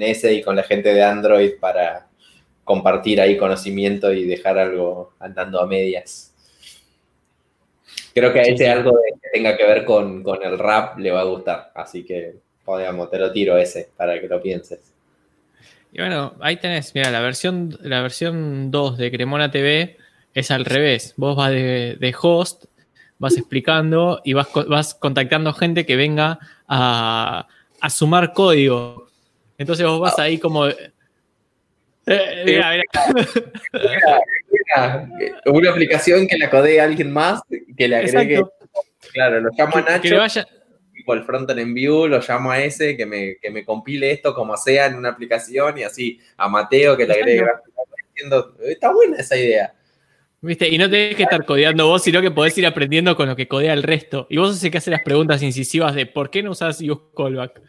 ese 0.00 0.34
y 0.34 0.42
con 0.42 0.56
la 0.56 0.62
gente 0.62 0.94
de 0.94 1.02
Android 1.02 1.52
para 1.60 2.08
compartir 2.64 3.20
ahí 3.20 3.36
conocimiento 3.36 4.12
y 4.12 4.24
dejar 4.24 4.58
algo 4.58 5.14
andando 5.18 5.60
a 5.60 5.66
medias. 5.66 6.32
Creo 8.14 8.32
que 8.32 8.40
a 8.40 8.42
ese 8.42 8.70
algo 8.70 8.92
que 8.92 9.30
tenga 9.30 9.56
que 9.56 9.64
ver 9.64 9.84
con, 9.84 10.24
el 10.42 10.58
rap 10.58 10.98
le 10.98 11.10
va 11.10 11.22
a 11.22 11.24
gustar, 11.24 11.72
así 11.74 12.04
que 12.04 12.36
podríamos, 12.64 13.10
te 13.10 13.18
lo 13.18 13.32
tiro 13.32 13.56
ese 13.56 13.90
para 13.96 14.20
que 14.20 14.28
lo 14.28 14.40
pienses. 14.40 14.94
Y 15.90 15.98
bueno, 15.98 16.34
ahí 16.40 16.56
tenés, 16.56 16.94
mira, 16.94 17.10
la 17.10 17.20
versión, 17.20 17.76
la 17.82 18.00
versión 18.00 18.70
2 18.70 18.96
de 18.96 19.10
Cremona 19.10 19.50
TV 19.50 19.98
es 20.32 20.50
al 20.50 20.64
revés. 20.64 21.12
Vos 21.16 21.36
vas 21.36 21.50
de, 21.50 21.96
de 21.98 22.14
host 22.18 22.64
vas 23.22 23.36
explicando 23.36 24.20
y 24.24 24.32
vas, 24.32 24.48
vas 24.66 24.94
contactando 24.94 25.52
gente 25.52 25.86
que 25.86 25.94
venga 25.94 26.40
a, 26.66 27.46
sumar 27.88 28.32
código. 28.32 29.06
Entonces 29.56 29.86
vos 29.86 30.00
vas 30.00 30.18
ahí 30.18 30.38
como... 30.38 30.66
Eh, 30.66 32.42
mira, 32.44 32.82
una 35.46 35.70
aplicación 35.70 36.26
que 36.26 36.36
la 36.36 36.50
codee 36.50 36.80
a 36.80 36.84
alguien 36.84 37.12
más, 37.12 37.40
que 37.76 37.86
le 37.86 37.96
agregue... 37.96 38.42
Claro, 39.12 39.40
lo 39.40 39.50
llamo 39.56 39.76
a 39.76 39.82
Nacho. 39.82 40.02
Que 40.02 40.16
vaya, 40.16 40.44
el 41.06 41.22
frontend 41.22 41.60
en 41.60 41.74
view, 41.74 42.08
lo 42.08 42.18
llamo 42.18 42.50
a 42.50 42.60
ese, 42.60 42.96
que 42.96 43.06
me, 43.06 43.36
que 43.40 43.50
me 43.50 43.64
compile 43.64 44.10
esto 44.10 44.34
como 44.34 44.56
sea 44.56 44.86
en 44.86 44.96
una 44.96 45.10
aplicación 45.10 45.78
y 45.78 45.84
así 45.84 46.18
a 46.36 46.48
Mateo 46.48 46.96
que 46.96 47.06
le 47.06 47.14
agregue. 47.14 47.46
Está 48.64 48.92
buena 48.92 49.18
esa 49.18 49.36
idea. 49.36 49.72
¿Viste? 50.44 50.68
Y 50.68 50.76
no 50.76 50.90
tenés 50.90 51.14
que 51.14 51.22
estar 51.22 51.44
codeando 51.44 51.86
vos, 51.86 52.02
sino 52.02 52.20
que 52.20 52.32
podés 52.32 52.58
ir 52.58 52.66
aprendiendo 52.66 53.16
con 53.16 53.28
lo 53.28 53.36
que 53.36 53.46
codea 53.46 53.72
el 53.72 53.84
resto. 53.84 54.26
Y 54.28 54.38
vos 54.38 54.58
sé 54.58 54.72
que 54.72 54.78
hace 54.78 54.90
las 54.90 55.02
preguntas 55.02 55.40
incisivas 55.40 55.94
de 55.94 56.06
¿por 56.06 56.30
qué 56.30 56.42
no 56.42 56.50
usas 56.50 56.80
use 56.80 57.00
callback? 57.16 57.60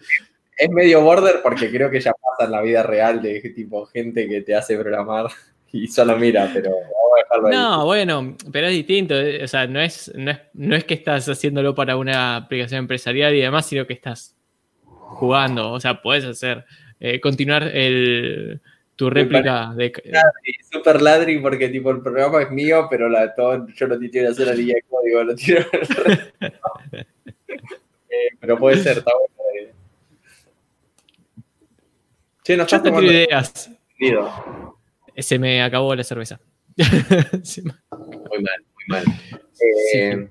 Es 0.58 0.70
medio 0.72 1.02
border 1.02 1.42
porque 1.44 1.70
creo 1.70 1.92
que 1.92 2.02
ya 2.02 2.14
pasa 2.14 2.46
en 2.46 2.52
la 2.52 2.62
vida 2.62 2.82
real 2.82 3.22
de 3.22 3.42
tipo 3.56 3.86
gente 3.86 4.28
que 4.28 4.42
te 4.42 4.56
hace 4.56 4.76
programar 4.78 5.28
y 5.72 5.88
solo 5.88 6.18
mira, 6.18 6.50
pero 6.52 6.72
vamos 6.72 6.88
a 7.16 7.24
dejarlo 7.24 7.48
ahí. 7.48 7.56
No, 7.56 7.86
bueno, 7.86 8.38
pero 8.52 8.68
es 8.68 8.74
distinto. 8.74 9.20
Eh, 9.20 9.44
o 9.44 9.48
sea, 9.48 9.68
no 9.68 9.80
es, 9.80 10.12
no 10.16 10.76
es, 10.76 10.84
que 10.84 10.96
estás 10.96 11.30
haciéndolo 11.30 11.76
para 11.76 11.96
una 11.96 12.38
aplicación 12.38 12.80
empresarial 12.80 13.36
y 13.36 13.42
demás, 13.42 13.68
sino 13.68 13.86
que 13.86 13.94
estás 13.94 14.36
jugando. 14.84 15.72
O 15.72 15.80
sea, 15.80 16.02
puedes 16.02 16.26
hacer, 16.26 16.66
eh, 17.00 17.20
continuar 17.20 17.64
el 17.64 18.62
tu 18.96 19.10
réplica 19.10 19.74
de. 19.76 19.91
Super 20.72 21.02
ladri 21.02 21.39
porque 21.39 21.70
tipo 21.70 21.91
el 21.91 22.02
programa 22.02 22.41
es 22.41 22.52
mío, 22.52 22.88
pero 22.89 23.10
la, 23.10 23.34
todo, 23.34 23.68
yo 23.68 23.88
lo 23.88 23.98
quiero 24.00 24.30
hacer 24.30 24.48
la 24.48 24.54
línea 24.54 24.76
de 24.76 24.84
código, 24.84 25.24
lo 25.24 25.36
tiro. 25.36 25.66
eh, 26.91 28.30
pero 28.39 28.58
puede 28.58 28.78
ser, 28.78 29.00
está 29.00 29.12
bueno. 29.14 29.34
Che, 32.44 32.58
no 32.58 32.64
estás 32.64 32.84
tomando 32.84 33.12
ideas. 33.12 33.72
Se 35.18 35.39
me 35.39 35.64
acabó 35.64 35.96
la 35.96 36.04
cerveza. 36.04 36.39
muy 36.78 38.41
mal, 38.41 38.66
muy 38.76 38.86
mal. 38.88 39.04
Eh, 39.94 40.28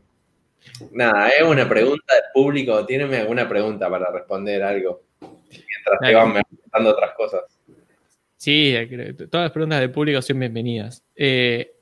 nada, 0.90 1.28
es 1.30 1.42
una 1.42 1.66
pregunta 1.66 2.14
del 2.14 2.24
público. 2.34 2.84
¿Tienen 2.84 3.14
alguna 3.14 3.48
pregunta 3.48 3.88
para 3.88 4.10
responder 4.10 4.62
algo? 4.62 5.04
Mientras 5.20 6.00
te 6.00 6.14
van 6.14 6.32
preguntando 6.34 6.90
otras 6.90 7.12
cosas. 7.16 7.42
Sí, 8.42 8.74
todas 9.30 9.44
las 9.44 9.52
preguntas 9.52 9.78
del 9.78 9.92
público 9.92 10.20
son 10.20 10.40
bienvenidas. 10.40 11.04
Eh, 11.14 11.76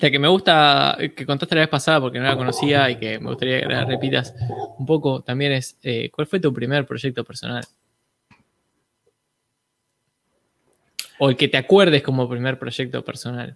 la 0.00 0.10
que 0.10 0.18
me 0.18 0.26
gusta, 0.26 0.96
que 1.14 1.26
contaste 1.26 1.56
la 1.56 1.60
vez 1.60 1.68
pasada 1.68 2.00
porque 2.00 2.18
no 2.18 2.24
la 2.24 2.38
conocía 2.38 2.88
y 2.88 2.96
que 2.96 3.18
me 3.18 3.28
gustaría 3.28 3.60
que 3.60 3.66
la 3.66 3.84
repitas 3.84 4.34
un 4.78 4.86
poco 4.86 5.22
también 5.22 5.52
es, 5.52 5.76
eh, 5.82 6.08
¿cuál 6.10 6.26
fue 6.26 6.40
tu 6.40 6.54
primer 6.54 6.86
proyecto 6.86 7.22
personal? 7.22 7.62
O 11.18 11.28
el 11.28 11.36
que 11.36 11.48
te 11.48 11.58
acuerdes 11.58 12.02
como 12.02 12.30
primer 12.30 12.58
proyecto 12.58 13.04
personal. 13.04 13.54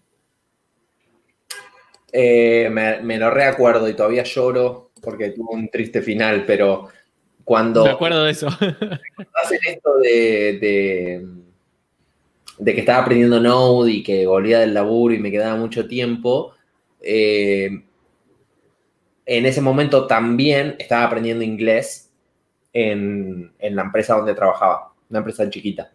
Eh, 2.13 2.69
me, 2.71 3.17
lo 3.17 3.31
reacuerdo 3.31 3.89
y 3.89 3.95
todavía 3.95 4.25
lloro 4.25 4.91
porque 5.01 5.31
tuvo 5.31 5.53
un 5.53 5.71
triste 5.71 6.03
final, 6.03 6.45
pero 6.47 6.91
cuando... 7.43 7.87
Me 7.87 7.93
acuerdo 7.93 8.25
de 8.25 8.33
eso. 8.33 8.49
Hacen 9.43 9.61
esto 9.67 9.97
de 9.97 10.59
de 10.61 11.43
que 12.65 12.81
estaba 12.81 13.03
aprendiendo 13.03 13.41
Node 13.41 13.91
y 13.91 14.03
que 14.03 14.27
volvía 14.27 14.61
del 14.61 14.75
laburo 14.75 15.15
y 15.15 15.19
me 15.19 15.31
quedaba 15.31 15.57
mucho 15.57 15.89
tiempo, 15.89 16.55
eh, 17.01 17.83
en 19.27 19.47
ese 19.47 19.61
momento 19.61 20.07
también 20.07 20.77
estaba 20.79 21.05
aprendiendo 21.05 21.45
inglés 21.45 22.11
en, 22.73 23.53
la 23.61 23.83
empresa 23.83 24.17
donde 24.17 24.35
trabajaba, 24.35 24.93
una 25.11 25.19
empresa 25.19 25.49
chiquita. 25.49 25.93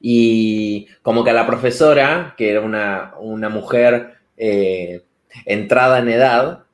Y 0.00 0.86
como 1.02 1.24
que 1.24 1.30
a 1.30 1.34
la 1.34 1.46
profesora, 1.46 2.34
que 2.36 2.50
era 2.50 2.60
una, 2.60 3.48
mujer 3.48 4.14
eh, 4.36 5.02
entrada 5.46 5.98
en 6.00 6.08
edad, 6.08 6.64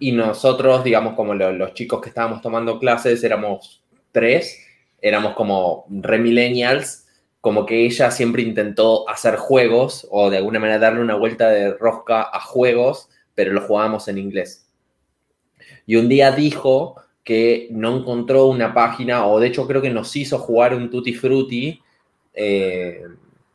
y 0.00 0.12
nosotros, 0.12 0.84
digamos, 0.84 1.14
como 1.14 1.34
los 1.34 1.74
chicos 1.74 2.00
que 2.00 2.08
estábamos 2.08 2.40
tomando 2.40 2.78
clases, 2.78 3.22
éramos 3.24 3.82
tres, 4.12 4.64
éramos 5.00 5.34
como 5.34 5.86
remillennials 5.90 7.06
como 7.42 7.66
que 7.66 7.84
ella 7.84 8.12
siempre 8.12 8.42
intentó 8.42 9.06
hacer 9.10 9.34
juegos 9.34 10.06
o 10.12 10.30
de 10.30 10.36
alguna 10.36 10.60
manera 10.60 10.78
darle 10.78 11.00
una 11.00 11.16
vuelta 11.16 11.50
de 11.50 11.74
rosca 11.74 12.22
a 12.22 12.40
juegos, 12.40 13.10
pero 13.34 13.52
lo 13.52 13.62
jugábamos 13.62 14.06
en 14.06 14.18
inglés. 14.18 14.68
Y 15.84 15.96
un 15.96 16.08
día 16.08 16.30
dijo 16.30 17.02
que 17.24 17.66
no 17.72 17.98
encontró 17.98 18.46
una 18.46 18.72
página, 18.72 19.26
o 19.26 19.40
de 19.40 19.48
hecho 19.48 19.66
creo 19.66 19.82
que 19.82 19.90
nos 19.90 20.14
hizo 20.14 20.38
jugar 20.38 20.72
un 20.72 20.88
Tutti 20.88 21.14
Frutti 21.14 21.82
eh, 22.32 23.02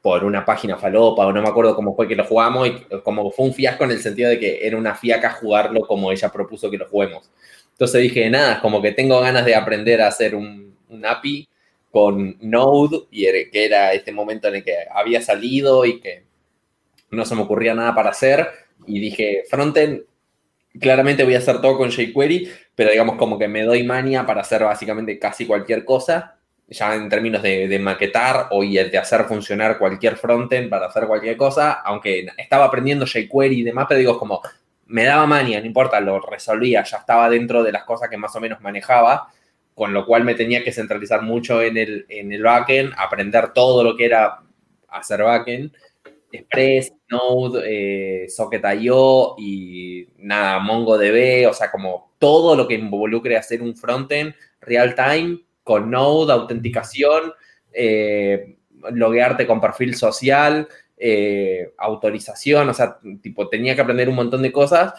por 0.01 0.25
una 0.25 0.43
página 0.43 0.77
falopa, 0.77 1.25
o 1.25 1.31
no 1.31 1.41
me 1.41 1.47
acuerdo 1.47 1.73
cómo 1.73 1.95
fue 1.95 2.09
que 2.09 2.15
lo 2.17 2.25
jugamos, 2.25 2.67
y 2.67 2.73
como 3.05 3.31
fue 3.31 3.45
un 3.45 3.53
fiasco 3.53 3.85
en 3.85 3.91
el 3.91 3.99
sentido 3.99 4.29
de 4.29 4.37
que 4.37 4.67
era 4.67 4.75
una 4.75 4.95
fiaca 4.95 5.31
jugarlo 5.31 5.79
como 5.87 6.11
ella 6.11 6.29
propuso 6.29 6.69
que 6.69 6.77
lo 6.77 6.89
juguemos. 6.89 7.31
Entonces 7.71 8.01
dije, 8.01 8.29
nada, 8.29 8.59
como 8.59 8.81
que 8.81 8.91
tengo 8.91 9.21
ganas 9.21 9.45
de 9.45 9.55
aprender 9.55 10.01
a 10.01 10.07
hacer 10.07 10.35
un, 10.35 10.75
un 10.89 11.05
API 11.05 11.47
con 11.91 12.37
Node, 12.41 13.07
y 13.11 13.25
que 13.49 13.65
era 13.65 13.93
este 13.93 14.11
momento 14.11 14.47
en 14.47 14.55
el 14.55 14.63
que 14.63 14.75
había 14.93 15.21
salido 15.21 15.85
y 15.85 15.99
que 15.99 16.23
no 17.11 17.25
se 17.25 17.35
me 17.35 17.41
ocurría 17.41 17.73
nada 17.73 17.95
para 17.95 18.09
hacer, 18.09 18.47
y 18.85 18.99
dije, 18.99 19.43
frontend, 19.49 20.01
claramente 20.79 21.23
voy 21.23 21.35
a 21.35 21.39
hacer 21.39 21.61
todo 21.61 21.77
con 21.77 21.91
jQuery, 21.91 22.49
pero 22.75 22.91
digamos 22.91 23.15
como 23.15 23.39
que 23.39 23.47
me 23.47 23.63
doy 23.63 23.83
mania 23.83 24.25
para 24.25 24.41
hacer 24.41 24.63
básicamente 24.63 25.17
casi 25.17 25.45
cualquier 25.45 25.85
cosa, 25.85 26.35
ya 26.67 26.95
en 26.95 27.09
términos 27.09 27.41
de, 27.41 27.79
maquetar 27.79 28.47
o 28.51 28.61
de 28.61 28.97
hacer 28.97 29.23
funcionar 29.23 29.77
cualquier 29.77 30.17
frontend 30.17 30.69
para 30.69 30.87
hacer 30.87 31.07
cualquier 31.07 31.37
cosa, 31.37 31.73
aunque 31.73 32.27
estaba 32.37 32.65
aprendiendo 32.65 33.05
jQuery 33.05 33.61
y 33.61 33.63
demás, 33.63 33.85
pero 33.87 33.99
digo, 33.99 34.19
como 34.19 34.41
me 34.87 35.05
daba 35.05 35.25
mania, 35.25 35.59
no 35.59 35.65
importa, 35.65 35.99
lo 35.99 36.19
resolvía, 36.19 36.83
ya 36.83 36.97
estaba 36.97 37.29
dentro 37.29 37.63
de 37.63 37.71
las 37.71 37.83
cosas 37.83 38.09
que 38.09 38.17
más 38.17 38.35
o 38.35 38.39
menos 38.39 38.61
manejaba, 38.61 39.31
con 39.77 39.93
lo 39.93 40.07
cual 40.07 40.23
me 40.23 40.33
tenía 40.33 40.63
que 40.63 40.71
centralizar 40.71 41.21
mucho 41.21 41.61
en 41.61 41.77
el, 41.77 42.07
en 42.09 42.33
el 42.33 42.41
backend, 42.41 42.93
aprender 42.97 43.53
todo 43.53 43.83
lo 43.83 43.95
que 43.95 44.05
era 44.05 44.41
hacer 44.87 45.21
backend, 45.21 45.71
Express, 46.31 46.91
Node, 47.11 47.61
eh, 47.63 48.27
Socket.io 48.27 49.35
y 49.37 50.07
nada, 50.17 50.57
MongoDB, 50.57 51.47
o 51.47 51.53
sea, 51.53 51.69
como 51.69 52.15
todo 52.17 52.55
lo 52.55 52.67
que 52.67 52.73
involucre 52.73 53.37
hacer 53.37 53.61
un 53.61 53.75
frontend 53.75 54.33
real 54.61 54.95
time 54.95 55.41
con 55.63 55.91
Node, 55.91 56.33
autenticación, 56.33 57.33
eh, 57.71 58.57
loguearte 58.93 59.45
con 59.45 59.61
perfil 59.61 59.93
social, 59.93 60.67
eh, 60.97 61.75
autorización, 61.77 62.67
o 62.67 62.73
sea, 62.73 62.97
tipo, 63.21 63.47
tenía 63.47 63.75
que 63.75 63.81
aprender 63.81 64.09
un 64.09 64.15
montón 64.15 64.41
de 64.41 64.51
cosas 64.51 64.95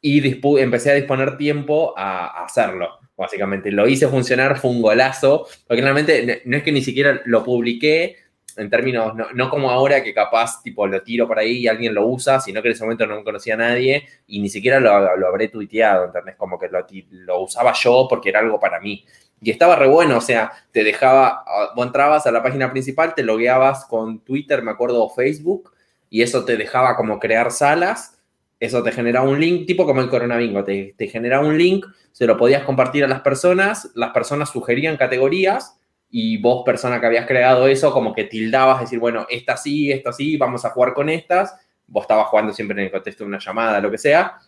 y 0.00 0.40
empecé 0.58 0.92
a 0.92 0.94
disponer 0.94 1.36
tiempo 1.36 1.92
a 1.94 2.42
hacerlo 2.42 3.00
básicamente. 3.16 3.70
Lo 3.70 3.88
hice 3.88 4.08
funcionar, 4.08 4.58
fue 4.58 4.70
un 4.70 4.82
golazo, 4.82 5.46
porque 5.66 5.82
realmente 5.82 6.42
no 6.44 6.56
es 6.56 6.62
que 6.62 6.72
ni 6.72 6.82
siquiera 6.82 7.22
lo 7.24 7.42
publiqué 7.42 8.16
en 8.56 8.70
términos, 8.70 9.12
no, 9.34 9.50
como 9.50 9.70
ahora 9.70 10.02
que 10.02 10.14
capaz 10.14 10.62
tipo 10.62 10.86
lo 10.86 11.02
tiro 11.02 11.26
por 11.26 11.38
ahí 11.38 11.58
y 11.58 11.68
alguien 11.68 11.94
lo 11.94 12.06
usa, 12.06 12.40
sino 12.40 12.62
que 12.62 12.68
en 12.68 12.72
ese 12.72 12.84
momento 12.84 13.06
no 13.06 13.22
conocía 13.22 13.54
a 13.54 13.58
nadie 13.58 14.06
y 14.26 14.40
ni 14.40 14.48
siquiera 14.48 14.80
lo, 14.80 14.90
habré 14.90 15.48
tuiteado, 15.48 16.06
¿entendés? 16.06 16.36
Como 16.36 16.58
que 16.58 16.68
lo, 16.68 16.86
lo, 17.10 17.42
usaba 17.42 17.72
yo 17.74 18.06
porque 18.08 18.30
era 18.30 18.40
algo 18.40 18.58
para 18.58 18.80
mí. 18.80 19.04
Y 19.42 19.50
estaba 19.50 19.76
re 19.76 19.86
bueno, 19.86 20.16
o 20.16 20.20
sea, 20.22 20.52
te 20.72 20.82
dejaba, 20.82 21.44
ah, 21.46 21.72
vos 21.76 21.86
entrabas 21.86 22.26
a 22.26 22.32
la 22.32 22.42
página 22.42 22.70
principal, 22.70 23.14
te 23.14 23.22
logueabas 23.22 23.84
con 23.84 24.20
Twitter, 24.20 24.62
me 24.62 24.70
acuerdo, 24.70 25.04
o 25.04 25.10
Facebook, 25.10 25.72
y 26.08 26.22
eso 26.22 26.44
te 26.46 26.56
dejaba 26.56 26.96
como 26.96 27.18
crear 27.18 27.52
salas, 27.52 28.15
eso 28.58 28.82
te 28.82 28.92
generaba 28.92 29.28
un 29.28 29.40
link, 29.40 29.66
tipo 29.66 29.86
como 29.86 30.00
el 30.00 30.08
Corona 30.08 30.36
Bingo, 30.36 30.64
te, 30.64 30.94
te 30.96 31.08
generaba 31.08 31.46
un 31.46 31.58
link, 31.58 31.86
se 32.12 32.26
lo 32.26 32.36
podías 32.36 32.64
compartir 32.64 33.04
a 33.04 33.08
las 33.08 33.20
personas, 33.20 33.90
las 33.94 34.10
personas 34.10 34.50
sugerían 34.50 34.96
categorías, 34.96 35.78
y 36.10 36.38
vos, 36.38 36.62
persona 36.64 37.00
que 37.00 37.06
habías 37.06 37.26
creado 37.26 37.66
eso, 37.66 37.92
como 37.92 38.14
que 38.14 38.24
tildabas, 38.24 38.80
decir, 38.80 38.98
bueno, 38.98 39.26
esta 39.28 39.56
sí, 39.56 39.90
esta 39.90 40.12
sí, 40.12 40.36
vamos 40.36 40.64
a 40.64 40.70
jugar 40.70 40.94
con 40.94 41.08
estas, 41.08 41.54
vos 41.86 42.04
estabas 42.04 42.28
jugando 42.28 42.52
siempre 42.52 42.78
en 42.78 42.86
el 42.86 42.92
contexto 42.92 43.24
de 43.24 43.28
una 43.28 43.38
llamada, 43.38 43.80
lo 43.80 43.90
que 43.90 43.98
sea, 43.98 44.38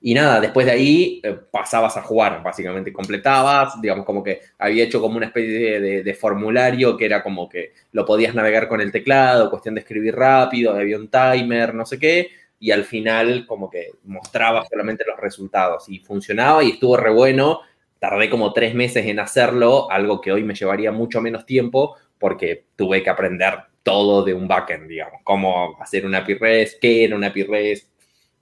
y 0.00 0.14
nada, 0.14 0.40
después 0.40 0.66
de 0.66 0.72
ahí 0.72 1.20
eh, 1.22 1.36
pasabas 1.50 1.96
a 1.96 2.02
jugar, 2.02 2.42
básicamente 2.42 2.92
completabas, 2.92 3.80
digamos 3.80 4.04
como 4.04 4.22
que 4.22 4.40
había 4.58 4.84
hecho 4.84 5.00
como 5.00 5.16
una 5.16 5.26
especie 5.26 5.80
de, 5.80 6.14
formulario 6.14 6.96
que 6.96 7.04
era 7.04 7.22
como 7.22 7.48
que 7.48 7.72
lo 7.92 8.04
podías 8.04 8.34
navegar 8.34 8.68
con 8.68 8.80
el 8.80 8.92
teclado, 8.92 9.50
cuestión 9.50 9.74
de 9.74 9.80
escribir 9.80 10.14
rápido, 10.16 10.74
había 10.74 10.96
un 10.96 11.08
timer, 11.08 11.74
no 11.74 11.84
sé 11.84 11.98
qué, 11.98 12.30
y 12.60 12.70
al 12.70 12.84
final 12.84 13.46
como 13.46 13.70
que 13.70 13.90
mostraba 14.04 14.64
solamente 14.64 15.04
los 15.06 15.18
resultados 15.18 15.88
y 15.88 16.00
funcionaba 16.00 16.62
y 16.64 16.70
estuvo 16.72 16.96
re 16.96 17.10
bueno. 17.10 17.60
Tardé 17.98 18.30
como 18.30 18.52
tres 18.52 18.74
meses 18.74 19.06
en 19.06 19.18
hacerlo, 19.18 19.90
algo 19.90 20.20
que 20.20 20.32
hoy 20.32 20.44
me 20.44 20.54
llevaría 20.54 20.92
mucho 20.92 21.20
menos 21.20 21.44
tiempo 21.44 21.96
porque 22.18 22.66
tuve 22.76 23.02
que 23.02 23.10
aprender 23.10 23.54
todo 23.82 24.22
de 24.22 24.34
un 24.34 24.46
backend, 24.46 24.88
digamos, 24.88 25.20
cómo 25.24 25.76
hacer 25.80 26.04
una 26.04 26.18
API 26.18 26.34
REST, 26.34 26.80
qué 26.80 27.04
era 27.04 27.16
una 27.16 27.28
API 27.28 27.44
REST, 27.44 27.88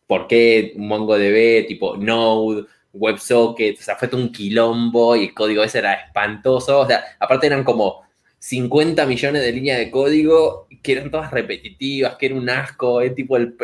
por 0.06 0.26
qué 0.26 0.74
MongoDB, 0.76 1.66
tipo 1.66 1.96
Node, 1.96 2.66
WebSocket, 2.92 3.78
o 3.78 3.82
sea, 3.82 3.96
fue 3.96 4.08
todo 4.08 4.20
un 4.20 4.32
quilombo 4.32 5.16
y 5.16 5.24
el 5.24 5.34
código 5.34 5.62
ese 5.62 5.78
era 5.78 5.94
espantoso. 5.94 6.80
O 6.80 6.86
sea, 6.86 7.04
aparte 7.18 7.46
eran 7.46 7.64
como 7.64 8.02
50 8.38 9.06
millones 9.06 9.42
de 9.42 9.52
líneas 9.52 9.78
de 9.78 9.90
código 9.90 10.65
que 10.86 10.92
eran 10.92 11.10
todas 11.10 11.32
repetitivas, 11.32 12.14
que 12.14 12.26
era 12.26 12.36
un 12.36 12.48
asco, 12.48 13.00
es 13.00 13.12
tipo 13.16 13.36
el, 13.36 13.56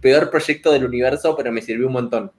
peor 0.00 0.30
proyecto 0.30 0.70
del 0.70 0.84
universo, 0.84 1.34
pero 1.34 1.50
me 1.50 1.62
sirvió 1.62 1.86
un 1.86 1.94
montón. 1.94 2.32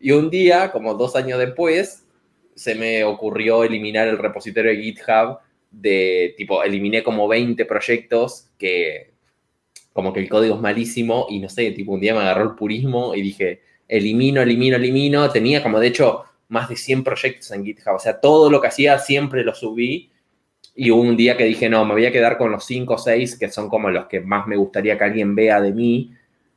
Y 0.00 0.12
un 0.12 0.30
día, 0.30 0.70
como 0.70 0.94
dos 0.94 1.16
años 1.16 1.40
después, 1.40 2.06
se 2.54 2.76
me 2.76 3.02
ocurrió 3.02 3.64
eliminar 3.64 4.06
el 4.06 4.18
repositorio 4.18 4.70
de 4.70 4.80
GitHub 4.80 5.38
de 5.72 6.34
tipo, 6.36 6.62
eliminé 6.62 7.02
como 7.02 7.26
20 7.26 7.64
proyectos 7.64 8.50
que 8.56 9.12
como 9.92 10.12
que 10.12 10.20
el 10.20 10.28
código 10.28 10.54
es 10.54 10.60
malísimo 10.60 11.26
y 11.28 11.40
no 11.40 11.48
sé, 11.48 11.72
tipo 11.72 11.92
un 11.92 12.00
día 12.00 12.14
me 12.14 12.20
agarró 12.20 12.44
el 12.44 12.54
purismo 12.54 13.14
y 13.16 13.22
dije, 13.22 13.62
elimino, 13.88 14.42
elimino, 14.42 14.76
elimino. 14.76 15.28
Tenía 15.30 15.62
como 15.62 15.80
de 15.80 15.88
hecho 15.88 16.22
más 16.48 16.68
de 16.68 16.76
100 16.76 17.02
proyectos 17.02 17.50
en 17.50 17.64
GitHub, 17.64 17.96
o 17.96 17.98
sea, 17.98 18.20
todo 18.20 18.48
lo 18.50 18.60
que 18.60 18.68
hacía 18.68 18.98
siempre 19.00 19.42
lo 19.42 19.54
subí 19.54 20.12
y 20.74 20.90
hubo 20.90 21.02
un 21.02 21.16
día 21.16 21.36
que 21.36 21.44
dije, 21.44 21.68
no, 21.68 21.84
me 21.84 21.92
voy 21.92 22.06
a 22.06 22.12
quedar 22.12 22.36
con 22.36 22.50
los 22.50 22.64
5 22.64 22.94
o 22.94 22.98
6 22.98 23.38
que 23.38 23.50
son 23.50 23.68
como 23.68 23.90
los 23.90 24.06
que 24.06 24.20
más 24.20 24.46
me 24.46 24.56
gustaría 24.56 24.98
que 24.98 25.04
alguien 25.04 25.34
vea 25.34 25.60
de 25.60 25.72
mí 25.72 26.12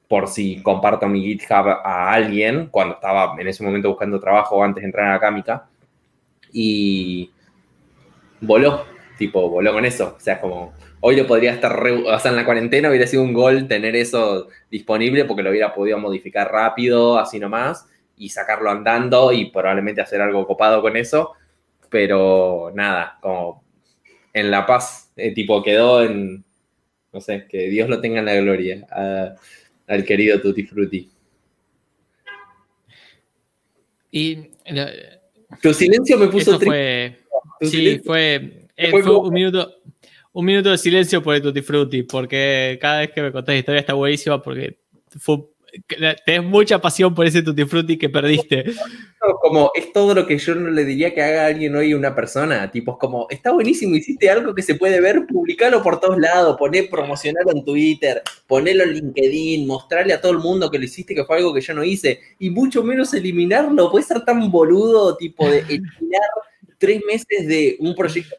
por 0.08 0.28
si 0.28 0.62
comparto 0.64 1.08
mi 1.08 1.22
GitHub 1.22 1.68
a 1.84 2.12
alguien 2.12 2.68
cuando 2.72 2.96
estaba 2.96 3.36
en 3.40 3.48
ese 3.48 3.64
momento 3.64 3.90
buscando 3.90 4.20
trabajo 4.20 4.64
antes 4.64 4.82
de 4.82 4.88
entrar 4.88 5.08
a 5.08 5.14
la 5.14 5.20
cámica 5.20 5.68
y 6.52 7.30
voló, 8.42 8.86
tipo, 9.18 9.50
voló 9.50 9.74
con 9.74 9.86
eso, 9.86 10.16
o 10.18 10.20
sea, 10.20 10.40
como 10.40 10.74
Hoy 11.00 11.16
lo 11.16 11.28
podría 11.28 11.54
estar, 11.54 11.80
o 11.80 12.20
sea, 12.20 12.32
en 12.32 12.38
la 12.38 12.46
cuarentena 12.46 12.90
hubiera 12.90 13.06
sido 13.06 13.22
un 13.22 13.34
gol 13.34 13.68
tener 13.68 13.96
eso 13.96 14.48
disponible 14.72 15.26
porque 15.26 15.44
lo 15.44 15.52
hubiera 15.52 15.74
podido 15.74 16.00
modificar 16.00 16.52
rápido, 16.52 17.20
así 17.20 17.40
nomás, 17.40 17.88
y 18.18 18.30
sacarlo 18.30 18.72
andando 18.72 19.32
y 19.32 19.52
probablemente 19.52 20.02
hacer 20.02 20.22
algo 20.22 20.48
copado 20.48 20.82
con 20.82 20.98
eso. 20.98 21.34
Pero 21.90 22.72
nada, 22.74 23.20
como 23.22 23.64
en 24.40 24.52
La 24.52 24.66
Paz, 24.66 25.12
eh, 25.16 25.34
tipo 25.34 25.64
quedó 25.64 26.04
en, 26.04 26.44
no 27.12 27.22
sé, 27.22 27.46
que 27.50 27.70
Dios 27.70 27.90
lo 27.90 28.00
tenga 28.00 28.20
en 28.20 28.26
la 28.26 28.36
gloria, 28.36 28.88
al 29.88 30.06
querido 30.06 30.42
Tutti 30.42 30.64
Frutti. 30.64 31.10
Y 34.12 34.50
tu 35.62 35.74
silencio 35.74 36.18
me 36.18 36.28
puso 36.28 36.58
triste. 36.58 37.18
sí, 37.62 38.00
fue, 38.04 38.68
eh, 38.76 38.92
fue 38.92 39.18
un 39.18 39.34
minuto 39.34 39.74
un 40.34 40.46
minuto 40.46 40.70
de 40.70 40.78
silencio 40.78 41.24
por 41.24 41.34
el 41.34 41.42
Tutti 41.42 41.62
Frutti, 41.62 42.04
porque 42.04 42.78
cada 42.80 43.00
vez 43.00 43.12
que 43.12 43.24
me 43.24 43.32
contás 43.32 43.56
historia 43.56 43.80
está 43.80 43.94
buenísima 43.94 44.40
porque 44.40 44.78
tenés 46.26 46.44
mucha 46.44 46.80
pasión 46.80 47.14
por 47.14 47.26
ese 47.26 47.42
Tutti 47.42 47.66
Frutti 47.66 47.98
que 47.98 48.10
perdiste. 48.10 48.66
Como 49.42 49.72
es 49.76 49.92
todo 49.92 50.14
lo 50.14 50.26
que 50.26 50.38
yo 50.38 50.56
no 50.56 50.70
le 50.70 50.86
diría 50.86 51.14
que 51.14 51.22
haga 51.22 51.48
alguien 51.48 51.76
hoy 51.76 51.94
una 51.94 52.16
persona. 52.16 52.70
Tipo, 52.72 52.94
es 52.94 52.98
como, 52.98 53.28
está 53.30 53.52
buenísimo, 53.52 53.96
hiciste 53.96 54.30
algo 54.30 54.54
que 54.54 54.62
se 54.62 54.76
puede 54.76 55.02
ver, 55.02 55.26
publicalo 55.28 55.82
por 55.84 56.00
todos 56.00 56.18
lados, 56.18 56.56
poner, 56.58 56.90
promocionarlo 56.90 57.52
en 57.52 57.66
Twitter, 57.66 58.22
ponerlo 58.48 58.84
en 58.84 58.94
LinkedIn, 58.94 59.68
mostrarle 59.68 60.14
a 60.14 60.22
todo 60.22 60.32
el 60.32 60.40
mundo 60.40 60.70
que 60.70 60.80
lo 60.80 60.86
hiciste, 60.86 61.16
que 61.16 61.26
fue 61.26 61.38
algo 61.38 61.54
que 61.54 61.62
yo 61.62 61.74
no 61.74 61.84
hice, 61.84 62.20
y 62.40 62.50
mucho 62.50 62.84
menos 62.84 63.14
eliminarlo. 63.14 63.92
Puede 63.92 64.06
ser 64.06 64.24
tan 64.24 64.50
boludo, 64.52 65.18
tipo, 65.18 65.50
de 65.50 65.60
eliminar 65.70 66.30
tres 66.78 67.02
meses 67.08 67.48
de 67.48 67.76
un 67.80 67.96
proyecto 67.96 68.36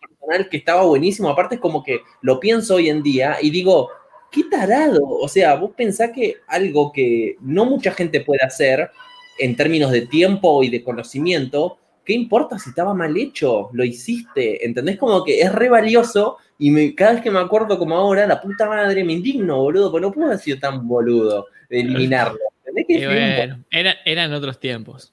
que 0.50 0.58
estaba 0.58 0.82
buenísimo. 0.82 1.28
Aparte 1.28 1.56
es 1.56 1.60
como 1.60 1.82
que 1.82 2.00
lo 2.20 2.38
pienso 2.38 2.74
hoy 2.74 2.88
en 2.88 3.02
día 3.02 3.38
y 3.40 3.50
digo, 3.50 3.88
qué 4.30 4.44
tarado. 4.44 5.00
O 5.04 5.28
sea, 5.28 5.54
vos 5.54 5.72
pensás 5.76 6.10
que 6.14 6.36
algo 6.46 6.92
que 6.92 7.36
no 7.40 7.64
mucha 7.64 7.92
gente 7.92 8.20
puede 8.20 8.44
hacer 8.44 8.90
en 9.38 9.56
términos 9.56 9.92
de 9.92 10.06
tiempo 10.06 10.62
y 10.62 10.68
de 10.68 10.82
conocimiento, 10.82 11.78
¿qué 12.04 12.12
importa 12.12 12.58
si 12.58 12.70
estaba 12.70 12.94
mal 12.94 13.16
hecho? 13.16 13.70
Lo 13.72 13.84
hiciste, 13.84 14.64
¿entendés? 14.66 14.98
Como 14.98 15.24
que 15.24 15.40
es 15.40 15.52
re 15.52 15.68
valioso 15.68 16.38
y 16.58 16.94
cada 16.94 17.12
vez 17.12 17.22
que 17.22 17.30
me 17.30 17.38
acuerdo 17.38 17.78
como 17.78 17.94
ahora, 17.94 18.26
la 18.26 18.40
puta 18.40 18.66
madre 18.66 19.04
me 19.04 19.12
indigno, 19.12 19.58
boludo, 19.58 19.90
porque 19.90 20.06
no 20.06 20.12
puedo 20.12 20.26
haber 20.26 20.40
sido 20.40 20.58
tan 20.58 20.88
boludo 20.88 21.46
de 21.70 21.80
eliminarlo. 21.80 22.38
¿Entendés? 22.66 23.64
era, 23.70 23.96
eran 24.04 24.32
otros 24.32 24.58
tiempos. 24.58 25.12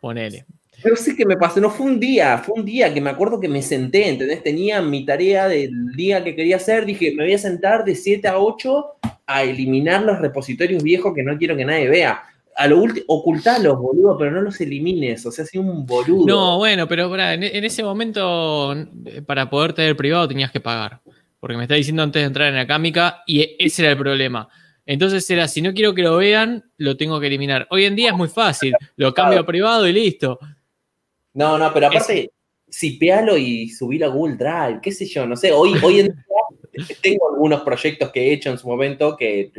Ponele. 0.00 0.46
Pero 0.82 0.96
sí 0.96 1.16
que 1.16 1.26
me 1.26 1.36
pasó, 1.36 1.60
no 1.60 1.70
fue 1.70 1.86
un 1.86 2.00
día, 2.00 2.38
fue 2.38 2.54
un 2.58 2.64
día 2.64 2.92
que 2.92 3.00
me 3.00 3.10
acuerdo 3.10 3.40
que 3.40 3.48
me 3.48 3.62
senté, 3.62 4.08
¿entendés? 4.08 4.42
Tenía 4.42 4.80
mi 4.80 5.04
tarea 5.04 5.48
del 5.48 5.92
día 5.92 6.24
que 6.24 6.34
quería 6.34 6.56
hacer, 6.56 6.86
dije, 6.86 7.12
me 7.16 7.24
voy 7.24 7.34
a 7.34 7.38
sentar 7.38 7.84
de 7.84 7.94
7 7.94 8.28
a 8.28 8.38
8 8.38 8.86
a 9.26 9.42
eliminar 9.42 10.02
los 10.02 10.18
repositorios 10.18 10.82
viejos 10.82 11.14
que 11.14 11.22
no 11.22 11.36
quiero 11.38 11.56
que 11.56 11.64
nadie 11.64 11.88
vea. 11.88 12.22
A 12.56 12.66
lo 12.66 12.78
último, 12.78 13.04
ocultalos, 13.08 13.78
boludo, 13.78 14.18
pero 14.18 14.30
no 14.32 14.42
los 14.42 14.60
elimines, 14.60 15.24
o 15.24 15.30
sea, 15.30 15.46
soy 15.46 15.60
un 15.60 15.86
boludo. 15.86 16.26
No, 16.26 16.58
bueno, 16.58 16.88
pero 16.88 17.14
en, 17.16 17.42
ese 17.42 17.82
momento, 17.82 18.74
para 19.26 19.48
poder 19.48 19.72
tener 19.72 19.96
privado 19.96 20.28
tenías 20.28 20.50
que 20.50 20.60
pagar, 20.60 21.00
porque 21.38 21.56
me 21.56 21.64
está 21.64 21.74
diciendo 21.74 22.02
antes 22.02 22.20
de 22.20 22.26
entrar 22.26 22.48
en 22.48 22.56
la 22.56 22.66
cámica 22.66 23.22
y 23.26 23.56
ese 23.58 23.82
era 23.82 23.92
el 23.92 23.98
problema. 23.98 24.48
Entonces 24.84 25.30
era, 25.30 25.46
si 25.46 25.62
no 25.62 25.72
quiero 25.72 25.94
que 25.94 26.02
lo 26.02 26.16
vean, 26.16 26.64
lo 26.76 26.96
tengo 26.96 27.20
que 27.20 27.28
eliminar. 27.28 27.68
Hoy 27.70 27.84
en 27.84 27.94
día 27.94 28.10
es 28.10 28.16
muy 28.16 28.28
fácil, 28.28 28.74
lo 28.96 29.14
cambio 29.14 29.40
a 29.40 29.46
privado 29.46 29.86
y 29.86 29.92
listo. 29.92 30.40
No, 31.34 31.58
no, 31.58 31.72
pero 31.72 31.86
aparte, 31.86 32.30
sipealo 32.68 33.36
y 33.36 33.68
subilo 33.68 34.06
a 34.06 34.10
Google 34.10 34.36
Drive, 34.36 34.80
qué 34.82 34.92
sé 34.92 35.06
yo, 35.06 35.26
no 35.26 35.36
sé. 35.36 35.52
Hoy, 35.52 35.74
hoy 35.82 36.00
en 36.00 36.06
día 36.06 36.24
tengo 37.02 37.30
algunos 37.30 37.62
proyectos 37.62 38.10
que 38.10 38.28
he 38.28 38.32
hecho 38.32 38.50
en 38.50 38.58
su 38.58 38.68
momento 38.68 39.16
que, 39.16 39.52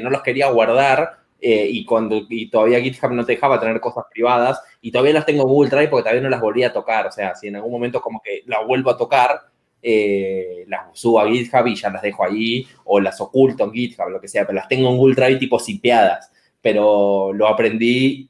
no 0.00 0.10
los 0.10 0.22
quería 0.22 0.50
guardar 0.50 1.18
eh, 1.40 1.68
y, 1.70 1.84
cuando, 1.84 2.22
y 2.28 2.50
todavía 2.50 2.80
GitHub 2.80 3.12
no 3.12 3.24
te 3.24 3.32
dejaba 3.32 3.60
tener 3.60 3.80
cosas 3.80 4.04
privadas 4.10 4.60
y 4.80 4.90
todavía 4.90 5.14
las 5.14 5.26
tengo 5.26 5.42
en 5.42 5.48
Google 5.48 5.70
Drive 5.70 5.88
porque 5.88 6.04
todavía 6.04 6.22
no 6.22 6.30
las 6.30 6.40
volví 6.40 6.62
a 6.62 6.72
tocar. 6.72 7.06
O 7.06 7.12
sea, 7.12 7.34
si 7.34 7.48
en 7.48 7.56
algún 7.56 7.72
momento 7.72 8.00
como 8.00 8.20
que 8.22 8.42
las 8.46 8.66
vuelvo 8.66 8.90
a 8.90 8.96
tocar, 8.96 9.42
eh, 9.82 10.64
las 10.66 10.98
subo 10.98 11.20
a 11.20 11.28
GitHub 11.28 11.66
y 11.66 11.76
ya 11.76 11.90
las 11.90 12.02
dejo 12.02 12.24
allí 12.24 12.66
o 12.84 13.00
las 13.00 13.20
oculto 13.20 13.64
en 13.64 13.72
GitHub, 13.72 14.08
lo 14.08 14.20
que 14.20 14.28
sea, 14.28 14.46
pero 14.46 14.56
las 14.56 14.68
tengo 14.68 14.90
en 14.90 14.96
Google 14.96 15.14
Drive 15.14 15.36
tipo 15.36 15.58
sipeadas. 15.58 16.30
Pero 16.60 17.32
lo 17.32 17.46
aprendí 17.46 18.28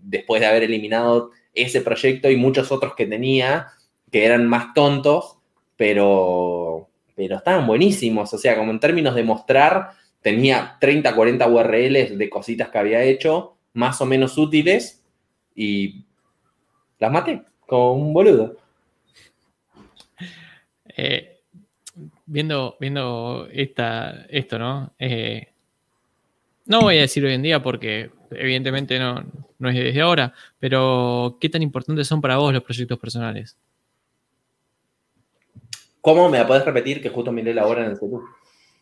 después 0.00 0.40
de 0.40 0.46
haber 0.46 0.62
eliminado 0.62 1.32
ese 1.54 1.80
proyecto 1.80 2.30
y 2.30 2.36
muchos 2.36 2.72
otros 2.72 2.94
que 2.94 3.06
tenía 3.06 3.68
que 4.10 4.24
eran 4.24 4.46
más 4.46 4.72
tontos, 4.74 5.38
pero, 5.76 6.88
pero 7.16 7.36
estaban 7.36 7.66
buenísimos. 7.66 8.32
O 8.32 8.38
sea, 8.38 8.56
como 8.56 8.70
en 8.70 8.78
términos 8.78 9.14
de 9.14 9.24
mostrar, 9.24 9.90
tenía 10.22 10.76
30, 10.80 11.14
40 11.14 11.48
URLs 11.48 12.16
de 12.16 12.30
cositas 12.30 12.68
que 12.68 12.78
había 12.78 13.02
hecho, 13.02 13.56
más 13.72 14.00
o 14.00 14.06
menos 14.06 14.38
útiles, 14.38 15.02
y 15.54 16.04
las 17.00 17.10
maté 17.10 17.42
como 17.66 17.94
un 17.94 18.12
boludo. 18.12 18.56
Eh, 20.96 21.40
viendo 22.26 22.76
viendo 22.78 23.48
esta, 23.52 24.26
esto, 24.28 24.58
¿no? 24.58 24.92
Eh, 24.98 25.48
no 26.66 26.82
voy 26.82 26.98
a 26.98 27.02
decir 27.02 27.24
hoy 27.24 27.34
en 27.34 27.42
día 27.42 27.62
porque 27.62 28.10
evidentemente 28.36 28.98
no, 28.98 29.24
no 29.58 29.68
es 29.68 29.74
desde 29.74 30.00
ahora, 30.00 30.32
pero 30.58 31.38
¿qué 31.40 31.48
tan 31.48 31.62
importantes 31.62 32.06
son 32.06 32.20
para 32.20 32.36
vos 32.36 32.52
los 32.52 32.62
proyectos 32.62 32.98
personales? 32.98 33.56
¿Cómo 36.00 36.28
me 36.28 36.38
la 36.38 36.46
podés 36.46 36.64
repetir 36.64 37.00
que 37.00 37.08
justo 37.08 37.32
miré 37.32 37.54
la 37.54 37.66
hora 37.66 37.84
en 37.84 37.92
el 37.92 37.96
celular? 37.96 38.26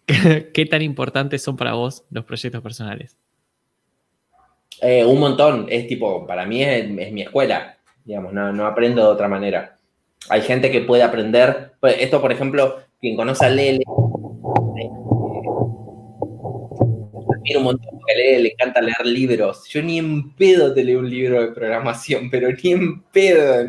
¿Qué 0.53 0.67
tan 0.67 0.83
importantes 0.83 1.43
son 1.43 1.57
para 1.57 1.75
vos 1.75 2.05
los 2.11 2.25
proyectos 2.25 2.61
personales? 2.61 3.17
Eh, 4.81 5.05
un 5.05 5.21
montón. 5.21 5.67
Es 5.69 5.87
tipo, 5.87 6.27
para 6.27 6.45
mí 6.47 6.65
es, 6.65 6.89
mi 6.91 7.23
escuela. 7.23 7.77
digamos, 8.05 8.33
no, 8.33 8.53
no 8.53 8.67
aprendo 8.67 9.03
de 9.03 9.09
otra 9.09 9.29
manera. 9.29 9.77
Hay 10.29 10.43
gente 10.43 10.71
que 10.71 10.81
puede 10.81 11.05
aprender, 11.05 11.75
pues, 11.79 11.97
esto 12.01 12.21
por 12.21 12.33
ejemplo, 12.33 12.81
quien 13.01 13.17
conoce 13.17 13.45
a 13.47 13.51
Lele, 13.51 13.85
admiro 17.43 17.59
un 17.59 17.65
montón 17.65 17.99
porque 17.99 18.15
Lele 18.15 18.41
le 18.41 18.49
encanta 18.51 18.81
leer 18.81 19.05
libros. 19.05 19.67
Yo 19.69 19.83
ni 19.83 19.99
en 19.99 20.35
pedo 20.35 20.73
te 20.73 20.85
leo 20.85 21.01
un 21.01 21.11
libro 21.11 21.41
de 21.41 21.49
programación, 21.49 22.31
pero 22.31 22.49
ni 22.51 22.73
en 22.73 23.03
pedo. 23.03 23.69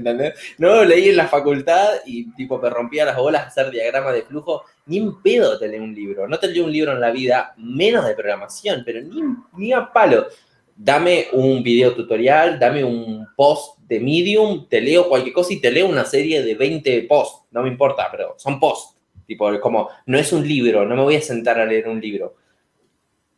No 0.57 0.83
leí 0.83 1.09
en 1.09 1.17
la 1.17 1.27
facultad 1.27 1.89
y 2.05 2.31
tipo 2.35 2.59
me 2.59 2.69
rompía 2.69 3.05
las 3.05 3.17
bolas 3.17 3.47
hacer 3.47 3.71
diagramas 3.71 4.13
de 4.13 4.21
flujo. 4.21 4.63
Ni 4.85 4.97
en 4.97 5.21
pedo 5.21 5.57
te 5.57 5.67
leo 5.67 5.83
un 5.83 5.93
libro. 5.93 6.27
No 6.27 6.39
te 6.39 6.47
leo 6.47 6.65
un 6.65 6.71
libro 6.71 6.93
en 6.93 7.01
la 7.01 7.11
vida, 7.11 7.53
menos 7.57 8.05
de 8.05 8.13
programación, 8.13 8.83
pero 8.85 9.01
ni, 9.01 9.21
ni 9.57 9.73
a 9.73 9.91
palo. 9.91 10.27
Dame 10.75 11.27
un 11.33 11.61
video 11.61 11.93
tutorial, 11.93 12.57
dame 12.59 12.83
un 12.83 13.27
post 13.35 13.79
de 13.87 13.99
Medium, 13.99 14.67
te 14.67 14.81
leo 14.81 15.07
cualquier 15.07 15.33
cosa 15.33 15.53
y 15.53 15.61
te 15.61 15.71
leo 15.71 15.87
una 15.87 16.03
serie 16.03 16.41
de 16.43 16.55
20 16.55 17.03
posts. 17.03 17.47
No 17.51 17.61
me 17.61 17.69
importa, 17.69 18.07
pero 18.11 18.35
son 18.37 18.59
posts. 18.59 18.97
Tipo, 19.27 19.57
como, 19.61 19.89
no 20.07 20.17
es 20.17 20.33
un 20.33 20.45
libro, 20.45 20.85
no 20.85 20.95
me 20.95 21.03
voy 21.03 21.15
a 21.15 21.21
sentar 21.21 21.59
a 21.59 21.65
leer 21.65 21.87
un 21.87 22.01
libro 22.01 22.35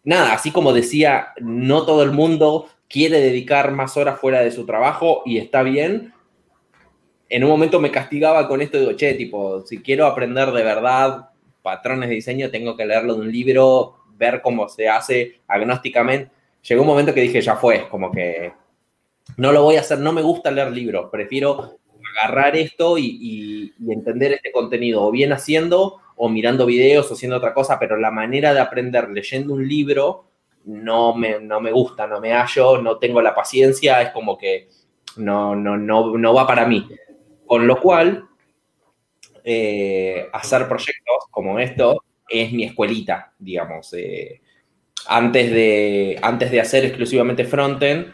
nada, 0.06 0.34
así 0.34 0.52
como 0.52 0.72
decía, 0.72 1.34
no 1.42 1.86
todo 1.86 2.04
el 2.04 2.12
mundo 2.12 2.70
quiere 2.88 3.20
dedicar 3.20 3.72
más 3.72 3.98
horas 3.98 4.20
fuera 4.20 4.42
de 4.42 4.52
su 4.52 4.66
trabajo 4.66 5.24
y 5.26 5.38
está 5.38 5.64
bien. 5.64 6.14
En 7.28 7.44
un 7.44 7.50
momento 7.50 7.80
me 7.80 7.92
castigaba 7.92 8.48
con 8.48 8.62
esto, 8.62 8.80
digo, 8.80 8.94
che, 8.94 9.16
tipo, 9.16 9.66
si 9.66 9.82
quiero 9.82 10.06
aprender 10.06 10.52
de 10.52 10.64
verdad 10.64 11.30
patrones 11.62 12.08
de 12.10 12.16
diseño, 12.16 12.52
tengo 12.52 12.78
que 12.78 12.86
leerlo 12.86 13.16
de 13.16 13.22
un 13.22 13.32
libro, 13.32 13.98
ver 14.16 14.42
cómo 14.42 14.70
se 14.70 14.88
hace 14.88 15.42
agnósticamente. 15.48 16.32
Llegó 16.62 16.84
un 16.84 16.88
momento 16.88 17.14
que 17.14 17.22
dije, 17.22 17.42
ya 17.42 17.56
fue, 17.56 17.90
como 17.90 18.12
que 18.12 18.54
no 19.38 19.52
lo 19.52 19.64
voy 19.64 19.76
a 19.76 19.82
hacer, 19.82 20.00
no 20.00 20.14
me 20.14 20.22
gusta 20.22 20.52
leer 20.52 20.72
libros, 20.72 21.10
prefiero 21.12 21.80
agarrar 22.16 22.56
esto 22.56 23.00
y, 23.00 23.74
y 23.80 23.92
entender 23.92 24.34
este 24.34 24.52
contenido, 24.52 25.04
o 25.04 25.12
bien 25.12 25.34
haciendo 25.34 26.00
o 26.16 26.30
mirando 26.30 26.66
videos 26.66 27.10
o 27.10 27.14
haciendo 27.14 27.38
otra 27.38 27.54
cosa, 27.54 27.78
pero 27.80 27.98
la 27.98 28.12
manera 28.12 28.54
de 28.54 28.60
aprender 28.60 29.10
leyendo 29.10 29.54
un 29.54 29.68
libro 29.68 30.26
no 30.66 31.16
me, 31.16 31.40
no 31.40 31.60
me 31.60 31.72
gusta, 31.72 32.08
no 32.08 32.20
me 32.20 32.34
hallo, 32.34 32.82
no 32.82 32.98
tengo 32.98 33.22
la 33.22 33.36
paciencia, 33.36 34.02
es 34.02 34.10
como 34.10 34.38
que 34.38 34.68
no, 35.18 35.56
no, 35.56 35.78
no, 35.78 36.18
no 36.18 36.34
va 36.34 36.48
para 36.48 36.66
mí. 36.66 36.88
Con 37.46 37.68
lo 37.68 37.80
cual, 37.80 38.28
eh, 39.44 40.28
hacer 40.34 40.68
proyectos 40.68 41.26
como 41.30 41.60
esto 41.60 42.04
es 42.28 42.52
mi 42.52 42.64
escuelita, 42.64 43.34
digamos. 43.38 43.94
Eh, 43.94 44.42
antes, 45.08 45.52
de, 45.52 46.20
antes 46.22 46.50
de 46.50 46.62
hacer 46.62 46.86
exclusivamente 46.86 47.46
frontend, 47.46 48.12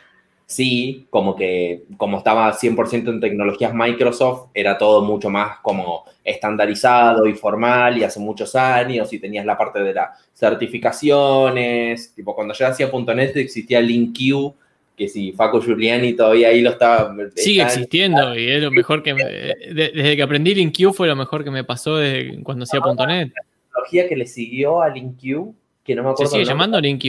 sí, 0.52 1.08
como 1.10 1.36
que 1.36 1.84
como 1.98 2.18
estaba 2.18 2.54
100% 2.54 3.10
en 3.10 3.20
tecnologías 3.20 3.74
Microsoft, 3.74 4.50
era 4.54 4.78
todo 4.78 5.02
mucho 5.02 5.30
más 5.30 5.60
como 5.62 6.04
estandarizado 6.24 7.26
y 7.26 7.34
formal 7.34 7.98
y 7.98 8.04
hace 8.04 8.20
muchos 8.20 8.56
años 8.56 9.12
y 9.14 9.20
tenías 9.20 9.46
la 9.46 9.58
parte 9.58 9.80
de 9.82 9.94
las 9.94 10.10
certificaciones, 10.34 12.14
tipo 12.14 12.36
cuando 12.36 12.54
yo 12.54 12.68
hacía 12.68 12.92
.NET 12.92 13.38
existía 13.38 13.80
LinkQ, 13.80 14.54
que 14.98 15.08
si 15.08 15.32
Facu 15.32 15.62
Giuliani 15.62 16.14
todavía 16.14 16.50
ahí 16.50 16.62
lo 16.62 16.72
estaba... 16.72 17.16
Sigue 17.36 17.64
existiendo 17.64 18.38
y 18.38 18.52
es 18.52 18.62
lo 18.62 18.72
mejor 18.72 19.02
que... 19.04 19.14
desde 19.14 20.16
que 20.16 20.22
aprendí 20.22 20.54
LinkQ 20.54 20.94
fue 20.94 21.08
lo 21.08 21.16
mejor 21.16 21.44
que 21.44 21.52
me 21.52 21.64
pasó 21.64 21.96
desde 21.96 22.44
cuando 22.44 22.64
hacía 22.64 22.82
.NET. 22.82 23.32
La 23.34 23.44
tecnología 23.64 24.10
que 24.10 24.16
le 24.18 24.28
siguió 24.28 24.82
a 24.82 24.90
LinkQ, 24.90 25.54
que 25.84 25.96
no 25.96 26.04
me 26.04 26.10
acuerdo... 26.10 26.30
Se 26.30 26.38
sigue 26.38 26.46
llamando 26.46 26.80
LinkQ. 26.80 27.06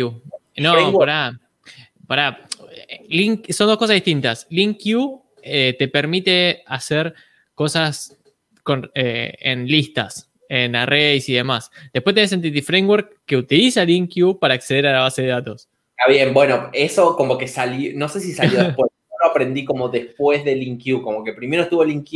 No, 0.59 0.93
pará. 0.98 1.39
Pará, 2.06 2.40
Link, 3.09 3.51
son 3.51 3.66
dos 3.66 3.78
cosas 3.78 3.94
distintas. 3.94 4.47
LinkQ 4.51 5.20
eh, 5.43 5.74
te 5.78 5.89
permite 5.89 6.62
hacer 6.66 7.14
cosas 7.55 8.16
eh, 8.94 9.35
en 9.40 9.66
listas, 9.66 10.31
en 10.48 10.77
arrays 10.77 11.28
y 11.28 11.35
demás. 11.35 11.70
Después 11.93 12.14
tenés 12.14 12.32
Entity 12.32 12.62
Framework 12.62 13.20
que 13.27 13.36
utiliza 13.36 13.85
LinkQ 13.85 14.39
para 14.39 14.55
acceder 14.55 14.86
a 14.86 14.93
la 14.93 15.01
base 15.01 15.23
de 15.23 15.28
datos. 15.28 15.69
Está 15.97 16.10
bien, 16.10 16.32
bueno, 16.35 16.70
eso 16.73 17.16
como 17.16 17.39
que 17.39 17.48
salió, 17.48 17.93
no 17.94 18.09
sé 18.09 18.20
si 18.20 18.32
salió 18.32 18.59
después, 18.64 18.90
lo 19.23 19.31
aprendí 19.31 19.64
como 19.64 19.89
después 19.89 20.44
de 20.44 20.56
LinkQ, 20.56 21.02
como 21.02 21.23
que 21.23 21.32
primero 21.32 21.62
estuvo 21.62 21.85
LinkQ 21.85 22.12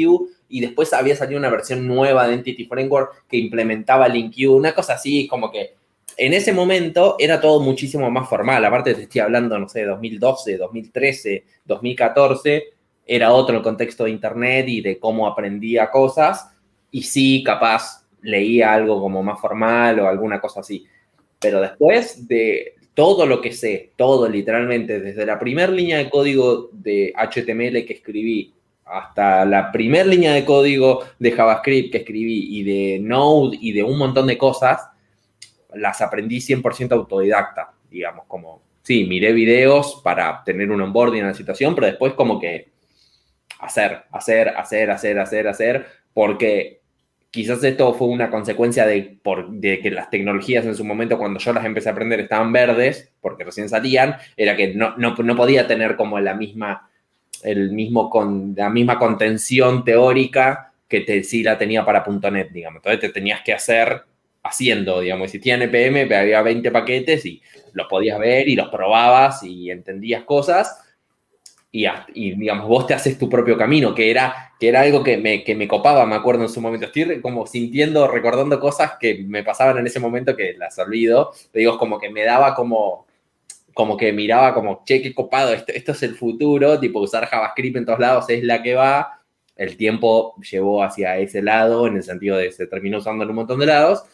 y 0.49 0.61
después 0.61 0.93
había 0.93 1.17
salido 1.17 1.39
una 1.39 1.51
versión 1.51 1.87
nueva 1.87 2.27
de 2.27 2.35
Entity 2.35 2.67
Framework 2.67 3.27
que 3.29 3.37
implementaba 3.37 4.09
LinkQ, 4.09 4.51
una 4.51 4.75
cosa 4.75 4.95
así, 4.95 5.27
como 5.27 5.51
que 5.51 5.75
en 6.17 6.33
ese 6.33 6.53
momento 6.53 7.17
era 7.19 7.41
todo 7.41 7.61
muchísimo 7.61 8.11
más 8.11 8.29
formal. 8.29 8.65
Aparte, 8.65 8.95
te 8.95 9.03
estoy 9.03 9.21
hablando, 9.21 9.59
no 9.59 9.69
sé, 9.69 9.85
2012, 9.85 10.57
2013, 10.57 11.45
2014. 11.65 12.65
Era 13.07 13.33
otro 13.33 13.57
el 13.57 13.63
contexto 13.63 14.05
de 14.05 14.11
Internet 14.11 14.67
y 14.69 14.81
de 14.81 14.99
cómo 14.99 15.27
aprendía 15.27 15.91
cosas. 15.91 16.51
Y 16.91 17.03
sí, 17.03 17.43
capaz 17.45 18.07
leía 18.23 18.73
algo 18.73 19.01
como 19.01 19.23
más 19.23 19.41
formal 19.41 20.01
o 20.01 20.09
alguna 20.09 20.41
cosa 20.41 20.61
así. 20.61 20.87
Pero 21.39 21.61
después 21.61 22.27
de 22.27 22.75
todo 22.95 23.27
lo 23.27 23.43
que 23.43 23.53
sé, 23.53 23.93
todo 23.97 24.29
literalmente, 24.29 25.01
desde 25.01 25.27
la 25.27 25.39
primera 25.39 25.71
línea 25.71 25.99
de 25.99 26.09
código 26.09 26.71
de 26.73 27.13
HTML 27.15 27.85
que 27.85 27.93
escribí 27.93 28.55
hasta 28.87 29.45
la 29.45 29.71
primera 29.71 30.05
línea 30.05 30.33
de 30.33 30.45
código 30.45 31.05
de 31.19 31.33
JavaScript 31.33 31.93
que 31.93 31.99
escribí 31.99 32.59
y 32.59 32.63
de 32.63 32.99
Node 33.01 33.59
y 33.61 33.73
de 33.73 33.83
un 33.83 33.99
montón 33.99 34.29
de 34.29 34.39
cosas, 34.39 34.89
las 35.77 36.01
aprendí 36.01 36.39
100% 36.39 36.93
autodidacta, 36.93 37.73
digamos, 37.91 38.25
como, 38.27 38.63
sí, 38.83 39.07
miré 39.07 39.33
videos 39.33 40.01
para 40.03 40.43
tener 40.45 40.71
un 40.71 40.81
onboarding 40.81 41.21
en 41.21 41.29
la 41.29 41.35
situación, 41.35 41.75
pero 41.75 41.87
después 41.87 42.15
como 42.15 42.39
que 42.41 42.69
hacer, 43.61 44.03
hacer, 44.13 44.51
hacer, 44.51 44.91
hacer, 44.91 45.19
hacer, 45.19 45.49
hacer, 45.49 45.87
porque 46.13 46.81
quizás 47.31 47.63
esto 47.65 47.93
fue 47.95 48.09
una 48.09 48.31
consecuencia 48.31 48.87
de, 48.87 49.19
por, 49.23 49.51
de, 49.51 49.81
que 49.81 49.91
las 49.91 50.11
tecnologías 50.11 50.65
en 50.65 50.75
su 50.75 50.85
momento, 50.85 51.19
cuando 51.19 51.39
yo 51.39 51.53
las 51.53 51.65
empecé 51.65 51.89
a 51.89 51.93
aprender, 51.93 52.21
estaban 52.21 52.53
verdes, 52.53 53.13
porque 53.21 53.45
recién 53.45 53.69
salían, 53.69 54.17
era 54.37 54.57
que 54.57 54.75
no, 54.75 54.97
no, 54.97 55.15
no 55.15 55.37
podía 55.37 55.67
tener 55.67 55.97
como 55.97 56.19
la 56.21 56.35
misma, 56.35 56.89
el 57.43 57.73
mismo 57.73 58.09
con, 58.09 58.55
la 58.57 58.71
misma 58.71 58.99
contención 58.99 59.85
teórica 59.85 60.73
que 60.89 61.01
te, 61.01 61.23
sí 61.25 61.43
la 61.43 61.59
tenía 61.59 61.85
para 61.85 62.05
.NET, 62.31 62.51
digamos. 62.53 62.79
Entonces 62.79 63.01
te 63.01 63.09
tenías 63.09 63.43
que 63.43 63.53
hacer 63.53 64.03
haciendo, 64.47 65.01
digamos. 65.01 65.31
Tenía 65.33 65.55
NPM, 65.55 66.13
había 66.15 66.43
20 66.43 66.71
paquetes 66.71 67.25
y 67.27 67.43
los 67.73 67.87
podías 67.89 68.19
ver 68.19 68.49
y 68.49 68.57
los 68.57 68.69
probabas 68.69 69.43
y 69.43 69.71
entendías 69.71 70.25
cosas. 70.25 70.83
Y, 71.71 71.87
y, 72.15 72.35
digamos, 72.35 72.69
vos 72.69 72.87
te 72.87 72.95
haces 72.95 73.19
tu 73.19 73.29
propio 73.29 73.59
camino, 73.59 73.95
que 73.95 74.11
era, 74.11 74.53
que 74.59 74.69
era 74.69 74.81
algo 74.81 75.05
que 75.05 75.19
me, 75.19 75.45
que 75.45 75.55
me 75.55 75.69
copaba, 75.69 76.07
me 76.07 76.15
acuerdo 76.15 76.43
en 76.43 76.49
su 76.49 76.61
momento. 76.61 76.87
Estoy 76.87 77.21
como 77.21 77.47
sintiendo, 77.47 78.09
recordando 78.09 78.59
cosas 78.59 78.93
que 78.99 79.23
me 79.27 79.43
pasaban 79.45 79.77
en 79.79 79.87
ese 79.87 80.01
momento 80.01 80.35
que 80.35 80.55
las 80.55 80.79
olvido. 80.79 81.33
Te 81.53 81.59
digo, 81.59 81.77
como 81.77 81.99
que 81.99 82.09
me 82.09 82.25
daba 82.25 82.55
como, 82.55 83.07
como 83.75 83.99
que 83.99 84.13
miraba 84.13 84.55
como, 84.55 84.85
che, 84.87 85.03
qué 85.03 85.15
copado, 85.15 85.53
esto, 85.53 85.73
esto 85.73 85.93
es 85.93 86.03
el 86.03 86.15
futuro, 86.15 86.81
tipo 86.81 87.01
usar 87.01 87.27
JavaScript 87.27 87.77
en 87.77 87.85
todos 87.85 87.99
lados 87.99 88.25
es 88.31 88.43
la 88.43 88.63
que 88.63 88.75
va. 88.75 89.21
El 89.55 89.77
tiempo 89.77 90.35
llevó 90.51 90.83
hacia 90.83 91.19
ese 91.19 91.43
lado, 91.43 91.87
en 91.87 91.97
el 91.97 92.03
sentido 92.03 92.39
de 92.39 92.53
se 92.53 92.67
terminó 92.67 92.99
usando 92.99 93.25
en 93.25 93.31
un 93.31 93.37
montón 93.37 93.59
de 93.59 93.67
lados 93.67 94.05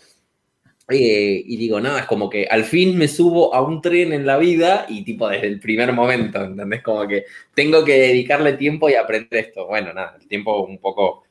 eh, 0.88 1.42
y 1.46 1.56
digo, 1.56 1.80
nada, 1.80 2.00
es 2.00 2.06
como 2.06 2.28
que 2.28 2.46
al 2.50 2.64
fin 2.64 2.98
me 2.98 3.08
subo 3.08 3.54
a 3.54 3.62
un 3.62 3.80
tren 3.80 4.12
en 4.12 4.26
la 4.26 4.36
vida 4.36 4.86
y 4.88 5.04
tipo 5.04 5.28
desde 5.28 5.46
el 5.46 5.60
primer 5.60 5.92
momento, 5.92 6.42
¿entendés? 6.42 6.82
Como 6.82 7.06
que 7.06 7.24
tengo 7.54 7.84
que 7.84 7.98
dedicarle 7.98 8.54
tiempo 8.54 8.88
y 8.88 8.94
aprender 8.94 9.46
esto. 9.46 9.66
Bueno, 9.66 9.92
nada, 9.92 10.16
el 10.20 10.26
tiempo 10.26 10.64
un 10.64 10.78
poco 10.78 11.24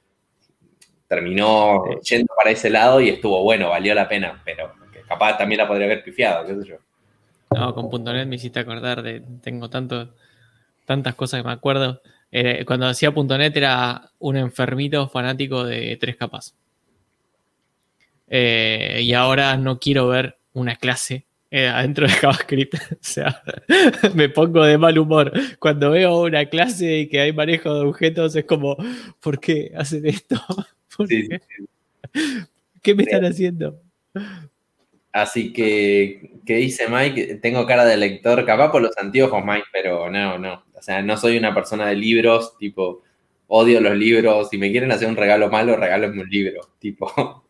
terminó 1.08 1.84
yendo 2.02 2.34
para 2.36 2.52
ese 2.52 2.70
lado 2.70 3.02
y 3.02 3.10
estuvo 3.10 3.44
bueno, 3.44 3.70
valió 3.70 3.94
la 3.94 4.08
pena, 4.08 4.42
pero 4.46 4.74
capaz 5.08 5.38
también 5.38 5.60
la 5.60 5.68
podría 5.68 5.86
haber 5.86 6.04
pifiado, 6.04 6.46
qué 6.46 6.56
sé 6.56 6.70
yo. 6.70 6.76
No, 7.54 7.76
con 7.76 8.04
.NET 8.04 8.28
me 8.28 8.38
hiciste 8.38 8.62
acordar 8.62 9.04
de, 9.04 9.22
tengo 9.42 9.70
tanto, 9.70 10.16
tantas 10.86 11.16
cosas 11.16 11.42
que 11.42 11.48
me 11.48 11.54
acuerdo. 11.54 12.02
Eh, 12.32 12.64
cuando 12.66 12.88
hacía 12.88 13.12
.NET 13.12 13.58
era 13.58 14.10
un 14.20 14.38
enfermito 14.38 15.10
fanático 15.10 15.66
de 15.66 15.98
tres 16.00 16.16
capas. 16.16 16.56
Eh, 18.34 19.02
y 19.04 19.14
ahora 19.14 19.58
no 19.58 19.78
quiero 19.78 20.08
ver 20.08 20.38
una 20.54 20.78
clase 20.78 21.26
eh, 21.52 21.68
adentro 21.68 22.08
de 22.08 22.14
JavaScript. 22.14 22.74
o 22.92 22.98
sea, 23.02 23.44
me 24.16 24.30
pongo 24.30 24.64
de 24.64 24.78
mal 24.78 24.98
humor. 24.98 25.34
Cuando 25.60 25.92
veo 25.92 26.22
una 26.22 26.46
clase 26.46 27.00
y 27.00 27.10
que 27.10 27.20
hay 27.20 27.34
manejo 27.34 27.74
de 27.74 27.82
objetos, 27.82 28.36
es 28.38 28.46
como, 28.46 28.78
¿por 29.20 29.40
qué 29.40 29.74
hacen 29.76 30.06
esto? 30.08 30.42
qué? 32.82 32.96
me 32.96 33.04
están 33.04 33.26
haciendo? 33.26 33.82
Así 35.12 35.52
que, 35.52 36.40
¿qué 36.46 36.56
dice 36.56 36.88
Mike? 36.88 37.40
Tengo 37.42 37.66
cara 37.66 37.84
de 37.84 37.98
lector, 37.98 38.46
capaz 38.46 38.72
por 38.72 38.82
los 38.82 38.98
anteojos, 38.98 39.44
Mike, 39.44 39.68
pero 39.74 40.10
no, 40.10 40.38
no. 40.38 40.64
O 40.74 40.82
sea, 40.82 41.02
no 41.02 41.18
soy 41.18 41.38
una 41.38 41.54
persona 41.54 41.88
de 41.88 41.96
libros, 41.96 42.58
tipo, 42.58 43.04
odio 43.48 43.82
los 43.82 43.98
libros. 43.98 44.48
Si 44.50 44.58
me 44.58 44.72
quieren 44.72 44.94
hacer 44.94 45.10
un 45.10 45.18
regalo 45.18 45.50
malo, 45.50 45.76
regálenme 45.76 46.22
un 46.22 46.30
libro. 46.30 46.62
Tipo, 46.80 47.44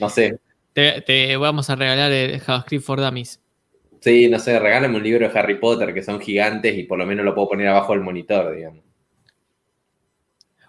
no 0.00 0.08
sé. 0.08 0.38
Te, 0.72 1.36
vamos 1.36 1.68
a 1.70 1.76
regalar 1.76 2.10
el 2.12 2.40
JavaScript 2.40 2.84
for 2.84 3.00
Dummies. 3.00 3.40
Sí, 4.00 4.28
no 4.30 4.38
sé, 4.38 4.58
regálame 4.58 4.96
un 4.96 5.02
libro 5.02 5.28
de 5.28 5.38
Harry 5.38 5.56
Potter 5.58 5.92
que 5.92 6.02
son 6.02 6.20
gigantes 6.20 6.76
y 6.76 6.84
por 6.84 6.98
lo 6.98 7.04
menos 7.06 7.24
lo 7.24 7.34
puedo 7.34 7.48
poner 7.50 7.68
abajo 7.68 7.92
del 7.92 8.02
monitor, 8.02 8.54
digamos. 8.54 8.82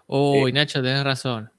Uy, 0.07 0.51
Nacho, 0.51 0.81
tenés 0.81 1.03
razón. 1.03 1.49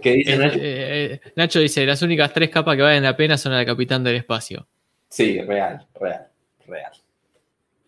¿Qué 0.00 0.12
dice 0.12 0.34
Eh, 0.34 0.38
Nacho? 0.38 0.58
eh, 0.58 1.12
eh, 1.14 1.20
Nacho 1.34 1.58
dice, 1.60 1.84
las 1.84 2.00
únicas 2.02 2.32
tres 2.32 2.50
capas 2.50 2.76
que 2.76 2.82
valen 2.82 3.02
la 3.02 3.16
pena 3.16 3.36
son 3.36 3.52
la 3.52 3.58
de 3.58 3.66
Capitán 3.66 4.04
del 4.04 4.16
Espacio. 4.16 4.68
Sí, 5.08 5.40
real, 5.42 5.84
real, 6.00 6.28
real. 6.66 6.92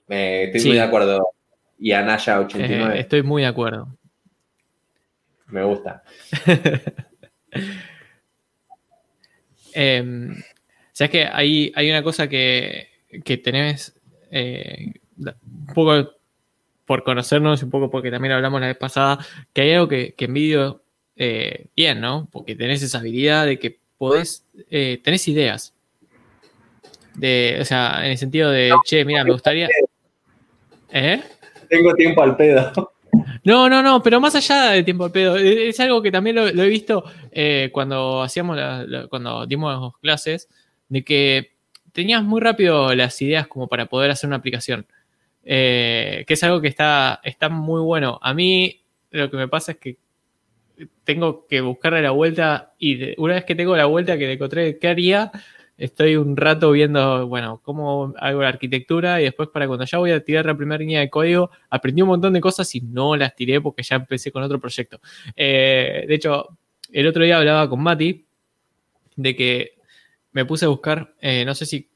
Eh, 0.08 0.44
estoy 0.46 0.60
Sí. 0.60 0.68
muy 0.68 0.76
de 0.76 0.82
acuerdo. 0.82 1.28
Y 1.78 1.92
Anaya 1.92 2.36
Eh, 2.36 2.38
89, 2.38 2.98
estoy 3.00 3.22
muy 3.22 3.42
de 3.42 3.48
acuerdo. 3.48 3.96
me 5.48 5.62
gusta. 5.62 6.02
Eh, 9.76 10.32
Sabes 10.96 11.10
que 11.10 11.28
hay, 11.30 11.70
hay 11.74 11.90
una 11.90 12.02
cosa 12.02 12.26
que, 12.26 12.88
que 13.22 13.36
tenés 13.36 13.94
eh, 14.30 14.94
un 15.18 15.74
poco 15.74 16.10
por 16.86 17.04
conocernos, 17.04 17.62
un 17.62 17.68
poco 17.68 17.90
porque 17.90 18.10
también 18.10 18.32
hablamos 18.32 18.62
la 18.62 18.68
vez 18.68 18.78
pasada, 18.78 19.18
que 19.52 19.60
hay 19.60 19.72
algo 19.72 19.88
que, 19.88 20.14
que 20.14 20.24
envidio 20.24 20.80
eh, 21.14 21.66
bien, 21.76 22.00
¿no? 22.00 22.30
Porque 22.32 22.56
tenés 22.56 22.82
esa 22.82 23.00
habilidad 23.00 23.44
de 23.44 23.58
que 23.58 23.78
podés, 23.98 24.46
eh, 24.70 24.98
tenés 25.04 25.28
ideas. 25.28 25.74
De, 27.14 27.58
o 27.60 27.64
sea, 27.66 27.98
en 28.02 28.12
el 28.12 28.16
sentido 28.16 28.50
de, 28.50 28.72
che, 28.86 29.04
mira, 29.04 29.22
me 29.22 29.32
gustaría... 29.32 29.68
¿Eh? 30.92 31.22
Tengo 31.68 31.92
tiempo 31.92 32.22
al 32.22 32.38
pedo. 32.38 32.94
No, 33.44 33.68
no, 33.68 33.82
no, 33.82 34.02
pero 34.02 34.20
más 34.20 34.34
allá 34.34 34.70
del 34.72 34.84
tiempo 34.84 35.04
al 35.04 35.12
pedo, 35.12 35.36
eh, 35.36 35.68
es 35.68 35.80
algo 35.80 36.02
que 36.02 36.10
también 36.10 36.36
lo, 36.36 36.46
he 36.48 36.68
visto 36.68 37.04
eh, 37.32 37.70
cuando 37.72 38.22
hacíamos 38.22 38.56
la- 38.56 38.84
la- 38.84 39.06
cuando 39.08 39.46
dimos 39.46 39.94
clases, 40.00 40.48
de 40.88 41.04
que 41.04 41.52
tenías 41.92 42.22
muy 42.22 42.40
rápido 42.40 42.94
las 42.94 43.20
ideas 43.22 43.46
como 43.46 43.68
para 43.68 43.86
poder 43.86 44.10
hacer 44.10 44.28
una 44.28 44.36
aplicación. 44.36 44.86
Eh, 45.44 46.24
que 46.26 46.34
es 46.34 46.42
algo 46.44 46.60
que 46.60 46.68
está, 46.68 47.20
está 47.22 47.48
muy 47.48 47.80
bueno. 47.80 48.18
A 48.22 48.34
mí 48.34 48.82
lo 49.10 49.30
que 49.30 49.36
me 49.36 49.48
pasa 49.48 49.72
es 49.72 49.78
que 49.78 49.96
tengo 51.04 51.46
que 51.46 51.60
buscarle 51.60 52.02
la 52.02 52.10
vuelta 52.10 52.74
y 52.78 52.96
de- 52.96 53.14
una 53.18 53.34
vez 53.34 53.44
que 53.44 53.54
tengo 53.54 53.76
la 53.76 53.86
vuelta 53.86 54.18
que 54.18 54.26
le 54.26 54.32
encontré 54.34 54.78
qué 54.78 54.88
haría, 54.88 55.30
estoy 55.78 56.16
un 56.16 56.36
rato 56.36 56.70
viendo, 56.70 57.26
bueno, 57.26 57.60
cómo 57.62 58.14
hago 58.18 58.42
la 58.42 58.48
arquitectura 58.48 59.20
y 59.20 59.24
después 59.24 59.48
para 59.50 59.66
cuando 59.66 59.84
ya 59.84 59.98
voy 59.98 60.10
a 60.10 60.24
tirar 60.24 60.46
la 60.46 60.56
primera 60.56 60.78
línea 60.78 61.00
de 61.00 61.10
código, 61.10 61.50
aprendí 61.70 62.02
un 62.02 62.08
montón 62.08 62.32
de 62.32 62.40
cosas 62.40 62.74
y 62.74 62.80
no 62.80 63.14
las 63.16 63.34
tiré 63.36 63.60
porque 63.60 63.82
ya 63.82 63.96
empecé 63.96 64.32
con 64.32 64.42
otro 64.42 64.58
proyecto. 64.60 65.00
Eh, 65.34 66.04
de 66.08 66.14
hecho, 66.14 66.48
el 66.92 67.06
otro 67.06 67.24
día 67.24 67.38
hablaba 67.38 67.68
con 67.68 67.82
Mati 67.82 68.24
de 69.16 69.36
que 69.36 69.72
me 70.32 70.44
puse 70.44 70.64
a 70.64 70.68
buscar, 70.68 71.14
eh, 71.20 71.44
no 71.44 71.54
sé 71.54 71.66
si 71.66 71.88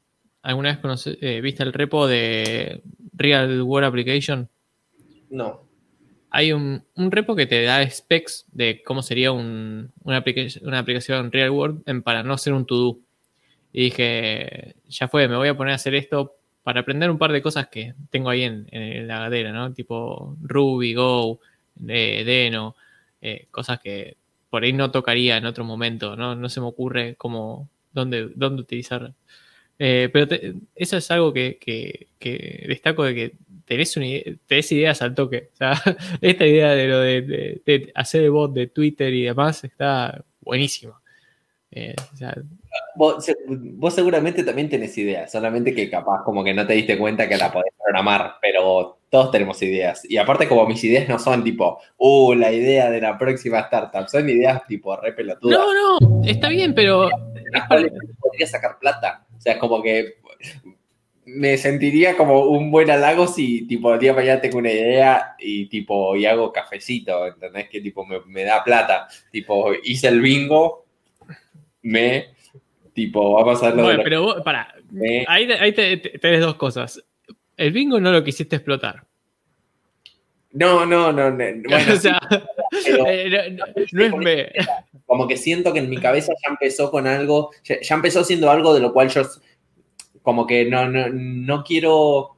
alguna 0.43 0.69
vez 0.69 0.79
conoce- 0.79 1.17
eh, 1.21 1.41
viste 1.41 1.63
el 1.63 1.73
repo 1.73 2.07
de 2.07 2.81
Real 3.13 3.61
World 3.61 3.87
Application. 3.87 4.49
No. 5.29 5.63
Hay 6.29 6.53
un, 6.53 6.83
un 6.95 7.11
repo 7.11 7.35
que 7.35 7.45
te 7.45 7.61
da 7.63 7.87
specs 7.89 8.45
de 8.51 8.81
cómo 8.83 9.01
sería 9.01 9.31
un- 9.31 9.91
una, 10.03 10.17
aplicación, 10.17 10.65
una 10.67 10.79
aplicación 10.79 11.31
real 11.31 11.49
world 11.51 11.83
en- 11.85 12.01
para 12.01 12.23
no 12.23 12.37
ser 12.37 12.53
un 12.53 12.65
to-do. 12.65 12.99
Y 13.73 13.85
dije, 13.85 14.75
ya 14.87 15.07
fue, 15.07 15.27
me 15.27 15.35
voy 15.37 15.47
a 15.47 15.55
poner 15.57 15.73
a 15.73 15.75
hacer 15.75 15.95
esto 15.95 16.35
para 16.63 16.81
aprender 16.81 17.09
un 17.09 17.17
par 17.17 17.31
de 17.31 17.41
cosas 17.41 17.67
que 17.67 17.93
tengo 18.09 18.29
ahí 18.29 18.43
en, 18.43 18.67
en 18.71 19.07
la 19.07 19.19
gatera, 19.19 19.51
¿no? 19.51 19.73
Tipo 19.73 20.37
Ruby, 20.41 20.93
Go, 20.93 21.39
eh, 21.87 22.23
Deno, 22.25 22.75
eh, 23.21 23.47
cosas 23.51 23.79
que 23.79 24.17
por 24.49 24.63
ahí 24.63 24.73
no 24.73 24.91
tocaría 24.91 25.37
en 25.37 25.45
otro 25.45 25.63
momento, 25.63 26.15
¿no? 26.15 26.35
No 26.35 26.49
se 26.49 26.59
me 26.61 26.67
ocurre 26.67 27.15
cómo, 27.17 27.69
dónde, 27.93 28.29
dónde 28.35 28.61
utilizar. 28.61 29.13
Eh, 29.79 30.09
pero 30.13 30.27
te- 30.27 30.53
eso 30.75 30.97
es 30.97 31.09
algo 31.11 31.33
que, 31.33 31.57
que- 31.59 32.07
que 32.19 32.65
destaco 32.67 33.03
de 33.03 33.15
que 33.15 33.33
tenés, 33.65 33.97
una 33.97 34.05
tenés 34.47 34.71
ideas 34.71 35.01
al 35.01 35.15
toque. 35.15 35.49
O 35.53 35.57
sea, 35.57 35.73
esta 36.21 36.45
idea 36.45 36.71
de 36.71 36.87
lo 36.87 36.99
de, 36.99 37.21
de- 37.23 37.61
de 37.65 37.91
hacer 37.95 38.23
el 38.23 38.31
bot 38.31 38.53
de 38.53 38.67
Twitter 38.67 39.13
y 39.13 39.23
demás 39.23 39.63
está 39.63 40.23
buenísima. 40.41 41.00
Eh, 41.71 41.95
o 42.13 42.17
sea, 42.17 42.35
Vos, 42.95 43.25
vos 43.47 43.93
seguramente 43.93 44.43
también 44.43 44.69
tenés 44.69 44.97
ideas, 44.97 45.31
solamente 45.31 45.73
que 45.73 45.89
capaz 45.89 46.23
como 46.23 46.43
que 46.43 46.53
no 46.53 46.67
te 46.67 46.73
diste 46.73 46.97
cuenta 46.97 47.27
que 47.27 47.37
la 47.37 47.51
podés 47.51 47.73
programar, 47.81 48.35
pero 48.41 48.99
todos 49.09 49.31
tenemos 49.31 49.61
ideas. 49.61 50.03
Y 50.09 50.17
aparte 50.17 50.47
como 50.47 50.65
mis 50.67 50.83
ideas 50.83 51.07
no 51.07 51.17
son 51.17 51.43
tipo, 51.43 51.79
uh, 51.97 52.33
la 52.33 52.51
idea 52.51 52.89
de 52.89 53.01
la 53.01 53.17
próxima 53.17 53.59
startup, 53.61 54.07
son 54.07 54.29
ideas 54.29 54.65
tipo 54.67 54.95
re 54.97 55.13
pelotudas. 55.13 55.57
no, 55.57 55.99
no, 55.99 56.23
está 56.25 56.49
bien, 56.49 56.75
pero 56.75 57.09
las 57.51 57.67
cuales 57.67 57.91
podría 58.19 58.47
sacar 58.47 58.77
plata. 58.77 59.25
O 59.37 59.41
sea, 59.41 59.57
como 59.57 59.81
que 59.81 60.15
me 61.25 61.57
sentiría 61.57 62.17
como 62.17 62.41
un 62.45 62.71
buen 62.71 62.89
halago 62.91 63.27
si 63.27 63.65
tipo 63.67 63.93
el 63.93 63.99
día 63.99 64.11
de 64.11 64.17
mañana 64.17 64.41
tengo 64.41 64.57
una 64.57 64.71
idea 64.71 65.35
y 65.39 65.67
tipo 65.67 66.15
y 66.15 66.25
hago 66.25 66.51
cafecito, 66.51 67.27
¿entendés? 67.27 67.69
Que 67.69 67.79
tipo 67.79 68.05
me, 68.05 68.19
me 68.27 68.43
da 68.43 68.63
plata. 68.63 69.07
Tipo, 69.31 69.71
hice 69.83 70.09
el 70.09 70.21
bingo, 70.21 70.85
me 71.83 72.29
tipo, 72.93 73.33
vamos 73.35 73.55
a 73.63 73.67
hacerlo 73.67 73.77
de 73.83 73.83
bueno, 73.83 73.97
la- 73.99 74.03
pero 74.03 74.21
vos, 74.23 74.41
pará, 74.43 74.75
me- 74.91 75.25
ahí, 75.27 75.49
ahí 75.51 75.71
te- 75.73 75.97
te- 75.97 76.19
tenés 76.19 76.41
dos 76.41 76.55
cosas. 76.55 77.01
El 77.57 77.71
bingo 77.71 77.99
no 77.99 78.11
lo 78.11 78.23
quisiste 78.23 78.55
explotar. 78.57 79.05
No, 80.53 80.85
no, 80.85 81.13
no, 81.13 81.31
no, 81.31 81.37
bueno, 81.69 81.93
o 81.93 81.95
sea, 81.95 82.19
eh, 82.85 83.55
no 83.93 84.03
es 84.05 84.13
me. 84.17 84.51
como 85.05 85.25
que 85.27 85.37
siento 85.37 85.71
que 85.71 85.79
en 85.79 85.89
mi 85.89 85.97
cabeza 85.97 86.33
ya 86.43 86.51
empezó 86.51 86.91
con 86.91 87.07
algo, 87.07 87.51
ya, 87.63 87.79
ya 87.79 87.95
empezó 87.95 88.23
siendo 88.25 88.51
algo 88.51 88.73
de 88.73 88.81
lo 88.81 88.91
cual 88.91 89.07
yo 89.09 89.21
como 90.21 90.45
que 90.45 90.65
no, 90.65 90.87
no, 90.89 91.07
no 91.09 91.63
quiero, 91.63 92.35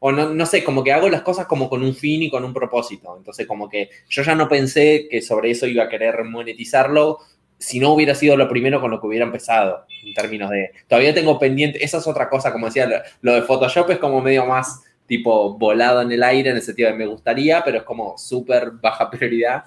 o 0.00 0.12
no, 0.12 0.34
no 0.34 0.44
sé, 0.46 0.64
como 0.64 0.82
que 0.82 0.92
hago 0.92 1.08
las 1.08 1.22
cosas 1.22 1.46
como 1.46 1.68
con 1.70 1.84
un 1.84 1.94
fin 1.94 2.22
y 2.24 2.30
con 2.30 2.44
un 2.44 2.52
propósito. 2.52 3.14
Entonces 3.16 3.46
como 3.46 3.68
que 3.68 3.90
yo 4.08 4.22
ya 4.24 4.34
no 4.34 4.48
pensé 4.48 5.06
que 5.08 5.22
sobre 5.22 5.52
eso 5.52 5.66
iba 5.68 5.84
a 5.84 5.88
querer 5.88 6.24
monetizarlo 6.24 7.18
si 7.62 7.78
no 7.78 7.92
hubiera 7.92 8.14
sido 8.14 8.36
lo 8.36 8.48
primero 8.48 8.80
con 8.80 8.90
lo 8.90 9.00
que 9.00 9.06
hubiera 9.06 9.24
empezado, 9.24 9.86
en 10.04 10.12
términos 10.14 10.50
de, 10.50 10.72
todavía 10.88 11.14
tengo 11.14 11.38
pendiente, 11.38 11.82
esa 11.84 11.98
es 11.98 12.06
otra 12.08 12.28
cosa, 12.28 12.52
como 12.52 12.66
decía, 12.66 13.04
lo, 13.20 13.34
de 13.34 13.42
Photoshop 13.42 13.90
es 13.90 13.98
como 13.98 14.20
medio 14.20 14.44
más 14.46 14.82
tipo 15.06 15.56
volado 15.56 16.02
en 16.02 16.10
el 16.10 16.24
aire, 16.24 16.50
en 16.50 16.56
el 16.56 16.62
sentido 16.62 16.90
de 16.90 16.96
me 16.96 17.06
gustaría, 17.06 17.62
pero 17.64 17.78
es 17.78 17.84
como 17.84 18.18
súper 18.18 18.72
baja 18.72 19.08
prioridad. 19.10 19.62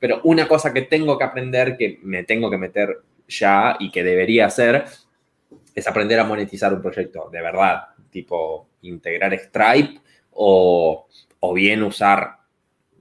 Pero 0.00 0.20
una 0.24 0.48
cosa 0.48 0.72
que 0.72 0.82
tengo 0.82 1.16
que 1.16 1.24
aprender, 1.24 1.76
que 1.76 2.00
me 2.02 2.24
tengo 2.24 2.50
que 2.50 2.58
meter 2.58 3.02
ya 3.28 3.76
y 3.78 3.90
que 3.90 4.02
debería 4.02 4.46
hacer, 4.46 4.84
es 5.74 5.86
aprender 5.86 6.18
a 6.18 6.24
monetizar 6.24 6.72
un 6.72 6.82
proyecto, 6.82 7.28
de 7.30 7.40
verdad. 7.40 7.82
Tipo, 8.10 8.66
integrar 8.82 9.38
Stripe 9.38 10.00
o, 10.32 11.06
o 11.40 11.54
bien 11.54 11.82
usar 11.82 12.37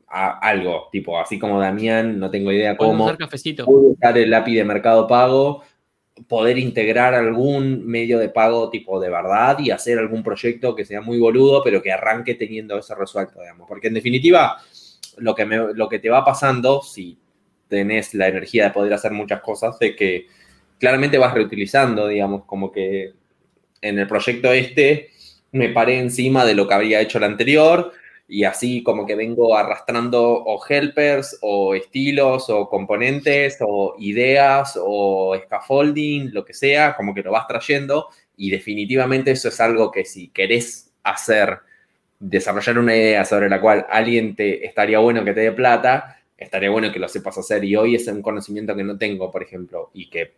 a- 0.07 0.39
algo. 0.39 0.89
Tipo, 0.91 1.19
así 1.19 1.37
como 1.39 1.59
Damián, 1.59 2.19
no 2.19 2.29
tengo 2.31 2.51
idea 2.51 2.77
cómo. 2.77 3.05
usar 3.05 3.17
cafecito. 3.17 3.65
Puedo 3.65 3.79
usar 3.91 4.17
el 4.17 4.33
API 4.33 4.55
de 4.55 4.63
Mercado 4.63 5.07
Pago, 5.07 5.63
poder 6.27 6.57
integrar 6.57 7.13
algún 7.13 7.85
medio 7.85 8.17
de 8.17 8.29
pago 8.29 8.69
tipo 8.71 8.99
de 8.99 9.09
verdad 9.09 9.59
y 9.59 9.69
hacer 9.69 9.99
algún 9.99 10.23
proyecto 10.23 10.75
que 10.75 10.83
sea 10.85 10.99
muy 11.01 11.19
boludo, 11.19 11.61
pero 11.63 11.81
que 11.81 11.91
arranque 11.91 12.33
teniendo 12.33 12.77
eso 12.77 12.95
resuelto, 12.95 13.39
digamos. 13.39 13.67
Porque 13.67 13.87
en 13.89 13.93
definitiva, 13.93 14.57
lo 15.17 15.35
que, 15.35 15.45
me- 15.45 15.73
lo 15.75 15.87
que 15.87 15.99
te 15.99 16.09
va 16.09 16.25
pasando, 16.25 16.81
si 16.81 17.17
tenés 17.67 18.13
la 18.15 18.27
energía 18.27 18.63
de 18.63 18.69
poder 18.71 18.93
hacer 18.93 19.11
muchas 19.11 19.41
cosas, 19.41 19.77
es 19.79 19.95
que 19.95 20.25
claramente 20.79 21.17
vas 21.19 21.33
reutilizando, 21.33 22.07
digamos, 22.07 22.45
como 22.45 22.71
que 22.71 23.13
en 23.81 23.99
el 23.99 24.07
proyecto 24.07 24.51
este 24.53 25.09
me 25.51 25.69
paré 25.69 25.99
encima 25.99 26.45
de 26.45 26.55
lo 26.55 26.67
que 26.67 26.73
había 26.73 26.99
hecho 27.01 27.19
el 27.19 27.25
anterior 27.25 27.91
y 28.27 28.43
así 28.43 28.83
como 28.83 29.05
que 29.05 29.15
vengo 29.15 29.55
arrastrando 29.55 30.21
o 30.21 30.59
helpers 30.67 31.37
o 31.41 31.73
estilos 31.73 32.49
o 32.49 32.67
componentes 32.69 33.57
o 33.61 33.95
ideas 33.99 34.77
o 34.81 35.35
scaffolding, 35.45 36.33
lo 36.33 36.43
que 36.43 36.53
sea, 36.53 36.95
como 36.95 37.13
que 37.13 37.23
lo 37.23 37.31
vas 37.31 37.47
trayendo 37.47 38.09
y 38.35 38.49
definitivamente 38.49 39.31
eso 39.31 39.47
es 39.47 39.59
algo 39.61 39.91
que 39.91 40.05
si 40.05 40.29
querés 40.29 40.91
hacer, 41.03 41.59
desarrollar 42.19 42.79
una 42.79 42.95
idea 42.95 43.23
sobre 43.23 43.49
la 43.49 43.61
cual 43.61 43.85
alguien 43.89 44.35
te 44.35 44.65
estaría 44.65 44.99
bueno 44.99 45.23
que 45.23 45.33
te 45.33 45.41
dé 45.41 45.51
plata, 45.53 46.19
estaría 46.37 46.69
bueno 46.69 46.91
que 46.91 46.99
lo 46.99 47.07
sepas 47.07 47.37
hacer 47.37 47.63
y 47.63 47.75
hoy 47.75 47.95
es 47.95 48.07
un 48.07 48.21
conocimiento 48.21 48.75
que 48.75 48.83
no 48.83 48.97
tengo, 48.97 49.31
por 49.31 49.41
ejemplo, 49.41 49.89
y 49.93 50.09
que 50.09 50.33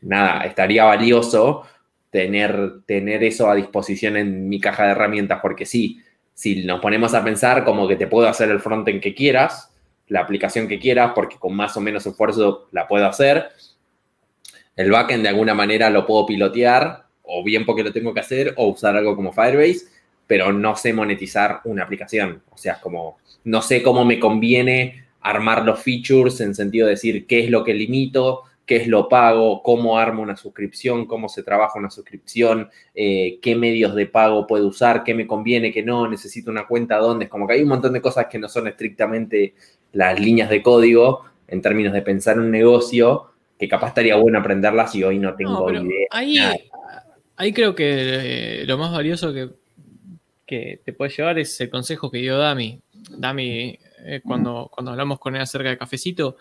nada, 0.00 0.44
estaría 0.44 0.84
valioso 0.84 1.64
tener, 2.10 2.82
tener 2.86 3.22
eso 3.22 3.50
a 3.50 3.54
disposición 3.54 4.16
en 4.16 4.48
mi 4.48 4.60
caja 4.60 4.84
de 4.84 4.92
herramientas, 4.92 5.40
porque 5.42 5.66
sí, 5.66 6.00
si 6.34 6.64
nos 6.64 6.80
ponemos 6.80 7.14
a 7.14 7.24
pensar 7.24 7.64
como 7.64 7.88
que 7.88 7.96
te 7.96 8.06
puedo 8.06 8.28
hacer 8.28 8.50
el 8.50 8.60
frontend 8.60 9.00
que 9.00 9.14
quieras, 9.14 9.72
la 10.08 10.20
aplicación 10.20 10.68
que 10.68 10.78
quieras, 10.78 11.12
porque 11.14 11.36
con 11.38 11.54
más 11.54 11.76
o 11.76 11.80
menos 11.80 12.06
esfuerzo 12.06 12.68
la 12.72 12.86
puedo 12.86 13.06
hacer, 13.06 13.48
el 14.76 14.90
backend 14.90 15.22
de 15.22 15.28
alguna 15.28 15.54
manera 15.54 15.88
lo 15.90 16.04
puedo 16.06 16.26
pilotear, 16.26 17.04
o 17.22 17.42
bien 17.42 17.64
porque 17.64 17.84
lo 17.84 17.92
tengo 17.92 18.12
que 18.12 18.20
hacer, 18.20 18.52
o 18.56 18.66
usar 18.66 18.96
algo 18.96 19.16
como 19.16 19.32
Firebase, 19.32 19.86
pero 20.26 20.52
no 20.52 20.76
sé 20.76 20.92
monetizar 20.92 21.60
una 21.64 21.84
aplicación. 21.84 22.42
O 22.50 22.58
sea, 22.58 22.80
como 22.80 23.18
no 23.44 23.62
sé 23.62 23.82
cómo 23.82 24.04
me 24.04 24.18
conviene 24.18 25.04
armar 25.20 25.64
los 25.64 25.80
features 25.80 26.40
en 26.40 26.54
sentido 26.54 26.86
de 26.86 26.92
decir 26.94 27.26
qué 27.26 27.44
es 27.44 27.50
lo 27.50 27.64
que 27.64 27.72
limito, 27.72 28.42
qué 28.66 28.76
es 28.76 28.88
lo 28.88 29.08
pago, 29.08 29.62
cómo 29.62 29.98
armo 29.98 30.22
una 30.22 30.36
suscripción, 30.36 31.06
cómo 31.06 31.28
se 31.28 31.42
trabaja 31.42 31.78
una 31.78 31.90
suscripción, 31.90 32.70
eh, 32.94 33.38
qué 33.42 33.56
medios 33.56 33.94
de 33.94 34.06
pago 34.06 34.46
puedo 34.46 34.66
usar, 34.68 35.04
qué 35.04 35.14
me 35.14 35.26
conviene, 35.26 35.72
qué 35.72 35.82
no, 35.82 36.08
necesito 36.08 36.50
una 36.50 36.66
cuenta 36.66 36.96
dónde. 36.96 37.26
Es 37.26 37.30
como 37.30 37.46
que 37.46 37.54
hay 37.54 37.62
un 37.62 37.68
montón 37.68 37.92
de 37.92 38.00
cosas 38.00 38.26
que 38.26 38.38
no 38.38 38.48
son 38.48 38.68
estrictamente 38.68 39.54
las 39.92 40.18
líneas 40.18 40.48
de 40.48 40.62
código 40.62 41.24
en 41.46 41.60
términos 41.60 41.92
de 41.92 42.02
pensar 42.02 42.38
un 42.38 42.50
negocio, 42.50 43.30
que 43.58 43.68
capaz 43.68 43.88
estaría 43.88 44.16
bueno 44.16 44.38
aprenderlas 44.38 44.94
y 44.94 45.04
hoy 45.04 45.18
no 45.18 45.34
tengo 45.34 45.70
idea. 45.70 46.08
Ahí, 46.10 46.38
ahí 47.36 47.52
creo 47.52 47.74
que 47.74 48.62
eh, 48.62 48.64
lo 48.66 48.78
más 48.78 48.92
valioso 48.92 49.32
que, 49.32 49.50
que 50.46 50.80
te 50.84 50.92
puede 50.92 51.12
llevar 51.12 51.38
es 51.38 51.60
el 51.60 51.70
consejo 51.70 52.10
que 52.10 52.18
dio 52.18 52.38
Dami. 52.38 52.80
Dami, 53.10 53.78
eh, 54.04 54.20
cuando, 54.24 54.70
cuando 54.72 54.90
hablamos 54.90 55.18
con 55.18 55.36
él 55.36 55.42
acerca 55.42 55.68
de 55.68 55.78
cafecito, 55.78 56.36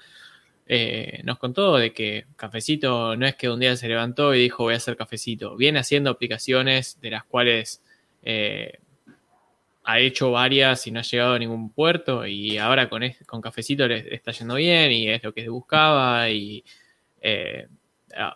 eh, 0.65 1.21
nos 1.23 1.39
contó 1.39 1.77
de 1.77 1.93
que 1.93 2.25
Cafecito 2.37 3.15
no 3.17 3.25
es 3.25 3.35
que 3.35 3.49
un 3.49 3.59
día 3.59 3.75
se 3.75 3.87
levantó 3.87 4.33
y 4.33 4.39
dijo 4.39 4.63
voy 4.63 4.75
a 4.75 4.77
hacer 4.77 4.95
Cafecito. 4.95 5.55
Viene 5.57 5.79
haciendo 5.79 6.09
aplicaciones 6.09 6.99
de 7.01 7.11
las 7.11 7.25
cuales 7.25 7.83
eh, 8.23 8.79
ha 9.83 9.99
hecho 9.99 10.31
varias 10.31 10.87
y 10.87 10.91
no 10.91 10.99
ha 10.99 11.03
llegado 11.03 11.33
a 11.33 11.39
ningún 11.39 11.69
puerto 11.71 12.25
y 12.25 12.57
ahora 12.57 12.89
con, 12.89 13.03
con 13.25 13.41
Cafecito 13.41 13.87
le 13.87 14.13
está 14.15 14.31
yendo 14.31 14.55
bien 14.55 14.91
y 14.91 15.09
es 15.09 15.23
lo 15.23 15.33
que 15.33 15.49
buscaba 15.49 16.29
y 16.29 16.63
eh, 17.21 17.67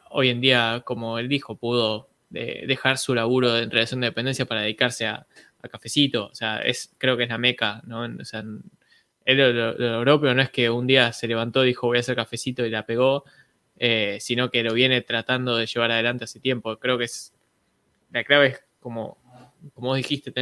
hoy 0.09 0.29
en 0.29 0.41
día, 0.41 0.81
como 0.85 1.19
él 1.19 1.29
dijo, 1.29 1.55
pudo 1.55 2.09
dejar 2.29 2.97
su 2.97 3.15
laburo 3.15 3.53
de 3.53 3.67
relación 3.67 4.01
de 4.01 4.07
dependencia 4.07 4.45
para 4.45 4.61
dedicarse 4.61 5.07
a, 5.07 5.25
Cafecito. 5.69 6.27
O 6.27 6.35
sea, 6.35 6.59
es, 6.59 6.93
creo 6.97 7.17
que 7.17 7.23
es 7.23 7.29
la 7.29 7.37
meca, 7.37 7.81
¿no? 7.85 8.05
Él 9.27 9.75
lo, 10.05 10.21
pero 10.21 10.33
no 10.33 10.41
es 10.41 10.49
que 10.49 10.69
un 10.69 10.87
día 10.87 11.11
se 11.11 11.27
levantó, 11.27 11.61
dijo 11.61 11.87
voy 11.87 11.97
a 11.97 11.99
hacer 11.99 12.15
cafecito 12.15 12.65
y 12.65 12.69
la 12.69 12.85
pegó, 12.85 13.25
eh, 13.77 14.19
sino 14.21 14.49
que 14.49 14.63
lo 14.63 14.73
viene 14.73 15.01
tratando 15.01 15.57
de 15.57 15.65
llevar 15.65 15.91
adelante 15.91 16.23
hace 16.23 16.39
tiempo. 16.39 16.79
Creo 16.79 16.97
que 16.97 17.03
es 17.03 17.33
la 18.13 18.23
clave 18.23 18.47
es 18.47 18.63
como, 18.79 19.17
como 19.73 19.95
dijiste, 19.95 20.33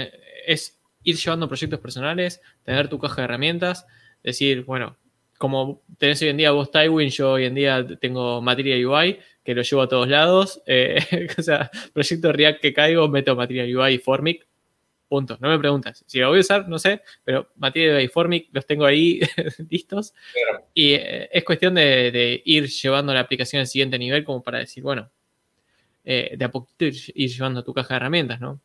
es 0.45 0.79
ir 1.01 1.15
llevando 1.15 1.47
proyectos 1.47 1.79
personales, 1.79 2.41
tener 2.63 2.87
tu 2.87 2.99
caja 2.99 3.21
de 3.21 3.23
herramientas, 3.23 3.87
decir, 4.23 4.63
bueno, 4.65 4.97
como 5.39 5.81
tenés 5.97 6.21
hoy 6.21 6.29
en 6.29 6.37
día 6.37 6.51
vos 6.51 6.69
Tywin, 6.69 7.09
yo 7.09 7.31
hoy 7.31 7.45
en 7.45 7.55
día 7.55 7.85
tengo 7.99 8.39
Material 8.39 8.85
UI, 8.85 9.19
que 9.43 9.55
lo 9.55 9.63
llevo 9.63 9.81
a 9.81 9.87
todos 9.87 10.07
lados. 10.07 10.61
Eh, 10.67 11.27
o 11.37 11.41
sea, 11.41 11.71
proyecto 11.91 12.31
React 12.31 12.61
que 12.61 12.71
caigo, 12.71 13.07
meto 13.07 13.35
Material 13.35 13.75
UI 13.75 13.95
y 13.95 13.97
Formic, 13.97 14.45
Punto. 15.15 15.37
No 15.39 15.47
me 15.47 15.57
preguntas. 15.57 16.03
Si 16.05 16.19
lo 16.19 16.27
voy 16.27 16.39
a 16.39 16.41
usar, 16.41 16.67
no 16.67 16.77
sé, 16.77 17.01
pero 17.23 17.49
Material 17.55 18.01
y 18.01 18.09
Formic 18.09 18.49
los 18.51 18.65
tengo 18.65 18.83
ahí 18.83 19.21
listos. 19.69 20.13
Y 20.73 20.91
eh, 20.91 21.29
es 21.31 21.45
cuestión 21.45 21.75
de, 21.75 22.41
ir 22.43 22.67
llevando 22.67 23.13
la 23.13 23.21
aplicación 23.21 23.61
al 23.61 23.67
siguiente 23.67 23.97
nivel 23.97 24.25
como 24.25 24.43
para 24.43 24.59
decir, 24.59 24.83
bueno, 24.83 25.09
eh, 26.03 26.35
de 26.37 26.43
a 26.43 26.51
poquito 26.51 26.83
ir, 26.83 27.29
llevando 27.29 27.63
tu 27.63 27.73
caja 27.73 27.93
de 27.93 27.95
herramientas, 27.95 28.41
¿no? 28.41 28.59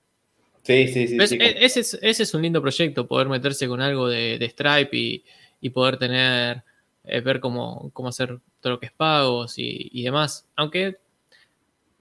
Sí, 0.64 0.88
sí, 0.88 1.06
sí. 1.06 1.16
E, 1.38 1.64
ese, 1.64 2.00
es, 2.02 2.34
un 2.34 2.42
lindo 2.42 2.60
proyecto, 2.60 3.06
poder 3.06 3.28
meterse 3.28 3.68
con 3.68 3.80
algo 3.80 4.08
de, 4.08 4.44
Stripe 4.50 5.22
y, 5.60 5.70
poder 5.70 5.98
tener, 5.98 6.64
eh, 7.04 7.20
ver 7.20 7.38
cómo, 7.38 7.92
cómo 7.92 8.08
hacer 8.08 8.40
todo 8.58 8.72
lo 8.72 8.80
que 8.80 8.86
es 8.86 8.92
pagos 8.92 9.56
y, 9.56 9.88
y 9.92 10.02
demás. 10.02 10.48
Aunque 10.56 10.96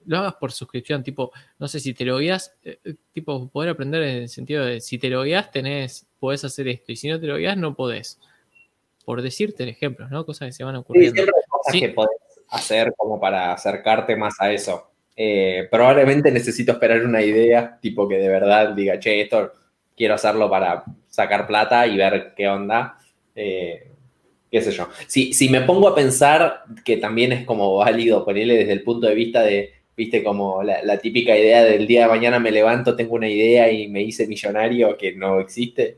lo 0.09 0.17
hagas 0.17 0.35
por 0.35 0.51
suscripción, 0.51 1.03
tipo, 1.03 1.31
no 1.59 1.67
sé, 1.67 1.79
si 1.79 1.93
te 1.93 2.03
lo 2.03 2.17
guías, 2.17 2.55
eh, 2.63 2.79
eh, 2.83 2.95
tipo, 3.13 3.47
poder 3.49 3.69
aprender 3.69 4.01
en 4.01 4.15
el 4.23 4.29
sentido 4.29 4.65
de, 4.65 4.81
si 4.81 4.97
te 4.97 5.07
lo 5.07 5.21
guías, 5.21 5.51
tenés, 5.51 6.07
podés 6.19 6.43
hacer 6.43 6.67
esto, 6.67 6.91
y 6.91 6.95
si 6.95 7.07
no 7.09 7.19
te 7.19 7.27
lo 7.27 7.37
guías, 7.37 7.55
no 7.55 7.75
podés. 7.75 8.19
Por 9.05 9.21
decirte 9.21 9.61
el 9.61 9.69
ejemplo, 9.69 10.09
¿no? 10.09 10.25
Cosas 10.25 10.47
que 10.47 10.53
se 10.53 10.63
van 10.63 10.75
ocurriendo. 10.77 11.11
Sí, 11.11 11.15
siempre 11.15 11.35
hay 11.37 11.47
cosas 11.47 11.79
que 11.79 11.89
podés 11.89 12.43
hacer 12.49 12.93
como 12.97 13.19
para 13.19 13.53
acercarte 13.53 14.15
más 14.15 14.33
a 14.39 14.51
eso. 14.51 14.89
Eh, 15.15 15.67
probablemente 15.69 16.31
necesito 16.31 16.71
esperar 16.71 17.05
una 17.05 17.21
idea, 17.21 17.77
tipo 17.79 18.07
que 18.07 18.17
de 18.17 18.29
verdad 18.29 18.69
diga, 18.69 18.99
che, 18.99 19.21
esto 19.21 19.53
quiero 19.95 20.15
hacerlo 20.15 20.49
para 20.49 20.85
sacar 21.07 21.45
plata 21.45 21.85
y 21.85 21.97
ver 21.97 22.33
qué 22.35 22.47
onda. 22.47 22.97
qué 23.35 24.61
sé 24.61 24.71
yo. 24.71 24.89
Si, 25.05 25.33
si 25.33 25.49
me 25.49 25.61
pongo 25.61 25.87
a 25.87 25.93
pensar 25.93 26.63
que 26.83 26.97
también 26.97 27.31
es 27.31 27.45
como 27.45 27.75
válido 27.75 28.25
ponerle 28.25 28.57
desde 28.57 28.73
el 28.73 28.81
punto 28.81 29.05
de 29.05 29.13
vista 29.13 29.43
de 29.43 29.78
viste, 29.99 30.23
como 30.23 30.63
la, 30.63 30.97
típica 30.97 31.37
idea 31.37 31.61
del 31.61 31.85
día 31.85 32.03
de 32.03 32.07
mañana 32.07 32.39
me 32.39 32.51
levanto, 32.51 32.95
tengo 32.95 33.15
una 33.15 33.27
idea 33.27 33.69
y 33.69 33.89
me 33.89 34.01
hice 34.01 34.27
millonario 34.27 34.97
que 34.97 35.13
no 35.13 35.41
existe. 35.41 35.97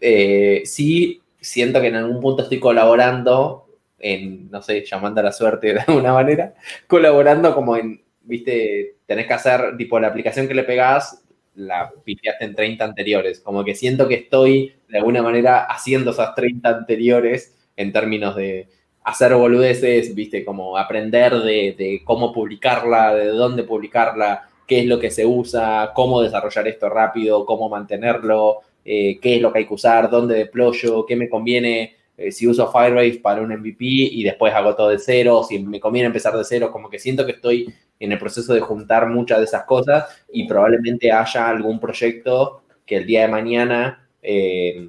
Eh, 0.00 0.62
sí, 0.64 1.22
siento 1.40 1.80
que 1.80 1.86
en 1.86 1.94
algún 1.94 2.20
punto 2.20 2.42
estoy 2.42 2.58
colaborando 2.58 3.68
en, 4.00 4.50
no 4.50 4.60
sé, 4.62 4.84
llamando 4.84 5.20
a 5.20 5.24
la 5.24 5.32
suerte 5.32 5.74
de 5.74 5.80
alguna 5.86 6.12
manera, 6.12 6.54
colaborando 6.88 7.54
como 7.54 7.76
en, 7.76 8.02
viste, 8.22 8.96
tenés 9.06 9.28
que 9.28 9.34
hacer, 9.34 9.76
tipo, 9.76 10.00
la 10.00 10.08
aplicación 10.08 10.48
que 10.48 10.54
le 10.54 10.64
pegás, 10.64 11.22
la 11.54 11.92
piteaste 12.04 12.46
en 12.46 12.54
30 12.56 12.84
anteriores. 12.84 13.38
Como 13.40 13.64
que 13.64 13.76
siento 13.76 14.08
que 14.08 14.16
estoy 14.16 14.74
de 14.88 14.98
alguna 14.98 15.22
manera 15.22 15.66
haciendo 15.66 16.10
esas 16.10 16.34
30 16.34 16.68
anteriores 16.68 17.56
en 17.76 17.92
términos 17.92 18.34
de, 18.34 18.68
hacer 19.06 19.32
boludeces, 19.34 20.12
viste, 20.16 20.44
como 20.44 20.76
aprender 20.76 21.32
de, 21.38 22.02
cómo 22.04 22.32
publicarla, 22.32 23.14
de 23.14 23.28
dónde 23.28 23.62
publicarla, 23.62 24.48
qué 24.66 24.80
es 24.80 24.86
lo 24.86 24.98
que 24.98 25.12
se 25.12 25.24
usa, 25.24 25.92
cómo 25.94 26.20
desarrollar 26.20 26.66
esto 26.66 26.88
rápido, 26.88 27.46
cómo 27.46 27.68
mantenerlo, 27.68 28.62
eh, 28.84 29.20
qué 29.22 29.36
es 29.36 29.42
lo 29.42 29.52
que 29.52 29.60
hay 29.60 29.66
que 29.66 29.74
usar, 29.74 30.10
dónde 30.10 30.34
deployo, 30.34 31.06
qué 31.06 31.14
me 31.14 31.28
conviene, 31.28 31.94
eh, 32.16 32.32
si 32.32 32.48
uso 32.48 32.68
Firebase 32.72 33.20
para 33.22 33.42
un 33.42 33.52
MVP 33.52 33.84
y 33.84 34.24
después 34.24 34.52
hago 34.52 34.74
todo 34.74 34.88
de 34.88 34.98
cero, 34.98 35.44
si 35.48 35.60
me 35.60 35.78
conviene 35.78 36.08
empezar 36.08 36.36
de 36.36 36.42
cero, 36.42 36.72
como 36.72 36.90
que 36.90 36.98
siento 36.98 37.24
que 37.24 37.32
estoy 37.32 37.72
en 38.00 38.10
el 38.10 38.18
proceso 38.18 38.54
de 38.54 38.60
juntar 38.60 39.08
muchas 39.08 39.38
de 39.38 39.44
esas 39.44 39.62
cosas 39.66 40.04
y 40.32 40.48
probablemente 40.48 41.12
haya 41.12 41.48
algún 41.48 41.78
proyecto 41.78 42.62
que 42.84 42.96
el 42.96 43.06
día 43.06 43.22
de 43.22 43.28
mañana... 43.28 44.08
Eh, 44.20 44.88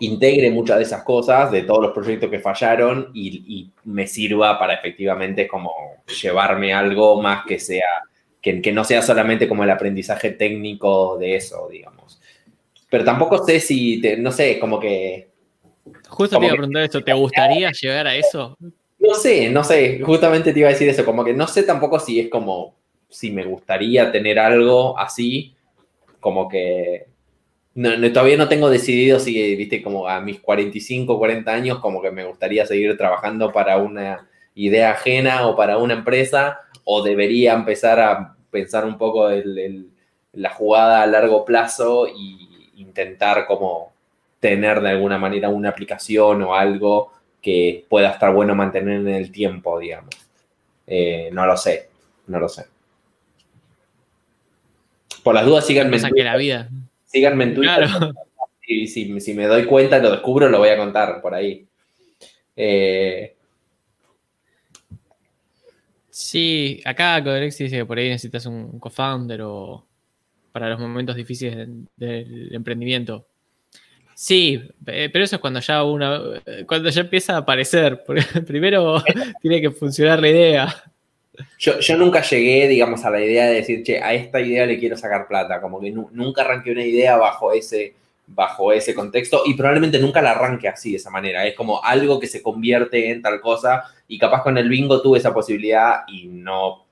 integre 0.00 0.50
muchas 0.50 0.78
de 0.78 0.84
esas 0.84 1.02
cosas, 1.02 1.50
de 1.50 1.62
todos 1.62 1.82
los 1.82 1.92
proyectos 1.92 2.30
que 2.30 2.38
fallaron 2.38 3.10
y, 3.14 3.70
me 3.84 4.06
sirva 4.06 4.58
para 4.58 4.74
efectivamente 4.74 5.48
como 5.48 5.72
llevarme 6.22 6.74
algo 6.74 7.20
más 7.22 7.44
que 7.46 7.58
sea, 7.58 8.04
que, 8.40 8.60
que, 8.60 8.72
no 8.72 8.84
sea 8.84 9.02
solamente 9.02 9.48
como 9.48 9.64
el 9.64 9.70
aprendizaje 9.70 10.32
técnico 10.32 11.16
de 11.16 11.36
eso, 11.36 11.68
digamos. 11.70 12.20
Pero 12.90 13.04
tampoco 13.04 13.44
sé 13.44 13.60
si, 13.60 14.00
no 14.18 14.30
sé, 14.30 14.58
como 14.58 14.78
que... 14.78 15.28
Justo 16.08 16.38
te 16.38 16.44
iba 16.44 16.52
a 16.52 16.56
preguntar 16.56 16.82
esto, 16.82 17.02
¿te 17.02 17.12
gustaría 17.12 17.70
llegar 17.72 18.06
a 18.06 18.14
eso? 18.14 18.56
No 18.98 19.14
sé, 19.14 19.48
no 19.50 19.64
sé, 19.64 20.00
justamente 20.00 20.52
te 20.52 20.58
iba 20.60 20.68
a 20.68 20.72
decir 20.72 20.88
eso, 20.88 21.04
como 21.04 21.24
que 21.24 21.32
no 21.32 21.46
sé 21.46 21.62
tampoco 21.62 21.98
si 21.98 22.20
es 22.20 22.28
como, 22.28 22.74
si 23.08 23.30
me 23.30 23.44
gustaría 23.44 24.10
tener 24.10 24.38
algo 24.38 24.98
así, 24.98 25.54
como 26.20 26.48
que 26.48 27.06
no, 27.78 28.12
todavía 28.12 28.36
no 28.36 28.48
tengo 28.48 28.68
decidido 28.70 29.20
si, 29.20 29.54
viste, 29.54 29.82
como 29.84 30.08
a 30.08 30.20
mis 30.20 30.40
45, 30.40 31.16
40 31.16 31.52
años, 31.52 31.78
como 31.78 32.02
que 32.02 32.10
me 32.10 32.24
gustaría 32.24 32.66
seguir 32.66 32.96
trabajando 32.96 33.52
para 33.52 33.76
una 33.78 34.26
idea 34.56 34.90
ajena 34.90 35.46
o 35.46 35.54
para 35.54 35.78
una 35.78 35.94
empresa, 35.94 36.58
o 36.82 37.04
debería 37.04 37.52
empezar 37.52 38.00
a 38.00 38.34
pensar 38.50 38.84
un 38.84 38.98
poco 38.98 39.30
el, 39.30 39.90
la 40.32 40.50
jugada 40.50 41.02
a 41.02 41.06
largo 41.06 41.44
plazo 41.44 42.08
e 42.08 42.14
intentar 42.74 43.46
como 43.46 43.92
tener 44.40 44.80
de 44.80 44.90
alguna 44.90 45.18
manera 45.18 45.48
una 45.48 45.68
aplicación 45.68 46.42
o 46.42 46.56
algo 46.56 47.12
que 47.40 47.84
pueda 47.88 48.10
estar 48.10 48.34
bueno 48.34 48.56
mantener 48.56 48.96
en 48.96 49.08
el 49.08 49.30
tiempo, 49.30 49.78
digamos. 49.78 50.16
Eh, 50.84 51.30
no 51.32 51.46
lo 51.46 51.56
sé, 51.56 51.90
no 52.26 52.40
lo 52.40 52.48
sé. 52.48 52.66
Por 55.22 55.36
las 55.36 55.46
dudas, 55.46 55.64
síganme. 55.64 56.00
que 56.12 56.24
la 56.24 56.36
vida. 56.36 56.68
Síganme 57.08 57.44
en 57.44 57.54
Twitter. 57.54 57.88
Y 58.66 58.86
si, 58.86 59.34
me 59.34 59.46
doy 59.46 59.64
cuenta, 59.64 59.98
lo 59.98 60.10
descubro, 60.10 60.48
lo 60.48 60.58
voy 60.58 60.68
a 60.68 60.76
contar 60.76 61.22
por 61.22 61.34
ahí. 61.34 61.66
Eh, 62.54 63.34
sí, 66.10 66.82
acá 66.84 67.22
Coderex 67.24 67.56
dice 67.56 67.76
que 67.78 67.86
por 67.86 67.98
ahí 67.98 68.10
necesitas 68.10 68.44
un 68.44 68.78
co-founder 68.78 69.40
o 69.42 69.86
para 70.52 70.68
los 70.68 70.80
momentos 70.80 71.16
difíciles 71.16 71.66
del, 71.96 72.48
emprendimiento. 72.52 73.26
Sí, 74.14 74.60
eh, 74.86 75.08
pero 75.10 75.24
eso 75.24 75.36
es 75.36 75.40
cuando 75.40 75.60
ya 75.60 75.84
una, 75.84 76.20
cuando 76.66 76.90
ya 76.90 77.00
empieza 77.00 77.36
a 77.36 77.38
aparecer. 77.38 78.04
Primero 78.46 79.02
tiene 79.40 79.62
que 79.62 79.70
funcionar 79.70 80.20
la 80.20 80.28
idea. 80.28 80.87
Yo, 81.58 81.96
nunca 81.96 82.22
llegué, 82.22 82.68
digamos, 82.68 83.04
a 83.04 83.10
la 83.10 83.20
idea 83.20 83.46
de 83.46 83.54
decir, 83.54 83.82
che, 83.82 84.02
a 84.02 84.12
esta 84.12 84.40
idea 84.40 84.66
le 84.66 84.78
quiero 84.78 84.96
sacar 84.96 85.26
plata. 85.26 85.60
Como 85.60 85.80
que 85.80 85.90
nunca 85.90 86.42
arranqué 86.42 86.72
una 86.72 86.84
idea 86.84 87.16
bajo 87.16 87.52
ese, 87.52 87.94
bajo 88.28 88.72
ese 88.72 88.94
contexto 88.94 89.42
y 89.46 89.54
probablemente 89.54 89.98
nunca 89.98 90.20
la 90.20 90.32
arranque 90.32 90.68
así, 90.68 90.92
de 90.92 90.96
esa 90.98 91.10
manera. 91.10 91.46
Es 91.46 91.54
como 91.54 91.82
algo 91.82 92.20
que 92.20 92.26
se 92.26 92.42
convierte 92.42 93.10
en 93.10 93.22
tal 93.22 93.40
cosa 93.40 93.84
y 94.06 94.18
capaz 94.18 94.42
con 94.42 94.58
el 94.58 94.68
bingo 94.68 95.02
tuve 95.02 95.18
esa 95.18 95.32
posibilidad 95.32 96.02
y 96.08 96.26
no, 96.26 96.84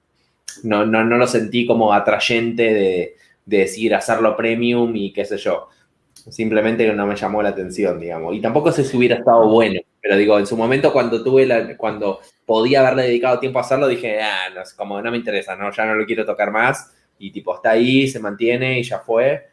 no, 0.62 0.86
no, 0.86 1.04
lo 1.04 1.26
sentí 1.26 1.66
como 1.66 1.92
atrayente 1.92 2.62
de, 2.74 3.16
decir 3.44 3.94
hacerlo 3.94 4.36
premium 4.36 4.96
y 4.96 5.12
qué 5.12 5.24
sé 5.24 5.36
yo. 5.36 5.68
Simplemente 6.28 6.92
no 6.92 7.06
me 7.06 7.16
llamó 7.16 7.42
la 7.42 7.50
atención, 7.50 8.00
digamos. 8.00 8.34
Y 8.34 8.40
tampoco 8.40 8.72
sé 8.72 8.84
si 8.84 8.96
hubiera 8.96 9.16
estado 9.16 9.48
bueno, 9.48 9.80
pero 10.00 10.16
digo, 10.16 10.38
en 10.38 10.46
su 10.46 10.56
momento 10.56 10.92
cuando 10.92 11.22
tuve 11.22 11.46
la, 11.46 11.76
cuando 11.76 12.20
podía 12.44 12.80
haberle 12.80 13.04
dedicado 13.04 13.38
tiempo 13.38 13.58
a 13.58 13.62
hacerlo, 13.62 13.88
dije, 13.88 14.20
ah, 14.20 14.50
no, 14.54 14.62
como 14.76 15.00
no 15.00 15.10
me 15.10 15.16
interesa, 15.16 15.56
no, 15.56 15.70
ya 15.72 15.84
no 15.84 15.94
lo 15.94 16.06
quiero 16.06 16.24
tocar 16.24 16.50
más. 16.50 16.92
Y 17.18 17.30
tipo, 17.30 17.54
está 17.54 17.70
ahí, 17.70 18.06
se 18.08 18.20
mantiene 18.20 18.78
y 18.78 18.82
ya 18.82 18.98
fue. 18.98 19.48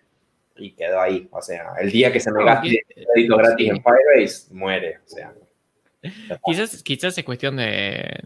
Y 0.58 0.72
quedó 0.72 1.00
ahí. 1.00 1.28
O 1.32 1.41
sea, 1.41 1.74
el 1.82 1.91
día 1.91 2.12
que 2.12 2.20
se 2.20 2.32
me 2.32 2.44
gaste 2.44 2.86
créditos 2.94 3.38
gratis 3.38 3.70
en 3.70 3.82
Firebase, 3.82 4.54
muere. 4.54 4.98
O 4.98 5.08
sea. 5.08 5.34
Quizás, 6.45 6.84
quizás 6.84 7.18
es 7.18 7.24
cuestión 7.24 7.56
de 7.56 8.24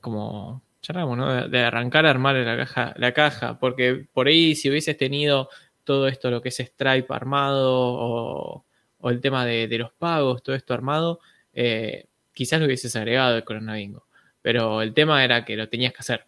como 0.00 0.62
charlamos, 0.80 1.18
¿no? 1.18 1.48
De, 1.48 1.64
arrancar 1.64 2.06
a 2.06 2.10
armar 2.10 2.36
la 2.36 2.56
caja, 2.56 2.94
la 2.96 3.12
caja. 3.12 3.58
Porque 3.58 4.06
por 4.12 4.28
ahí, 4.28 4.54
si 4.54 4.70
hubieses 4.70 4.96
tenido 4.96 5.48
todo 5.88 6.06
esto, 6.06 6.30
lo 6.30 6.42
que 6.42 6.50
es 6.50 6.58
Stripe 6.58 7.06
armado, 7.08 7.72
o, 7.72 8.64
el 9.04 9.22
tema 9.22 9.46
de, 9.46 9.66
los 9.78 9.90
pagos, 9.90 10.42
todo 10.42 10.54
esto 10.54 10.74
armado, 10.74 11.18
eh, 11.54 12.04
quizás 12.34 12.60
lo 12.60 12.66
hubieses 12.66 12.94
agregado 12.94 13.36
el 13.36 13.44
Corona 13.44 13.72
Bingo. 13.72 14.04
Pero 14.42 14.82
el 14.82 14.92
tema 14.92 15.24
era 15.24 15.46
que 15.46 15.56
lo 15.56 15.70
tenías 15.70 15.94
que 15.94 16.00
hacer. 16.00 16.26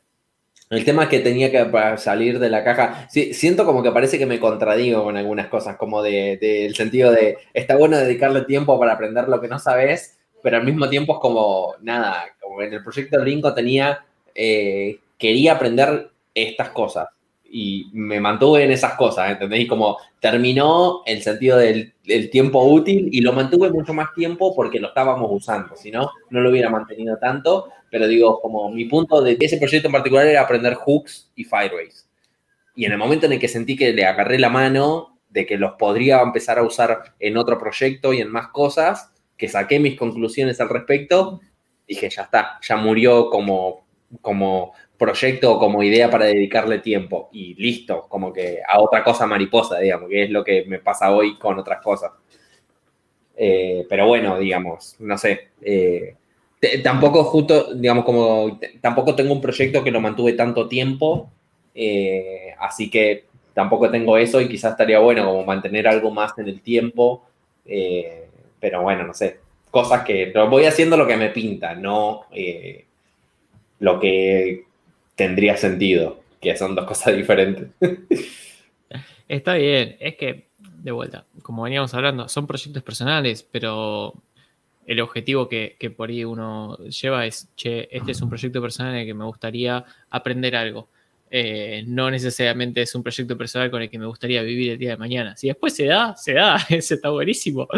El 0.70 0.82
tema 0.87 1.03
es 1.03 1.09
que 1.11 1.19
tenía 1.19 1.51
que 1.51 1.99
salir 1.99 2.39
de 2.39 2.49
la 2.49 2.65
caja. 2.65 3.07
siento 3.11 3.66
como 3.66 3.82
que 3.82 3.91
parece 3.91 4.19
que 4.19 4.24
me 4.24 4.41
contradigo 4.41 5.05
con 5.05 5.19
algunas 5.19 5.49
cosas, 5.49 5.77
como 5.77 6.03
del 6.03 6.39
de, 6.39 6.73
sentido 6.74 7.12
de 7.12 7.37
está 7.53 7.77
bueno 7.77 7.99
dedicarle 7.99 8.47
tiempo 8.47 8.81
para 8.81 8.95
aprender 8.95 9.28
lo 9.28 9.43
que 9.43 9.49
no 9.49 9.59
sabes, 9.59 10.19
pero 10.43 10.57
al 10.57 10.65
mismo 10.65 10.89
tiempo 10.89 11.16
es 11.16 11.20
como, 11.20 11.74
nada, 11.82 12.24
como 12.41 12.62
en 12.62 12.73
el 12.73 12.82
proyecto 12.82 13.23
Linko 13.23 13.53
tenía, 13.53 14.07
eh, 14.35 15.01
quería 15.19 15.53
aprender 15.53 16.09
estas 16.35 16.70
cosas 16.70 17.09
y 17.52 17.90
me 17.93 18.20
mantuve 18.20 18.62
en 18.62 18.70
esas 18.70 18.94
cosas, 18.94 19.32
¿entendéis? 19.32 19.68
Como 19.68 19.98
terminó 20.20 21.02
el 21.05 21.20
sentido 21.20 21.59
del, 21.59 21.94
tiempo 22.31 22.64
útil 22.64 23.09
y 23.12 23.20
lo 23.20 23.32
mantuve 23.32 23.70
mucho 23.70 23.93
más 23.94 24.12
tiempo 24.14 24.55
porque 24.55 24.81
lo 24.81 24.89
estábamos 24.89 25.28
usando, 25.32 25.77
si 25.77 25.90
no, 25.90 26.10
no 26.31 26.40
lo 26.40 26.51
hubiera 26.51 26.68
mantenido 26.68 27.16
tanto, 27.18 27.68
pero 27.89 28.09
digo, 28.09 28.40
como 28.40 28.68
mi 28.70 28.85
punto 28.86 29.20
de 29.20 29.36
ese 29.39 29.59
proyecto 29.59 29.89
en 29.89 29.93
particular 29.93 30.27
era 30.27 30.40
aprender 30.40 30.74
hooks 30.74 31.31
y 31.36 31.44
Firebase. 31.44 32.06
Y 32.74 32.85
en 32.85 32.93
el 32.93 32.98
momento 32.98 33.27
en 33.27 33.32
el 33.32 33.39
que 33.39 33.47
sentí 33.47 33.77
que 33.77 33.93
le 33.93 34.06
agarré 34.06 34.39
la 34.39 34.48
mano 34.48 35.18
de 35.28 35.47
que 35.47 35.56
los 35.56 35.72
podría 35.72 36.20
empezar 36.20 36.59
a 36.59 36.62
usar 36.62 37.14
en 37.20 37.36
otro 37.36 37.59
proyecto 37.59 38.12
y 38.12 38.20
en 38.20 38.31
más 38.31 38.48
cosas, 38.48 39.12
que 39.36 39.48
saqué 39.48 39.78
mis 39.78 39.97
conclusiones 39.97 40.60
al 40.60 40.68
respecto, 40.68 41.40
dije, 41.86 42.10
ya 42.10 42.22
está, 42.22 42.59
ya 42.60 42.77
murió 42.77 43.31
como, 43.31 43.86
como 44.20 44.72
proyecto 45.01 45.52
o 45.52 45.59
como 45.59 45.82
idea 45.82 46.10
para 46.10 46.27
dedicarle 46.27 46.81
tiempo 46.81 47.31
y 47.32 47.55
listo, 47.55 48.06
como 48.06 48.35
que 48.35 48.59
a 48.68 48.81
otra 48.81 49.02
cosa 49.02 49.27
mariposa, 49.27 49.78
digamos, 49.78 50.10
que 50.10 50.24
es 50.24 50.31
lo 50.31 50.44
que 50.44 50.66
me 50.66 50.78
pasa 50.78 51.10
hoy 51.10 51.39
con 51.39 51.59
otras 51.59 51.81
cosas. 51.81 52.12
Eh, 53.35 53.86
pero 53.89 54.06
bueno, 54.06 54.39
digamos, 54.39 54.97
no 54.98 55.16
sé. 55.16 55.48
Eh, 55.62 56.16
tampoco 56.85 57.24
justo, 57.24 57.74
digamos, 57.74 58.05
como 58.05 58.60
tampoco 58.82 59.14
tengo 59.14 59.32
un 59.32 59.40
proyecto 59.40 59.82
que 59.82 59.90
lo 59.90 60.02
mantuve 60.02 60.35
tanto 60.35 60.68
tiempo, 60.68 61.31
eh, 61.74 62.55
así 62.59 62.90
que 62.90 63.24
tampoco 63.55 63.90
tengo 63.90 64.18
eso 64.18 64.39
y 64.39 64.48
quizás 64.51 64.72
estaría 64.72 64.98
bueno 64.98 65.24
como 65.24 65.47
mantener 65.47 65.89
algo 65.89 66.10
más 66.10 66.39
en 66.39 66.47
el 66.47 66.60
tiempo, 66.60 67.24
pero 68.60 68.82
bueno, 68.82 69.06
no 69.06 69.14
sé, 69.14 69.39
cosas 69.70 70.05
que 70.05 70.31
voy 70.51 70.66
haciendo 70.66 70.98
lo 70.98 71.06
que 71.06 71.16
me 71.16 71.31
pinta, 71.31 71.74
no 71.74 72.27
lo 73.78 73.98
que 73.98 74.69
tendría 75.20 75.55
sentido, 75.55 76.18
que 76.40 76.56
son 76.56 76.74
dos 76.74 76.86
cosas 76.86 77.14
diferentes. 77.20 77.68
Está 79.28 79.55
bien, 79.56 79.98
es 80.01 80.16
que, 80.16 80.47
de 80.59 80.92
vuelta, 80.92 81.26
como 81.42 81.62
veníamos 81.64 81.92
hablando, 81.92 82.26
son 82.26 82.47
proyectos 82.47 82.82
personales, 82.82 83.42
pero 83.42 84.14
el 84.86 84.98
objetivo 85.02 85.47
que, 85.47 85.76
por 85.94 86.09
ahí 86.09 86.24
uno 86.24 86.78
lleva 86.88 87.26
es, 87.26 87.51
che, 87.55 87.86
este 87.94 88.12
es 88.12 88.22
un 88.22 88.30
proyecto 88.30 88.62
personal 88.62 88.94
en 88.94 89.01
el 89.01 89.06
que 89.06 89.12
me 89.12 89.26
gustaría 89.26 89.84
aprender 90.09 90.56
algo. 90.56 90.88
Eh, 91.30 91.84
no 91.86 92.10
necesariamente 92.10 92.80
es 92.80 92.94
un 92.94 93.02
proyecto 93.02 93.36
personal 93.36 93.70
con 93.70 93.82
el 93.82 93.90
que 93.90 93.98
me 93.98 94.06
gustaría 94.06 94.42
vivir 94.42 94.72
el 94.72 94.78
día 94.78 94.92
de 94.92 94.97
mañana. 94.97 95.36
Si 95.36 95.48
después 95.48 95.76
se 95.76 95.84
da, 95.84 96.16
se 96.16 96.32
da, 96.32 96.56
ese 96.70 96.94
está 96.94 97.10
buenísimo. 97.10 97.68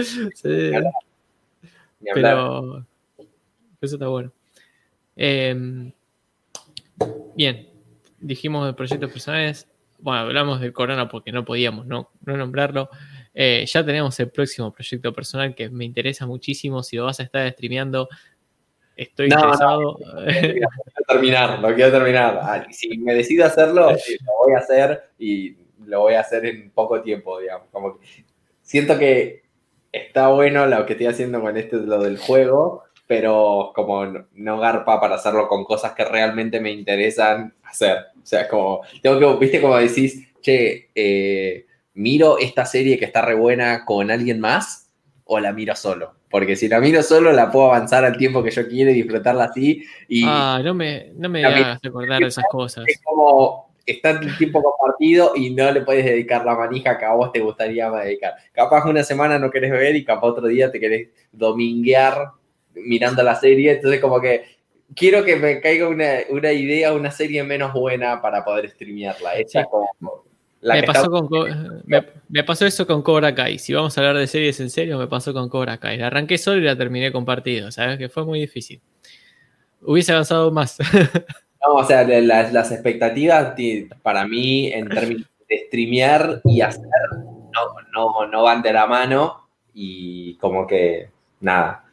Pero 2.15 2.87
eso 3.81 3.97
está 3.97 4.07
bueno. 4.07 4.33
Eh, 5.17 5.93
Bien, 7.35 7.69
dijimos 8.21 8.67
de 8.67 8.75
proyectos 8.75 9.11
personales. 9.11 9.69
Bueno, 9.99 10.21
hablamos 10.21 10.61
del 10.61 10.73
Corona 10.73 11.09
porque 11.09 11.33
no 11.33 11.45
podíamos 11.45 11.87
no, 11.87 12.11
nombrarlo. 12.25 12.91
Eh, 13.35 13.65
ya 13.67 13.85
tenemos 13.85 14.19
el 14.21 14.31
próximo 14.31 14.73
proyecto 14.73 15.13
personal 15.13 15.55
que 15.55 15.71
me 15.71 15.85
interesa 15.85 16.27
muchísimo. 16.27 16.83
Si 16.83 16.97
lo 16.97 17.05
vas 17.05 17.21
a 17.21 17.23
estar 17.23 17.51
streameando, 17.53 18.09
estoy 18.97 19.27
interesado. 19.27 19.99
No, 19.99 20.25
quiero 20.25 20.69
terminar, 21.07 21.59
lo 21.61 21.75
quiero 21.75 21.93
terminar. 21.93 22.39
Ah, 22.43 22.67
si 22.71 22.99
me 22.99 23.15
decido 23.15 23.47
hacerlo, 23.47 23.91
lo 24.27 24.33
voy 24.45 24.55
a 24.55 24.59
hacer 24.59 25.11
y 25.19 25.57
lo 25.85 26.01
voy 26.01 26.15
a 26.15 26.21
hacer 26.21 26.47
en 26.47 26.71
poco 26.71 27.01
tiempo, 27.01 27.41
digamos. 27.41 27.69
Como 27.71 27.99
siento 28.61 28.99
que 28.99 29.43
está 29.93 30.29
bueno 30.29 30.67
lo 30.67 30.87
que 30.87 30.95
estoy 30.95 31.07
haciendo 31.07 31.41
con 31.41 31.57
este, 31.57 31.77
lo 31.77 32.03
del 32.03 32.19
juego, 32.19 32.85
pero 33.13 33.73
como 33.75 34.07
no 34.07 34.59
garpa 34.59 34.99
para 34.99 35.17
hacerlo 35.17 35.47
con 35.47 35.65
cosas 35.65 35.93
que 35.93 36.03
realmente 36.03 36.61
me 36.61 36.73
interesan 36.73 37.53
hacer. 37.63 37.99
O 38.17 38.25
sea, 38.25 38.49
como, 38.49 38.81
tengo 39.03 39.19
que, 39.19 39.39
viste, 39.39 39.61
como 39.61 39.77
decís, 39.77 40.33
che, 40.41 40.89
eh, 40.95 41.67
miro 41.93 42.39
esta 42.39 42.65
serie 42.65 42.99
que 42.99 43.05
está 43.05 43.21
re 43.21 43.35
buena 43.35 43.85
con 43.85 44.11
alguien 44.11 44.41
más 44.41 44.91
o 45.27 45.39
la 45.41 45.53
miro 45.53 45.77
solo. 45.77 46.15
Porque 46.31 46.57
si 46.57 46.69
la 46.69 46.81
miro 46.81 47.03
solo, 47.03 47.33
la 47.33 47.51
puedo 47.53 47.67
avanzar 47.67 48.03
al 48.07 48.17
tiempo 48.17 48.43
que 48.43 48.51
yo 48.51 48.67
quiera 48.67 48.91
y 48.91 48.95
disfrutarla 48.95 49.45
así. 49.45 49.85
Y 50.09 50.25
ah, 50.27 50.63
no 50.65 50.73
me, 50.73 51.13
no 51.15 51.29
me 51.29 51.45
hagas 51.45 51.83
recordar 51.83 52.19
de 52.19 52.29
esas 52.29 52.47
cosas. 52.51 52.87
Es 52.89 52.99
como 53.05 53.75
está 53.85 54.13
el 54.13 54.39
tiempo 54.39 54.63
compartido 54.63 55.33
y 55.37 55.51
no 55.51 55.71
le 55.71 55.83
puedes 55.83 56.07
dedicar 56.07 56.47
la 56.47 56.55
manija 56.55 56.97
que 56.97 57.05
a 57.05 57.13
vos 57.13 57.31
te 57.31 57.41
gustaría 57.41 57.91
dedicar. 57.91 58.37
Capaz 58.53 58.87
una 58.87 59.03
semana 59.03 59.39
no 59.39 59.51
querés 59.51 59.71
ver 59.71 59.97
y 59.97 60.03
capaz 60.03 60.29
otro 60.29 60.47
día 60.47 60.73
te 60.73 60.81
querés 60.81 61.11
dominguear 61.31 62.33
mirando 62.75 63.23
la 63.23 63.35
serie, 63.35 63.73
entonces 63.73 64.01
como 64.01 64.21
que 64.21 64.45
quiero 64.95 65.25
que 65.25 65.37
me 65.37 65.61
caiga 65.61 65.89
una, 65.89 66.19
una 66.31 66.53
idea, 66.53 66.93
una 66.93 67.11
serie 67.11 67.43
menos 67.45 67.73
buena 67.73 68.21
para 68.21 68.45
poder 68.45 68.71
streamearla. 68.71 69.33
me, 70.63 70.83
pasó 70.83 71.11
con, 71.11 71.29
me, 72.29 72.45
pasó 72.45 72.67
eso 72.67 72.87
con 72.87 73.03
Cobra 73.03 73.35
Kai. 73.35 73.59
Si 73.59 73.73
vamos 73.73 73.97
a 73.97 74.01
hablar 74.01 74.17
de 74.17 74.27
series 74.27 74.61
en 74.61 74.71
serio, 74.71 74.99
me 74.99 75.07
pasó 75.07 75.33
con 75.33 75.49
Cobra 75.49 75.79
Kai. 75.79 75.99
La 75.99 76.09
arranqué 76.09 76.39
solo 76.39 76.61
y 76.61 76.65
la 76.65 76.77
terminé 76.77 77.13
compartido, 77.13 77.71
¿sabes? 77.71 77.99
Que 77.99 78.09
fue 78.09 78.25
muy 78.25 78.41
difícil. 78.41 78.81
Hubiese 79.83 80.13
avanzado 80.13 80.51
más. 80.51 80.79
no, 81.67 81.75
o 81.75 81.85
sea, 81.85 82.05
las, 82.05 82.53
las 82.53 82.71
expectativas 82.71 83.55
para 84.03 84.27
mí 84.27 84.73
en 84.73 84.89
términos 84.89 85.27
de 85.49 85.67
streamear 85.67 86.41
y 86.45 86.61
hacer 86.61 86.83
no, 87.53 87.75
no, 87.93 88.27
no 88.27 88.43
van 88.43 88.63
de 88.63 88.73
la 88.73 88.87
mano 88.87 89.49
y 89.75 90.37
como 90.37 90.67
que 90.67 91.09
nada. 91.41 91.85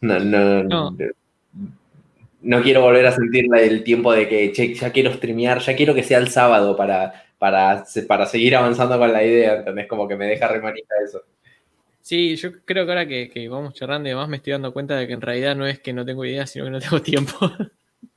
No, 0.00 0.18
no, 0.18 0.62
no. 2.42 2.62
quiero 2.62 2.82
volver 2.82 3.06
a 3.06 3.12
sentir 3.12 3.46
el 3.54 3.82
tiempo 3.82 4.12
de 4.12 4.28
que, 4.28 4.52
che, 4.52 4.74
ya 4.74 4.92
quiero 4.92 5.12
streamear, 5.12 5.60
ya 5.60 5.74
quiero 5.74 5.94
que 5.94 6.02
sea 6.02 6.18
el 6.18 6.28
sábado 6.28 6.76
para, 6.76 7.24
para, 7.38 7.84
para 8.06 8.26
seguir 8.26 8.56
avanzando 8.56 8.98
con 8.98 9.12
la 9.12 9.24
idea, 9.24 9.56
¿entendés? 9.56 9.86
Como 9.86 10.06
que 10.06 10.16
me 10.16 10.26
deja 10.26 10.48
remanija 10.48 10.94
eso. 11.04 11.22
Sí, 12.06 12.36
yo 12.36 12.50
creo 12.64 12.86
que 12.86 12.92
ahora 12.92 13.08
que, 13.08 13.48
vamos 13.50 13.74
charlando 13.74 14.08
y 14.08 14.12
demás 14.12 14.28
me 14.28 14.36
estoy 14.36 14.52
dando 14.52 14.72
cuenta 14.72 14.96
de 14.96 15.08
que 15.08 15.14
en 15.14 15.20
realidad 15.20 15.56
no 15.56 15.66
es 15.66 15.80
que 15.80 15.92
no 15.92 16.04
tengo 16.04 16.24
idea, 16.24 16.46
sino 16.46 16.66
que 16.66 16.70
no 16.70 16.80
tengo 16.80 17.02
tiempo. 17.02 17.50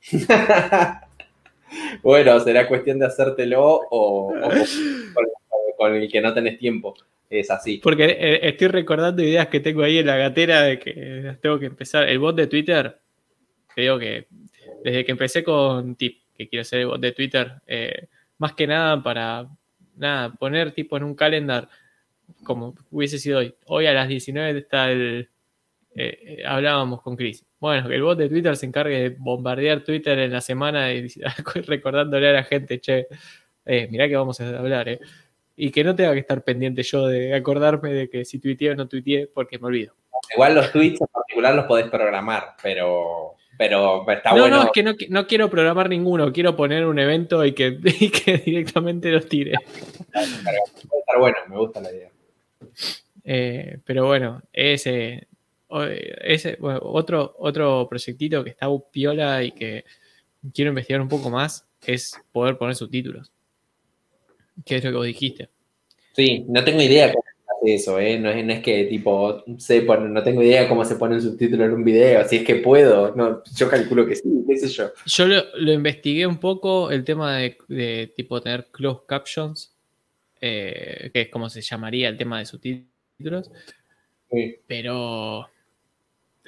bueno, 2.02 2.38
será 2.38 2.68
cuestión 2.68 3.00
de 3.00 3.06
hacértelo 3.06 3.80
o, 3.90 4.32
con, 5.76 5.96
el 5.96 6.08
que 6.08 6.20
no 6.20 6.32
tenés 6.32 6.56
tiempo 6.58 6.94
es 7.30 7.50
así. 7.50 7.78
Porque 7.78 8.04
eh, 8.04 8.40
estoy 8.42 8.68
recordando 8.68 9.22
ideas 9.22 9.46
que 9.46 9.60
tengo 9.60 9.82
ahí 9.82 9.98
en 9.98 10.06
la 10.06 10.16
gatera 10.16 10.62
de 10.62 10.78
que 10.80 11.36
tengo 11.40 11.58
que 11.60 11.66
empezar. 11.66 12.08
El 12.08 12.18
bot 12.18 12.36
de 12.36 12.48
Twitter, 12.48 13.00
creo 13.68 13.98
que 13.98 14.26
desde 14.82 15.04
que 15.04 15.12
empecé 15.12 15.44
con 15.44 15.94
Tip, 15.94 16.18
que 16.36 16.48
quiero 16.48 16.64
ser 16.64 16.80
el 16.80 16.86
bot 16.88 17.00
de 17.00 17.12
Twitter, 17.12 17.52
eh, 17.68 18.08
más 18.38 18.54
que 18.54 18.66
nada 18.66 19.00
para 19.00 19.48
nada, 19.96 20.32
poner 20.32 20.72
tipo 20.72 20.96
en 20.96 21.04
un 21.04 21.14
calendar, 21.14 21.68
como 22.42 22.74
hubiese 22.90 23.18
sido 23.18 23.38
hoy. 23.38 23.54
Hoy 23.66 23.86
a 23.86 23.92
las 23.92 24.08
19 24.08 24.58
está 24.58 24.90
el. 24.90 25.28
Eh, 25.94 26.42
hablábamos 26.44 27.00
con 27.02 27.16
Chris. 27.16 27.44
Bueno, 27.60 27.88
que 27.88 27.94
el 27.94 28.02
bot 28.02 28.18
de 28.18 28.28
Twitter 28.28 28.56
se 28.56 28.66
encargue 28.66 28.98
de 28.98 29.08
bombardear 29.10 29.84
Twitter 29.84 30.18
en 30.18 30.32
la 30.32 30.40
semana 30.40 30.92
y 30.92 31.06
recordándole 31.66 32.30
a 32.30 32.32
la 32.32 32.44
gente, 32.44 32.80
che, 32.80 33.06
mirá 33.90 34.08
que 34.08 34.16
vamos 34.16 34.40
a 34.40 34.58
hablar, 34.58 34.88
eh 34.88 35.00
y 35.60 35.70
que 35.70 35.84
no 35.84 35.94
tenga 35.94 36.14
que 36.14 36.20
estar 36.20 36.42
pendiente 36.42 36.82
yo 36.82 37.06
de 37.06 37.34
acordarme 37.34 37.92
de 37.92 38.08
que 38.08 38.24
si 38.24 38.38
tuiteé 38.38 38.70
o 38.70 38.76
no 38.76 38.88
tuiteé 38.88 39.26
porque 39.26 39.58
me 39.58 39.66
olvido. 39.66 39.94
Igual 40.34 40.54
los 40.54 40.72
tweets 40.72 41.02
en 41.02 41.06
particular 41.08 41.54
los 41.54 41.66
podés 41.66 41.90
programar, 41.90 42.54
pero, 42.62 43.34
pero 43.58 44.10
está 44.10 44.32
bueno. 44.32 44.56
No, 44.56 44.62
es 44.62 44.70
que 44.72 45.08
no, 45.10 45.26
quiero 45.26 45.50
programar 45.50 45.90
ninguno, 45.90 46.32
quiero 46.32 46.56
poner 46.56 46.86
un 46.86 46.98
evento 46.98 47.44
y 47.44 47.52
que, 47.52 47.78
que 48.24 48.38
directamente 48.38 49.10
los 49.10 49.28
tire. 49.28 49.52
puede 50.12 51.00
estar 51.00 51.18
bueno, 51.18 51.36
me 51.48 51.58
gusta 51.58 51.82
la 51.82 51.92
idea. 51.92 52.10
Eh, 53.24 53.78
pero 53.84 54.06
bueno, 54.06 54.40
ese, 54.54 55.28
ese 56.22 56.56
otro, 56.60 57.34
otro 57.38 57.86
proyectito 57.86 58.42
que 58.42 58.50
está 58.50 58.66
piola 58.90 59.42
y 59.42 59.52
que 59.52 59.84
quiero 60.54 60.70
investigar 60.70 61.02
un 61.02 61.08
poco 61.08 61.28
más 61.28 61.66
es 61.86 62.18
poder 62.32 62.56
poner 62.56 62.76
subtítulos. 62.76 63.30
¿Qué 64.64 64.76
es 64.76 64.84
lo 64.84 64.90
que 64.90 64.96
vos 64.96 65.06
dijiste? 65.06 65.48
Sí, 66.12 66.44
no 66.48 66.64
tengo 66.64 66.82
idea 66.82 67.12
cómo 67.12 67.24
se 67.24 67.52
hace 67.52 67.74
eso, 67.74 67.98
¿eh? 67.98 68.18
No 68.18 68.30
es, 68.30 68.60
que 68.60 68.84
tipo, 68.84 69.44
no 69.46 70.22
tengo 70.22 70.42
idea 70.42 70.68
cómo 70.68 70.84
se 70.84 70.96
pone 70.96 71.16
un 71.16 71.22
subtítulo 71.22 71.64
en 71.64 71.72
un 71.72 71.84
video, 71.84 72.26
si 72.28 72.36
es 72.36 72.44
que 72.44 72.56
puedo, 72.56 73.14
no, 73.14 73.42
yo 73.56 73.68
calculo 73.68 74.06
que 74.06 74.16
sí, 74.16 74.44
qué 74.46 74.56
sé 74.56 74.68
yo. 74.68 74.90
Yo 75.06 75.26
lo, 75.26 75.72
investigué 75.72 76.26
un 76.26 76.38
poco, 76.38 76.90
el 76.90 77.04
tema 77.04 77.38
de, 77.38 78.12
tipo 78.16 78.40
tener 78.40 78.68
closed 78.70 79.06
captions, 79.06 79.74
eh, 80.40 81.10
que 81.12 81.22
es 81.22 81.28
como 81.28 81.48
se 81.48 81.60
llamaría 81.60 82.08
el 82.08 82.16
tema 82.16 82.38
de 82.38 82.46
subtítulos, 82.46 83.50
pero 84.66 85.48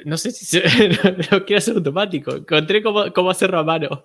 no 0.05 0.17
sé 0.17 0.31
si 0.31 0.59
lo 0.59 0.65
quiero 1.47 1.59
hacer 1.59 1.77
automático. 1.77 2.35
Encontré 2.37 2.83
cómo, 2.83 3.13
cómo 3.13 3.31
hacerlo 3.31 3.59
a 3.59 3.65
mano. 3.65 4.05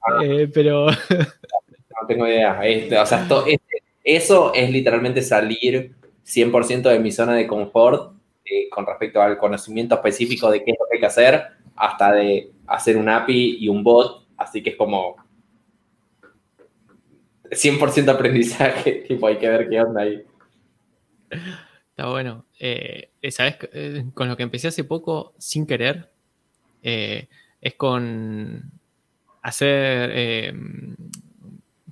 Ah. 0.00 0.24
Eh, 0.24 0.48
pero. 0.52 0.88
No 2.00 2.06
tengo 2.06 2.26
idea. 2.26 2.60
Este, 2.64 2.98
o 2.98 3.06
sea, 3.06 3.26
este, 3.46 3.82
eso 4.04 4.52
es 4.54 4.70
literalmente 4.70 5.22
salir 5.22 5.94
100% 6.24 6.82
de 6.90 6.98
mi 6.98 7.10
zona 7.10 7.34
de 7.34 7.46
confort 7.46 8.14
eh, 8.44 8.68
con 8.70 8.86
respecto 8.86 9.20
al 9.20 9.38
conocimiento 9.38 9.94
específico 9.94 10.50
de 10.50 10.64
qué 10.64 10.72
es 10.72 10.76
lo 10.78 10.86
que 10.86 10.96
hay 10.96 11.00
que 11.00 11.06
hacer, 11.06 11.42
hasta 11.76 12.12
de 12.12 12.52
hacer 12.66 12.96
un 12.96 13.08
API 13.08 13.58
y 13.60 13.68
un 13.68 13.82
bot. 13.82 14.26
Así 14.36 14.62
que 14.62 14.70
es 14.70 14.76
como 14.76 15.16
100% 17.44 18.08
aprendizaje. 18.08 18.92
tipo, 19.08 19.26
hay 19.26 19.38
que 19.38 19.48
ver 19.48 19.68
qué 19.68 19.80
onda 19.80 20.02
ahí. 20.02 20.22
Está 21.90 22.08
bueno. 22.08 22.46
Eh, 22.60 23.10
¿Sabes? 23.30 23.56
Eh, 23.72 24.04
con 24.14 24.28
lo 24.28 24.36
que 24.36 24.44
empecé 24.44 24.68
hace 24.68 24.84
poco, 24.84 25.34
sin 25.38 25.66
querer, 25.66 26.10
es 26.80 27.74
con 27.76 28.70
hacer 29.42 30.54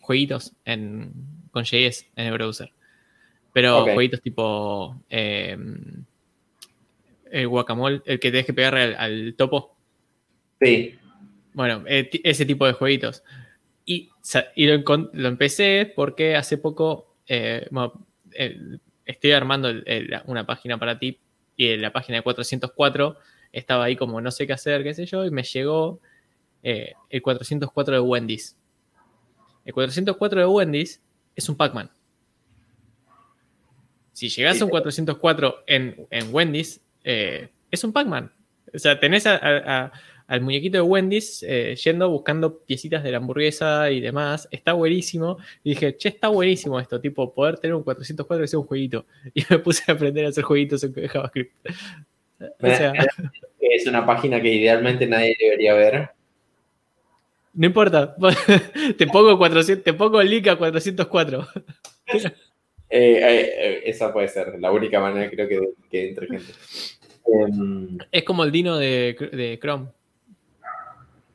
jueguitos 0.06 0.54
en, 0.64 1.12
con 1.50 1.64
JS 1.64 2.06
en 2.14 2.26
el 2.26 2.32
browser. 2.32 2.72
Pero 3.52 3.82
jueguitos 3.84 4.22
tipo 4.22 4.96
el 5.08 6.06
guacamole, 7.48 8.02
el 8.04 8.20
que 8.20 8.30
tienes 8.30 8.46
que 8.46 8.54
pegarle 8.54 8.94
al, 8.94 9.34
topo. 9.36 9.76
Sí. 10.60 10.94
Bueno, 11.52 11.82
ese 11.86 12.46
tipo 12.46 12.66
de 12.66 12.74
jueguitos. 12.74 13.24
Y, 13.84 14.10
lo, 14.56 15.10
lo, 15.12 15.28
empecé 15.28 15.92
porque 15.94 16.36
hace 16.36 16.58
poco, 16.58 17.16
estoy 19.04 19.32
armando 19.32 19.72
una 20.26 20.46
página 20.46 20.78
para 20.78 20.98
ti 20.98 21.18
y 21.56 21.68
en 21.68 21.82
la 21.82 21.92
página 21.92 22.18
de 22.18 22.22
404 22.22 23.16
estaba 23.52 23.84
ahí 23.84 23.96
como 23.96 24.20
no 24.20 24.30
sé 24.30 24.46
qué 24.46 24.52
hacer, 24.52 24.82
qué 24.82 24.92
sé 24.92 25.06
yo, 25.06 25.24
y 25.24 25.30
me 25.30 25.42
llegó 25.42 26.00
eh, 26.62 26.92
el 27.10 27.22
404 27.22 27.94
de 27.94 28.00
Wendy's. 28.00 28.56
El 29.66 29.74
404 29.74 30.40
de 30.40 30.46
Wendy's 30.46 31.02
es 31.34 31.48
un 31.48 31.56
Pac-Man. 31.56 31.90
Si 34.12 34.28
llegas 34.30 34.62
a 34.62 34.64
un 34.64 34.70
404 34.70 35.64
en, 35.66 36.06
en 36.08 36.34
Wendy's, 36.34 36.80
eh, 37.04 37.48
es 37.70 37.84
un 37.84 37.92
Pac-Man. 37.92 38.32
O 38.72 38.78
sea, 38.78 38.98
tenés 38.98 39.26
a, 39.26 39.92
al 40.28 40.40
muñequito 40.40 40.78
de 40.78 40.82
Wendy's 40.82 41.42
eh, 41.42 41.74
yendo 41.82 42.08
buscando 42.08 42.60
piecitas 42.60 43.02
de 43.02 43.10
la 43.10 43.18
hamburguesa 43.18 43.90
y 43.90 44.00
demás. 44.00 44.46
Está 44.52 44.72
buenísimo. 44.72 45.38
Y 45.64 45.70
dije, 45.70 45.96
che, 45.96 46.10
está 46.10 46.28
buenísimo 46.28 46.78
esto, 46.78 47.00
tipo, 47.00 47.34
poder 47.34 47.58
tener 47.58 47.74
un 47.74 47.82
404 47.82 48.44
y 48.44 48.48
sea 48.48 48.60
un 48.60 48.66
jueguito. 48.66 49.04
Y 49.34 49.42
me 49.50 49.58
puse 49.58 49.82
a 49.88 49.94
aprender 49.94 50.24
a 50.26 50.28
hacer 50.28 50.44
jueguitos 50.44 50.84
en 50.84 50.94
JavaScript. 50.94 51.52
O 52.38 52.66
sea, 52.66 52.92
es 53.58 53.86
una 53.86 54.06
página 54.06 54.40
que 54.40 54.54
idealmente 54.54 55.06
nadie 55.06 55.36
debería 55.40 55.74
ver. 55.74 56.15
No 57.56 57.66
importa, 57.66 58.14
te 58.98 59.06
pongo, 59.06 59.38
400, 59.38 59.82
te 59.82 59.94
pongo 59.94 60.20
el 60.20 60.30
link 60.30 60.46
a 60.48 60.56
404. 60.56 61.46
Eh, 62.88 63.18
eh, 63.20 63.82
esa 63.84 64.12
puede 64.12 64.28
ser 64.28 64.60
la 64.60 64.70
única 64.70 65.00
manera, 65.00 65.28
creo 65.28 65.48
que, 65.48 65.60
que 65.90 66.08
entre 66.10 66.28
gente. 66.28 66.52
Em, 67.26 67.98
es 68.12 68.22
como 68.22 68.44
el 68.44 68.52
Dino 68.52 68.76
de, 68.78 69.16
de 69.32 69.58
Chrome. 69.60 69.88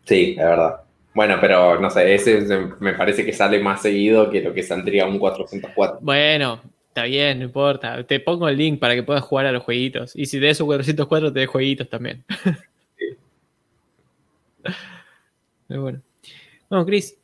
Sí, 0.06 0.32
es 0.32 0.38
verdad. 0.38 0.82
Bueno, 1.14 1.36
pero 1.42 1.78
no 1.78 1.90
sé, 1.90 2.16
ese 2.16 2.48
me 2.80 2.94
parece 2.94 3.26
que 3.26 3.34
sale 3.34 3.60
más 3.60 3.82
seguido 3.82 4.30
que 4.30 4.40
lo 4.40 4.54
que 4.54 4.64
saldría 4.64 5.06
un 5.06 5.20
404. 5.20 6.00
Bueno, 6.02 6.62
está 6.88 7.04
bien, 7.04 7.40
no 7.40 7.46
importa. 7.46 8.02
Te 8.06 8.22
pongo 8.22 8.48
el 8.48 8.58
link 8.58 8.80
para 8.80 8.96
que 8.96 9.04
puedas 9.04 9.24
jugar 9.24 9.46
a 9.46 9.52
los 9.52 9.64
jueguitos. 9.64 10.16
Y 10.16 10.28
si 10.28 10.40
de 10.40 10.52
esos 10.52 10.66
404 10.66 11.34
te 11.34 11.42
de 11.42 11.48
jueguitos 11.48 11.90
también. 11.90 12.24
Sí. 12.98 13.18
bueno. 15.68 16.02
Bueno, 16.72 16.86
Chris, 16.86 17.18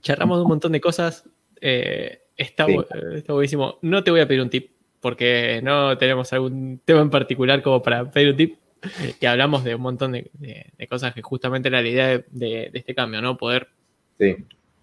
charlamos 0.00 0.38
de 0.38 0.42
un 0.44 0.48
montón 0.48 0.72
de 0.72 0.80
cosas. 0.80 1.28
Eh, 1.60 2.22
está, 2.34 2.66
está 3.14 3.34
buenísimo. 3.34 3.78
No 3.82 4.02
te 4.02 4.10
voy 4.10 4.20
a 4.20 4.26
pedir 4.26 4.40
un 4.40 4.48
tip, 4.48 4.70
porque 5.00 5.60
no 5.62 5.98
tenemos 5.98 6.32
algún 6.32 6.80
tema 6.82 7.02
en 7.02 7.10
particular 7.10 7.60
como 7.60 7.82
para 7.82 8.10
pedir 8.10 8.30
un 8.30 8.36
tip 8.38 8.56
que 9.20 9.28
hablamos 9.28 9.64
de 9.64 9.74
un 9.74 9.82
montón 9.82 10.12
de, 10.12 10.30
cosas 10.88 11.12
que 11.12 11.20
justamente 11.20 11.68
era 11.68 11.82
la 11.82 11.88
idea 11.88 12.24
de, 12.30 12.70
este 12.72 12.94
cambio, 12.94 13.20
¿no? 13.20 13.36
Poder. 13.36 13.68
Sí. 14.18 14.34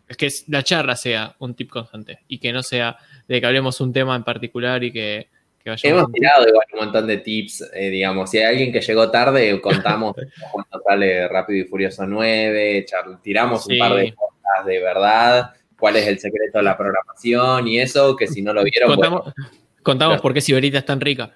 Es 0.07 0.15
que 0.15 0.30
la 0.48 0.61
charla 0.61 0.95
sea 0.95 1.35
un 1.40 1.56
tip 1.56 1.72
constante 1.72 2.19
y 2.27 2.38
que 2.38 2.53
no 2.53 2.61
sea 2.61 2.98
de 3.27 3.41
que 3.41 3.48
hablemos 3.48 3.81
un 3.81 3.94
tema 3.94 4.15
en 4.15 4.23
particular 4.23 4.84
y 4.84 4.94
que. 4.94 5.30
Hemos 5.65 6.11
tirado 6.11 6.48
igual 6.48 6.65
un 6.73 6.80
montón 6.80 7.07
de 7.07 7.18
tips, 7.18 7.69
eh, 7.73 7.90
digamos. 7.90 8.30
Si 8.30 8.38
hay 8.38 8.45
alguien 8.45 8.72
que 8.72 8.81
llegó 8.81 9.10
tarde, 9.10 9.61
contamos 9.61 10.14
cuando 10.52 10.84
sale 10.85 11.27
Rápido 11.27 11.65
y 11.65 11.68
Furioso 11.68 12.06
9, 12.06 12.85
tiramos 13.22 13.65
un 13.68 13.77
par 13.77 13.94
de 13.94 14.14
cosas 14.14 14.65
de 14.65 14.80
verdad, 14.80 15.53
cuál 15.80 15.95
es 15.95 16.07
el 16.07 16.19
secreto 16.19 16.57
de 16.57 16.64
la 16.64 16.77
programación 16.77 17.68
y 17.68 17.80
eso, 17.80 18.15
que 18.15 18.27
si 18.27 18.41
no 18.41 18.53
lo 18.53 18.64
vieron. 18.64 18.90
Contamos, 18.90 19.34
contamos 19.81 20.22
por 20.22 20.34
qué 20.34 20.41
Siberita 20.41 20.80
es 20.80 20.85
tan 20.85 20.99
rica 20.99 21.31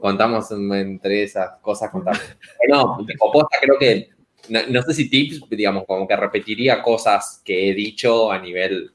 contamos 0.00 0.50
entre 0.50 1.24
esas 1.24 1.58
cosas, 1.60 1.90
contamos. 1.90 2.20
no, 2.68 3.04
posta 3.18 3.58
creo 3.60 3.78
que, 3.78 4.10
no, 4.48 4.82
sé 4.82 4.94
si 4.94 5.10
tips, 5.10 5.42
digamos, 5.50 5.84
como 5.86 6.06
que 6.06 6.16
repetiría 6.16 6.82
cosas 6.82 7.42
que 7.44 7.68
he 7.68 7.74
dicho 7.74 8.30
a 8.30 8.38
nivel, 8.38 8.92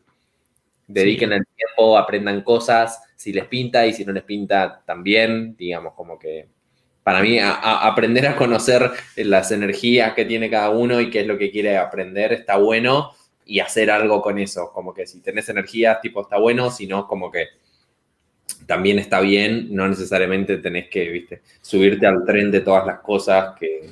dediquen 0.88 1.34
el 1.34 1.46
tiempo, 1.46 1.98
aprendan 1.98 2.42
cosas, 2.42 3.02
si 3.18 3.34
les 3.34 3.46
pinta 3.48 3.86
y 3.86 3.92
si 3.92 4.06
no 4.06 4.14
les 4.14 4.24
pinta 4.24 4.82
también, 4.86 5.58
digamos, 5.58 5.94
como 5.94 6.18
que 6.18 6.48
para 7.04 7.22
mí 7.22 7.38
aprender 7.42 8.28
a 8.28 8.36
conocer 8.36 8.92
las 9.16 9.52
energías 9.52 10.14
que 10.14 10.26
tiene 10.26 10.50
cada 10.50 10.70
uno 10.70 11.02
y 11.02 11.10
qué 11.10 11.22
es 11.22 11.28
lo 11.28 11.38
que 11.38 11.52
quiere 11.52 11.78
aprender 11.78 12.34
está 12.34 12.58
bueno 12.58 13.12
y 13.46 13.60
hacer 13.60 13.90
algo 13.90 14.22
con 14.22 14.38
eso, 14.38 14.72
como 14.74 14.94
que 14.94 15.08
si 15.08 15.22
tenés 15.22 15.50
energías, 15.50 16.02
tipo, 16.02 16.22
está 16.22 16.38
bueno, 16.38 16.70
si 16.70 16.86
no, 16.86 17.08
como 17.08 17.32
que 17.32 17.48
también 18.66 19.00
está 19.00 19.22
bien, 19.22 19.68
no 19.72 19.88
necesariamente 19.88 20.58
tenés 20.58 20.90
que, 20.90 21.10
viste, 21.10 21.42
subirte 21.62 22.06
al 22.06 22.26
tren 22.26 22.52
de 22.52 22.60
todas 22.60 22.86
las 22.86 23.00
cosas 23.00 23.56
que, 23.58 23.90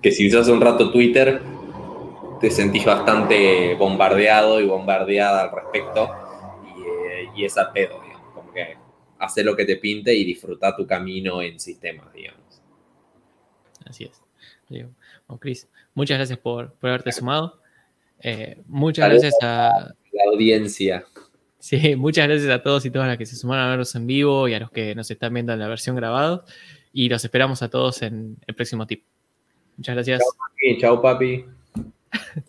que 0.00 0.12
si 0.12 0.28
usas 0.28 0.48
un 0.48 0.60
rato 0.60 0.92
Twitter, 0.92 1.40
te 2.40 2.50
sentís 2.50 2.84
bastante 2.84 3.74
bombardeado 3.74 4.60
y 4.60 4.66
bombardeada 4.66 5.42
al 5.42 5.50
respecto 5.50 6.08
y, 7.34 7.44
es 7.44 7.56
al 7.58 7.72
pedo, 7.72 8.00
digamos, 9.18 9.18
como 9.18 9.18
que 9.18 9.24
hace 9.24 9.44
lo 9.44 9.56
que 9.56 9.64
te 9.64 9.76
pinte 9.76 10.14
y 10.14 10.24
disfruta 10.24 10.76
tu 10.76 10.86
camino 10.86 11.42
en 11.42 11.58
sistemas, 11.58 12.12
digamos. 12.12 12.62
Así 13.86 14.04
es. 14.04 14.22
Bueno, 14.68 14.94
Cris, 15.40 15.68
muchas 15.94 16.18
gracias 16.18 16.38
por, 16.38 16.76
haberte 16.82 17.12
sumado. 17.12 17.60
Eh, 18.20 18.60
muchas 18.66 19.08
gracias 19.08 19.34
a 19.42 19.94
la 20.12 20.24
audiencia. 20.32 21.04
Sí, 21.58 21.96
muchas 21.96 22.28
gracias 22.28 22.50
a 22.50 22.62
todos 22.62 22.84
y 22.84 22.90
todas 22.90 23.08
las 23.08 23.18
que 23.18 23.26
se 23.26 23.36
sumaron 23.36 23.66
a 23.66 23.70
vernos 23.70 23.94
en 23.94 24.06
vivo 24.06 24.48
y 24.48 24.54
a 24.54 24.60
los 24.60 24.70
que 24.70 24.94
nos 24.94 25.10
están 25.10 25.34
viendo 25.34 25.52
en 25.52 25.58
la 25.58 25.68
versión 25.68 25.96
grabada. 25.96 26.44
Y 26.92 27.08
los 27.08 27.24
esperamos 27.24 27.62
a 27.62 27.68
todos 27.68 28.02
en 28.02 28.36
el 28.46 28.54
próximo 28.54 28.86
tip. 28.86 29.04
Muchas 29.76 29.94
gracias. 29.94 30.20
Chao, 30.20 30.32
papi. 30.38 30.78
Chao, 30.80 31.02
papi. 31.02 31.44